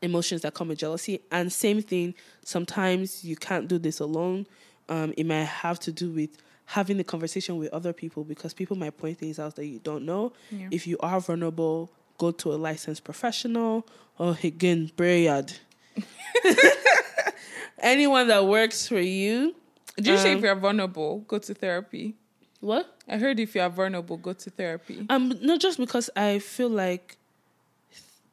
emotions 0.00 0.42
that 0.42 0.54
come 0.54 0.68
with 0.68 0.78
jealousy. 0.78 1.20
And 1.32 1.52
same 1.52 1.82
thing, 1.82 2.14
sometimes 2.44 3.24
you 3.24 3.34
can't 3.34 3.66
do 3.66 3.78
this 3.78 3.98
alone. 3.98 4.46
Um, 4.88 5.12
it 5.16 5.26
might 5.26 5.44
have 5.44 5.80
to 5.80 5.92
do 5.92 6.10
with 6.10 6.36
having 6.70 6.96
the 6.98 7.02
conversation 7.04 7.56
with 7.56 7.68
other 7.72 7.92
people 7.92 8.22
because 8.22 8.54
people 8.54 8.76
might 8.76 8.96
point 8.96 9.18
things 9.18 9.40
out 9.40 9.56
that 9.56 9.66
you 9.66 9.80
don't 9.80 10.04
know. 10.06 10.32
Yeah. 10.52 10.68
If 10.70 10.86
you 10.86 10.96
are 11.00 11.20
vulnerable, 11.20 11.90
go 12.16 12.30
to 12.30 12.52
a 12.52 12.58
licensed 12.68 13.02
professional 13.02 13.84
or 14.18 14.36
again, 14.44 14.90
Brayard. 14.96 15.58
Anyone 17.82 18.28
that 18.28 18.46
works 18.46 18.86
for 18.86 19.00
you. 19.00 19.54
Did 19.96 20.06
you 20.06 20.16
say 20.18 20.32
Um, 20.32 20.38
if 20.38 20.44
you're 20.44 20.54
vulnerable, 20.54 21.18
go 21.26 21.38
to 21.38 21.54
therapy? 21.54 22.14
What? 22.60 22.96
I 23.08 23.16
heard 23.16 23.40
if 23.40 23.54
you 23.56 23.62
are 23.62 23.70
vulnerable, 23.70 24.16
go 24.16 24.32
to 24.32 24.50
therapy. 24.50 25.06
Um, 25.08 25.34
not 25.40 25.60
just 25.60 25.76
because 25.78 26.08
I 26.14 26.38
feel 26.38 26.68
like 26.68 27.16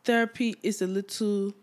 therapy 0.03 0.55
is 0.61 0.81
a 0.81 0.87
little 0.87 1.53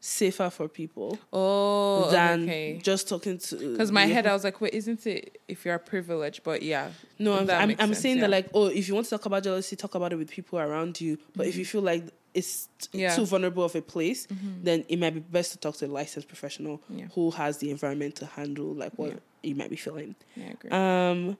safer 0.00 0.48
for 0.50 0.68
people 0.68 1.18
Oh, 1.32 2.10
than 2.10 2.44
okay. 2.44 2.78
just 2.82 3.08
talking 3.08 3.38
to. 3.38 3.72
Because 3.72 3.90
my 3.90 4.04
yeah. 4.04 4.14
head, 4.14 4.26
I 4.26 4.32
was 4.32 4.44
like, 4.44 4.60
wait, 4.60 4.74
isn't 4.74 5.06
it 5.06 5.40
if 5.48 5.64
you're 5.64 5.78
privileged? 5.78 6.42
But 6.44 6.62
yeah. 6.62 6.90
No, 7.18 7.36
I'm, 7.38 7.50
I'm, 7.50 7.70
I'm 7.70 7.76
sense, 7.78 7.98
saying 8.00 8.16
yeah. 8.16 8.20
that 8.22 8.30
like, 8.30 8.48
oh, 8.54 8.66
if 8.66 8.86
you 8.88 8.94
want 8.94 9.06
to 9.06 9.10
talk 9.10 9.26
about 9.26 9.42
jealousy, 9.42 9.74
talk 9.76 9.94
about 9.94 10.12
it 10.12 10.16
with 10.16 10.30
people 10.30 10.58
around 10.58 11.00
you. 11.00 11.18
But 11.34 11.46
if 11.46 11.56
you 11.56 11.64
feel 11.64 11.80
like 11.82 12.04
it's 12.34 12.68
t- 12.78 13.00
Yeah. 13.00 13.16
too 13.16 13.26
vulnerable 13.26 13.64
of 13.64 13.74
a 13.74 13.82
place, 13.82 14.28
then 14.62 14.84
it 14.88 14.98
might 14.98 15.14
be 15.14 15.20
best 15.20 15.52
to 15.52 15.58
talk 15.58 15.76
to 15.78 15.86
a 15.86 15.88
licensed 15.88 16.28
professional 16.28 16.80
who 17.14 17.30
has 17.32 17.58
the 17.58 17.70
environment 17.70 18.16
to 18.16 18.26
handle 18.26 18.74
like 18.74 18.92
what 18.96 19.18
you 19.42 19.54
might 19.54 19.70
be 19.70 19.76
feeling. 19.76 20.14
Yeah, 20.36 20.44
I 20.44 20.50
agree. 20.50 20.70
Um, 20.70 21.38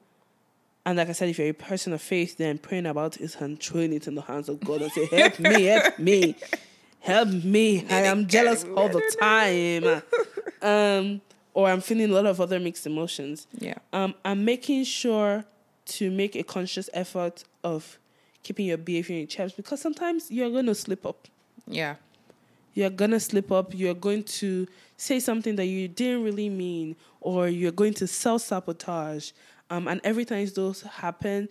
and 0.86 0.96
like 0.96 1.08
I 1.10 1.12
said, 1.12 1.28
if 1.28 1.38
you're 1.38 1.48
a 1.50 1.52
person 1.52 1.92
of 1.92 2.00
faith, 2.00 2.38
then 2.38 2.56
praying 2.58 2.86
about 2.86 3.20
it 3.20 3.36
and 3.40 3.60
throwing 3.62 3.92
it 3.92 4.08
in 4.08 4.14
the 4.14 4.22
hands 4.22 4.48
of 4.48 4.58
God 4.60 4.80
and 4.80 4.90
say, 4.90 5.04
"Help 5.06 5.38
me, 5.38 5.64
help 5.64 5.98
me, 5.98 6.34
help 7.00 7.28
me! 7.28 7.84
I 7.88 8.02
am 8.02 8.26
jealous 8.26 8.64
all 8.76 8.88
the 8.88 9.02
time." 9.20 10.02
Um, 10.60 11.20
or 11.54 11.68
I'm 11.68 11.80
feeling 11.80 12.10
a 12.10 12.12
lot 12.14 12.26
of 12.26 12.40
other 12.40 12.58
mixed 12.58 12.84
emotions 12.84 13.46
yeah. 13.58 13.74
um, 13.92 14.12
I'm 14.24 14.44
making 14.44 14.82
sure 14.82 15.44
to 15.86 16.10
make 16.10 16.34
a 16.34 16.42
conscious 16.42 16.90
effort 16.92 17.44
of 17.62 17.96
keeping 18.42 18.66
your 18.66 18.76
behavior 18.76 19.20
in 19.20 19.28
check 19.28 19.54
because 19.56 19.80
sometimes 19.80 20.32
you're 20.32 20.50
going 20.50 20.66
to 20.66 20.74
slip 20.74 21.06
up. 21.06 21.28
Yeah. 21.68 21.94
You're 22.74 22.90
going 22.90 23.12
to 23.12 23.20
slip 23.20 23.52
up. 23.52 23.72
You're 23.72 23.94
going 23.94 24.24
to 24.24 24.66
say 24.96 25.20
something 25.20 25.54
that 25.56 25.66
you 25.66 25.86
didn't 25.86 26.24
really 26.24 26.48
mean, 26.48 26.96
or 27.20 27.46
you're 27.48 27.70
going 27.72 27.94
to 27.94 28.08
self 28.08 28.42
sabotage. 28.42 29.30
Um, 29.70 29.86
and 29.86 30.00
every 30.02 30.24
time 30.24 30.46
those 30.56 30.82
happen, 30.82 31.48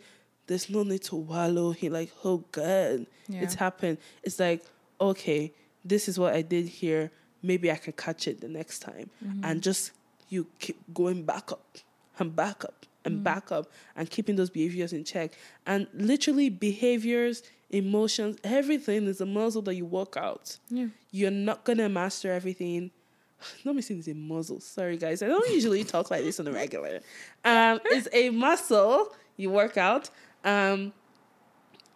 there's 0.47 0.69
no 0.69 0.83
need 0.83 1.03
to 1.03 1.15
wallow. 1.15 1.71
He 1.71 1.87
like, 1.89 2.11
oh 2.25 2.43
God, 2.51 3.05
Yeah. 3.29 3.41
it's 3.41 3.55
happened. 3.55 3.99
It's 4.21 4.37
like, 4.37 4.65
okay, 4.99 5.53
this 5.83 6.07
is 6.07 6.19
what 6.19 6.33
I 6.33 6.41
did 6.41 6.67
here. 6.67 7.11
Maybe 7.41 7.71
I 7.71 7.75
can 7.75 7.93
catch 7.93 8.27
it 8.27 8.41
the 8.41 8.47
next 8.47 8.79
time. 8.79 9.09
And 9.43 9.61
just 9.61 9.91
you 10.29 10.47
keep 10.59 10.77
going 10.93 11.23
back 11.23 11.51
up 11.51 11.77
and 12.19 12.35
back 12.35 12.63
up 12.65 12.85
and 13.05 13.23
back 13.23 13.51
up 13.51 13.71
and 13.95 14.09
keeping 14.09 14.35
those 14.35 14.49
behaviors 14.49 14.93
in 14.93 15.03
check. 15.03 15.31
And 15.65 15.87
literally, 15.93 16.49
behaviors, 16.49 17.43
emotions, 17.69 18.37
everything 18.43 19.05
is 19.05 19.21
a 19.21 19.25
muscle 19.25 19.61
that 19.63 19.75
you 19.75 19.85
work 19.85 20.17
out. 20.17 20.57
Yeah. 20.69 20.87
You're 21.11 21.31
not 21.31 21.63
gonna 21.63 21.89
master 21.89 22.31
everything. 22.31 22.91
Let 23.65 23.75
me 23.75 23.81
say 23.81 23.95
it's 23.95 24.07
a 24.07 24.13
muscle. 24.13 24.59
Sorry, 24.59 24.97
guys. 24.97 25.21
I 25.21 25.27
don't 25.27 25.49
usually 25.51 25.83
talk 25.95 26.11
like 26.11 26.23
this 26.23 26.39
on 26.39 26.45
the 26.45 26.51
regular. 26.51 26.99
Um, 27.45 27.79
it's 27.85 28.07
a 28.11 28.29
muscle 28.29 29.15
you 29.37 29.49
work 29.49 29.77
out. 29.77 30.09
Um, 30.43 30.93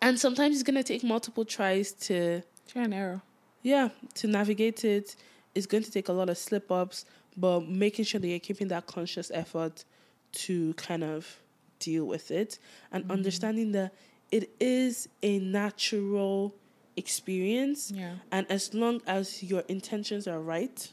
and 0.02 0.20
sometimes 0.20 0.56
it's 0.56 0.64
gonna 0.64 0.84
take 0.84 1.04
multiple 1.04 1.45
tries 1.45 1.91
to 1.93 2.41
Try 2.72 2.84
and 2.84 2.94
error. 2.94 3.22
yeah, 3.64 3.90
to 4.16 4.28
navigate 4.28 4.86
it 4.86 5.16
is 5.54 5.68
going 5.68 5.84
to 5.84 5.92
take 5.92 6.08
a 6.08 6.14
lot 6.14 6.30
of 6.30 6.38
slip 6.38 6.72
ups, 6.72 7.06
but 7.36 7.68
making 7.68 8.06
sure 8.06 8.20
that 8.20 8.28
you're 8.28 8.40
keeping 8.40 8.70
that 8.70 8.88
conscious 8.88 9.30
effort 9.34 9.84
to 10.32 10.74
kind 10.76 11.04
of 11.04 11.40
deal 11.80 12.06
with 12.06 12.32
it 12.32 12.60
and 12.92 13.04
mm-hmm. 13.04 13.12
understanding 13.12 13.72
that 13.74 13.94
it 14.32 14.50
is 14.60 15.10
a 15.22 15.40
natural 15.40 16.56
experience. 16.96 17.92
Yeah. 17.92 18.14
And 18.32 18.50
as 18.50 18.74
long 18.74 19.02
as 19.06 19.44
your 19.44 19.64
intentions 19.68 20.28
are 20.28 20.40
right 20.40 20.90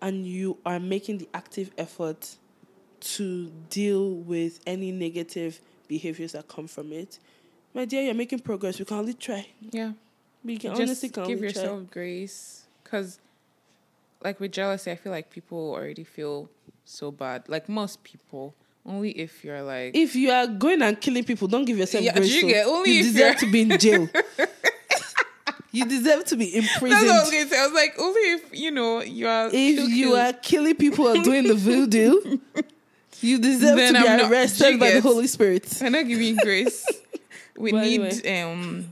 and 0.00 0.24
you 0.26 0.58
are 0.64 0.78
making 0.78 1.18
the 1.18 1.28
active 1.34 1.70
effort 1.76 2.36
to 3.00 3.50
deal 3.70 4.10
with 4.10 4.60
any 4.66 4.92
negative 4.92 5.60
behaviors 5.88 6.32
that 6.32 6.46
come 6.46 6.68
from 6.68 6.92
it, 6.92 7.18
my 7.74 7.84
dear, 7.84 8.02
you're 8.02 8.14
making 8.14 8.40
progress. 8.40 8.78
We 8.78 8.84
can 8.84 8.98
only 8.98 9.14
try. 9.14 9.46
Yeah. 9.60 9.92
We 10.44 10.56
can 10.56 10.70
Just 10.70 10.80
honestly 10.82 11.08
can 11.10 11.26
give 11.26 11.40
yourself 11.40 11.90
grace. 11.90 12.64
Because, 12.82 13.18
like 14.22 14.40
with 14.40 14.52
jealousy, 14.52 14.90
I 14.90 14.96
feel 14.96 15.12
like 15.12 15.30
people 15.30 15.72
already 15.72 16.04
feel 16.04 16.48
so 16.84 17.10
bad. 17.10 17.48
Like 17.48 17.68
most 17.68 18.02
people. 18.02 18.54
Only 18.86 19.10
if 19.10 19.44
you're 19.44 19.62
like. 19.62 19.94
if 19.94 20.16
you 20.16 20.30
are 20.30 20.46
going 20.46 20.80
and 20.80 20.98
killing 21.00 21.22
people, 21.24 21.46
don't 21.46 21.66
give 21.66 21.76
yourself 21.76 22.02
Yeah, 22.02 22.14
grace. 22.14 22.32
you 22.34 22.46
oh. 22.46 22.48
get- 22.48 22.66
only 22.66 22.90
you 22.92 23.02
deserve 23.02 23.36
to 23.36 23.46
be 23.52 23.60
in 23.60 23.78
jail. 23.78 24.08
you 25.72 25.84
deserve 25.84 26.24
to 26.24 26.36
be 26.36 26.50
That's 26.58 26.80
what 26.80 26.90
I 26.90 26.94
was 26.94 27.02
imprisoned. 27.02 27.30
going 27.32 27.44
to 27.44 27.54
say. 27.54 27.60
I 27.60 27.66
was 27.66 27.74
like, 27.74 27.94
only 27.98 28.20
if, 28.20 28.54
you 28.54 28.70
know, 28.70 29.02
you 29.02 29.28
are. 29.28 29.46
If 29.48 29.52
kill, 29.52 29.88
you 29.88 30.06
kill. 30.08 30.16
are 30.16 30.32
killing 30.32 30.74
people 30.76 31.06
or 31.08 31.22
doing 31.22 31.46
the 31.46 31.54
voodoo, 31.54 32.38
you 33.20 33.38
deserve 33.38 33.76
Then 33.76 33.94
to 33.94 34.00
be 34.00 34.08
I'm 34.08 34.32
arrested 34.32 34.80
by 34.80 34.92
the 34.92 35.00
Holy 35.02 35.26
Spirit. 35.26 35.80
I'm 35.82 35.92
not 35.92 36.06
giving 36.08 36.36
grace. 36.36 36.86
We 37.58 37.72
But 37.72 37.82
need 37.82 38.00
anyway. 38.24 38.42
um 38.42 38.86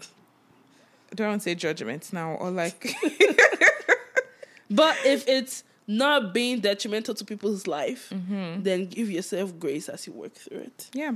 do 1.14 1.24
I 1.24 1.28
want 1.28 1.40
to 1.42 1.44
say 1.44 1.54
judgment 1.54 2.12
now 2.12 2.32
or 2.34 2.50
like 2.50 2.94
But 4.70 4.96
if 5.06 5.26
it's 5.26 5.64
not 5.86 6.34
being 6.34 6.60
detrimental 6.60 7.14
to 7.14 7.24
people's 7.24 7.66
life, 7.66 8.10
Mm-hmm. 8.10 8.62
then 8.62 8.86
give 8.86 9.10
yourself 9.10 9.58
grace 9.58 9.88
as 9.88 10.06
you 10.06 10.12
work 10.12 10.34
through 10.34 10.58
it. 10.58 10.90
yeah. 10.92 11.12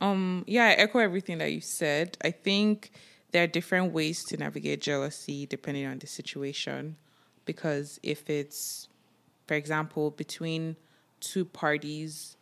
Um 0.00 0.44
yeah, 0.46 0.64
I 0.66 0.72
echo 0.72 0.98
everything 0.98 1.38
that 1.38 1.52
you 1.52 1.60
said. 1.60 2.16
I 2.24 2.30
think 2.30 2.90
there 3.32 3.44
are 3.44 3.46
different 3.46 3.92
ways 3.92 4.24
to 4.24 4.36
navigate 4.36 4.80
jealousy 4.80 5.46
depending 5.46 5.86
on 5.86 5.98
the 5.98 6.06
situation 6.06 6.96
because 7.44 8.00
if 8.02 8.28
it's 8.28 8.88
for 9.46 9.54
example 9.54 10.10
between 10.10 10.76
two 11.20 11.44
parties 11.44 12.36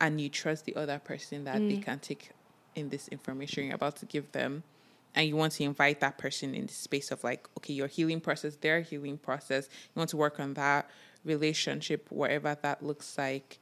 and 0.00 0.20
you 0.20 0.28
trust 0.28 0.64
the 0.64 0.74
other 0.76 0.98
person 0.98 1.44
that 1.44 1.58
they 1.68 1.76
can 1.76 1.98
take 1.98 2.30
in 2.74 2.88
this 2.88 3.08
information 3.08 3.64
you're 3.64 3.74
about 3.74 3.96
to 3.96 4.06
give 4.06 4.30
them 4.32 4.62
and 5.14 5.28
you 5.28 5.36
want 5.36 5.52
to 5.52 5.64
invite 5.64 6.00
that 6.00 6.18
person 6.18 6.54
in 6.54 6.66
the 6.66 6.72
space 6.72 7.10
of 7.10 7.22
like 7.24 7.48
okay 7.58 7.72
your 7.72 7.86
healing 7.86 8.20
process 8.20 8.56
their 8.56 8.80
healing 8.80 9.16
process 9.18 9.68
you 9.94 9.98
want 9.98 10.10
to 10.10 10.16
work 10.16 10.38
on 10.40 10.54
that 10.54 10.88
relationship 11.24 12.06
whatever 12.10 12.56
that 12.62 12.82
looks 12.82 13.16
like 13.18 13.58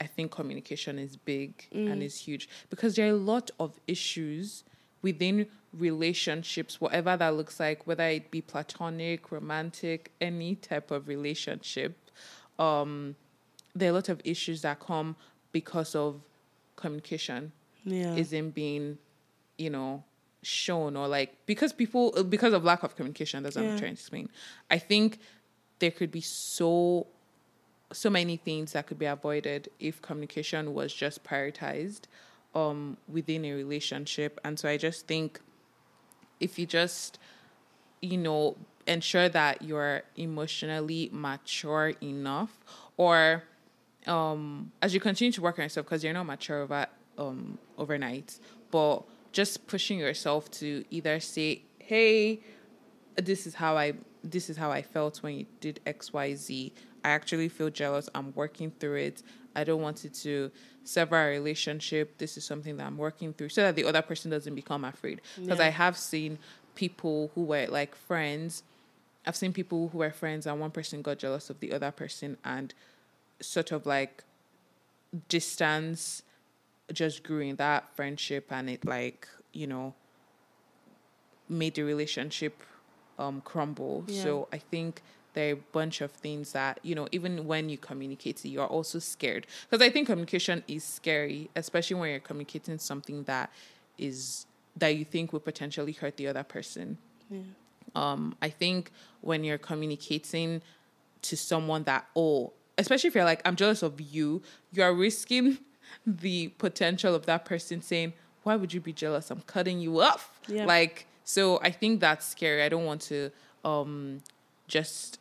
i 0.00 0.04
think 0.06 0.30
communication 0.30 0.98
is 0.98 1.16
big 1.16 1.66
and 1.72 2.02
is 2.02 2.16
huge 2.16 2.48
because 2.70 2.96
there 2.96 3.06
are 3.06 3.10
a 3.10 3.16
lot 3.34 3.50
of 3.60 3.78
issues 3.86 4.64
within 5.02 5.46
relationships 5.72 6.80
whatever 6.80 7.16
that 7.16 7.34
looks 7.34 7.58
like 7.60 7.86
whether 7.86 8.04
it 8.04 8.30
be 8.30 8.40
platonic 8.40 9.30
romantic 9.30 10.10
any 10.20 10.54
type 10.56 10.90
of 10.90 11.06
relationship 11.08 11.96
um 12.58 13.14
there 13.74 13.88
are 13.88 13.90
a 13.90 13.94
lot 13.94 14.08
of 14.08 14.20
issues 14.24 14.62
that 14.62 14.78
come 14.80 15.16
because 15.52 15.94
of 15.94 16.20
communication 16.76 17.52
Yeah. 17.84 18.14
isn't 18.16 18.50
being, 18.54 18.98
you 19.58 19.70
know, 19.70 20.04
shown 20.44 20.96
or 20.96 21.08
like 21.08 21.34
because 21.46 21.72
people 21.72 22.12
because 22.24 22.52
of 22.52 22.64
lack 22.64 22.82
of 22.82 22.96
communication. 22.96 23.42
That's 23.42 23.56
what 23.56 23.64
Yeah. 23.64 23.72
I'm 23.72 23.78
trying 23.78 23.94
to 23.96 24.00
explain. 24.00 24.28
I 24.70 24.78
think 24.78 25.18
there 25.78 25.90
could 25.90 26.10
be 26.10 26.20
so 26.20 27.06
so 27.92 28.10
many 28.10 28.36
things 28.36 28.72
that 28.72 28.86
could 28.86 28.98
be 28.98 29.06
avoided 29.06 29.68
if 29.78 30.00
communication 30.02 30.74
was 30.74 30.92
just 30.92 31.22
prioritized 31.24 32.02
um 32.54 32.96
within 33.08 33.44
a 33.44 33.52
relationship. 33.52 34.40
And 34.44 34.58
so 34.58 34.68
I 34.68 34.76
just 34.76 35.06
think 35.06 35.40
if 36.40 36.58
you 36.58 36.66
just 36.66 37.18
you 38.00 38.18
know 38.18 38.56
ensure 38.86 39.28
that 39.30 39.62
you're 39.62 40.02
emotionally 40.16 41.08
mature 41.12 41.92
enough 42.02 42.58
or 42.96 43.42
um 44.06 44.70
as 44.82 44.92
you 44.92 45.00
continue 45.00 45.32
to 45.32 45.40
work 45.40 45.58
on 45.58 45.62
yourself 45.62 45.86
because 45.86 46.04
you're 46.04 46.12
not 46.12 46.26
mature 46.26 46.60
over 46.62 46.86
um 47.16 47.58
overnight 47.78 48.38
but 48.70 49.02
just 49.34 49.66
pushing 49.66 49.98
yourself 49.98 50.42
to 50.60 50.84
either 50.90 51.18
say 51.18 51.60
hey 51.78 52.40
this 53.16 53.46
is 53.48 53.54
how 53.62 53.76
i 53.76 53.92
this 54.22 54.48
is 54.48 54.56
how 54.56 54.70
i 54.70 54.80
felt 54.80 55.18
when 55.24 55.34
you 55.40 55.46
did 55.60 55.80
xyz 55.86 56.72
i 57.04 57.08
actually 57.10 57.48
feel 57.50 57.68
jealous. 57.68 58.08
I'm 58.14 58.32
working 58.34 58.70
through 58.80 58.96
it. 59.08 59.22
I 59.54 59.62
don't 59.68 59.82
want 59.82 60.04
it 60.06 60.14
to 60.26 60.50
sever 60.84 61.16
our 61.16 61.28
relationship. 61.28 62.06
This 62.22 62.32
is 62.38 62.44
something 62.44 62.76
that 62.78 62.86
i'm 62.86 62.96
working 62.96 63.30
through 63.34 63.50
so 63.50 63.60
that 63.66 63.74
the 63.76 63.84
other 63.90 64.02
person 64.10 64.30
doesn't 64.30 64.54
become 64.62 64.82
afraid. 64.84 65.20
Because 65.38 65.58
Yeah. 65.58 65.66
i 65.66 65.72
have 65.84 65.96
seen 65.98 66.38
people 66.74 67.30
who 67.34 67.42
were 67.50 67.66
like 67.80 67.94
friends. 68.08 68.62
I've 69.26 69.36
seen 69.42 69.52
people 69.52 69.88
who 69.90 69.98
were 69.98 70.10
friends 70.22 70.46
and 70.46 70.58
one 70.60 70.70
person 70.78 71.02
got 71.02 71.18
jealous 71.18 71.50
of 71.50 71.56
the 71.60 71.70
other 71.76 71.90
person 71.90 72.36
and 72.44 72.72
sort 73.40 73.70
of 73.72 73.84
like 73.84 74.24
distance 75.28 76.22
just 76.92 77.22
grew 77.22 77.40
in 77.40 77.56
that 77.56 77.88
friendship 77.96 78.46
and 78.50 78.68
it 78.68 78.84
like, 78.84 79.26
you 79.52 79.66
know, 79.66 79.94
made 81.48 81.74
the 81.74 81.82
relationship 81.82 82.62
um 83.18 83.40
crumble. 83.44 84.04
Yeah. 84.06 84.22
So 84.22 84.48
I 84.52 84.58
think 84.58 85.02
there 85.34 85.50
are 85.50 85.52
a 85.54 85.60
bunch 85.72 86.00
of 86.00 86.12
things 86.12 86.52
that, 86.52 86.78
you 86.82 86.94
know, 86.94 87.08
even 87.10 87.46
when 87.46 87.68
you 87.68 87.76
communicate, 87.76 88.44
you're 88.44 88.66
also 88.66 88.98
scared. 89.00 89.46
Because 89.68 89.84
I 89.84 89.90
think 89.90 90.06
communication 90.06 90.62
is 90.68 90.84
scary, 90.84 91.50
especially 91.56 91.96
when 91.96 92.10
you're 92.10 92.20
communicating 92.20 92.78
something 92.78 93.24
that 93.24 93.50
is 93.98 94.46
that 94.76 94.96
you 94.96 95.04
think 95.04 95.32
will 95.32 95.40
potentially 95.40 95.92
hurt 95.92 96.16
the 96.16 96.26
other 96.26 96.42
person. 96.42 96.98
Um, 97.94 98.36
I 98.42 98.48
think 98.48 98.90
when 99.20 99.44
you're 99.44 99.58
communicating 99.58 100.62
to 101.22 101.36
someone 101.36 101.84
that, 101.84 102.06
oh, 102.16 102.52
especially 102.76 103.08
if 103.08 103.14
you're 103.14 103.24
like, 103.24 103.40
I'm 103.44 103.56
jealous 103.56 103.82
of 103.82 104.00
you, 104.00 104.42
you're 104.72 104.92
risking 104.92 105.58
the 106.06 106.48
potential 106.58 107.14
of 107.14 107.26
that 107.26 107.44
person 107.44 107.82
saying, 107.82 108.12
Why 108.42 108.56
would 108.56 108.72
you 108.72 108.80
be 108.80 108.92
jealous? 108.92 109.30
I'm 109.30 109.42
cutting 109.42 109.80
you 109.80 110.00
off. 110.00 110.40
Yeah. 110.48 110.66
Like, 110.66 111.06
so 111.24 111.60
I 111.62 111.70
think 111.70 112.00
that's 112.00 112.26
scary. 112.26 112.62
I 112.62 112.68
don't 112.68 112.84
want 112.84 113.00
to 113.02 113.30
um 113.64 114.22
just 114.68 115.18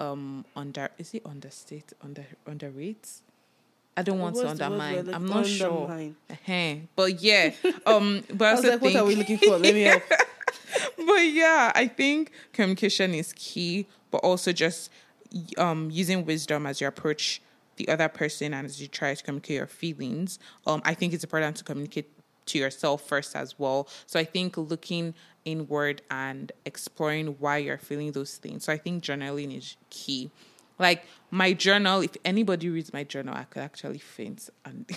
um 0.00 0.44
under 0.54 0.90
is 0.98 1.14
it 1.14 1.22
understate 1.24 1.92
under 2.02 2.26
underrate? 2.46 3.08
I 3.96 4.02
don't 4.02 4.20
want 4.20 4.36
to 4.36 4.44
What's 4.44 4.58
the 4.58 4.70
word 4.70 4.80
undermine. 4.80 5.14
I'm 5.14 5.26
not 5.26 5.46
sure. 5.46 5.90
undermine. 5.90 6.16
uh 6.30 6.86
But 6.96 7.20
yeah, 7.20 7.52
um, 7.86 8.24
but 8.32 8.46
I, 8.46 8.50
I 8.50 8.54
was 8.54 8.64
like, 8.64 8.80
what 8.80 8.96
are 8.96 9.04
we 9.04 9.16
looking 9.16 9.36
for? 9.38 9.58
Let 9.58 9.74
me 9.74 9.82
help. 9.82 10.02
but 10.96 11.20
yeah, 11.20 11.72
I 11.74 11.88
think 11.88 12.32
communication 12.54 13.14
is 13.14 13.34
key, 13.36 13.86
but 14.10 14.18
also 14.18 14.52
just 14.52 14.90
um 15.58 15.90
using 15.90 16.24
wisdom 16.24 16.66
as 16.66 16.80
you 16.80 16.86
approach 16.86 17.42
the 17.76 17.88
other 17.88 18.08
person 18.08 18.54
and 18.54 18.66
as 18.66 18.80
you 18.80 18.88
try 18.88 19.14
to 19.14 19.22
communicate 19.22 19.56
your 19.56 19.66
feelings. 19.66 20.38
Um, 20.66 20.82
I 20.84 20.94
think 20.94 21.12
it's 21.12 21.24
important 21.24 21.56
to 21.56 21.64
communicate 21.64 22.10
to 22.46 22.58
yourself 22.58 23.02
first 23.02 23.36
as 23.36 23.58
well. 23.58 23.88
So 24.06 24.18
I 24.18 24.24
think 24.24 24.56
looking 24.56 25.14
inward 25.44 26.02
and 26.10 26.52
exploring 26.64 27.36
why 27.38 27.58
you're 27.58 27.78
feeling 27.78 28.12
those 28.12 28.36
things. 28.36 28.64
So 28.64 28.72
I 28.72 28.78
think 28.78 29.02
journaling 29.02 29.56
is 29.56 29.76
key. 29.90 30.30
Like 30.78 31.04
my 31.30 31.52
journal, 31.52 32.00
if 32.00 32.16
anybody 32.24 32.68
reads 32.68 32.92
my 32.92 33.04
journal, 33.04 33.34
I 33.34 33.44
could 33.44 33.62
actually 33.62 33.98
faint 33.98 34.50
and 34.64 34.90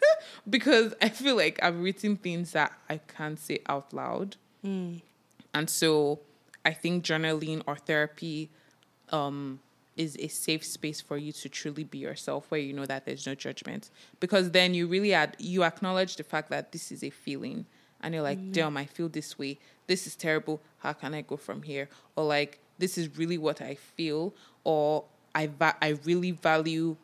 because 0.50 0.94
I 1.00 1.08
feel 1.10 1.36
like 1.36 1.62
I've 1.62 1.78
written 1.78 2.16
things 2.16 2.52
that 2.52 2.72
I 2.88 2.98
can't 2.98 3.38
say 3.38 3.60
out 3.68 3.92
loud. 3.92 4.36
And 5.54 5.70
so 5.70 6.20
I 6.64 6.72
think 6.72 7.04
journaling 7.04 7.62
or 7.66 7.76
therapy 7.76 8.50
um, 9.10 9.60
is 9.98 10.16
a 10.20 10.28
safe 10.28 10.64
space 10.64 11.00
for 11.00 11.18
you 11.18 11.32
to 11.32 11.48
truly 11.48 11.84
be 11.84 11.98
yourself 11.98 12.46
where 12.50 12.60
you 12.60 12.72
know 12.72 12.86
that 12.86 13.04
there's 13.04 13.26
no 13.26 13.34
judgment. 13.34 13.90
Because 14.20 14.52
then 14.52 14.72
you 14.72 14.86
really 14.86 15.12
add, 15.12 15.36
you 15.38 15.64
acknowledge 15.64 16.16
the 16.16 16.22
fact 16.22 16.48
that 16.50 16.72
this 16.72 16.90
is 16.90 17.02
a 17.02 17.10
feeling 17.10 17.66
and 18.00 18.14
you're 18.14 18.22
like, 18.22 18.38
mm-hmm. 18.38 18.52
damn, 18.52 18.76
I 18.76 18.84
feel 18.86 19.08
this 19.08 19.38
way. 19.38 19.58
This 19.88 20.06
is 20.06 20.14
terrible. 20.14 20.62
How 20.78 20.92
can 20.92 21.14
I 21.14 21.22
go 21.22 21.36
from 21.36 21.62
here? 21.62 21.88
Or 22.14 22.24
like, 22.24 22.60
this 22.78 22.96
is 22.96 23.18
really 23.18 23.38
what 23.38 23.60
I 23.60 23.74
feel. 23.74 24.34
Or 24.62 25.04
I, 25.34 25.48
va- 25.48 25.76
I 25.82 25.98
really 26.04 26.30
value 26.30 26.96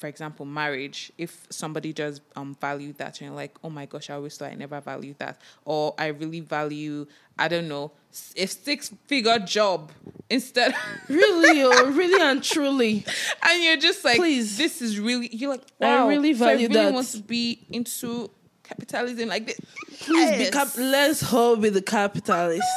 for 0.00 0.06
example, 0.06 0.44
marriage, 0.46 1.12
if 1.18 1.46
somebody 1.50 1.92
does 1.92 2.20
um 2.36 2.56
value 2.60 2.92
that 2.94 3.20
and 3.20 3.26
you're 3.28 3.36
like, 3.36 3.54
oh 3.62 3.70
my 3.70 3.86
gosh, 3.86 4.08
I 4.10 4.14
always 4.14 4.36
thought 4.36 4.50
I 4.50 4.54
never 4.54 4.80
valued 4.80 5.18
that. 5.18 5.40
Or 5.64 5.94
I 5.98 6.06
really 6.08 6.40
value, 6.40 7.06
I 7.38 7.48
don't 7.48 7.68
know, 7.68 7.92
a 8.36 8.46
six 8.46 8.92
figure 9.06 9.38
job 9.38 9.92
instead 10.28 10.74
really, 11.08 11.62
oh, 11.62 11.90
really 11.92 12.20
and 12.22 12.42
truly. 12.42 13.04
and 13.48 13.62
you're 13.62 13.76
just 13.76 14.04
like, 14.04 14.16
Please. 14.16 14.56
this 14.56 14.80
is 14.82 14.98
really 14.98 15.28
you're 15.34 15.50
like, 15.50 15.62
I 15.80 15.84
wow, 15.96 16.08
really 16.08 16.34
so 16.34 16.46
I 16.46 16.52
value 16.54 16.68
really 16.68 16.84
that. 16.86 16.94
want 16.94 17.06
to 17.08 17.18
be 17.18 17.60
into 17.70 18.30
capitalism 18.64 19.28
like 19.28 19.46
this. 19.46 19.60
Please 20.00 20.30
be 20.32 20.44
Yes. 20.44 20.50
cap- 20.50 20.76
let's 20.78 21.20
hold 21.20 21.60
with 21.60 21.74
the 21.74 21.82
capitalists. 21.82 22.64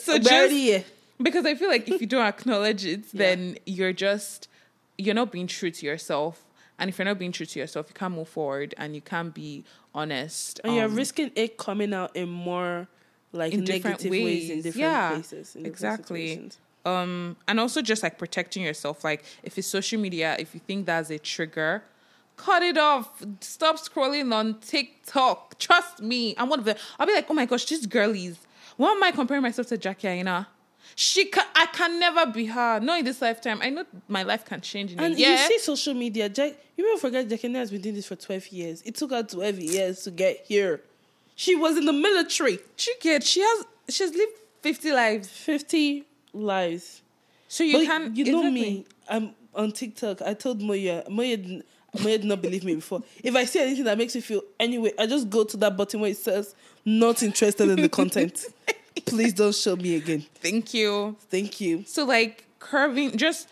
So 0.00 0.18
just- 0.18 0.86
because 1.20 1.44
I 1.46 1.54
feel 1.54 1.68
like 1.68 1.88
if 1.88 2.00
you 2.00 2.06
don't 2.06 2.24
acknowledge 2.24 2.84
it, 2.86 3.10
then 3.12 3.58
you're 3.66 3.92
just 3.92 4.48
you're 4.98 5.14
not 5.14 5.32
being 5.32 5.46
true 5.46 5.70
to 5.70 5.86
yourself. 5.86 6.44
And 6.78 6.88
if 6.90 6.98
you're 6.98 7.04
not 7.04 7.18
being 7.18 7.32
true 7.32 7.46
to 7.46 7.58
yourself, 7.58 7.86
you 7.88 7.94
can't 7.94 8.14
move 8.14 8.28
forward 8.28 8.74
and 8.76 8.94
you 8.94 9.00
can't 9.00 9.32
be 9.32 9.64
honest. 9.94 10.60
And 10.64 10.74
you're 10.74 10.86
um, 10.86 10.94
risking 10.96 11.30
it 11.36 11.56
coming 11.56 11.94
out 11.94 12.14
in 12.16 12.28
more 12.28 12.88
like 13.32 13.52
in 13.52 13.64
different 13.64 14.02
negative 14.02 14.10
ways. 14.10 14.50
in 14.50 14.56
different 14.62 14.76
Yeah, 14.76 15.10
places. 15.14 15.56
In 15.56 15.66
exactly. 15.66 16.50
um 16.84 17.36
and 17.48 17.58
also 17.60 17.80
just 17.80 18.02
like 18.02 18.18
protecting 18.18 18.62
yourself 18.62 19.02
like 19.04 19.24
if 19.42 19.56
it's 19.56 19.66
social 19.66 19.98
media 20.00 20.36
if 20.38 20.52
you 20.54 20.60
think 20.68 20.84
that's 20.86 21.08
a 21.10 21.18
trigger 21.18 21.82
cut 22.36 22.62
it 22.62 22.76
off 22.76 23.22
stop 23.40 23.76
scrolling 23.76 24.32
on 24.34 24.58
tiktok 24.60 25.58
trust 25.58 26.02
me 26.02 26.34
i'm 26.36 26.48
one 26.50 26.58
of 26.58 26.64
the 26.66 26.76
i'll 26.98 27.06
be 27.06 27.14
like 27.14 27.26
oh 27.30 27.34
my 27.34 27.46
gosh 27.46 27.64
these 27.66 27.86
girlies 27.86 28.36
why 28.76 28.90
am 28.92 29.02
i 29.02 29.10
comparing 29.10 29.42
myself 29.42 29.66
to 29.68 29.78
jackie 29.78 30.08
aina 30.08 30.46
she 30.96 31.24
can 31.26 31.44
i 31.54 31.66
can 31.66 31.98
never 31.98 32.26
be 32.26 32.46
her 32.46 32.80
not 32.80 32.98
in 32.98 33.04
this 33.04 33.20
lifetime 33.22 33.58
i 33.62 33.70
know 33.70 33.84
my 34.08 34.22
life 34.22 34.44
can 34.44 34.60
change 34.60 34.92
in 34.92 35.00
And 35.00 35.14
a 35.14 35.18
year 35.18 35.30
you 35.32 35.38
see 35.38 35.58
social 35.58 35.94
media, 35.94 36.28
Jack. 36.28 36.52
You 36.76 36.86
never 36.88 37.00
forget 37.00 37.28
Jackie 37.28 37.52
has 37.54 37.70
been 37.70 37.80
doing 37.80 37.94
this 37.94 38.06
for 38.06 38.16
twelve 38.16 38.46
years. 38.48 38.82
It 38.82 38.96
took 38.96 39.10
her 39.12 39.22
twelve 39.22 39.58
years 39.58 40.02
to 40.04 40.10
get 40.10 40.44
here. 40.46 40.80
She 41.36 41.54
was 41.54 41.76
in 41.76 41.84
the 41.84 41.92
military. 41.92 42.58
she 42.76 42.92
get 43.00 43.22
she 43.24 43.40
has 43.40 43.64
she's 43.88 44.12
lived 44.14 44.32
50 44.62 44.92
lives 44.92 45.28
Fifty 45.28 46.04
lives. 46.32 47.02
so 47.48 47.62
you 47.64 47.78
but 47.78 47.86
can 47.86 48.16
you 48.16 48.24
know 48.32 48.40
exactly. 48.40 48.50
me. 48.60 48.86
I'm 49.08 49.30
on 49.54 49.72
TikTok. 49.72 50.22
I 50.22 50.34
told 50.34 50.60
Moyo. 50.60 51.06
Moyo 51.08 51.62
Moyo 51.96 52.16
did 52.20 52.24
not 52.24 52.42
believe 52.42 52.64
me 52.64 52.74
before. 52.74 53.02
If 53.22 53.36
I 53.36 53.44
see 53.44 53.60
anything 53.60 53.84
that 53.84 53.96
makes 53.98 54.14
me 54.16 54.20
feel 54.20 54.42
anyway, 54.58 54.92
I 54.98 55.06
just 55.06 55.30
go 55.30 55.44
to 55.44 55.56
that 55.58 55.76
button 55.76 56.00
where 56.00 56.10
it 56.10 56.16
says 56.16 56.54
"not 56.84 57.22
interested 57.22 57.68
in 57.68 57.80
the 57.80 57.88
content." 57.88 58.44
Please 59.06 59.32
don't 59.32 59.54
show 59.54 59.76
me 59.76 59.96
again. 59.96 60.24
thank 60.36 60.72
you 60.74 61.16
Thank 61.30 61.60
you. 61.60 61.84
So 61.86 62.04
like 62.04 62.44
curving, 62.58 63.16
just 63.16 63.48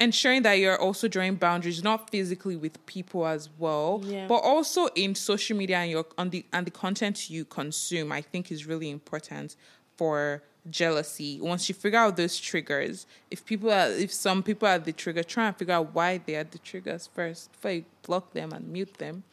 ensuring 0.00 0.42
that 0.42 0.54
you're 0.54 0.80
also 0.80 1.08
drawing 1.08 1.36
boundaries, 1.36 1.82
not 1.82 2.10
physically 2.10 2.56
with 2.56 2.84
people 2.86 3.26
as 3.26 3.48
well, 3.58 4.00
Yeah. 4.04 4.26
but 4.26 4.36
also 4.36 4.86
in 4.94 5.14
social 5.14 5.56
media 5.56 5.78
and 5.78 5.90
your 5.90 6.06
on 6.18 6.30
the 6.30 6.44
and 6.52 6.66
the 6.66 6.70
content 6.70 7.30
you 7.30 7.44
consume. 7.44 8.12
I 8.12 8.20
think 8.20 8.50
is 8.52 8.66
really 8.66 8.90
important 8.90 9.56
for 9.96 10.42
jealousy. 10.70 11.40
Once 11.40 11.68
you 11.68 11.74
figure 11.74 11.98
out 11.98 12.16
those 12.16 12.38
triggers, 12.38 13.06
if 13.30 13.44
people 13.44 13.70
are, 13.70 13.88
if 13.90 14.12
some 14.12 14.42
people 14.42 14.68
are 14.68 14.78
the 14.78 14.92
trigger, 14.92 15.22
try 15.22 15.48
and 15.48 15.56
figure 15.56 15.74
out 15.74 15.94
why 15.94 16.18
they 16.18 16.36
are 16.36 16.44
the 16.44 16.58
triggers 16.58 17.08
first 17.12 17.50
before 17.52 17.72
you 17.72 17.84
block 18.06 18.32
them 18.32 18.52
and 18.52 18.68
mute 18.68 18.94
them. 18.98 19.24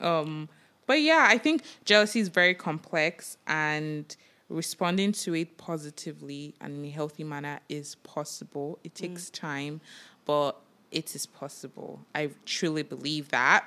Um, 0.00 0.48
but 0.86 1.00
yeah, 1.00 1.26
I 1.28 1.38
think 1.38 1.62
jealousy 1.84 2.20
is 2.20 2.28
very 2.28 2.54
complex 2.54 3.36
and 3.46 4.14
responding 4.48 5.12
to 5.12 5.34
it 5.34 5.56
positively 5.58 6.54
and 6.60 6.78
in 6.78 6.84
a 6.84 6.90
healthy 6.90 7.24
manner 7.24 7.60
is 7.68 7.96
possible. 7.96 8.78
It 8.84 8.94
takes 8.94 9.28
time, 9.30 9.80
but 10.24 10.56
it 10.90 11.14
is 11.14 11.26
possible. 11.26 12.00
I 12.14 12.30
truly 12.44 12.82
believe 12.82 13.28
that. 13.30 13.64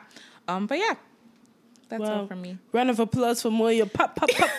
Um, 0.47 0.67
but 0.67 0.77
yeah, 0.77 0.93
that's 1.89 2.03
all 2.03 2.21
Wow. 2.21 2.27
from 2.27 2.41
me. 2.41 2.57
Round 2.71 2.89
of 2.89 2.99
applause 2.99 3.41
for 3.41 3.49
Moyo. 3.49 3.91
Pop, 3.91 4.15
pop, 4.15 4.29
pop, 4.31 4.49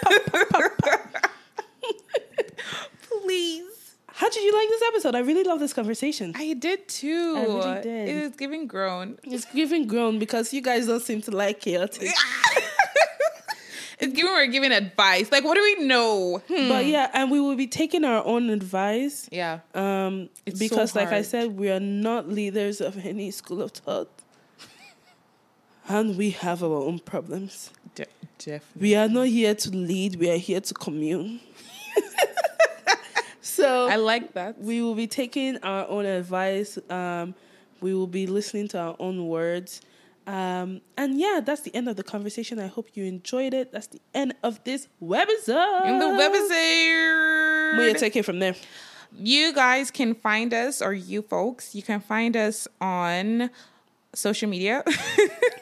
pop. 0.51 0.79
Pop. 0.79 1.33
Please. 3.23 3.67
How 4.13 4.29
did 4.29 4.43
you 4.45 4.53
like 4.53 4.69
this 4.69 4.83
episode? 4.89 5.15
I 5.15 5.21
really 5.21 5.45
love 5.45 5.61
this 5.61 5.73
conversation. 5.73 6.33
I 6.37 6.53
did 6.53 6.87
too. 6.89 7.35
I 7.39 7.43
really 7.45 7.83
did. 7.83 8.09
It 8.09 8.17
is 8.17 8.37
giving 8.37 8.67
grown. 8.67 9.19
It's 9.23 9.47
giving 9.47 9.87
grown 9.87 10.19
because 10.19 10.53
you 10.53 10.61
guys 10.61 10.87
don't 10.87 11.01
seem 11.03 11.23
to 11.23 11.31
like 11.31 11.61
chaotic. 11.61 12.11
It's 14.01 14.13
giving 14.15 14.33
we're 14.33 14.47
giving 14.47 14.73
advice. 14.73 15.31
Like, 15.31 15.45
what 15.45 15.55
do 15.55 15.63
we 15.63 15.85
know? 15.87 16.43
Hmm. 16.49 16.69
But 16.69 16.87
yeah, 16.87 17.11
and 17.13 17.31
we 17.31 17.41
will 17.41 17.57
be 17.57 17.67
taking 17.67 18.05
our 18.05 18.25
own 18.25 18.49
advice. 18.51 19.29
Yeah. 19.31 19.61
Um, 19.75 20.31
It's 20.47 20.59
so 20.59 20.65
because, 20.69 20.95
like 20.97 21.13
I 21.13 21.23
said, 21.23 21.57
we 21.57 21.71
are 21.71 21.81
not 21.81 22.29
leaders 22.29 22.81
of 22.81 22.97
any 23.05 23.31
school 23.31 23.61
of 23.61 23.73
thought, 23.73 24.09
and 25.89 26.17
we 26.17 26.31
have 26.31 26.63
our 26.63 26.83
own 26.83 26.99
problems. 26.99 27.71
De- 27.95 28.07
definitely. 28.39 28.81
We 28.81 28.95
are 28.97 29.09
not 29.09 29.27
here 29.29 29.55
to 29.55 29.71
lead; 29.71 30.17
we 30.17 30.31
are 30.31 30.39
here 30.39 30.61
to 30.61 30.75
commune. 30.75 31.41
so 33.41 33.89
I 33.89 33.97
like 33.97 34.33
that. 34.35 34.59
we 34.59 34.83
will 34.83 34.95
be 34.95 35.07
taking 35.07 35.59
our 35.59 35.87
own 35.89 36.07
advice. 36.07 36.79
Um, 36.89 37.35
we 37.81 37.95
will 37.95 38.07
be 38.07 38.27
listening 38.27 38.69
to 38.69 38.79
our 38.79 38.97
own 38.99 39.27
words. 39.27 39.81
Um, 40.27 40.81
and 40.97 41.19
yeah, 41.19 41.41
that's 41.45 41.63
the 41.63 41.75
end 41.75 41.89
of 41.89 41.97
the 41.97 42.03
conversation. 42.03 42.59
I 42.59 42.67
hope 42.67 42.89
you 42.95 43.05
enjoyed 43.05 43.55
it. 43.55 43.73
That's 43.73 43.89
the 43.89 44.01
end 44.15 44.35
of 44.43 44.63
this 44.65 44.89
webisode. 45.03 45.87
In 45.87 45.99
the 45.99 46.07
webisode. 46.07 47.77
We'll 47.79 47.95
take 47.95 48.17
it 48.17 48.25
from 48.25 48.39
there. 48.39 48.55
You 49.19 49.53
guys 49.53 49.91
can 49.91 50.15
find 50.15 50.55
us, 50.55 50.81
or 50.81 50.93
you 50.93 51.23
folks, 51.23 51.75
you 51.75 51.83
can 51.83 52.01
find 52.01 52.37
us 52.37 52.69
on 52.81 53.51
social 54.15 54.49
media 54.49 54.85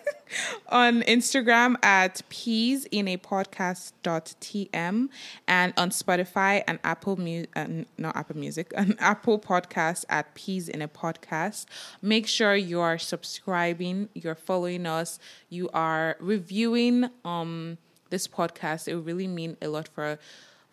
on 0.69 1.03
Instagram 1.03 1.77
at 1.85 2.23
peas 2.29 2.85
in 2.91 3.09
a 3.09 3.17
podcast.tm 3.17 5.09
and 5.47 5.75
on 5.77 5.91
Spotify 5.91 6.63
and 6.67 6.79
Apple 6.85 7.17
Music, 7.17 7.51
uh, 7.57 7.67
not 7.97 8.17
Apple 8.17 8.37
Music, 8.37 8.73
an 8.77 8.97
Apple 8.99 9.39
podcast 9.39 10.05
at 10.09 10.35
peas 10.35 10.69
in 10.69 10.83
a 10.83 10.89
podcast. 10.89 11.67
Make 12.03 12.27
sure 12.27 12.55
you 12.55 12.81
are 12.81 12.99
subscribing, 12.99 14.09
you're 14.15 14.35
following 14.35 14.87
us, 14.87 15.19
you 15.49 15.69
are 15.73 16.17
reviewing 16.21 17.11
um 17.25 17.79
this 18.11 18.27
podcast. 18.27 18.89
It 18.89 18.95
would 18.95 19.07
really 19.07 19.29
mean 19.29 19.57
a 19.61 19.69
lot 19.69 19.89
for 19.89 20.19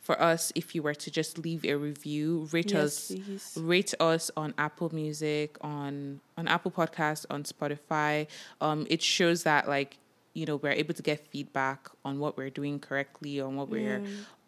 for 0.06 0.16
us 0.22 0.52
if 0.54 0.76
you 0.76 0.82
were 0.84 0.94
to 1.06 1.10
just 1.20 1.32
leave 1.46 1.66
a 1.66 1.74
review. 1.76 2.48
Rate 2.52 2.72
Yes, 2.74 2.84
us 2.86 3.08
please. 3.26 3.58
rate 3.74 3.94
us 4.00 4.30
on 4.38 4.54
apple 4.58 4.90
music 4.94 5.58
on 5.62 6.22
on 6.38 6.48
apple 6.48 6.72
podcast 6.80 7.26
on 7.30 7.44
spotify. 7.44 8.28
Um 8.62 8.86
it 8.90 9.02
shows 9.02 9.40
that 9.50 9.68
like 9.68 9.98
you 10.38 10.46
know 10.46 10.58
we're 10.58 10.78
able 10.84 10.94
to 10.94 11.02
get 11.12 11.18
feedback 11.32 11.82
on 12.08 12.20
what 12.20 12.38
we're 12.38 12.52
doing 12.62 12.80
correctly 12.80 13.42
on 13.42 13.56
what 13.56 13.68
we're 13.70 14.04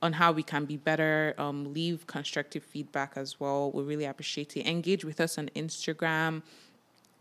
on 0.06 0.14
how 0.14 0.32
we 0.32 0.44
can 0.44 0.66
be 0.66 0.78
better. 0.78 1.34
Um 1.40 1.74
leave 1.74 2.06
constructive 2.06 2.64
feedback 2.64 3.14
as 3.16 3.40
well. 3.40 3.72
We 3.72 3.82
really 3.84 4.06
appreciate 4.06 4.56
it. 4.58 4.66
Engage 4.68 5.04
with 5.04 5.20
us 5.20 5.38
on 5.40 5.50
instagram 5.56 6.44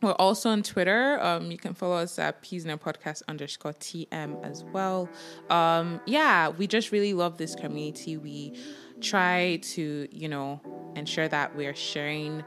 we're 0.02 0.12
also 0.12 0.51
on 0.51 0.62
Twitter. 0.62 1.18
Um, 1.20 1.51
you 1.51 1.59
can 1.59 1.74
follow 1.74 1.97
us 1.97 2.18
at 2.18 2.43
Peas 2.43 2.64
in 2.64 2.70
a 2.70 2.78
Podcast 2.78 3.23
underscore 3.28 3.73
TM 3.74 4.44
as 4.44 4.62
well. 4.64 5.09
Um, 5.48 6.01
yeah, 6.06 6.48
we 6.48 6.66
just 6.66 6.93
really 6.93 7.14
love 7.14 7.39
this 7.39 7.55
community. 7.55 8.16
We 8.16 8.55
try 9.01 9.60
to, 9.62 10.09
you 10.10 10.28
know, 10.28 10.60
ensure 10.94 11.28
that 11.28 11.56
we're 11.56 11.74
sharing 11.74 12.44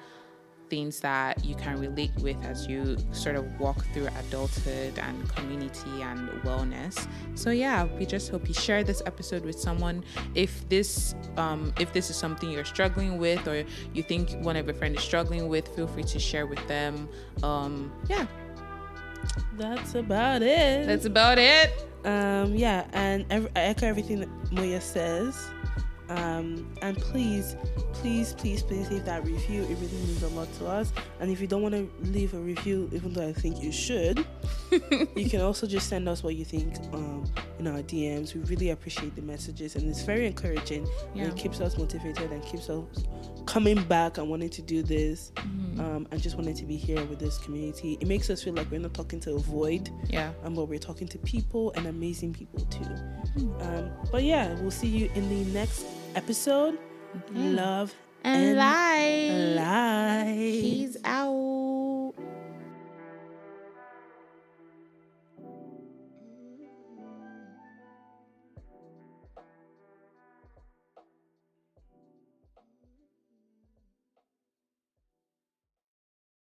things 0.70 1.00
that 1.02 1.44
you 1.44 1.56
can 1.56 1.80
relate 1.80 2.12
with 2.22 2.38
as 2.44 2.68
you 2.68 2.98
sort 3.12 3.36
of 3.36 3.46
walk 3.60 3.84
through 3.94 4.08
adulthood 4.20 4.98
and 5.00 5.30
community 5.36 6.02
and 6.02 6.30
wellness. 6.44 7.08
So 7.36 7.50
yeah, 7.52 7.86
we 7.98 8.06
just 8.06 8.30
hope 8.30 8.48
you 8.48 8.54
share 8.54 8.84
this 8.84 9.02
episode 9.06 9.44
with 9.44 9.60
someone. 9.60 10.04
If 10.36 10.68
this 10.70 11.16
um, 11.38 11.74
if 11.80 11.92
this 11.94 12.10
is 12.10 12.16
something 12.16 12.50
you're 12.50 12.66
struggling 12.66 13.18
with 13.18 13.48
or 13.48 13.64
you 13.94 14.04
think 14.04 14.32
one 14.44 14.56
of 14.56 14.66
your 14.66 14.76
friends 14.76 15.00
is 15.00 15.04
struggling 15.04 15.48
with, 15.50 15.68
feel 15.76 15.88
free 15.88 16.04
to 16.04 16.20
share 16.20 16.46
with 16.46 16.66
them. 16.68 17.10
Um, 17.44 17.92
yeah, 18.08 18.26
That's 19.58 19.96
about 19.96 20.42
it. 20.42 20.86
that's 20.88 21.06
about 21.06 21.38
it. 21.38 21.72
Um, 22.06 22.56
yeah, 22.56 22.88
and 22.94 23.26
ev- 23.30 23.50
I 23.56 23.60
echo 23.62 23.86
everything 23.88 24.22
that 24.22 24.30
Moyo 24.52 24.82
says. 24.82 25.36
Um, 26.10 26.68
and 26.82 26.98
please, 26.98 27.56
please, 27.94 28.34
please, 28.34 28.64
please 28.64 28.90
leave 28.90 29.06
that 29.06 29.24
review. 29.24 29.62
It 29.64 29.76
really 29.76 29.88
means 29.98 30.24
a 30.24 30.28
lot 30.30 30.52
to 30.56 30.68
us. 30.68 30.92
And 31.20 31.30
if 31.32 31.40
you 31.40 31.48
don't 31.48 31.62
want 31.62 31.76
to 31.76 31.90
leave 32.10 32.34
a 32.34 32.40
review, 32.40 32.90
even 32.94 33.14
though 33.14 33.28
I 33.28 33.34
think 33.34 33.62
you 33.62 33.72
should, 33.72 34.26
you 35.16 35.30
can 35.30 35.42
also 35.42 35.68
just 35.68 35.88
send 35.88 36.10
us 36.10 36.24
what 36.24 36.36
you 36.36 36.46
think 36.46 36.78
um, 36.94 37.26
in 37.60 37.68
our 37.68 37.80
DMs. 37.84 38.34
We 38.34 38.42
really 38.42 38.72
appreciate 38.72 39.16
the 39.16 39.22
messages, 39.22 39.76
and 39.76 39.88
it's 39.90 40.02
very 40.02 40.26
encouraging. 40.26 40.88
Yeah. 41.14 41.26
And 41.26 41.34
it 41.34 41.38
keeps 41.40 41.62
us 41.62 41.78
motivated 41.78 42.32
and 42.32 42.44
keeps 42.44 42.70
us 42.70 42.84
coming 43.46 43.82
back 43.84 44.18
and 44.18 44.30
wanting 44.30 44.50
to 44.50 44.62
do 44.62 44.82
this. 44.84 45.32
Um, 45.38 46.08
and 46.12 46.22
just 46.22 46.36
wanting 46.36 46.56
to 46.56 46.66
be 46.66 46.76
here 46.76 47.04
with 47.06 47.20
this 47.20 47.38
community. 47.38 47.98
It 48.02 48.08
makes 48.08 48.30
us 48.30 48.44
feel 48.44 48.54
like 48.54 48.70
we're 48.70 48.82
not 48.82 48.94
talking 48.94 49.22
to 49.22 49.36
a 49.36 49.40
void 49.40 49.90
Yeah. 50.10 50.32
um, 50.44 50.54
but 50.56 50.66
we're 50.66 50.78
talking 50.78 51.08
to 51.08 51.18
people 51.20 51.72
and 51.72 51.88
amazing 51.88 52.34
people 52.34 52.60
too. 52.66 52.84
Um, 53.62 53.90
but 54.12 54.24
yeah, 54.24 54.54
we'll 54.56 54.72
see 54.72 54.88
you 54.88 55.10
in 55.16 55.30
the 55.30 55.50
next 55.58 55.86
episode. 56.16 56.78
Mm. 57.34 57.56
Love 57.56 57.94
And 58.24 58.58
and 58.58 58.58
live. 58.58 59.56
life. 59.56 60.62
Peace 60.62 60.98
out. 61.04 61.89